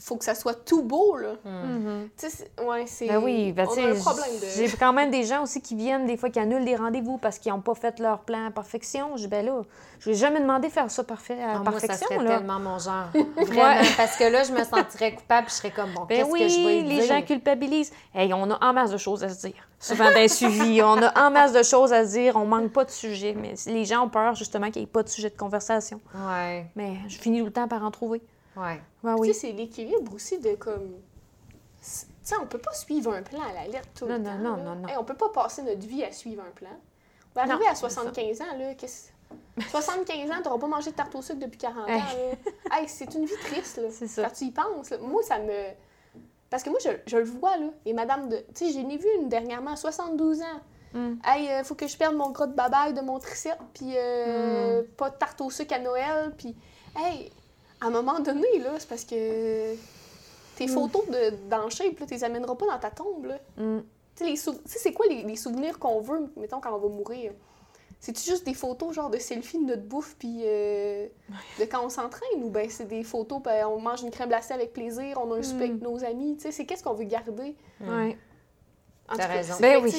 faut 0.00 0.16
que 0.16 0.24
ça 0.24 0.34
soit 0.34 0.54
tout 0.54 0.82
beau, 0.82 1.16
là. 1.16 1.34
Mm-hmm. 1.44 2.08
Tu 2.16 2.30
sais, 2.30 2.50
ouais, 2.62 2.84
c'est... 2.86 3.08
Ben 3.08 3.18
oui, 3.22 3.52
ben, 3.52 3.66
on 3.68 3.76
a 3.76 3.90
un 3.90 3.94
problème 3.94 4.30
de... 4.40 4.46
J'ai 4.56 4.76
quand 4.76 4.92
même 4.92 5.10
des 5.10 5.24
gens 5.24 5.42
aussi 5.42 5.60
qui 5.60 5.74
viennent, 5.74 6.06
des 6.06 6.16
fois, 6.16 6.30
qui 6.30 6.38
annulent 6.38 6.64
des 6.64 6.76
rendez-vous 6.76 7.18
parce 7.18 7.38
qu'ils 7.38 7.52
n'ont 7.52 7.60
pas 7.60 7.74
fait 7.74 7.98
leur 7.98 8.20
plan 8.20 8.46
à 8.46 8.50
perfection. 8.50 9.16
Je 9.16 9.22
dis, 9.22 9.28
ben 9.28 9.44
là, 9.44 9.62
je 10.00 10.10
n'ai 10.10 10.16
jamais 10.16 10.40
demandé 10.40 10.68
de 10.68 10.72
faire 10.72 10.90
ça 10.90 11.04
parfait, 11.04 11.42
à 11.42 11.60
perfection, 11.60 11.66
ah, 11.66 11.70
moi, 11.70 11.80
ça 11.80 11.94
serait 11.94 12.38
tellement 12.38 12.60
mon 12.60 12.78
genre. 12.78 13.08
Vraiment, 13.36 13.82
parce 13.96 14.16
que 14.16 14.24
là, 14.24 14.44
je 14.44 14.52
me 14.52 14.64
sentirais 14.64 15.14
coupable, 15.14 15.48
je 15.48 15.54
serais 15.54 15.70
comme, 15.70 15.92
bon, 15.92 16.04
ben 16.04 16.18
qu'est-ce 16.18 16.32
que 16.32 16.48
je 16.48 16.66
vais 16.66 16.82
les 16.82 17.06
gens 17.06 17.22
culpabilisent. 17.22 17.92
Hey, 18.14 18.32
on 18.32 18.50
a 18.50 18.64
en 18.64 18.72
masse 18.72 18.90
de 18.90 18.98
choses 18.98 19.24
à 19.24 19.28
se 19.28 19.46
dire. 19.46 19.68
Souvent 19.80 20.10
d'un 20.10 20.28
suivi, 20.28 20.82
on 20.82 21.00
a 21.02 21.26
en 21.26 21.30
masse 21.30 21.52
de 21.52 21.62
choses 21.62 21.92
à 21.92 22.04
se 22.04 22.12
dire, 22.12 22.36
on 22.36 22.44
manque 22.44 22.72
pas 22.72 22.84
de 22.84 22.90
sujet, 22.90 23.34
mais 23.36 23.54
les 23.66 23.84
gens 23.84 24.04
ont 24.04 24.08
peur, 24.08 24.34
justement, 24.34 24.70
qu'il 24.70 24.82
n'y 24.82 24.88
ait 24.88 24.92
pas 24.92 25.02
de 25.02 25.08
sujet 25.08 25.30
de 25.30 25.36
conversation. 25.36 26.00
Ouais. 26.14 26.66
Mais 26.74 26.96
je 27.08 27.18
finis 27.18 27.40
tout 27.40 27.46
le 27.46 27.52
temps 27.52 27.68
par 27.68 27.84
en 27.84 27.90
trouver. 27.90 28.22
Ouais. 28.58 28.80
oui. 29.04 29.28
Tu 29.28 29.34
sais, 29.34 29.40
c'est 29.40 29.52
l'équilibre 29.52 30.14
aussi 30.14 30.38
de 30.38 30.54
comme. 30.54 30.96
Tu 31.80 32.06
sais, 32.22 32.36
on 32.42 32.46
peut 32.46 32.58
pas 32.58 32.72
suivre 32.72 33.12
un 33.12 33.22
plan 33.22 33.40
à 33.40 33.52
la 33.52 33.68
lettre 33.68 33.88
tout 33.94 34.06
non, 34.06 34.18
le 34.18 34.24
temps. 34.24 34.38
Non, 34.38 34.56
non, 34.56 34.74
non, 34.74 34.74
non. 34.76 34.88
on 34.98 35.04
peut 35.04 35.14
pas 35.14 35.28
passer 35.30 35.62
notre 35.62 35.86
vie 35.86 36.04
à 36.04 36.12
suivre 36.12 36.42
un 36.46 36.50
plan. 36.50 36.76
On 37.34 37.46
va 37.46 37.52
arriver 37.52 37.68
à 37.68 37.74
75 37.74 38.40
ans, 38.40 38.56
là. 38.58 38.72
75 39.70 40.30
ans, 40.30 40.34
tu 40.36 40.48
n'auras 40.48 40.58
pas 40.58 40.66
mangé 40.66 40.90
de 40.90 40.96
tarte 40.96 41.14
au 41.14 41.22
sucre 41.22 41.38
depuis 41.38 41.58
40 41.58 41.88
ans. 41.88 41.90
hey, 42.72 42.88
c'est 42.88 43.14
une 43.14 43.26
vie 43.26 43.36
triste, 43.44 43.78
là. 43.78 43.88
C'est 43.90 44.08
ça. 44.08 44.24
Quand 44.24 44.34
tu 44.34 44.44
y 44.44 44.50
penses, 44.50 44.92
moi, 45.00 45.22
ça 45.22 45.38
me. 45.38 45.70
Parce 46.50 46.62
que 46.62 46.70
moi, 46.70 46.78
je, 46.82 46.90
je 47.06 47.18
le 47.18 47.24
vois, 47.24 47.56
là. 47.56 47.68
Et 47.84 47.92
madame 47.92 48.28
de. 48.28 48.38
Tu 48.54 48.66
sais, 48.66 48.72
j'en 48.72 48.88
ai 48.88 48.96
vu 48.96 49.08
une 49.20 49.28
dernièrement, 49.28 49.76
72 49.76 50.42
ans. 50.42 50.44
Mm. 50.94 51.14
Hey, 51.24 51.44
il 51.44 51.50
euh, 51.50 51.64
faut 51.64 51.74
que 51.74 51.86
je 51.86 51.96
perde 51.96 52.16
mon 52.16 52.30
gras 52.30 52.46
de 52.46 52.54
babaille 52.54 52.94
de 52.94 53.02
mon 53.02 53.18
triceps, 53.18 53.58
puis 53.74 53.92
euh, 53.96 54.82
mm. 54.82 54.86
pas 54.96 55.10
de 55.10 55.16
tarte 55.16 55.40
au 55.40 55.50
sucre 55.50 55.74
à 55.74 55.78
Noël, 55.78 56.34
puis. 56.36 56.56
Hey, 56.96 57.30
à 57.80 57.86
un 57.86 57.90
moment 57.90 58.20
donné, 58.20 58.58
là, 58.62 58.72
c'est 58.78 58.88
parce 58.88 59.04
que 59.04 59.74
tes 60.56 60.66
mm. 60.66 60.68
photos 60.68 61.06
de, 61.06 61.48
dans 61.48 61.64
le 61.64 61.70
shape, 61.70 61.96
tu 61.96 62.04
les 62.12 62.24
amèneras 62.24 62.54
pas 62.54 62.66
dans 62.66 62.78
ta 62.78 62.90
tombe. 62.90 63.26
Là. 63.26 63.38
Mm. 63.56 63.82
Tu 64.16 64.36
sais, 64.36 64.52
c'est 64.66 64.92
quoi 64.92 65.06
les, 65.06 65.36
souvenirs 65.36 65.78
qu'on 65.78 66.00
veut, 66.00 66.28
mettons, 66.36 66.60
quand 66.60 66.74
on 66.74 66.78
va 66.78 66.88
mourir? 66.88 67.32
C'est-tu 68.00 68.22
juste 68.22 68.44
des 68.44 68.54
photos, 68.54 68.94
genre, 68.94 69.10
de 69.10 69.18
selfies 69.18 69.58
de 69.58 69.64
notre 69.64 69.82
bouffe, 69.82 70.14
puis 70.18 70.42
euh, 70.44 71.06
de 71.58 71.64
quand 71.64 71.84
on 71.84 71.88
s'entraîne? 71.88 72.42
Ou 72.42 72.50
bien 72.50 72.68
c'est 72.68 72.86
des 72.86 73.02
photos, 73.02 73.42
ben, 73.42 73.66
on 73.66 73.80
mange 73.80 74.02
une 74.02 74.10
crème 74.10 74.28
glacée 74.28 74.54
avec 74.54 74.72
plaisir, 74.72 75.20
on 75.22 75.32
a 75.32 75.38
un 75.38 75.42
souper 75.42 75.64
avec 75.64 75.80
mm. 75.80 75.84
nos 75.84 76.04
amis? 76.04 76.36
Tu 76.36 76.42
sais, 76.42 76.52
c'est 76.52 76.66
qu'est-ce 76.66 76.82
qu'on 76.82 76.94
veut 76.94 77.04
garder? 77.04 77.56
Ouais. 77.80 78.16
T'as 79.16 79.26
raison. 79.26 79.54
Ben 79.60 79.80
oui. 79.82 79.92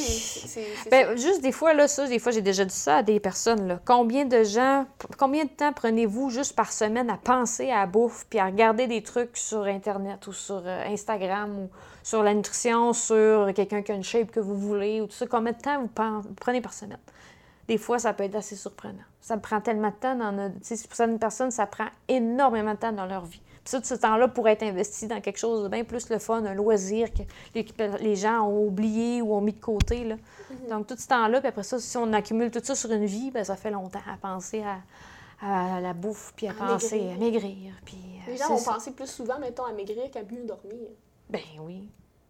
ben, 0.92 1.18
juste 1.18 1.42
des 1.42 1.52
fois, 1.52 1.74
là, 1.74 1.88
ça, 1.88 2.08
des 2.08 2.20
fois, 2.20 2.32
j'ai 2.32 2.42
déjà 2.42 2.64
dit 2.64 2.76
ça 2.76 2.98
à 2.98 3.04
des 3.04 3.20
personnes. 3.20 3.68
Là. 3.68 3.80
Combien 3.86 4.26
de 4.26 4.44
gens, 4.44 4.86
combien 5.18 5.46
de 5.46 5.50
temps 5.50 5.74
prenez-vous 5.74 6.30
juste 6.30 6.56
par 6.56 6.72
semaine 6.72 7.10
à 7.10 7.18
penser 7.18 7.72
à 7.72 7.80
la 7.80 7.86
bouffe 7.88 8.26
puis 8.30 8.38
à 8.38 8.46
regarder 8.46 8.88
des 8.88 9.02
trucs 9.02 9.36
sur 9.36 9.64
Internet 9.64 10.28
ou 10.28 10.34
sur 10.34 10.62
euh, 10.66 10.86
Instagram 10.88 11.58
ou 11.58 11.70
sur 12.04 12.22
la 12.22 12.34
nutrition, 12.34 12.94
sur 12.94 13.52
quelqu'un 13.54 13.82
qui 13.82 13.92
a 13.92 13.96
une 13.96 14.04
shape 14.04 14.32
que 14.32 14.40
vous 14.40 14.56
voulez 14.56 15.02
ou 15.02 15.08
tout 15.08 15.14
ça? 15.14 15.26
Combien 15.26 15.54
de 15.54 15.58
temps 15.58 15.82
vous, 15.82 16.34
prenez 16.40 16.62
par 16.62 16.74
semaine? 16.74 17.00
Des 17.68 17.78
fois, 17.78 18.00
ça 18.00 18.14
peut 18.14 18.24
être 18.24 18.36
assez 18.36 18.56
surprenant. 18.56 18.96
Ça 19.22 19.38
prend 19.38 19.62
tellement 19.62 19.90
de 19.90 19.96
temps 19.96 20.16
dans 20.16 20.32
notre. 20.32 20.56
Pour 20.58 20.96
certaines 20.96 21.20
personnes, 21.20 21.52
ça 21.52 21.66
prend 21.66 21.88
énormément 22.08 22.74
de 22.74 22.80
temps 22.80 22.92
dans 22.92 23.06
leur 23.06 23.26
vie. 23.26 23.42
Puis 23.70 23.86
ça, 23.86 23.96
ce 23.96 24.02
temps-là 24.02 24.28
pourrait 24.28 24.54
être 24.54 24.64
investi 24.64 25.08
dans 25.08 25.22
quelque 25.22 25.38
chose 25.38 25.64
de 25.64 25.68
bien 25.68 25.84
plus 25.84 26.10
le 26.10 26.18
fun, 26.18 26.44
un 26.44 26.56
loisir 26.56 27.10
que 27.14 27.22
les, 28.02 28.16
gens 28.16 28.42
ont 28.48 28.66
oublié 28.66 29.22
ou 29.22 29.36
ont 29.36 29.42
mis 29.42 29.54
de 29.54 29.60
côté. 29.60 30.04
Là. 30.04 30.16
Mm-hmm. 30.16 30.70
Donc, 30.70 30.88
tout 30.88 30.96
ce 30.98 31.08
temps-là, 31.08 31.40
puis 31.40 31.50
après 31.50 31.64
ça, 31.64 31.78
si 31.80 31.98
on 31.98 32.12
accumule 32.14 32.50
tout 32.50 32.62
ça 32.64 32.74
sur 32.74 32.92
une 32.92 33.06
vie, 33.06 33.32
bien, 33.32 33.44
ça 33.44 33.56
fait 33.56 33.72
longtemps 33.72 34.00
à 34.12 34.18
penser 34.18 34.64
à, 35.42 35.80
la 35.82 35.94
bouffe, 35.94 36.34
puis 36.36 36.48
à, 36.48 36.54
penser 36.54 37.12
à 37.16 37.18
maigrir. 37.18 37.74
Puis, 37.86 37.98
euh, 38.28 38.32
les 38.32 38.38
gens 38.38 38.56
vont 38.56 38.64
penser 38.64 38.92
plus 38.92 39.10
souvent, 39.10 39.40
mettons, 39.40 39.66
à 39.66 39.72
maigrir 39.72 40.10
qu'à 40.12 40.24
mieux 40.24 40.44
dormir. 40.44 40.90
Ben 41.30 41.42
oui. 41.62 41.88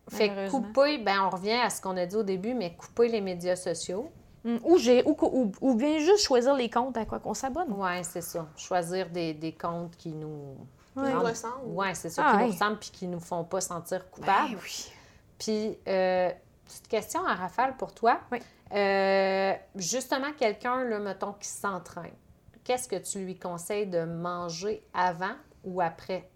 Fait 0.10 0.30
que 0.30 0.50
couper, 0.50 0.98
ben 0.98 1.24
on 1.26 1.30
revient 1.30 1.60
à 1.64 1.70
ce 1.70 1.82
qu'on 1.82 1.96
a 1.96 2.06
dit 2.06 2.16
au 2.16 2.24
début, 2.24 2.54
mais 2.54 2.74
couper 2.76 3.08
les 3.08 3.22
médias 3.22 3.56
sociaux. 3.56 4.10
Mm. 4.44 4.58
Ou, 4.64 4.78
j'ai, 4.78 5.04
ou, 5.06 5.52
ou, 5.62 5.76
bien 5.76 6.00
juste 6.00 6.24
choisir 6.24 6.56
les 6.56 6.70
comptes 6.70 6.98
à 6.98 7.06
quoi 7.06 7.20
qu'on 7.20 7.34
s'abonne. 7.34 7.74
Oui, 7.76 8.04
c'est 8.04 8.22
ça. 8.22 8.48
Choisir 8.56 9.10
des, 9.10 9.34
des 9.34 9.52
comptes 9.52 9.96
qui 9.98 10.10
nous 10.10 10.56
qui 10.94 11.00
nous 11.00 11.22
ressemblent. 11.22 11.66
Oui, 11.66 11.88
c'est 11.94 12.10
ça, 12.10 12.32
qui 12.32 12.38
nous 12.38 12.52
ressemblent 12.52 12.80
puis 12.80 12.92
qui 12.92 13.08
nous 13.08 13.20
font 13.20 13.44
pas 13.44 13.62
sentir 13.62 14.10
coupables. 14.10 14.52
Ben 14.52 14.60
oui. 14.62 14.92
Puis, 15.38 15.78
euh, 15.88 16.32
petite 16.66 16.88
question 16.88 17.26
à 17.26 17.36
Rafale 17.36 17.78
pour 17.78 17.94
toi. 17.94 18.20
Oui. 18.32 18.40
Euh, 18.72 19.54
justement, 19.76 20.32
quelqu'un, 20.38 20.84
là, 20.84 21.00
mettons, 21.00 21.34
qui 21.34 21.48
s'entraîne, 21.48 22.14
qu'est-ce 22.64 22.88
que 22.88 22.98
tu 22.98 23.20
lui 23.20 23.38
conseilles 23.38 23.88
de 23.88 24.04
manger 24.04 24.84
avant 24.94 25.36
ou 25.64 25.82
après? 25.82 26.30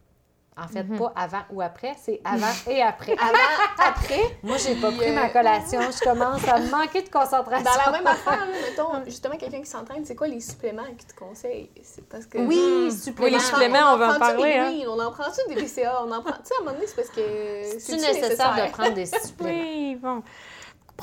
En 0.57 0.67
fait, 0.67 0.83
mhm. 0.83 0.99
pas 0.99 1.13
avant 1.15 1.41
ou 1.51 1.61
après, 1.61 1.95
c'est 1.99 2.21
avant 2.25 2.53
et 2.67 2.81
après. 2.81 3.13
avant, 3.13 3.33
après? 3.79 4.37
Moi, 4.43 4.57
j'ai 4.57 4.75
pas 4.75 4.91
pris 4.91 5.11
ma 5.11 5.29
collation. 5.29 5.79
Je 5.81 5.99
commence 5.99 6.47
à 6.47 6.59
manquer 6.59 7.01
de 7.01 7.09
concentration. 7.09 7.63
Dans 7.63 7.91
la 7.91 7.97
même 7.97 8.07
affaire, 8.15 8.45
mettons, 8.47 9.03
justement, 9.05 9.35
quelqu'un 9.35 9.61
qui 9.61 9.69
s'entraîne, 9.69 10.05
c'est 10.05 10.15
quoi 10.15 10.27
les 10.27 10.39
suppléments 10.39 10.85
qu'il 10.97 11.07
te 11.07 11.15
conseille? 11.15 11.69
C'est 11.81 12.07
parce 12.07 12.25
que... 12.25 12.37
Oui, 12.37 12.91
suppléments. 12.91 13.27
Oui, 13.27 13.33
les 13.33 13.39
suppléments, 13.39 13.93
on, 13.93 13.97
va 13.97 14.15
en 14.15 14.19
parler. 14.19 14.53
Hein? 14.53 14.69
Oui, 14.69 14.85
on 14.87 14.99
en 14.99 15.11
prend-tu 15.11 15.53
des 15.53 15.61
BCA? 15.61 16.03
On 16.05 16.11
en 16.11 16.21
prend... 16.21 16.33
Tu 16.33 16.45
sais, 16.45 16.53
à 16.55 16.61
un 16.61 16.65
moment 16.65 16.75
donné, 16.75 16.87
c'est 16.87 16.95
parce 16.95 17.09
que... 17.09 17.79
C'est 17.79 17.95
nécessaire 17.95 18.55
de 18.55 18.71
prendre 18.71 18.93
des 18.93 19.05
suppléments? 19.05 19.51
Oui, 19.51 19.95
bon. 19.95 20.23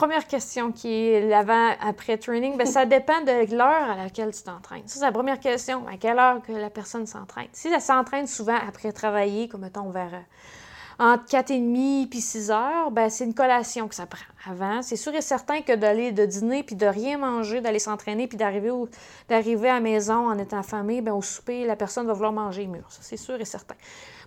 Première 0.01 0.27
question 0.27 0.73
qui 0.73 0.89
est 0.89 1.29
l'avant-après 1.29 2.17
training, 2.17 2.57
bien, 2.57 2.65
ça 2.65 2.87
dépend 2.87 3.21
de 3.21 3.55
l'heure 3.55 3.91
à 3.91 3.97
laquelle 3.97 4.35
tu 4.35 4.43
t'entraînes. 4.43 4.81
Ça, 4.87 5.01
c'est 5.01 5.05
la 5.05 5.13
première 5.13 5.39
question. 5.39 5.87
À 5.87 5.99
quelle 5.99 6.19
heure 6.19 6.41
que 6.41 6.53
la 6.53 6.71
personne 6.71 7.07
s'entraîne? 7.07 7.49
Si 7.53 7.69
elle 7.69 7.83
s'entraîne 7.83 8.27
souvent 8.27 8.57
après 8.67 8.93
travailler, 8.93 9.47
comme 9.47 9.61
mettons 9.61 9.91
vers 9.91 10.15
euh, 10.15 11.13
entre 11.13 11.27
4h30 11.27 12.09
puis 12.09 12.23
6 12.23 12.51
heures, 12.51 12.91
ben, 12.91 13.11
c'est 13.11 13.27
une 13.27 13.35
collation 13.35 13.89
que 13.89 13.95
ça 13.95 14.07
prend. 14.07 14.25
Avant, 14.47 14.81
c'est 14.81 14.97
sûr 14.97 15.15
et 15.15 15.21
certain 15.21 15.61
que 15.61 15.75
d'aller 15.75 16.13
de 16.13 16.25
dîner 16.25 16.63
puis 16.63 16.77
de 16.77 16.87
rien 16.87 17.19
manger, 17.19 17.61
d'aller 17.61 17.79
s'entraîner 17.79 18.27
puis 18.27 18.39
d'arriver, 18.39 18.73
d'arriver 19.29 19.69
à 19.69 19.75
la 19.75 19.81
maison 19.81 20.31
en 20.31 20.39
étant 20.39 20.61
affamé, 20.61 21.03
bien, 21.03 21.13
au 21.13 21.21
souper, 21.21 21.67
la 21.67 21.77
personne 21.77 22.07
va 22.07 22.15
vouloir 22.15 22.33
manger 22.33 22.67
mûr. 22.67 22.85
Ça, 22.89 23.01
c'est 23.03 23.19
sûr 23.19 23.39
et 23.39 23.45
certain. 23.45 23.77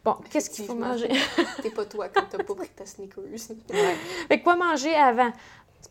Bon, 0.05 0.17
qu'est-ce 0.29 0.49
qu'il 0.49 0.65
faut 0.65 0.75
manger? 0.75 1.09
T'es 1.61 1.69
pas 1.69 1.85
toi 1.85 2.09
quand 2.09 2.23
t'as 2.29 2.43
pas 2.43 2.55
pris 2.55 2.67
ta 2.69 2.85
sneakers. 2.85 3.23
ouais. 3.69 3.95
Fait 4.27 4.41
quoi 4.41 4.57
manger 4.57 4.93
avant? 4.93 5.31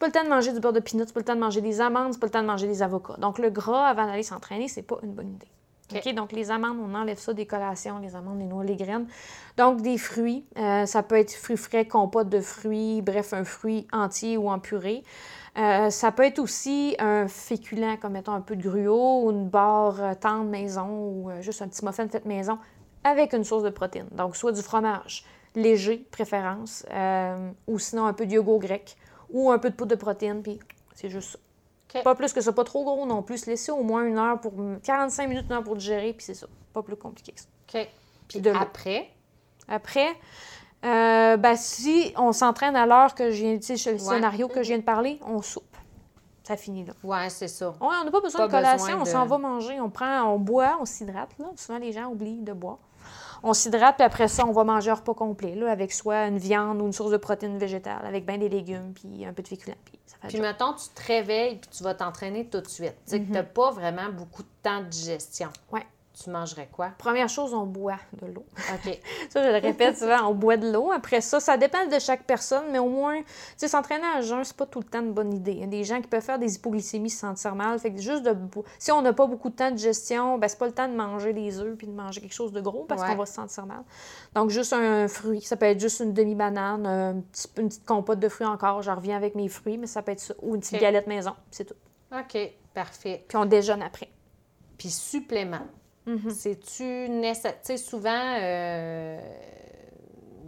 Pas 0.03 0.09
le 0.09 0.13
temps 0.15 0.25
de 0.25 0.31
manger 0.31 0.53
du 0.53 0.59
beurre 0.59 0.73
de 0.73 0.81
pinot, 0.81 1.05
c'est 1.07 1.13
pas 1.13 1.21
le 1.21 1.25
temps 1.25 1.37
de 1.37 1.41
manger 1.41 1.61
des 1.61 1.81
amandes, 1.81 2.13
c'est 2.13 2.19
pas 2.19 2.27
le 2.27 2.33
temps 2.33 2.43
de 2.43 2.49
manger 2.49 2.67
des 2.67 2.83
avocats. 2.83 3.15
Donc, 3.19 3.39
le 3.39 3.51
gras 3.51 3.87
avant 3.87 4.05
d'aller 4.05 4.25
s'entraîner, 4.25 4.67
c'est 4.67 4.83
pas 4.83 4.99
une 5.05 5.13
bonne 5.13 5.31
idée. 5.31 5.47
OK? 5.95 6.13
Donc, 6.15 6.33
les 6.33 6.51
amandes, 6.51 6.77
on 6.85 6.93
enlève 6.97 7.21
ça 7.21 7.33
des 7.33 7.47
collations, 7.47 8.01
les 8.01 8.17
amandes, 8.17 8.41
les 8.41 8.47
noix, 8.47 8.65
les 8.65 8.75
graines. 8.75 9.07
Donc, 9.57 9.81
des 9.81 9.99
fruits. 9.99 10.45
Euh, 10.59 10.87
ça 10.87 11.05
peut 11.05 11.15
être 11.15 11.33
fruits 11.33 11.57
frais, 11.57 11.85
compote 11.85 12.29
de 12.29 12.41
fruits, 12.41 13.01
bref, 13.01 13.33
un 13.33 13.45
fruit 13.45 13.87
entier 13.93 14.37
ou 14.37 14.51
en 14.51 14.59
purée. 14.59 15.05
Euh, 15.57 15.89
ça 15.89 16.11
peut 16.11 16.25
être 16.25 16.41
aussi 16.41 16.97
un 16.99 17.29
féculent, 17.29 17.97
comme 18.01 18.15
mettons 18.15 18.33
un 18.33 18.41
peu 18.41 18.57
de 18.57 18.69
gruau 18.69 19.27
ou 19.27 19.31
une 19.31 19.49
barre 19.49 20.03
euh, 20.03 20.15
tendre 20.21 20.51
maison 20.51 20.89
ou 20.89 21.31
juste 21.39 21.63
un 21.63 21.69
petit 21.69 21.85
muffin 21.85 22.09
fait 22.09 22.25
maison 22.25 22.59
avec 23.05 23.35
une 23.35 23.45
source 23.45 23.63
de 23.63 23.71
protéines. 23.71 24.09
Donc, 24.11 24.35
soit 24.35 24.51
du 24.51 24.63
fromage 24.63 25.25
léger, 25.55 26.05
préférence, 26.11 26.85
ou 27.67 27.79
sinon 27.79 28.07
un 28.07 28.15
peu 28.15 28.25
de 28.25 28.33
yogourt 28.33 28.59
grec, 28.59 28.97
ou 29.33 29.51
un 29.51 29.59
peu 29.59 29.71
de 29.71 29.75
poudre 29.75 29.91
de 29.91 30.01
protéines, 30.01 30.43
puis 30.43 30.61
c'est 30.95 31.11
juste 31.11 31.33
ça. 31.33 31.39
Pas 32.01 32.15
plus 32.15 32.33
que 32.33 32.41
ça, 32.41 32.53
pas 32.53 32.65
trop 32.65 32.85
gros 32.85 33.05
non 33.05 33.23
plus. 33.23 33.47
Laisser 33.47 33.71
au 33.71 33.83
moins 33.83 34.05
une 34.07 34.19
heure 34.19 34.41
pour 34.41 34.53
45 34.83 35.29
minutes, 35.29 35.45
une 35.47 35.53
heure 35.53 35.63
pour 35.63 35.77
digérer, 35.77 36.13
puis 36.13 36.25
c'est 36.25 36.35
ça. 36.35 36.47
Pas 36.73 36.83
plus 36.83 36.97
compliqué 36.97 37.33
que 37.33 37.41
ça. 37.41 37.47
OK. 37.69 37.89
Puis 38.29 38.49
après? 38.49 39.11
Après, 39.69 40.09
euh, 40.85 41.37
ben, 41.37 41.57
si 41.57 42.13
on 42.17 42.33
s'entraîne 42.33 42.77
à 42.77 42.87
l'heure 42.87 43.15
que 43.15 43.31
je 43.31 43.43
viens, 43.43 43.59
tu 43.59 43.77
sais, 43.77 43.93
le 43.93 43.99
scénario 43.99 44.49
que 44.49 44.63
je 44.63 44.69
viens 44.69 44.79
de 44.79 44.83
parler, 44.83 45.21
on 45.27 45.43
soupe. 45.43 45.77
Ça 46.43 46.57
finit 46.57 46.85
là. 46.85 46.93
Ouais, 47.05 47.29
c'est 47.29 47.47
ça. 47.47 47.75
on 47.81 47.89
n'a 47.89 48.11
pas 48.11 48.21
besoin 48.21 48.47
de 48.47 48.51
collation, 48.51 49.01
on 49.01 49.05
s'en 49.05 49.27
va 49.27 49.39
manger, 49.39 49.81
on 49.81 49.91
prend, 49.91 50.25
on 50.25 50.39
boit, 50.39 50.79
on 50.81 50.85
s'hydrate. 50.85 51.31
Souvent, 51.57 51.79
les 51.79 51.93
gens 51.93 52.07
oublient 52.07 52.43
de 52.43 52.53
boire. 52.53 52.79
On 53.43 53.55
s'hydrate, 53.55 53.97
puis 53.97 54.05
après 54.05 54.29
ça, 54.29 54.47
on 54.47 54.53
va 54.53 54.65
manger 54.65 54.91
un 54.91 54.95
repas 54.95 55.15
complet, 55.15 55.55
là, 55.55 55.71
avec 55.71 55.93
soit 55.93 56.27
une 56.27 56.39
viande 56.39 56.81
ou 56.81 56.87
une 56.87 56.93
source 56.93 57.11
de 57.11 57.17
protéines 57.17 57.59
végétales, 57.59 58.05
avec 58.07 58.25
bien 58.25 58.39
des 58.39 58.49
légumes, 58.49 58.93
puis 58.95 59.25
un 59.25 59.33
peu 59.33 59.43
de 59.43 59.49
féculents. 59.49 59.77
Puis, 59.85 59.99
ça 60.07 60.17
fait 60.23 60.29
puis 60.29 60.41
mettons, 60.41 60.75
tu 60.75 60.89
te 60.95 61.07
réveilles, 61.07 61.57
puis 61.57 61.71
tu 61.77 61.83
vas 61.83 61.95
t'entraîner 61.95 62.47
tout 62.47 62.61
de 62.61 62.69
suite. 62.69 62.95
Tu 63.07 63.11
sais 63.11 63.21
que 63.21 63.27
tu 63.27 63.33
n'as 63.33 63.43
pas 63.43 63.71
vraiment 63.71 64.11
beaucoup 64.13 64.43
de 64.43 64.49
temps 64.63 64.81
de 64.81 64.87
digestion. 64.87 65.49
Ouais 65.73 65.87
tu 66.13 66.31
mangerais 66.31 66.69
quoi? 66.71 66.91
Première 66.99 67.29
chose, 67.29 67.55
on 67.55 67.65
boit 67.65 67.99
de 68.21 68.27
l'eau. 68.27 68.45
OK. 68.75 69.01
ça, 69.31 69.43
je 69.43 69.49
le 69.49 69.59
répète 69.59 69.99
souvent, 69.99 70.29
on 70.29 70.35
boit 70.35 70.57
de 70.57 70.71
l'eau. 70.71 70.93
Après 70.93 71.21
ça, 71.21 71.41
ça 71.41 71.57
dépend 71.57 71.87
de 71.87 71.99
chaque 71.99 72.25
personne, 72.25 72.65
mais 72.71 72.79
au 72.79 72.89
moins, 72.89 73.19
tu 73.21 73.27
sais, 73.57 73.69
s'entraîner 73.69 74.07
à 74.17 74.21
jeun, 74.21 74.45
c'est 74.45 74.57
pas 74.57 74.67
tout 74.67 74.81
le 74.81 74.85
temps 74.85 75.01
une 75.01 75.13
bonne 75.13 75.33
idée. 75.33 75.53
Il 75.53 75.61
y 75.61 75.65
a 75.65 75.67
des 75.67 75.85
gens 75.85 76.01
qui 76.01 76.09
peuvent 76.09 76.23
faire 76.23 76.39
des 76.39 76.57
hypoglycémies 76.57 77.11
se 77.11 77.19
sentir 77.19 77.55
mal. 77.55 77.79
Fait 77.79 77.93
que 77.93 78.01
juste 78.01 78.23
de 78.23 78.37
si 78.79 78.93
on 78.93 79.03
n'a 79.03 79.13
pas 79.13 79.27
beaucoup 79.27 79.51
de 79.51 79.55
temps 79.55 79.71
de 79.71 79.79
gestion, 79.79 80.39
ben 80.39 80.49
c'est 80.49 80.59
pas 80.59 80.67
le 80.67 80.73
temps 80.73 80.89
de 80.89 80.95
manger 80.95 81.33
des 81.33 81.59
œufs 81.61 81.77
puis 81.77 81.87
de 81.87 81.93
manger 81.93 82.21
quelque 82.21 82.35
chose 82.35 82.53
de 82.53 82.61
gros 82.61 82.85
parce 82.85 83.03
qu'on 83.03 83.17
va 83.17 83.27
se 83.27 83.35
sentir 83.35 83.67
mal. 83.67 83.83
Donc, 84.35 84.51
juste 84.51 84.73
un 84.73 85.09
fruit, 85.09 85.41
ça 85.41 85.57
peut 85.57 85.67
être 85.67 85.81
juste 85.81 86.01
une 86.01 86.13
demi-banane, 86.13 86.87
une 86.87 87.23
petite 87.69 87.85
compote 87.85 88.19
de 88.19 88.29
fruits 88.29 88.47
encore. 88.47 88.83
Je 88.83 88.91
reviens 88.91 89.17
avec 89.17 89.35
mes 89.35 89.49
fruits, 89.49 89.79
mais 89.79 89.87
ça 89.87 90.03
peut 90.03 90.13
être 90.13 90.21
ça. 90.21 90.35
Ou 90.43 90.55
une 90.55 90.61
petite 90.61 90.81
galette 90.81 91.07
maison, 91.07 91.35
c'est 91.51 91.65
tout. 91.65 91.75
OK, 92.13 92.39
parfait. 92.75 93.25
Puis 93.27 93.37
on 93.37 93.45
déjeune 93.45 93.83
après. 93.83 94.09
Puis 94.77 94.91
supplément. 94.91 95.67
Mm-hmm. 96.07 96.31
C'est-tu 96.31 97.09
nécessaire? 97.09 97.61
Tu 97.61 97.67
sais, 97.67 97.77
souvent, 97.77 98.37
euh, 98.41 99.21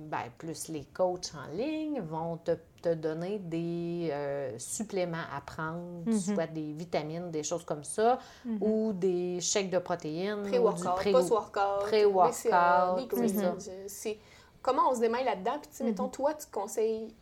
ben, 0.06 0.24
plus 0.36 0.68
les 0.68 0.84
coachs 0.84 1.32
en 1.34 1.54
ligne 1.54 2.00
vont 2.00 2.38
te, 2.38 2.56
donner 2.94 3.38
des 3.38 4.10
euh, 4.12 4.58
suppléments 4.58 5.16
à 5.34 5.40
prendre, 5.40 6.04
mm-hmm. 6.04 6.34
soit 6.34 6.46
des 6.48 6.72
vitamines, 6.74 7.30
des 7.30 7.42
choses 7.42 7.64
comme 7.64 7.82
ça, 7.82 8.18
mm-hmm. 8.46 8.58
ou 8.60 8.92
des 8.92 9.40
chèques 9.40 9.70
de 9.70 9.78
protéines. 9.78 10.42
Pré-workout, 10.42 11.12
post-workout. 11.12 11.80
Pré-workout. 11.80 13.14
C'est 13.86 14.18
comment 14.60 14.90
on 14.90 14.94
se 14.94 15.00
démêle 15.00 15.24
là-dedans? 15.24 15.58
Puis, 15.62 15.70
tu 15.70 15.76
sais, 15.76 15.84
mettons, 15.84 16.08
toi, 16.08 16.34
tu 16.34 16.46
conseilles... 16.52 17.14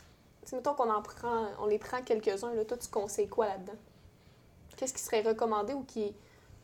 Tu 0.43 0.49
sais, 0.49 0.57
mettons 0.57 0.75
qu'on 0.75 0.91
en 0.91 1.03
prend, 1.03 1.47
on 1.61 1.67
les 1.67 1.79
prend 1.79 2.03
quelques-uns, 2.03 2.53
là, 2.55 2.65
toi, 2.65 2.77
tu 2.77 2.89
conseilles 2.89 3.29
quoi 3.29 3.47
là-dedans? 3.47 3.79
Qu'est-ce 4.77 4.95
qui 4.95 5.01
serait 5.01 5.23
recommandé 5.23 5.75
ou 5.75 5.85
qui 5.85 6.13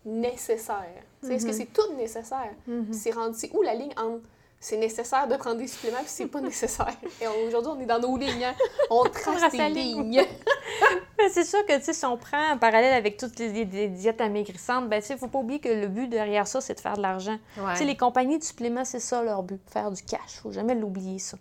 nécessaire. 0.09 1.03
Est-ce 1.23 1.45
que 1.45 1.51
mhm. 1.51 1.57
c'est 1.57 1.73
tout 1.73 1.95
nécessaire? 1.97 2.53
Mhm. 2.67 2.93
C'est 2.93 3.11
rendu 3.11 3.47
où 3.53 3.63
la 3.63 3.75
ligne 3.75 3.93
entre 3.97 4.23
c'est 4.61 4.77
nécessaire 4.77 5.29
de 5.29 5.37
prendre 5.37 5.59
des 5.59 5.69
suppléments 5.69 5.99
puis 5.99 6.09
c'est 6.09 6.27
pas 6.27 6.41
nécessaire? 6.41 6.97
Et 7.21 7.27
aujourd'hui, 7.47 7.73
on 7.77 7.81
est 7.81 7.87
dans 7.87 8.01
nos 8.01 8.17
lignes. 8.17 8.45
Hein. 8.45 8.55
On 8.91 9.05
trace 9.05 9.53
des 9.53 9.69
lignes. 9.69 10.25
c'est 11.33 11.45
sûr 11.45 11.65
que 11.67 11.81
si 11.81 12.05
on 12.05 12.17
prend 12.17 12.53
en 12.53 12.59
parallèle 12.59 12.95
avec 12.95 13.17
toutes 13.17 13.39
les, 13.39 13.65
diètes 13.65 14.21
amaigrissantes, 14.21 14.89
ben, 14.89 15.03
il 15.09 15.13
ne 15.13 15.19
faut 15.19 15.29
pas 15.29 15.39
oublier 15.39 15.61
que 15.61 15.69
le 15.69 15.87
but 15.87 16.09
derrière 16.09 16.47
ça, 16.47 16.61
c'est 16.61 16.75
de 16.75 16.81
faire 16.81 16.97
de 16.97 17.03
l'argent. 17.03 17.39
Les 17.81 17.97
compagnies 17.97 18.39
de 18.39 18.45
suppléments, 18.45 18.85
c'est 18.85 19.01
ça 19.01 19.23
leur 19.23 19.43
but, 19.43 19.61
faire 19.71 19.91
du 19.91 20.03
cash. 20.03 20.21
Il 20.35 20.39
ne 20.39 20.43
faut 20.43 20.53
jamais 20.53 20.75
l'oublier, 20.75 21.19
ça. 21.19 21.37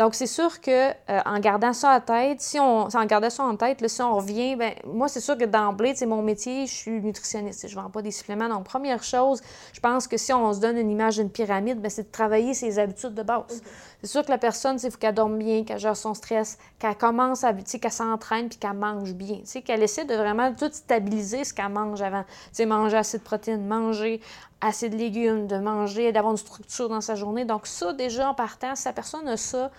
Donc, 0.00 0.14
c'est 0.14 0.26
sûr 0.26 0.62
que 0.62 0.88
euh, 0.88 1.20
en 1.26 1.38
gardant 1.40 1.74
ça 1.74 1.94
en 1.94 2.00
tête, 2.00 2.40
si 2.40 2.58
on, 2.58 2.88
en 2.88 3.04
gardant 3.04 3.28
ça 3.28 3.42
en 3.42 3.54
tête, 3.54 3.86
si 3.86 4.00
on 4.00 4.16
revient, 4.16 4.56
ben 4.56 4.72
moi, 4.86 5.08
c'est 5.08 5.20
sûr 5.20 5.36
que 5.36 5.44
d'emblée, 5.44 5.92
c'est 5.94 6.06
mon 6.06 6.22
métier, 6.22 6.66
je 6.66 6.72
suis 6.72 7.02
nutritionniste, 7.02 7.68
je 7.68 7.76
ne 7.76 7.82
vends 7.82 7.90
pas 7.90 8.00
des 8.00 8.10
suppléments. 8.10 8.48
Donc, 8.48 8.64
première 8.64 9.02
chose, 9.02 9.42
je 9.74 9.80
pense 9.80 10.08
que 10.08 10.16
si 10.16 10.32
on 10.32 10.54
se 10.54 10.60
donne 10.60 10.78
une 10.78 10.90
image 10.90 11.16
d'une 11.18 11.28
pyramide, 11.28 11.82
ben, 11.82 11.90
c'est 11.90 12.04
de 12.04 12.10
travailler 12.10 12.54
ses 12.54 12.78
habitudes 12.78 13.12
de 13.12 13.22
base. 13.22 13.62
C'est 14.02 14.08
sûr 14.08 14.24
que 14.24 14.30
la 14.30 14.38
personne, 14.38 14.78
il 14.82 14.90
faut 14.90 14.98
qu'elle 14.98 15.14
dorme 15.14 15.38
bien, 15.38 15.64
qu'elle 15.64 15.78
gère 15.78 15.96
son 15.96 16.14
stress, 16.14 16.58
qu'elle 16.78 16.96
commence 16.96 17.44
à, 17.44 17.52
qu'elle 17.52 17.92
s'entraîne 17.92 18.48
puis 18.48 18.58
qu'elle 18.58 18.72
mange 18.72 19.12
bien. 19.12 19.40
Qu'elle 19.64 19.82
essaie 19.82 20.06
de 20.06 20.14
vraiment 20.14 20.54
tout 20.54 20.70
stabiliser 20.72 21.44
ce 21.44 21.52
qu'elle 21.52 21.68
mange 21.68 22.00
avant. 22.00 22.24
sais, 22.52 22.64
manger 22.64 22.96
assez 22.96 23.18
de 23.18 23.22
protéines, 23.22 23.66
manger 23.66 24.20
assez 24.60 24.88
de 24.88 24.96
légumes, 24.96 25.46
de 25.46 25.58
manger, 25.58 26.12
d'avoir 26.12 26.32
une 26.32 26.38
structure 26.38 26.88
dans 26.88 27.00
sa 27.00 27.14
journée. 27.14 27.44
Donc 27.44 27.66
ça, 27.66 27.92
déjà, 27.92 28.30
en 28.30 28.34
partant, 28.34 28.74
si 28.74 28.86
la 28.86 28.92
personne 28.92 29.28
a 29.28 29.36
ça, 29.36 29.70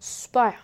super. 0.00 0.54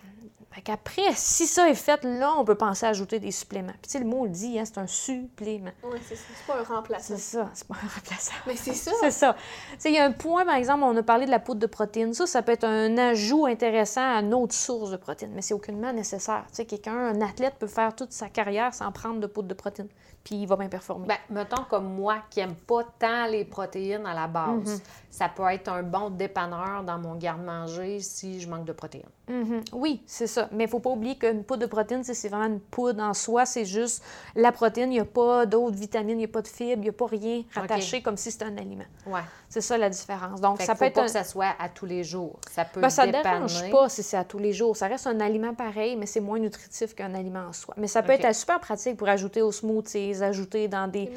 Fait 0.58 0.62
qu'après, 0.62 1.12
si 1.14 1.46
ça 1.46 1.70
est 1.70 1.76
fait, 1.76 2.02
là, 2.02 2.34
on 2.36 2.44
peut 2.44 2.56
penser 2.56 2.84
à 2.84 2.88
ajouter 2.88 3.20
des 3.20 3.30
suppléments. 3.30 3.74
Puis, 3.80 3.82
tu 3.82 3.90
sais, 3.90 4.00
le 4.00 4.06
mot 4.06 4.24
le 4.24 4.30
dit, 4.30 4.58
hein, 4.58 4.64
c'est 4.64 4.78
un 4.78 4.88
supplément. 4.88 5.70
Oui, 5.84 6.00
c'est 6.04 6.16
ça. 6.16 6.24
C'est 6.34 6.46
pas 6.52 6.58
un 6.58 6.76
remplaçant. 6.76 7.04
C'est 7.14 7.20
ça, 7.20 7.50
c'est 7.54 7.68
pas 7.68 7.76
un 7.76 7.86
remplaçant. 7.94 8.32
Mais 8.44 8.56
c'est 8.56 8.74
ça. 8.74 8.90
c'est 9.00 9.12
ça. 9.12 9.34
Tu 9.34 9.76
sais, 9.78 9.90
il 9.90 9.94
y 9.94 10.00
a 10.00 10.04
un 10.04 10.10
point, 10.10 10.44
par 10.44 10.56
exemple, 10.56 10.82
on 10.82 10.96
a 10.96 11.02
parlé 11.04 11.26
de 11.26 11.30
la 11.30 11.38
poudre 11.38 11.60
de 11.60 11.68
protéines. 11.68 12.12
Ça, 12.12 12.26
ça 12.26 12.42
peut 12.42 12.50
être 12.50 12.64
un 12.64 12.98
ajout 12.98 13.46
intéressant 13.46 14.00
à 14.00 14.18
une 14.18 14.34
autre 14.34 14.52
source 14.52 14.90
de 14.90 14.96
protéines, 14.96 15.30
mais 15.32 15.42
c'est 15.42 15.54
aucunement 15.54 15.92
nécessaire. 15.92 16.42
Tu 16.48 16.56
sais, 16.56 16.64
quelqu'un, 16.64 16.96
un 16.96 17.20
athlète 17.20 17.54
peut 17.60 17.68
faire 17.68 17.94
toute 17.94 18.10
sa 18.10 18.28
carrière 18.28 18.74
sans 18.74 18.90
prendre 18.90 19.20
de 19.20 19.28
poudre 19.28 19.46
de 19.46 19.54
protéines 19.54 19.90
puis 20.24 20.42
il 20.42 20.46
va 20.46 20.56
bien 20.56 20.68
performer. 20.68 21.06
Bien, 21.06 21.18
mettons 21.30 21.62
comme 21.70 21.94
moi 21.94 22.18
qui 22.28 22.40
n'aime 22.40 22.56
pas 22.56 22.82
tant 22.98 23.26
les 23.26 23.44
protéines 23.44 24.04
à 24.04 24.12
la 24.12 24.26
base, 24.26 24.74
mhm. 24.74 24.80
ça 25.08 25.28
peut 25.28 25.44
être 25.50 25.68
un 25.68 25.84
bon 25.84 26.10
dépanneur 26.10 26.82
dans 26.82 26.98
mon 26.98 27.14
garde-manger 27.14 28.00
si 28.00 28.40
je 28.40 28.48
manque 28.50 28.64
de 28.64 28.72
protéines. 28.72 29.08
Mhm. 29.28 29.62
Oui, 29.72 30.02
c'est 30.06 30.26
ça. 30.26 30.48
Mais 30.52 30.64
il 30.64 30.66
ne 30.66 30.70
faut 30.70 30.78
pas 30.78 30.90
oublier 30.90 31.16
qu'une 31.16 31.44
poudre 31.44 31.60
de 31.62 31.66
protéines, 31.66 32.04
c'est 32.04 32.28
vraiment 32.28 32.46
une 32.46 32.60
poudre 32.60 33.02
en 33.02 33.14
soi. 33.14 33.46
C'est 33.46 33.64
juste 33.64 34.02
la 34.34 34.52
protéine. 34.52 34.90
Il 34.90 34.94
n'y 34.96 35.00
a 35.00 35.04
pas 35.04 35.46
d'autres 35.46 35.76
vitamines, 35.76 36.16
il 36.16 36.18
n'y 36.18 36.24
a 36.24 36.28
pas 36.28 36.42
de 36.42 36.48
fibres, 36.48 36.78
il 36.78 36.80
n'y 36.80 36.88
a 36.88 36.92
pas 36.92 37.06
rien 37.06 37.42
rattaché 37.54 38.02
comme 38.02 38.16
si 38.16 38.30
c'était 38.30 38.46
un 38.46 38.56
aliment. 38.56 38.84
Ouais. 39.06 39.20
C'est 39.48 39.62
ça 39.62 39.78
la 39.78 39.88
différence. 39.88 40.40
Donc, 40.40 40.60
ça 40.60 40.74
peut 40.74 40.84
être. 40.84 40.94
pas 40.94 41.04
que 41.04 41.10
ça 41.10 41.24
soit 41.24 41.54
à 41.58 41.68
tous 41.68 41.86
les 41.86 42.04
jours. 42.04 42.38
Ça 42.50 42.64
peut 42.64 42.80
ben, 42.80 42.90
ça 42.90 43.06
ne 43.06 43.12
dérange 43.12 43.70
pas 43.70 43.88
si 43.88 44.02
c'est 44.02 44.16
à 44.16 44.24
tous 44.24 44.38
les 44.38 44.52
jours. 44.52 44.76
Ça 44.76 44.88
reste 44.88 45.06
un 45.06 45.20
aliment 45.20 45.54
pareil, 45.54 45.96
mais 45.96 46.06
c'est 46.06 46.20
moins 46.20 46.38
nutritif 46.38 46.94
qu'un 46.94 47.14
aliment 47.14 47.46
en 47.48 47.52
soi. 47.52 47.74
Mais 47.78 47.86
ça 47.86 48.02
peut 48.02 48.12
être 48.12 48.34
super 48.34 48.60
pratique 48.60 48.96
pour 48.96 49.08
ajouter 49.08 49.42
aux 49.42 49.52
smoothies, 49.52 50.22
ajouter 50.22 50.68
dans 50.68 50.88
des, 50.88 51.10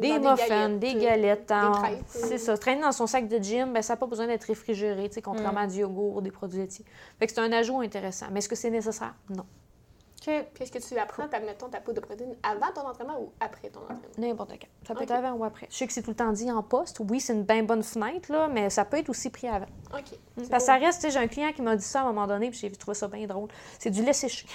des 0.00 0.18
muffins, 0.18 0.68
des 0.70 0.94
galettes. 0.94 1.52
c'est 2.06 2.38
ça. 2.38 2.58
Traîner 2.58 2.82
dans 2.82 2.92
son 2.92 3.06
sac 3.06 3.28
de 3.28 3.38
gym, 3.38 3.72
ben, 3.72 3.82
ça 3.82 3.94
n'a 3.94 3.96
pas 3.96 4.06
besoin 4.06 4.26
d'être 4.26 4.44
réfrigéré, 4.44 5.10
contrairement 5.22 5.60
mm. 5.60 5.64
à 5.64 5.66
du 5.66 5.78
yogourt, 5.78 6.22
des 6.22 6.30
produits 6.30 6.58
laitiers. 6.58 6.84
Fait 7.18 7.26
que 7.26 7.32
c'est 7.32 7.40
un 7.40 7.52
ajout 7.52 7.80
intéressant. 7.80 8.26
Mais 8.32 8.38
est-ce 8.38 8.48
que 8.48 8.56
c'est 8.56 8.70
nécessaire? 8.70 9.14
Non. 9.30 9.44
Puis 10.54 10.64
est-ce 10.64 10.72
que 10.72 10.78
tu 10.78 10.98
apprends, 10.98 11.28
mettons, 11.44 11.68
ta 11.68 11.80
poudre 11.80 12.00
de 12.00 12.06
protéines 12.06 12.36
avant 12.42 12.72
ton 12.74 12.86
entraînement 12.88 13.20
ou 13.20 13.32
après 13.40 13.68
ton 13.70 13.80
entraînement? 13.80 14.02
N'importe 14.18 14.50
quand. 14.52 14.68
Ça 14.86 14.94
peut 14.94 15.02
être 15.02 15.12
avant 15.12 15.32
ou 15.32 15.44
après. 15.44 15.66
Je 15.70 15.76
sais 15.76 15.86
que 15.86 15.92
c'est 15.92 16.02
tout 16.02 16.10
le 16.10 16.16
temps 16.16 16.32
dit 16.32 16.50
en 16.50 16.62
poste. 16.62 17.00
Oui, 17.08 17.20
c'est 17.20 17.32
une 17.32 17.44
bien 17.44 17.62
bonne 17.62 17.82
fenêtre, 17.82 18.30
là, 18.30 18.48
mais 18.48 18.70
ça 18.70 18.84
peut 18.84 18.98
être 18.98 19.08
aussi 19.08 19.30
pris 19.30 19.48
avant. 19.48 19.66
OK. 19.94 20.18
Parce 20.36 20.48
que 20.48 20.58
ça 20.58 20.76
reste, 20.76 21.10
j'ai 21.10 21.18
un 21.18 21.28
client 21.28 21.52
qui 21.52 21.62
m'a 21.62 21.76
dit 21.76 21.84
ça 21.84 22.00
à 22.00 22.02
un 22.04 22.06
moment 22.06 22.26
donné, 22.26 22.50
puis 22.50 22.58
j'ai 22.58 22.70
trouvé 22.72 22.94
ça 22.94 23.08
bien 23.08 23.26
drôle. 23.26 23.48
C'est 23.78 23.90
du 23.90 24.02
lait 24.02 24.12
séché. 24.12 24.46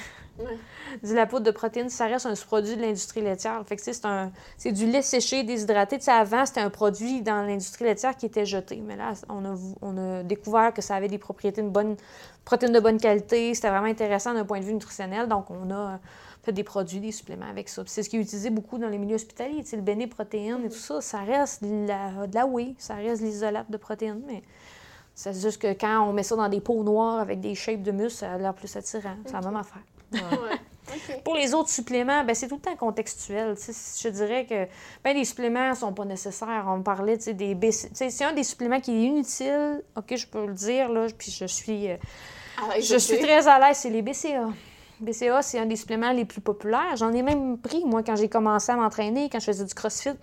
Du 1.04 1.14
la 1.14 1.28
poudre 1.28 1.46
de 1.46 1.52
protéines, 1.52 1.90
ça 1.90 2.06
reste 2.06 2.26
un 2.26 2.34
produit 2.34 2.76
de 2.76 2.82
l'industrie 2.82 3.22
laitière. 3.22 3.62
Fait 3.68 3.76
que 3.76 3.82
c'est 3.84 4.06
un, 4.06 4.32
c'est 4.58 4.72
du 4.72 4.86
lait 4.88 5.02
séché 5.02 5.44
déshydraté. 5.44 6.00
Avant, 6.08 6.46
c'était 6.46 6.62
un 6.62 6.70
produit 6.70 7.22
dans 7.22 7.46
l'industrie 7.46 7.86
laitière 7.86 8.16
qui 8.16 8.26
était 8.26 8.46
jeté. 8.46 8.82
Mais 8.86 8.96
là, 8.96 9.14
on 9.30 9.46
a, 9.46 9.56
on 9.82 9.98
a 9.98 10.24
découvert 10.24 10.74
que 10.74 10.82
ça 10.82 10.96
avait 10.96 11.08
des 11.08 11.20
propriétés 11.20 11.62
de 11.62 11.70
bonne, 11.70 11.98
protéines 12.46 12.74
de 12.74 12.80
bonne 12.80 13.00
qualité. 13.00 13.54
C'était 13.54 13.70
vraiment 13.70 13.88
intéressant 13.88 14.34
d'un 14.34 14.46
point 14.46 14.60
de 14.60 14.66
vue 14.66 14.74
nutritionnel. 14.74 15.28
Donc, 15.28 15.52
on 15.52 15.72
a 15.72 16.00
fait 16.44 16.52
des 16.52 16.64
produits, 16.64 17.00
des 17.00 17.12
suppléments 17.12 17.50
avec 17.50 17.70
ça. 17.70 17.84
c'est 17.86 18.04
ce 18.04 18.10
qui 18.10 18.18
est 18.18 18.22
utilisé 18.22 18.50
beaucoup 18.50 18.78
dans 18.78 18.90
les 18.90 18.98
milieux 18.98 19.16
hospitaliers. 19.16 19.64
Tu 19.64 19.70
sais, 19.70 19.76
le 19.78 19.82
béné 19.82 20.08
protéines 20.08 20.66
et 20.66 20.70
tout 20.70 20.76
ça, 20.76 21.00
ça 21.00 21.20
reste 21.20 21.64
de 21.64 21.88
la, 21.88 22.28
de 22.28 22.36
la 22.36 22.46
whey, 22.46 22.76
ça 22.78 22.96
reste 22.96 23.22
l'isolate 23.22 23.70
de 23.72 23.78
protéines. 23.78 24.22
Mais 24.28 24.44
c'est 25.16 25.40
juste 25.40 25.62
que 25.62 25.72
quand 25.74 26.02
on 26.02 26.12
met 26.12 26.24
ça 26.24 26.36
dans 26.36 26.50
des 26.50 26.60
pots 26.60 26.84
noirs 26.84 27.20
avec 27.20 27.40
des 27.40 27.56
shapes 27.56 27.84
de 27.84 27.92
muscles, 27.92 28.20
ça 28.20 28.34
a 28.34 28.38
l'air 28.38 28.54
plus 28.54 28.76
attirant. 28.76 29.16
C'est 29.26 29.34
la 29.34 29.42
même 29.42 29.56
affaire. 29.56 29.84
Pour 31.24 31.36
les 31.36 31.54
autres 31.54 31.70
suppléments, 31.70 32.24
ben, 32.24 32.36
c'est 32.36 32.48
tout 32.48 32.56
le 32.56 32.62
temps 32.62 32.76
contextuel. 32.76 33.56
je 33.58 34.10
dirais 34.10 34.46
que 34.46 34.68
ben, 35.04 35.16
les 35.16 35.26
suppléments 35.26 35.70
ne 35.70 35.76
sont 35.76 35.94
pas 35.94 36.06
nécessaires. 36.06 36.66
On 36.68 36.82
parlait 36.82 37.18
des 37.18 37.56
BC... 37.56 37.90
C'est 37.94 38.24
un 38.24 38.34
des 38.34 38.44
suppléments 38.44 38.80
qui 38.80 38.92
est 38.92 39.02
inutile, 39.04 39.82
OK, 39.96 40.16
je 40.16 40.28
peux 40.28 40.46
le 40.46 40.54
dire, 40.54 40.90
là, 40.90 41.08
puis 41.18 41.32
je 41.32 41.46
suis, 41.46 41.90
euh, 41.90 41.98
ah, 42.58 42.80
je 42.80 42.98
suis 42.98 43.18
très 43.18 43.48
à 43.48 43.60
l'aise, 43.60 43.78
c'est 43.78 43.90
les 43.90 44.02
BCA. 44.02 44.50
BCA, 45.00 45.42
c'est 45.42 45.60
un 45.60 45.66
des 45.66 45.76
suppléments 45.76 46.12
les 46.12 46.26
plus 46.26 46.42
populaires. 46.42 46.96
J'en 46.96 47.12
ai 47.14 47.24
même 47.24 47.58
pris, 47.58 47.84
moi, 47.86 48.04
quand 48.04 48.16
j'ai 48.16 48.30
commencé 48.30 48.72
à 48.72 48.76
m'entraîner, 48.76 49.30
quand 49.30 49.40
je 49.40 49.46
faisais 49.46 49.66
du 49.66 49.74
crossfit. 49.74 50.18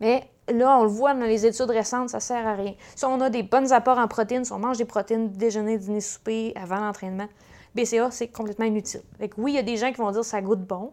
Mais 0.00 0.28
là, 0.48 0.78
on 0.78 0.84
le 0.84 0.88
voit 0.88 1.14
dans 1.14 1.26
les 1.26 1.46
études 1.46 1.70
récentes, 1.70 2.10
ça 2.10 2.20
sert 2.20 2.46
à 2.46 2.54
rien. 2.54 2.74
Si 2.94 3.04
on 3.04 3.20
a 3.20 3.30
des 3.30 3.42
bons 3.42 3.72
apports 3.72 3.98
en 3.98 4.08
protéines, 4.08 4.44
si 4.44 4.52
on 4.52 4.58
mange 4.58 4.78
des 4.78 4.84
protéines 4.84 5.30
déjeuner, 5.30 5.78
dîner, 5.78 6.00
souper, 6.00 6.52
avant 6.56 6.76
l'entraînement, 6.76 7.28
BCA, 7.74 8.10
c'est 8.10 8.28
complètement 8.28 8.66
inutile. 8.66 9.02
Fait 9.18 9.30
oui, 9.36 9.52
il 9.52 9.56
y 9.56 9.58
a 9.58 9.62
des 9.62 9.76
gens 9.76 9.92
qui 9.92 9.98
vont 9.98 10.10
dire 10.10 10.20
que 10.20 10.26
ça 10.26 10.40
goûte 10.40 10.60
bon. 10.60 10.92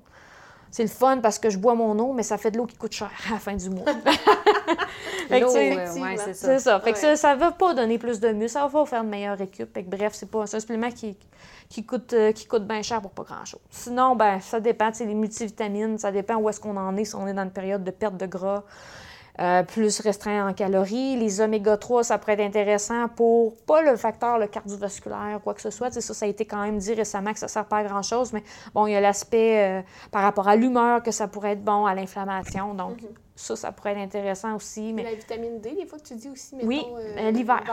C'est 0.69 0.84
le 0.84 0.89
fun 0.89 1.19
parce 1.19 1.39
que 1.39 1.49
je 1.49 1.57
bois 1.57 1.75
mon 1.75 1.97
eau, 1.97 2.13
mais 2.13 2.23
ça 2.23 2.38
fait 2.38 2.51
de 2.51 2.57
l'eau 2.57 2.65
qui 2.65 2.75
coûte 2.75 2.91
cher 2.91 3.09
à 3.30 3.34
la 3.34 3.39
fin 3.39 3.55
du 3.55 3.69
mois. 3.69 3.86
l'eau, 5.32 5.47
c'est 5.49 6.34
ça. 6.34 6.34
C'est 6.34 6.59
ça. 6.59 6.80
Fait 6.82 6.91
que 6.91 7.15
ça 7.15 7.36
ne 7.36 7.39
va 7.39 7.51
pas 7.51 7.73
donner 7.73 7.97
plus 7.97 8.19
de 8.19 8.30
muscle, 8.30 8.51
ça 8.51 8.67
va 8.67 8.69
pas 8.69 8.86
faire 8.86 9.03
de 9.03 9.09
meilleure 9.09 9.38
récup. 9.38 9.73
Fait 9.73 9.84
bref, 9.84 10.13
c'est 10.13 10.30
pas 10.30 10.43
un 10.43 10.59
supplément 10.59 10.91
qui, 10.91 11.17
qui 11.69 11.86
coûte, 11.86 12.13
euh, 12.13 12.32
qui 12.32 12.45
coûte 12.47 12.67
bien 12.67 12.82
cher 12.82 13.01
pour 13.01 13.11
pas 13.11 13.23
grand-chose. 13.23 13.61
Sinon, 13.69 14.15
ben 14.15 14.39
ça 14.41 14.59
dépend. 14.59 14.91
Les 14.99 15.13
multivitamines, 15.13 15.97
ça 15.97 16.11
dépend 16.11 16.36
où 16.36 16.49
est-ce 16.49 16.59
qu'on 16.59 16.75
en 16.75 16.95
est, 16.97 17.05
si 17.05 17.15
on 17.15 17.28
est 17.28 17.34
dans 17.34 17.43
une 17.43 17.51
période 17.51 17.84
de 17.84 17.91
perte 17.91 18.17
de 18.17 18.25
gras. 18.25 18.63
Euh, 19.39 19.61
plus 19.61 19.99
restreint 19.99 20.49
en 20.49 20.53
calories. 20.53 21.15
Les 21.15 21.41
oméga 21.41 21.77
3, 21.77 22.05
ça 22.05 22.17
pourrait 22.17 22.33
être 22.33 22.39
intéressant 22.39 23.07
pour 23.07 23.55
pas 23.65 23.83
le 23.83 23.95
facteur 23.95 24.39
le 24.39 24.47
cardiovasculaire, 24.47 25.39
quoi 25.43 25.53
que 25.53 25.61
ce 25.61 25.69
soit. 25.69 25.91
ça, 25.91 26.01
ça 26.01 26.25
a 26.25 26.27
été 26.27 26.45
quand 26.45 26.61
même 26.61 26.79
dit 26.79 26.95
récemment 26.95 27.33
que 27.33 27.39
ça 27.39 27.47
sert 27.47 27.65
pas 27.65 27.77
à 27.77 27.83
grand-chose, 27.83 28.33
mais 28.33 28.43
bon, 28.73 28.88
il 28.88 28.93
y 28.93 28.95
a 28.95 29.01
l'aspect 29.01 29.63
euh, 29.63 29.81
par 30.11 30.23
rapport 30.23 30.47
à 30.47 30.55
l'humeur 30.55 31.03
que 31.03 31.11
ça 31.11 31.27
pourrait 31.27 31.51
être 31.51 31.63
bon, 31.63 31.85
à 31.85 31.93
l'inflammation. 31.93 32.73
Donc, 32.73 32.99
mhm. 32.99 33.09
ça, 33.35 33.55
ça 33.55 33.71
pourrait 33.71 33.91
être 33.91 33.99
intéressant 33.99 34.55
aussi. 34.55 34.91
Mais... 34.91 35.03
La 35.03 35.13
vitamine 35.13 35.61
D, 35.61 35.75
des 35.75 35.85
fois 35.85 35.99
que 35.99 36.05
tu 36.05 36.15
dis 36.15 36.29
aussi, 36.29 36.55
mettons, 36.55 36.67
Oui, 36.67 36.83
l'hiver. 37.31 37.63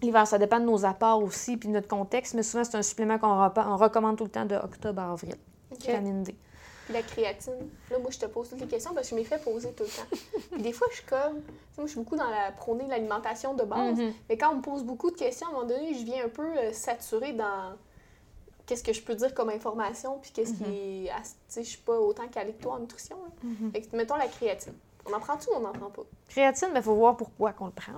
L'hiver, 0.00 0.26
ça 0.26 0.38
dépend 0.38 0.60
de 0.60 0.64
nos 0.64 0.86
apports 0.86 1.22
aussi, 1.22 1.56
puis 1.58 1.68
de 1.68 1.74
notre 1.74 1.88
contexte, 1.88 2.32
mais 2.32 2.44
souvent, 2.44 2.64
c'est 2.64 2.76
un 2.76 2.82
supplément 2.82 3.18
qu'on 3.18 3.76
recommande 3.76 4.16
tout 4.16 4.24
le 4.24 4.30
temps 4.30 4.46
de 4.46 4.54
octobre 4.54 5.02
à 5.02 5.12
avril. 5.12 5.34
Vitamine 5.70 6.22
D. 6.22 6.34
La 6.90 7.02
créatine. 7.02 7.68
Là, 7.90 7.98
moi, 7.98 8.10
je 8.10 8.18
te 8.18 8.26
pose 8.26 8.48
toutes 8.48 8.60
les 8.60 8.66
questions 8.66 8.94
parce 8.94 9.08
que 9.08 9.16
je 9.16 9.20
m'y 9.20 9.24
fais 9.24 9.38
poser 9.38 9.72
tout 9.72 9.84
le 9.84 9.88
temps. 9.88 10.16
puis 10.52 10.62
des 10.62 10.72
fois, 10.72 10.86
je 10.90 10.96
suis 10.96 11.06
comme. 11.06 11.42
Moi, 11.76 11.86
je 11.86 11.88
suis 11.88 11.98
beaucoup 11.98 12.16
dans 12.16 12.30
la 12.30 12.50
prôner 12.52 12.86
l'alimentation 12.86 13.54
de 13.54 13.64
base. 13.64 13.98
Mm-hmm. 13.98 14.12
Mais 14.28 14.38
quand 14.38 14.52
on 14.52 14.56
me 14.56 14.62
pose 14.62 14.84
beaucoup 14.84 15.10
de 15.10 15.16
questions, 15.16 15.46
à 15.48 15.50
un 15.50 15.52
moment 15.54 15.66
donné, 15.66 15.94
je 15.94 16.04
viens 16.04 16.24
un 16.24 16.28
peu 16.28 16.46
euh, 16.46 16.72
saturée 16.72 17.32
dans 17.32 17.76
qu'est-ce 18.66 18.82
que 18.82 18.92
je 18.92 19.02
peux 19.02 19.14
dire 19.14 19.34
comme 19.34 19.50
information, 19.50 20.18
puis 20.20 20.30
qu'est-ce 20.32 20.54
qui 20.54 20.64
mm-hmm. 20.64 21.06
est. 21.06 21.22
Tu 21.22 21.30
sais, 21.48 21.64
je 21.64 21.68
suis 21.68 21.78
pas 21.78 21.98
autant 21.98 22.28
calée 22.28 22.52
que 22.52 22.62
toi 22.62 22.74
en 22.74 22.78
nutrition. 22.80 23.16
Mettons 23.92 24.16
la 24.16 24.28
créatine. 24.28 24.74
On 25.08 25.14
en 25.14 25.20
prend 25.20 25.36
tout 25.36 25.50
ou 25.50 25.56
on 25.56 25.60
n'en 25.60 25.72
prend 25.72 25.90
pas? 25.90 26.02
Créatine, 26.28 26.68
il 26.70 26.74
ben, 26.74 26.82
faut 26.82 26.94
voir 26.94 27.16
pourquoi 27.16 27.52
qu'on 27.52 27.66
le 27.66 27.72
prend. 27.72 27.92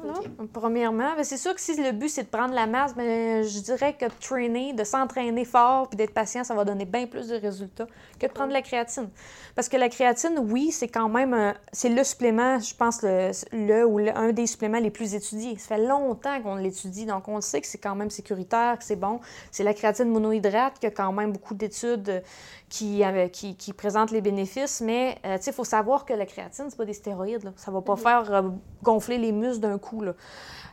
Premièrement, 0.52 1.16
ben, 1.16 1.24
c'est 1.24 1.36
sûr 1.36 1.54
que 1.54 1.60
si 1.60 1.74
le 1.82 1.92
but 1.92 2.08
c'est 2.08 2.24
de 2.24 2.28
prendre 2.28 2.54
la 2.54 2.66
masse, 2.66 2.94
ben, 2.94 3.42
je 3.42 3.58
dirais 3.60 3.94
que 3.94 4.04
de 4.04 4.12
trainer, 4.20 4.72
de 4.72 4.84
s'entraîner 4.84 5.44
fort 5.44 5.88
puis 5.88 5.96
d'être 5.96 6.14
patient, 6.14 6.44
ça 6.44 6.54
va 6.54 6.64
donner 6.64 6.84
bien 6.84 7.06
plus 7.06 7.28
de 7.28 7.36
résultats 7.36 7.86
que 8.18 8.26
de 8.26 8.32
prendre 8.32 8.52
la 8.52 8.62
créatine. 8.62 9.08
Parce 9.56 9.68
que 9.68 9.76
la 9.76 9.88
créatine, 9.88 10.38
oui, 10.38 10.70
c'est 10.70 10.88
quand 10.88 11.08
même 11.08 11.54
c'est 11.72 11.88
le 11.88 12.04
supplément, 12.04 12.60
je 12.60 12.74
pense, 12.74 13.02
le, 13.02 13.30
le 13.52 13.86
ou 13.86 13.98
un 13.98 14.32
des 14.32 14.46
suppléments 14.46 14.78
les 14.78 14.90
plus 14.90 15.14
étudiés. 15.14 15.58
Ça 15.58 15.76
fait 15.76 15.84
longtemps 15.84 16.40
qu'on 16.42 16.54
l'étudie, 16.54 17.06
donc 17.06 17.26
on 17.28 17.36
le 17.36 17.40
sait 17.40 17.60
que 17.60 17.66
c'est 17.66 17.78
quand 17.78 17.94
même 17.94 18.10
sécuritaire, 18.10 18.78
que 18.78 18.84
c'est 18.84 18.96
bon. 18.96 19.20
C'est 19.50 19.64
la 19.64 19.74
créatine 19.74 20.08
monohydrate 20.08 20.78
qui 20.78 20.86
a 20.86 20.90
quand 20.90 21.12
même 21.12 21.32
beaucoup 21.32 21.54
d'études 21.54 22.22
qui, 22.68 23.02
qui, 23.32 23.56
qui, 23.56 23.72
présentent 23.72 24.12
les 24.12 24.20
bénéfices, 24.20 24.80
mais 24.80 25.18
euh, 25.24 25.38
il 25.44 25.52
faut 25.52 25.64
savoir 25.64 26.04
que 26.04 26.12
la 26.12 26.24
créatine, 26.24 26.66
c'est 26.68 26.76
pas 26.76 26.84
des 26.84 26.94
stéroïdes. 27.00 27.44
Là. 27.44 27.52
Ça 27.56 27.70
va 27.70 27.80
pas 27.80 27.94
mhm. 27.94 27.98
faire 27.98 28.34
euh, 28.34 28.42
gonfler 28.82 29.18
les 29.18 29.32
muscles 29.32 29.60
d'un 29.60 29.78
coup. 29.78 30.02
Là. 30.02 30.12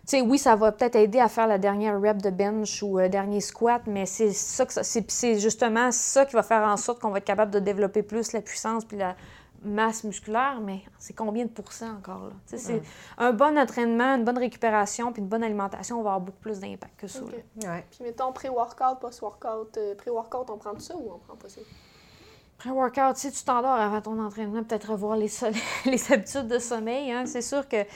sais, 0.06 0.22
oui, 0.22 0.38
ça 0.38 0.56
va 0.56 0.72
peut-être 0.72 0.96
aider 0.96 1.20
à 1.20 1.30
faire 1.30 1.48
la 1.48 1.58
dernière 1.58 2.00
rep 2.00 2.22
de 2.22 2.30
bench 2.30 2.84
ou 2.84 2.98
le 2.98 3.06
euh, 3.06 3.10
dernier 3.10 3.42
squat, 3.42 3.82
mais 3.88 4.06
c'est 4.06 4.32
ça 4.32 4.66
que 4.66 4.74
c'est 4.84 5.40
justement 5.40 5.92
ça 5.92 6.26
qui 6.26 6.34
va 6.34 6.44
faire 6.44 6.68
en 6.68 6.78
sorte 6.78 7.00
qu'on 7.00 7.10
va 7.10 7.18
être 7.18 7.26
capable 7.26 7.52
de 7.52 7.60
développer 7.60 8.04
plus 8.04 8.34
la 8.34 8.42
puissance 8.42 8.86
puis 8.86 8.98
la 8.98 9.16
masse 9.64 10.04
musculaire, 10.04 10.60
mais 10.62 10.82
c'est 10.98 11.14
combien 11.14 11.46
de 11.46 11.50
pourcents 11.50 11.96
encore 11.98 12.26
là? 12.26 12.34
C'est 12.46 12.82
un 13.18 13.34
bon 13.34 13.58
entraînement, 13.58 14.16
une 14.16 14.24
bonne 14.24 14.38
récupération 14.38 15.12
puis 15.12 15.22
une 15.22 15.28
bonne 15.28 15.44
alimentation, 15.44 16.00
on 16.00 16.04
va 16.04 16.12
avoir 16.12 16.22
beaucoup 16.22 16.40
plus 16.40 16.60
d'impact 16.60 17.00
que 17.00 17.08
ça. 17.08 17.22
Ouais. 17.24 17.86
Puis 17.90 18.04
mettons 18.04 18.32
pré-workout, 18.32 19.00
post-workout, 19.00 19.78
euh, 19.78 19.96
pré-workout, 19.96 20.50
on 20.50 20.58
prend 20.58 20.74
tout 20.74 20.80
ça 20.80 20.96
ou 20.96 21.12
on 21.14 21.18
prend 21.20 21.36
pas 21.36 21.50
ça? 21.50 21.62
Pré-workout, 22.58 23.16
si 23.18 23.32
tu 23.32 23.44
t'endors 23.44 23.72
avant 23.72 24.02
ton 24.02 24.20
entraînement, 24.20 24.64
peut-être 24.64 24.92
revoir 24.92 25.16
les, 25.16 25.30
les 25.86 26.12
habitudes 26.12 26.48
de 26.48 26.60
sommeil. 26.60 27.12
Hein. 27.12 27.26
C'est 27.28 27.44
sûr 27.44 27.68
que, 27.68 27.84
tu 27.84 27.90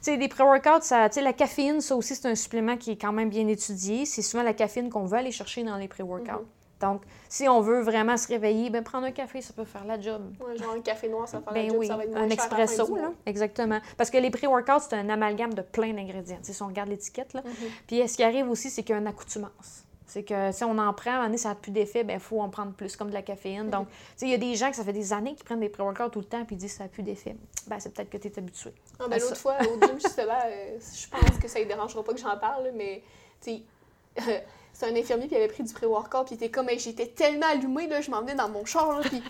sais, 0.00 0.16
des 0.16 0.28
pré-workouts, 0.28 0.82
ça, 0.82 1.08
la 1.08 1.32
caféine, 1.32 1.80
ça 1.80 1.94
aussi, 1.94 2.16
c'est 2.16 2.28
un 2.28 2.34
supplément 2.34 2.76
qui 2.76 2.92
est 2.92 2.96
quand 2.96 3.12
même 3.12 3.30
bien 3.30 3.46
étudié. 3.46 4.06
C'est 4.06 4.22
souvent 4.22 4.42
la 4.42 4.54
caféine 4.54 4.90
qu'on 4.90 5.04
veut 5.04 5.18
aller 5.18 5.30
chercher 5.30 5.62
dans 5.62 5.76
les 5.76 5.86
pré-workouts. 5.86 6.24
Mm-hmm. 6.24 6.80
Donc, 6.80 7.02
si 7.28 7.48
on 7.48 7.60
veut 7.60 7.80
vraiment 7.80 8.16
se 8.16 8.28
réveiller, 8.28 8.70
ben 8.70 8.84
prendre 8.84 9.06
un 9.06 9.10
café, 9.10 9.42
ça 9.42 9.52
peut 9.52 9.64
faire 9.64 9.84
la 9.84 10.00
job. 10.00 10.32
Ouais, 10.40 10.56
genre 10.56 10.74
un 10.76 10.80
café 10.80 11.08
noir, 11.08 11.28
ça 11.28 11.40
fait 11.40 11.52
ben 11.52 11.62
la 11.62 11.68
job, 11.68 11.76
oui, 11.78 11.86
ça 11.88 11.96
va 11.96 12.04
être 12.04 12.16
un 12.16 12.30
expresso, 12.30 12.96
là, 12.96 13.10
exactement. 13.26 13.80
Parce 13.96 14.10
que 14.10 14.18
les 14.18 14.30
pré-workouts, 14.30 14.86
c'est 14.88 14.94
un 14.94 15.08
amalgame 15.08 15.54
de 15.54 15.62
plein 15.62 15.92
d'ingrédients. 15.92 16.38
Si 16.42 16.62
on 16.62 16.68
regarde 16.68 16.88
l'étiquette, 16.88 17.32
là. 17.34 17.40
Mm-hmm. 17.40 17.70
Puis, 17.86 18.08
ce 18.08 18.16
qui 18.16 18.22
arrive 18.22 18.48
aussi, 18.48 18.70
c'est 18.70 18.82
qu'il 18.82 18.94
y 18.94 18.98
a 18.98 19.00
une 19.00 19.08
accoutumance. 19.08 19.84
C'est 20.08 20.22
que 20.22 20.52
si 20.52 20.64
on 20.64 20.78
en 20.78 20.92
prend, 20.94 21.10
à 21.10 21.14
un 21.16 21.22
moment 21.24 21.36
ça 21.36 21.50
n'a 21.50 21.54
plus 21.54 21.70
d'effet, 21.70 22.02
ben 22.02 22.14
il 22.14 22.20
faut 22.20 22.40
en 22.40 22.48
prendre 22.48 22.72
plus, 22.72 22.96
comme 22.96 23.08
de 23.08 23.14
la 23.14 23.22
caféine. 23.22 23.68
Donc, 23.68 23.88
il 24.22 24.28
y 24.28 24.34
a 24.34 24.38
des 24.38 24.54
gens 24.54 24.70
que 24.70 24.76
ça 24.76 24.82
fait 24.82 24.92
des 24.92 25.12
années 25.12 25.34
qui 25.34 25.44
prennent 25.44 25.60
des 25.60 25.68
pré-workouts 25.68 26.08
tout 26.08 26.20
le 26.20 26.24
temps 26.24 26.44
puis 26.44 26.56
ils 26.56 26.58
disent 26.58 26.72
que 26.72 26.78
ça 26.78 26.84
n'a 26.84 26.88
plus 26.88 27.02
d'effet. 27.02 27.36
Ben, 27.66 27.78
c'est 27.78 27.92
peut-être 27.92 28.10
que 28.10 28.16
tu 28.16 28.28
es 28.28 28.38
habitué. 28.38 28.72
Ah, 28.98 29.04
ben, 29.08 29.20
l'autre 29.20 29.36
fois, 29.36 29.56
au 29.60 29.86
gym, 29.86 30.00
justement, 30.00 30.32
euh, 30.46 30.78
je 30.80 31.08
pense 31.08 31.38
que 31.38 31.46
ça 31.46 31.60
ne 31.60 31.64
dérangera 31.66 32.02
pas 32.02 32.14
que 32.14 32.20
j'en 32.20 32.36
parle, 32.38 32.72
mais 32.74 33.02
c'est 33.40 34.86
un 34.86 34.96
infirmier 34.96 35.28
qui 35.28 35.36
avait 35.36 35.48
pris 35.48 35.62
du 35.62 35.72
pré-workout 35.72 36.26
puis 36.26 36.34
il 36.34 36.36
était 36.36 36.50
comme, 36.50 36.68
j'étais 36.76 37.08
tellement 37.08 37.46
allumée, 37.46 37.86
là, 37.86 38.00
je 38.00 38.10
m'emmenais 38.10 38.34
dans 38.34 38.48
mon 38.48 38.64
char, 38.64 39.00
puis 39.02 39.22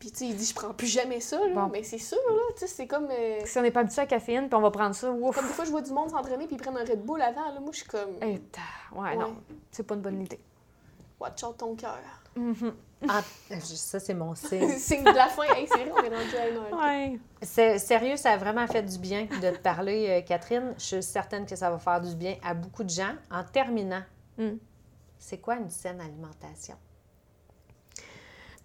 puis, 0.00 0.10
tu 0.10 0.16
sais, 0.16 0.26
il 0.28 0.34
dit, 0.34 0.46
je 0.46 0.54
prends 0.54 0.72
plus 0.72 0.86
jamais 0.86 1.20
ça, 1.20 1.38
là. 1.46 1.68
Mais 1.70 1.82
c'est 1.82 1.98
sûr, 1.98 2.16
là. 2.30 2.42
Tu 2.54 2.60
sais, 2.60 2.66
c'est 2.66 2.86
comme. 2.86 3.08
Euh, 3.10 3.40
si 3.44 3.58
on 3.58 3.62
n'est 3.62 3.70
pas 3.70 3.80
habitué 3.80 4.00
à 4.00 4.04
la 4.04 4.08
caféine, 4.08 4.48
puis 4.48 4.56
on 4.56 4.62
va 4.62 4.70
prendre 4.70 4.94
ça, 4.94 5.12
ouf. 5.12 5.36
Comme 5.36 5.46
des 5.46 5.52
fois, 5.52 5.66
je 5.66 5.70
vois 5.70 5.82
du 5.82 5.92
monde 5.92 6.08
s'entraîner, 6.08 6.46
puis 6.46 6.56
ils 6.56 6.62
prennent 6.62 6.78
un 6.78 6.84
Red 6.84 7.04
Bull 7.04 7.20
avant, 7.20 7.52
là. 7.52 7.60
Moi, 7.60 7.68
je 7.72 7.80
suis 7.80 7.86
comme. 7.86 8.16
Eh, 8.22 8.40
ouais, 8.98 9.16
non. 9.16 9.36
C'est 9.70 9.82
pas 9.82 9.94
une 9.94 10.00
bonne 10.00 10.22
idée. 10.22 10.40
Watch 11.20 11.44
out 11.44 11.58
ton 11.58 11.76
cœur. 11.76 11.98
Mm-hmm. 12.34 12.72
Ah, 13.10 13.22
ça, 13.60 14.00
c'est 14.00 14.14
mon 14.14 14.34
signe. 14.36 14.70
signe 14.78 15.04
de 15.04 15.10
la 15.10 15.26
fin. 15.26 15.42
c'est 15.54 15.84
vrai, 15.84 15.92
on 15.94 16.02
est 16.02 16.16
rendu 16.16 16.36
à 16.36 16.48
une 16.48 17.18
heure. 17.18 17.78
Sérieux, 17.78 18.16
ça 18.16 18.32
a 18.32 18.36
vraiment 18.38 18.66
fait 18.66 18.82
du 18.82 18.96
bien 18.96 19.26
de 19.26 19.50
te 19.50 19.58
parler, 19.58 20.06
euh, 20.08 20.20
Catherine. 20.22 20.72
Je 20.78 20.82
suis 20.82 21.02
certaine 21.02 21.44
que 21.44 21.56
ça 21.56 21.70
va 21.70 21.78
faire 21.78 22.00
du 22.00 22.14
bien 22.14 22.36
à 22.42 22.54
beaucoup 22.54 22.84
de 22.84 22.90
gens. 22.90 23.12
En 23.30 23.44
terminant, 23.44 24.02
mm. 24.38 24.52
c'est 25.18 25.38
quoi 25.42 25.56
une 25.56 25.68
saine 25.68 26.00
alimentation? 26.00 26.76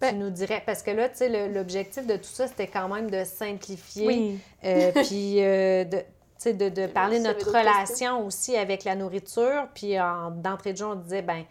ben 0.00 0.18
nous 0.18 0.30
dirais, 0.30 0.62
parce 0.66 0.82
que 0.82 0.90
là, 0.90 1.08
tu 1.08 1.16
sais, 1.16 1.48
l'objectif 1.48 2.06
de 2.06 2.16
tout 2.16 2.24
ça, 2.24 2.46
c'était 2.46 2.66
quand 2.66 2.88
même 2.88 3.10
de 3.10 3.24
simplifier, 3.24 4.38
euh, 4.64 4.92
puis 5.06 5.42
euh, 5.42 5.84
de, 5.84 6.52
de, 6.52 6.68
de 6.68 6.86
parler 6.86 7.18
de 7.18 7.24
notre 7.24 7.48
relation 7.48 8.26
aussi 8.26 8.56
avec 8.56 8.84
la 8.84 8.94
nourriture. 8.94 9.68
Puis 9.74 9.94
d'entrée 10.36 10.72
de 10.72 10.78
jeu, 10.78 10.86
on 10.86 10.96
disait, 10.96 11.22
ben 11.22 11.44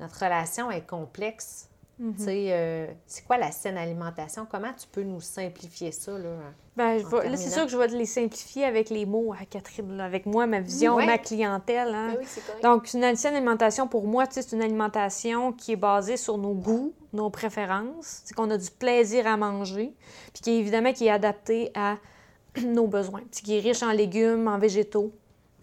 notre 0.00 0.14
relation 0.14 0.70
est 0.70 0.86
complexe. 0.86 1.68
Mhm. 1.98 2.14
Tu 2.16 2.24
sais, 2.24 2.46
euh, 2.50 2.86
c'est 3.06 3.24
quoi 3.26 3.38
la 3.38 3.50
saine 3.50 3.76
alimentation? 3.76 4.46
Comment 4.48 4.72
tu 4.72 4.86
peux 4.86 5.02
nous 5.02 5.20
simplifier 5.20 5.90
ça? 5.90 6.12
Là, 6.12 6.30
ben, 6.76 7.02
c'est 7.34 7.50
sûr 7.50 7.64
que 7.64 7.72
je 7.72 7.76
vais 7.76 7.88
les 7.88 8.06
simplifier 8.06 8.64
avec 8.64 8.88
les 8.88 9.04
mots 9.04 9.32
à 9.32 9.44
Catherine, 9.44 10.00
avec 10.00 10.24
moi, 10.24 10.46
ma 10.46 10.60
vision, 10.60 10.96
ma 10.96 11.18
clientèle. 11.18 11.92
Hein. 11.92 12.14
Ben 12.14 12.70
Donc, 12.70 12.94
une 12.94 13.16
saine 13.16 13.34
alimentation, 13.34 13.88
pour 13.88 14.06
moi, 14.06 14.26
c'est 14.30 14.52
une 14.52 14.62
alimentation 14.62 15.52
qui 15.52 15.72
est 15.72 15.76
basée 15.76 16.16
sur 16.16 16.38
nos 16.38 16.54
goûts, 16.54 16.94
nos 17.12 17.30
préférences, 17.30 18.22
qu'on 18.36 18.50
a 18.50 18.58
du 18.58 18.70
plaisir 18.70 19.26
à 19.26 19.36
manger, 19.36 19.94
puis 20.32 20.42
qui 20.42 20.50
est 20.50 20.58
évidemment 20.58 20.92
qui 20.92 21.06
est 21.06 21.10
adaptée 21.10 21.70
à 21.74 21.96
nos 22.64 22.86
besoins, 22.86 23.22
qui 23.30 23.56
est 23.56 23.60
riche 23.60 23.82
en 23.82 23.92
légumes, 23.92 24.48
en 24.48 24.58
végétaux, 24.58 25.12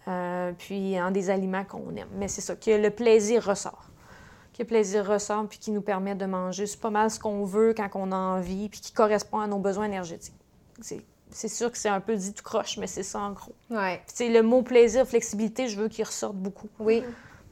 euh, 0.08 0.52
puis 0.56 1.00
en 1.00 1.10
des 1.10 1.30
aliments 1.30 1.64
qu'on 1.64 1.94
aime. 1.96 2.08
Mais 2.14 2.28
c'est 2.28 2.40
ça, 2.40 2.56
que 2.56 2.70
le 2.70 2.90
plaisir 2.90 3.44
ressort 3.44 3.90
que 4.56 4.62
le 4.62 4.66
plaisir 4.66 5.06
ressort 5.06 5.46
puis 5.46 5.58
qui 5.58 5.70
nous 5.70 5.82
permet 5.82 6.14
de 6.14 6.24
manger. 6.24 6.66
C'est 6.66 6.80
pas 6.80 6.90
mal 6.90 7.10
ce 7.10 7.18
qu'on 7.20 7.44
veut 7.44 7.74
quand 7.74 7.88
on 7.94 8.10
a 8.10 8.16
envie 8.16 8.68
puis 8.68 8.80
qui 8.80 8.92
correspond 8.92 9.38
à 9.38 9.46
nos 9.46 9.58
besoins 9.58 9.84
énergétiques. 9.84 10.34
C'est 10.80 11.48
sûr 11.48 11.70
que 11.70 11.76
c'est 11.76 11.88
un 11.88 12.00
peu 12.00 12.16
dit 12.16 12.32
tout 12.32 12.42
croche, 12.42 12.78
mais 12.78 12.86
c'est 12.86 13.02
ça 13.02 13.20
en 13.20 13.32
gros. 13.32 13.54
Ouais. 13.68 14.00
Puis 14.14 14.32
le 14.32 14.42
mot 14.42 14.62
plaisir, 14.62 15.06
flexibilité, 15.06 15.68
je 15.68 15.78
veux 15.78 15.88
qu'il 15.88 16.04
ressorte 16.04 16.36
beaucoup. 16.36 16.68
Oui. 16.78 17.02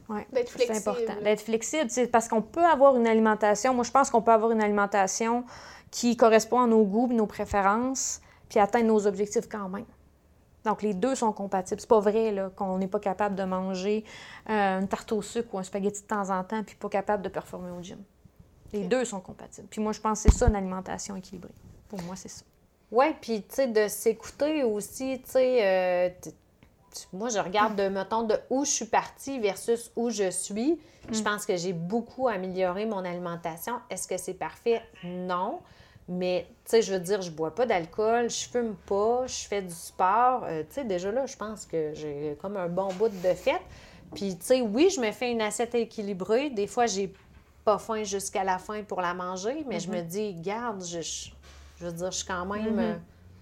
Ouais, 0.09 0.27
D'être 0.31 0.49
flexible. 0.49 0.79
C'est 0.79 0.89
important. 0.89 1.21
D'être 1.23 1.41
flexible, 1.41 2.09
parce 2.11 2.27
qu'on 2.27 2.41
peut 2.41 2.63
avoir 2.63 2.95
une 2.95 3.07
alimentation. 3.07 3.73
Moi, 3.73 3.83
je 3.83 3.91
pense 3.91 4.09
qu'on 4.09 4.21
peut 4.21 4.31
avoir 4.31 4.51
une 4.51 4.61
alimentation 4.61 5.45
qui 5.91 6.15
correspond 6.17 6.61
à 6.61 6.67
nos 6.67 6.83
goûts, 6.83 7.07
nos 7.07 7.25
préférences, 7.25 8.21
puis 8.49 8.59
atteindre 8.59 8.87
nos 8.87 9.07
objectifs 9.07 9.47
quand 9.49 9.69
même. 9.69 9.85
Donc, 10.65 10.81
les 10.81 10.93
deux 10.93 11.15
sont 11.15 11.31
compatibles. 11.31 11.79
C'est 11.79 11.87
pas 11.87 11.99
vrai 11.99 12.35
qu'on 12.55 12.77
n'est 12.77 12.87
pas 12.87 12.99
capable 12.99 13.35
de 13.35 13.43
manger 13.43 14.03
euh, 14.49 14.79
une 14.79 14.87
tarte 14.87 15.11
au 15.11 15.21
sucre 15.21 15.53
ou 15.53 15.59
un 15.59 15.63
spaghetti 15.63 16.01
de 16.01 16.07
temps 16.07 16.29
en 16.31 16.43
temps 16.43 16.63
puis 16.63 16.75
pas 16.75 16.89
capable 16.89 17.23
de 17.23 17.29
performer 17.29 17.71
au 17.71 17.81
gym. 17.81 17.99
Les 18.73 18.83
deux 18.83 19.05
sont 19.05 19.21
compatibles. 19.21 19.67
Puis 19.69 19.81
moi, 19.81 19.91
je 19.91 20.01
pense 20.01 20.23
que 20.23 20.31
c'est 20.31 20.37
ça 20.37 20.47
une 20.47 20.55
alimentation 20.55 21.15
équilibrée. 21.15 21.53
Pour 21.87 22.01
moi, 22.01 22.15
c'est 22.15 22.29
ça. 22.29 22.43
Oui, 22.91 23.05
puis 23.21 23.43
tu 23.43 23.55
sais, 23.55 23.67
de 23.67 23.87
s'écouter 23.87 24.63
aussi, 24.63 25.21
tu 25.23 25.31
sais, 25.31 25.59
euh, 25.65 26.09
moi, 27.13 27.29
je 27.29 27.39
regarde 27.39 27.75
de, 27.75 27.87
mettons, 27.87 28.23
de 28.23 28.35
où 28.49 28.65
je 28.65 28.71
suis 28.71 28.85
partie 28.85 29.39
versus 29.39 29.91
où 29.95 30.09
je 30.09 30.29
suis. 30.29 30.79
Je 31.11 31.19
mm. 31.19 31.23
pense 31.23 31.45
que 31.45 31.55
j'ai 31.55 31.73
beaucoup 31.73 32.27
amélioré 32.27 32.85
mon 32.85 33.03
alimentation. 33.05 33.73
Est-ce 33.89 34.07
que 34.07 34.17
c'est 34.17 34.33
parfait? 34.33 34.81
Non. 35.03 35.59
Mais, 36.07 36.45
tu 36.65 36.71
sais, 36.71 36.81
je 36.81 36.93
veux 36.93 36.99
dire, 36.99 37.21
je 37.21 37.31
bois 37.31 37.53
pas 37.53 37.65
d'alcool, 37.65 38.29
je 38.29 38.47
fume 38.47 38.75
pas, 38.85 39.25
je 39.25 39.47
fais 39.47 39.61
du 39.61 39.73
sport. 39.73 40.43
Euh, 40.45 40.61
tu 40.61 40.75
sais, 40.75 40.83
déjà 40.83 41.11
là, 41.11 41.25
je 41.25 41.35
pense 41.35 41.65
que 41.65 41.93
j'ai 41.93 42.37
comme 42.41 42.57
un 42.57 42.67
bon 42.67 42.93
bout 42.93 43.09
de 43.09 43.33
fête. 43.33 43.61
Puis, 44.13 44.37
tu 44.37 44.45
sais, 44.45 44.61
oui, 44.61 44.89
je 44.95 45.01
me 45.01 45.11
fais 45.11 45.31
une 45.31 45.41
assiette 45.41 45.73
équilibrée. 45.73 46.51
Des 46.51 46.67
fois, 46.67 46.85
j'ai 46.85 47.11
pas 47.63 47.79
faim 47.79 48.03
jusqu'à 48.03 48.43
la 48.43 48.59
fin 48.59 48.83
pour 48.83 49.01
la 49.01 49.13
manger, 49.15 49.65
mais 49.67 49.79
je 49.79 49.89
me 49.89 50.01
mhm. 50.01 50.07
dis, 50.07 50.33
garde, 50.35 50.85
je, 50.85 51.01
je 51.01 51.85
veux 51.85 51.91
dire, 51.91 52.11
je 52.11 52.17
suis 52.17 52.27
quand 52.27 52.45
même, 52.45 52.73
mhm. 52.73 52.79
euh, 52.79 52.95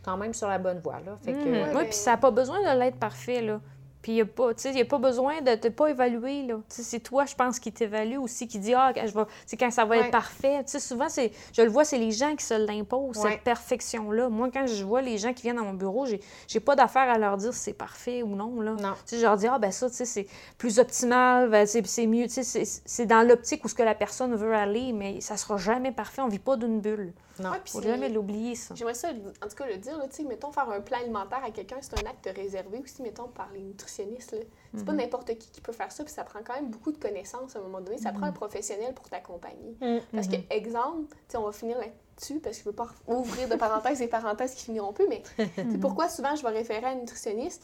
quand 0.04 0.18
même 0.18 0.34
sur 0.34 0.48
la 0.48 0.60
bonne 0.60 0.80
voie, 0.80 1.00
là. 1.06 1.18
Fait 1.24 1.34
mhm. 1.34 1.76
Oui, 1.76 1.86
puis 1.86 1.94
ça 1.94 2.12
n'a 2.12 2.18
pas 2.18 2.32
besoin 2.32 2.60
de 2.60 2.80
l'être 2.80 2.98
parfait, 2.98 3.42
là. 3.42 3.60
Puis 4.04 4.12
il 4.12 4.16
n'y 4.16 4.22
a, 4.22 4.26
pas, 4.26 4.50
a 4.50 4.86
pas 4.86 4.98
besoin 4.98 5.42
de 5.42 5.56
te 5.56 5.70
pas 5.70 5.88
évaluer. 5.90 6.46
C'est 6.68 7.00
toi, 7.00 7.26
je 7.26 7.36
pense, 7.36 7.58
qui 7.58 7.72
t'évalue 7.72 8.18
aussi, 8.18 8.50
qui 8.50 8.60
dit 8.60 8.74
Ah, 8.74 8.92
je 8.94 9.12
c'est 9.46 9.56
quand 9.56 9.72
ça 9.72 9.86
va 9.86 9.98
être 9.98 10.12
parfait. 10.12 10.62
sais 10.66 10.82
souvent, 10.82 11.08
c'est, 11.08 11.32
je 11.54 11.62
le 11.62 11.70
vois, 11.70 11.86
c'est 11.86 11.98
les 11.98 12.12
gens 12.12 12.36
qui 12.36 12.44
se 12.44 12.54
l'imposent, 12.54 13.16
cette 13.16 13.44
perfection-là. 13.44 14.28
Moi, 14.28 14.50
quand 14.54 14.68
je 14.68 14.84
vois 14.84 15.02
les 15.02 15.18
gens 15.18 15.34
qui 15.34 15.44
viennent 15.44 15.56
dans 15.56 15.64
mon 15.64 15.74
bureau, 15.74 16.06
j'ai, 16.06 16.20
j'ai 16.50 16.60
pas 16.60 16.76
d'affaire 16.76 17.10
à 17.10 17.18
leur 17.18 17.38
dire 17.38 17.54
si 17.54 17.62
c'est 17.62 17.74
parfait 17.74 18.24
ou 18.24 18.36
non. 18.36 18.60
Là. 18.60 18.74
non. 18.74 18.94
je 19.10 19.22
leur 19.22 19.38
dis 19.38 19.48
Ah, 19.48 19.58
ben 19.58 19.72
ça, 19.72 19.88
c'est 19.88 20.28
plus 20.58 20.80
optimal, 20.80 21.50
ben, 21.50 21.66
c'est, 21.66 22.06
mieux. 22.06 22.26
C'est, 22.28 23.06
dans 23.06 23.26
l'optique 23.26 23.64
où 23.64 23.70
ce 23.70 23.76
que 23.76 23.84
la 23.84 23.96
personne 23.96 24.36
veut 24.36 24.54
aller, 24.54 24.92
mais 24.92 25.22
ça 25.22 25.38
sera 25.38 25.56
jamais 25.56 25.94
parfait. 25.94 26.22
On 26.22 26.28
vit 26.28 26.40
pas 26.40 26.58
d'une 26.58 26.82
bulle. 26.82 27.14
Non, 27.40 27.52
ouais, 27.52 27.58
faut 27.66 27.82
jamais 27.82 28.10
l'oublier, 28.10 28.56
ça. 28.56 28.76
J'aimerais 28.76 28.94
ça, 28.94 29.10
en 29.10 29.48
tout 29.48 29.56
cas, 29.56 29.66
le 29.66 29.78
dire, 29.78 29.98
là, 29.98 30.06
mettons, 30.28 30.52
faire 30.52 30.70
un 30.70 30.82
plan 30.82 31.00
alimentaire 31.00 31.44
à 31.44 31.52
quelqu'un, 31.52 31.78
c'est 31.82 31.94
un 32.00 32.08
acte 32.10 32.30
réservé 32.36 32.80
aussi, 32.80 33.02
mettons, 33.02 33.28
par 33.28 33.50
les 33.54 33.62
nutritionnistes 33.62 34.34
nutritionniste. 34.34 34.48
C'est 34.76 34.86
pas 34.86 34.92
Mhm. 34.92 34.98
n'importe 35.00 35.38
qui 35.38 35.50
qui 35.52 35.62
peut 35.62 35.72
faire 35.72 35.92
ça, 35.92 36.04
puis 36.04 36.14
ça 36.14 36.24
prend 36.24 36.40
quand 36.44 36.54
même 36.56 36.70
beaucoup 36.70 36.92
de 36.92 36.98
connaissances 36.98 37.56
à 37.56 37.60
un 37.60 37.64
moment 37.64 37.82
donné. 37.82 37.98
Ça 37.98 38.12
prend 38.12 38.26
un 38.26 38.32
professionnel 38.32 38.94
pour 38.94 39.10
t'accompagner. 39.10 39.78
Mm, 39.82 40.00
Parce 40.14 40.28
mhm. 40.28 40.34
que, 40.48 40.54
exemple, 40.54 41.16
tu 41.16 41.18
sais, 41.30 41.38
on 41.38 41.44
va 41.46 41.52
finir 41.52 41.78
là-dessus, 41.80 42.40
parce 42.40 42.58
que 42.58 42.64
je 42.64 42.70
veux 42.70 42.76
pas 42.76 42.90
ouvrir 43.08 43.48
de 43.50 43.56
parenthèses 43.56 44.02
et 44.02 44.08
parenthèses 44.08 44.54
qui 44.56 44.66
finiront 44.66 44.94
plus, 44.94 45.08
mais 45.08 45.22
c'est 45.56 45.80
pourquoi 45.80 46.10
souvent 46.10 46.36
je 46.36 46.44
vais 46.44 46.50
référer 46.50 46.86
à 46.86 46.90
un 46.90 46.96
nutritionniste, 46.96 47.64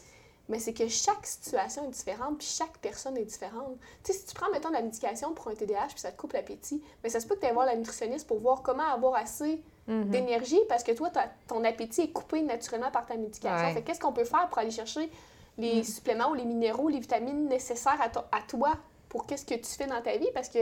mais 0.50 0.58
c'est 0.58 0.74
que 0.74 0.86
chaque 0.88 1.24
situation 1.26 1.84
est 1.84 1.90
différente, 1.92 2.36
puis 2.38 2.46
chaque 2.46 2.76
personne 2.78 3.16
est 3.16 3.24
différente. 3.24 3.76
Tu 4.04 4.12
sais, 4.12 4.18
si 4.18 4.26
tu 4.26 4.34
prends, 4.34 4.50
mettons, 4.50 4.68
de 4.68 4.74
la 4.74 4.82
médication 4.82 5.32
pour 5.32 5.48
un 5.48 5.54
TDAH, 5.54 5.86
puis 5.88 6.00
ça 6.00 6.12
te 6.12 6.20
coupe 6.20 6.32
l'appétit, 6.34 6.82
mais 7.02 7.08
ça 7.08 7.20
se 7.20 7.26
peut 7.26 7.36
que 7.36 7.40
tu 7.40 7.46
ailles 7.46 7.54
voir 7.54 7.66
la 7.66 7.76
nutritionniste 7.76 8.26
pour 8.26 8.38
voir 8.40 8.62
comment 8.62 8.82
avoir 8.92 9.14
assez 9.14 9.62
Mhm. 9.86 10.10
d'énergie, 10.10 10.60
parce 10.68 10.84
que 10.84 10.92
toi, 10.92 11.10
ton 11.48 11.64
appétit 11.64 12.02
est 12.02 12.12
coupé 12.12 12.42
naturellement 12.42 12.90
par 12.90 13.06
ta 13.06 13.16
médication. 13.16 13.56
Ouais. 13.66 13.72
Fait 13.72 13.80
que 13.82 13.86
qu'est-ce 13.86 14.00
qu'on 14.00 14.12
peut 14.12 14.24
faire 14.24 14.48
pour 14.48 14.58
aller 14.58 14.70
chercher 14.70 15.10
les 15.58 15.82
suppléments 15.84 16.30
ou 16.30 16.34
les 16.34 16.44
minéraux, 16.44 16.88
les 16.88 17.00
vitamines 17.00 17.48
nécessaires 17.48 18.00
à, 18.00 18.08
to- 18.08 18.20
à 18.32 18.40
toi 18.46 18.72
pour 19.08 19.26
qu'est-ce 19.26 19.44
que 19.44 19.54
tu 19.54 19.64
fais 19.66 19.86
dans 19.86 20.00
ta 20.00 20.16
vie? 20.16 20.28
Parce 20.34 20.48
que 20.48 20.58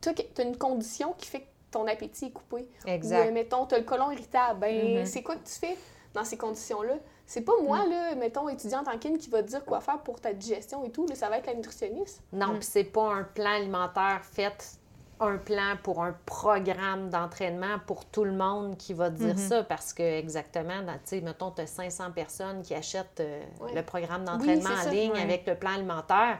toi, 0.00 0.12
tu 0.14 0.22
as 0.40 0.44
une 0.44 0.56
condition 0.56 1.12
qui 1.18 1.26
fait 1.26 1.40
que 1.40 1.46
ton 1.70 1.86
appétit 1.86 2.26
est 2.26 2.30
coupé. 2.30 2.62
Ou, 2.84 2.88
euh, 2.88 2.94
Exact. 2.94 3.30
mettons, 3.32 3.66
tu 3.66 3.74
as 3.74 3.78
le 3.78 3.84
côlon 3.84 4.10
irritable. 4.10 4.60
Ben, 4.60 4.98
Mhm. 5.00 5.06
c'est 5.06 5.22
quoi 5.22 5.36
que 5.36 5.46
tu 5.46 5.52
fais 5.54 5.76
dans 6.14 6.24
ces 6.24 6.36
conditions-là? 6.38 6.94
C'est 7.30 7.42
pas 7.42 7.52
moi, 7.62 7.86
là, 7.86 8.16
mettons, 8.16 8.48
étudiante 8.48 8.88
en 8.88 8.98
kin, 8.98 9.16
qui 9.16 9.30
va 9.30 9.40
te 9.40 9.48
dire 9.48 9.64
quoi 9.64 9.80
faire 9.80 10.00
pour 10.00 10.20
ta 10.20 10.32
digestion 10.32 10.82
et 10.84 10.90
tout. 10.90 11.06
Là, 11.06 11.14
ça 11.14 11.28
va 11.28 11.38
être 11.38 11.46
la 11.46 11.54
nutritionniste. 11.54 12.20
Non, 12.32 12.54
puis 12.54 12.64
c'est 12.64 12.82
pas 12.82 13.12
un 13.12 13.22
plan 13.22 13.52
alimentaire 13.52 14.20
fait 14.24 14.76
un 15.20 15.36
plan 15.36 15.76
pour 15.82 16.02
un 16.02 16.16
programme 16.26 17.08
d'entraînement 17.10 17.78
pour 17.86 18.04
tout 18.06 18.24
le 18.24 18.32
monde 18.32 18.76
qui 18.78 18.94
va 18.94 19.10
te 19.10 19.16
dire 19.16 19.34
Mhm. 19.36 19.48
ça 19.48 19.62
parce 19.62 19.92
que 19.92 20.02
exactement, 20.02 20.82
dans- 20.82 20.94
tu 20.94 21.00
sais, 21.04 21.20
mettons, 21.20 21.50
tu 21.52 21.60
as 21.60 21.66
500 21.66 22.10
personnes 22.10 22.62
qui 22.62 22.74
achètent 22.74 23.20
euh, 23.20 23.42
Ouais. 23.60 23.74
le 23.74 23.82
programme 23.84 24.24
d'entraînement 24.24 24.70
en 24.70 24.82
ça, 24.82 24.90
ligne 24.90 25.12
ouais. 25.12 25.20
avec 25.22 25.46
le 25.46 25.54
plan 25.54 25.72
alimentaire. 25.74 26.38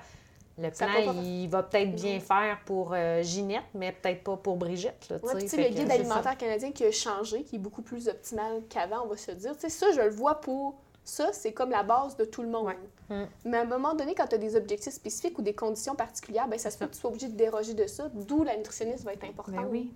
Le 0.60 0.68
Ça 0.74 0.86
plan, 0.86 1.06
pas- 1.14 1.20
il 1.22 1.48
va 1.48 1.62
peut-être 1.62 1.94
bien 1.94 2.16
Mhm. 2.16 2.20
faire 2.20 2.58
pour 2.66 2.92
euh, 2.92 3.22
Ginette, 3.22 3.64
mais 3.74 3.92
peut-être 3.92 4.22
pas 4.22 4.36
pour 4.36 4.56
Brigitte. 4.56 5.08
Là, 5.08 5.16
Ouais, 5.22 5.34
le 5.34 5.68
guide 5.74 5.90
alimentaire 5.90 6.36
canadien 6.36 6.70
qui 6.70 6.84
a 6.84 6.90
changé, 6.92 7.44
qui 7.44 7.56
est 7.56 7.58
beaucoup 7.58 7.80
plus 7.82 8.08
optimal 8.08 8.62
qu'avant, 8.68 9.04
on 9.04 9.08
va 9.08 9.16
se 9.16 9.30
dire. 9.30 9.54
Tu 9.54 9.60
sais, 9.62 9.68
ça, 9.70 9.86
je 9.92 10.00
le 10.02 10.10
vois 10.10 10.34
pour 10.40 10.74
ça, 11.02 11.32
c'est 11.32 11.52
comme 11.52 11.70
la 11.70 11.82
base 11.82 12.14
de 12.16 12.24
tout 12.26 12.42
le 12.42 12.48
monde. 12.48 12.74
Mm. 13.08 13.22
Mais 13.46 13.56
à 13.56 13.62
un 13.62 13.64
moment 13.64 13.94
donné, 13.94 14.14
quand 14.14 14.26
tu 14.26 14.34
as 14.34 14.38
des 14.38 14.54
objectifs 14.54 14.92
spécifiques 14.92 15.38
ou 15.38 15.42
des 15.42 15.54
conditions 15.54 15.94
particulières, 15.94 16.46
ben, 16.46 16.58
ça 16.58 16.70
se 16.70 16.76
peut 16.76 16.86
que 16.86 16.92
tu 16.92 17.00
sois 17.00 17.08
obligé 17.10 17.28
de 17.28 17.36
déroger 17.36 17.72
de 17.74 17.86
ça, 17.86 18.08
d'où 18.12 18.44
la 18.44 18.56
nutritionniste 18.56 19.04
va 19.04 19.14
être 19.14 19.24
importante. 19.24 19.54
Ben 19.56 19.68
oui. 19.70 19.92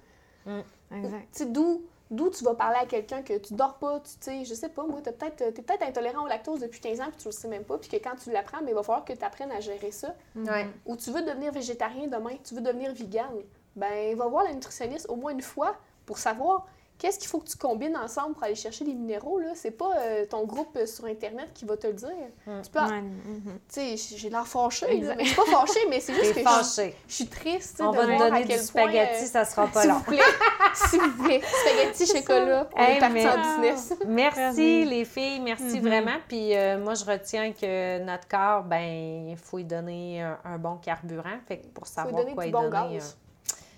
Mm. 0.46 0.60
Exact. 0.96 1.52
D'où 1.52 1.82
d'où 2.10 2.30
tu 2.30 2.44
vas 2.44 2.54
parler 2.54 2.78
à 2.80 2.86
quelqu'un 2.86 3.22
que 3.22 3.38
tu 3.38 3.54
dors 3.54 3.74
pas, 3.74 4.00
tu 4.00 4.10
sais, 4.20 4.44
je 4.44 4.54
sais 4.54 4.68
pas, 4.68 4.86
moi, 4.86 5.00
tu 5.02 5.12
peut-être 5.12 5.36
t'es 5.36 5.62
peut-être 5.62 5.82
intolérant 5.82 6.24
au 6.24 6.28
lactose 6.28 6.60
depuis 6.60 6.80
15 6.80 7.00
ans 7.00 7.08
puis 7.08 7.16
tu 7.18 7.28
le 7.28 7.32
sais 7.32 7.48
même 7.48 7.64
pas, 7.64 7.78
puis 7.78 7.88
que 7.88 7.96
quand 7.96 8.16
tu 8.16 8.30
l'apprends, 8.30 8.62
mais 8.62 8.70
il 8.70 8.74
va 8.74 8.82
falloir 8.82 9.04
que 9.04 9.12
tu 9.12 9.24
apprennes 9.24 9.52
à 9.52 9.60
gérer 9.60 9.90
ça. 9.90 10.14
Ouais. 10.36 10.66
Ou 10.86 10.96
tu 10.96 11.10
veux 11.10 11.22
devenir 11.22 11.52
végétarien 11.52 12.06
demain, 12.06 12.36
tu 12.44 12.54
veux 12.54 12.60
devenir 12.60 12.92
vegan, 12.92 13.32
ben 13.76 14.16
va 14.16 14.26
voir 14.26 14.44
la 14.44 14.52
nutritionniste 14.52 15.08
au 15.08 15.16
moins 15.16 15.32
une 15.32 15.42
fois 15.42 15.76
pour 16.06 16.18
savoir 16.18 16.66
qu'est-ce 17.04 17.18
qu'il 17.18 17.28
faut 17.28 17.38
que 17.38 17.48
tu 17.50 17.58
combines 17.58 17.94
ensemble 17.98 18.32
pour 18.34 18.44
aller 18.44 18.54
chercher 18.54 18.82
les 18.86 18.94
minéraux. 18.94 19.38
Là? 19.38 19.48
C'est 19.54 19.72
pas 19.72 19.90
euh, 19.98 20.24
ton 20.24 20.44
groupe 20.46 20.74
euh, 20.76 20.86
sur 20.86 21.04
Internet 21.04 21.50
qui 21.52 21.66
va 21.66 21.76
te 21.76 21.86
le 21.86 21.92
dire. 21.92 22.08
Mm. 22.46 22.62
Tu 22.62 22.70
peux, 22.70 22.80
mhm. 22.80 23.42
tu 23.68 23.96
sais, 23.98 24.16
j'ai 24.16 24.30
l'air 24.30 24.46
fâchée, 24.46 25.00
là, 25.00 25.14
mais 25.14 25.24
je 25.24 25.28
suis 25.28 25.36
pas 25.36 25.44
fâchée, 25.44 25.80
mais 25.90 26.00
c'est 26.00 26.14
juste 26.20 26.32
que 26.32 26.38
je, 26.40 26.44
fâché. 26.44 26.96
je 27.06 27.12
suis 27.14 27.26
triste 27.26 27.82
On 27.84 27.90
de 27.92 27.96
va 27.98 28.02
te 28.04 28.06
voir 28.12 28.22
à 28.22 28.30
donner 28.30 28.44
quel 28.46 28.60
du 28.64 28.72
point, 28.72 28.82
spaghetti, 28.84 29.24
euh, 29.24 29.26
ça 29.26 29.44
sera 29.44 29.66
pas 29.66 29.80
S'il 29.82 29.90
long. 29.90 29.96
vous 29.98 30.04
plaît, 30.04 30.18
s'il 30.74 31.00
vous 31.02 31.24
plaît, 31.24 31.40
spaghetti, 31.42 32.06
chocolat, 32.06 32.70
on 32.74 32.80
Hey, 32.80 32.96
est 32.96 33.00
parti 33.00 33.14
mais- 33.14 33.26
en 33.28 33.38
business. 33.60 33.94
Merci 34.06 34.84
les 34.86 35.04
filles, 35.04 35.40
merci 35.40 35.80
Mhm. 35.80 35.86
vraiment. 35.88 36.16
Puis 36.26 36.56
euh, 36.56 36.78
moi, 36.78 36.94
je 36.94 37.04
retiens 37.04 37.52
que 37.52 37.98
notre 38.02 38.26
corps, 38.28 38.62
ben, 38.64 39.28
il 39.28 39.36
faut 39.36 39.58
lui 39.58 39.64
donner 39.64 40.22
un, 40.22 40.38
un 40.44 40.56
bon 40.58 40.76
carburant. 40.78 41.38
Fait 41.46 41.58
que 41.58 41.66
pour 41.66 41.86
Faut 41.86 41.92
savoir 41.92 42.14
lui 42.14 42.22
donner 42.22 42.34
quoi 42.34 42.44
du 42.44 42.48
y 42.48 42.52
bon 42.52 42.70
donner. 42.70 42.94
gaz. 42.94 43.18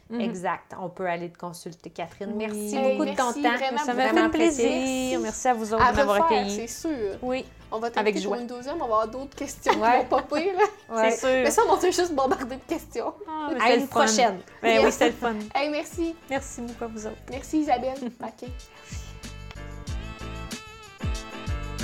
Mhm. 0.08 0.20
Exact. 0.20 0.72
On 0.80 0.88
peut 0.88 1.06
aller 1.06 1.30
te 1.30 1.36
consulter, 1.38 1.90
Catherine. 1.90 2.30
Oui. 2.32 2.46
Merci 2.46 2.76
Hey, 2.76 2.92
beaucoup 2.96 3.10
de 3.10 3.16
ton 3.16 3.24
merci, 3.24 3.42
temps. 3.42 3.54
vraiment, 3.56 3.78
Ça 3.78 3.92
m'a 3.94 4.08
fait 4.08 4.28
plaisir. 4.30 5.20
Merci. 5.20 5.48
à 5.48 5.54
vous 5.54 5.74
autres 5.74 5.84
À 5.84 5.90
de 5.92 5.96
m'avoir 5.96 6.24
accueilli. 6.24 6.50
c'est 6.54 6.66
sûr. 6.88 7.16
Oui, 7.22 7.44
On 7.72 7.80
va 7.80 7.90
t'inviter 7.90 8.22
pour 8.22 8.36
une 8.36 8.46
deuxième, 8.46 8.76
on 8.76 8.78
va 8.78 8.84
avoir 8.84 9.08
d'autres 9.08 9.34
questions 9.36 9.72
Ouais. 9.80 9.88
qui 9.90 9.96
vont 9.96 10.04
popper. 10.18 10.52
Là. 10.52 10.62
Ouais. 10.96 11.10
c'est 11.10 11.18
sûr. 11.18 11.28
Mais 11.42 11.50
ça, 11.50 11.62
on 11.68 11.76
s'est 11.80 11.90
juste 11.90 12.14
bombardé 12.14 12.54
de 12.54 12.60
questions. 12.68 13.12
Ah, 13.28 13.48
mais 13.52 13.60
À 13.60 13.74
une 13.74 13.80
le 13.82 13.86
prochaine. 13.88 14.38
Ben 14.62 14.84
oui, 14.84 14.92
c'était 14.92 15.06
le 15.06 15.12
fun. 15.12 15.34
Hey, 15.54 15.68
merci. 15.70 16.14
Merci 16.30 16.60
beaucoup 16.60 16.84
à 16.84 16.86
vous 16.86 17.06
autres. 17.06 17.16
Merci 17.28 17.58
Isabelle. 17.58 17.98
OK. 18.22 18.48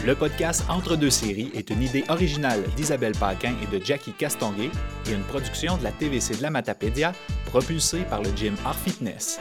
Le 0.05 0.17
podcast 0.17 0.65
Entre 0.69 0.97
deux 0.97 1.11
séries 1.11 1.53
est 1.55 1.71
une 1.71 1.81
idée 1.81 2.05
originale 2.09 2.65
d'Isabelle 2.75 3.13
Paquin 3.13 3.55
et 3.63 3.79
de 3.79 3.85
Jackie 3.85 4.13
Castonguay 4.13 4.69
et 5.09 5.13
une 5.13 5.23
production 5.23 5.77
de 5.77 5.85
la 5.85 5.93
TVC 5.93 6.37
de 6.37 6.43
la 6.43 6.51
Matapédia 6.51 7.13
propulsée 7.47 8.03
par 8.11 8.21
le 8.21 8.31
gym 8.35 8.57
Art 8.65 8.79
Fitness. 8.79 9.39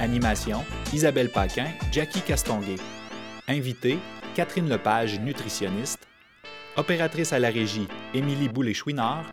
Animation 0.00 0.64
Isabelle 0.94 1.28
Paquin, 1.28 1.66
Jackie 1.92 2.22
Castonguay. 2.22 2.76
Invité 3.46 3.98
Catherine 4.34 4.70
Lepage, 4.70 5.20
nutritionniste. 5.20 6.08
Opératrice 6.76 7.34
à 7.34 7.38
la 7.38 7.50
régie 7.50 7.86
Émilie 8.14 8.48
Boulay-Chouinard. 8.48 9.30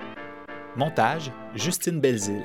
Montage 0.76 1.32
Justine 1.56 2.02
Belzile. 2.02 2.44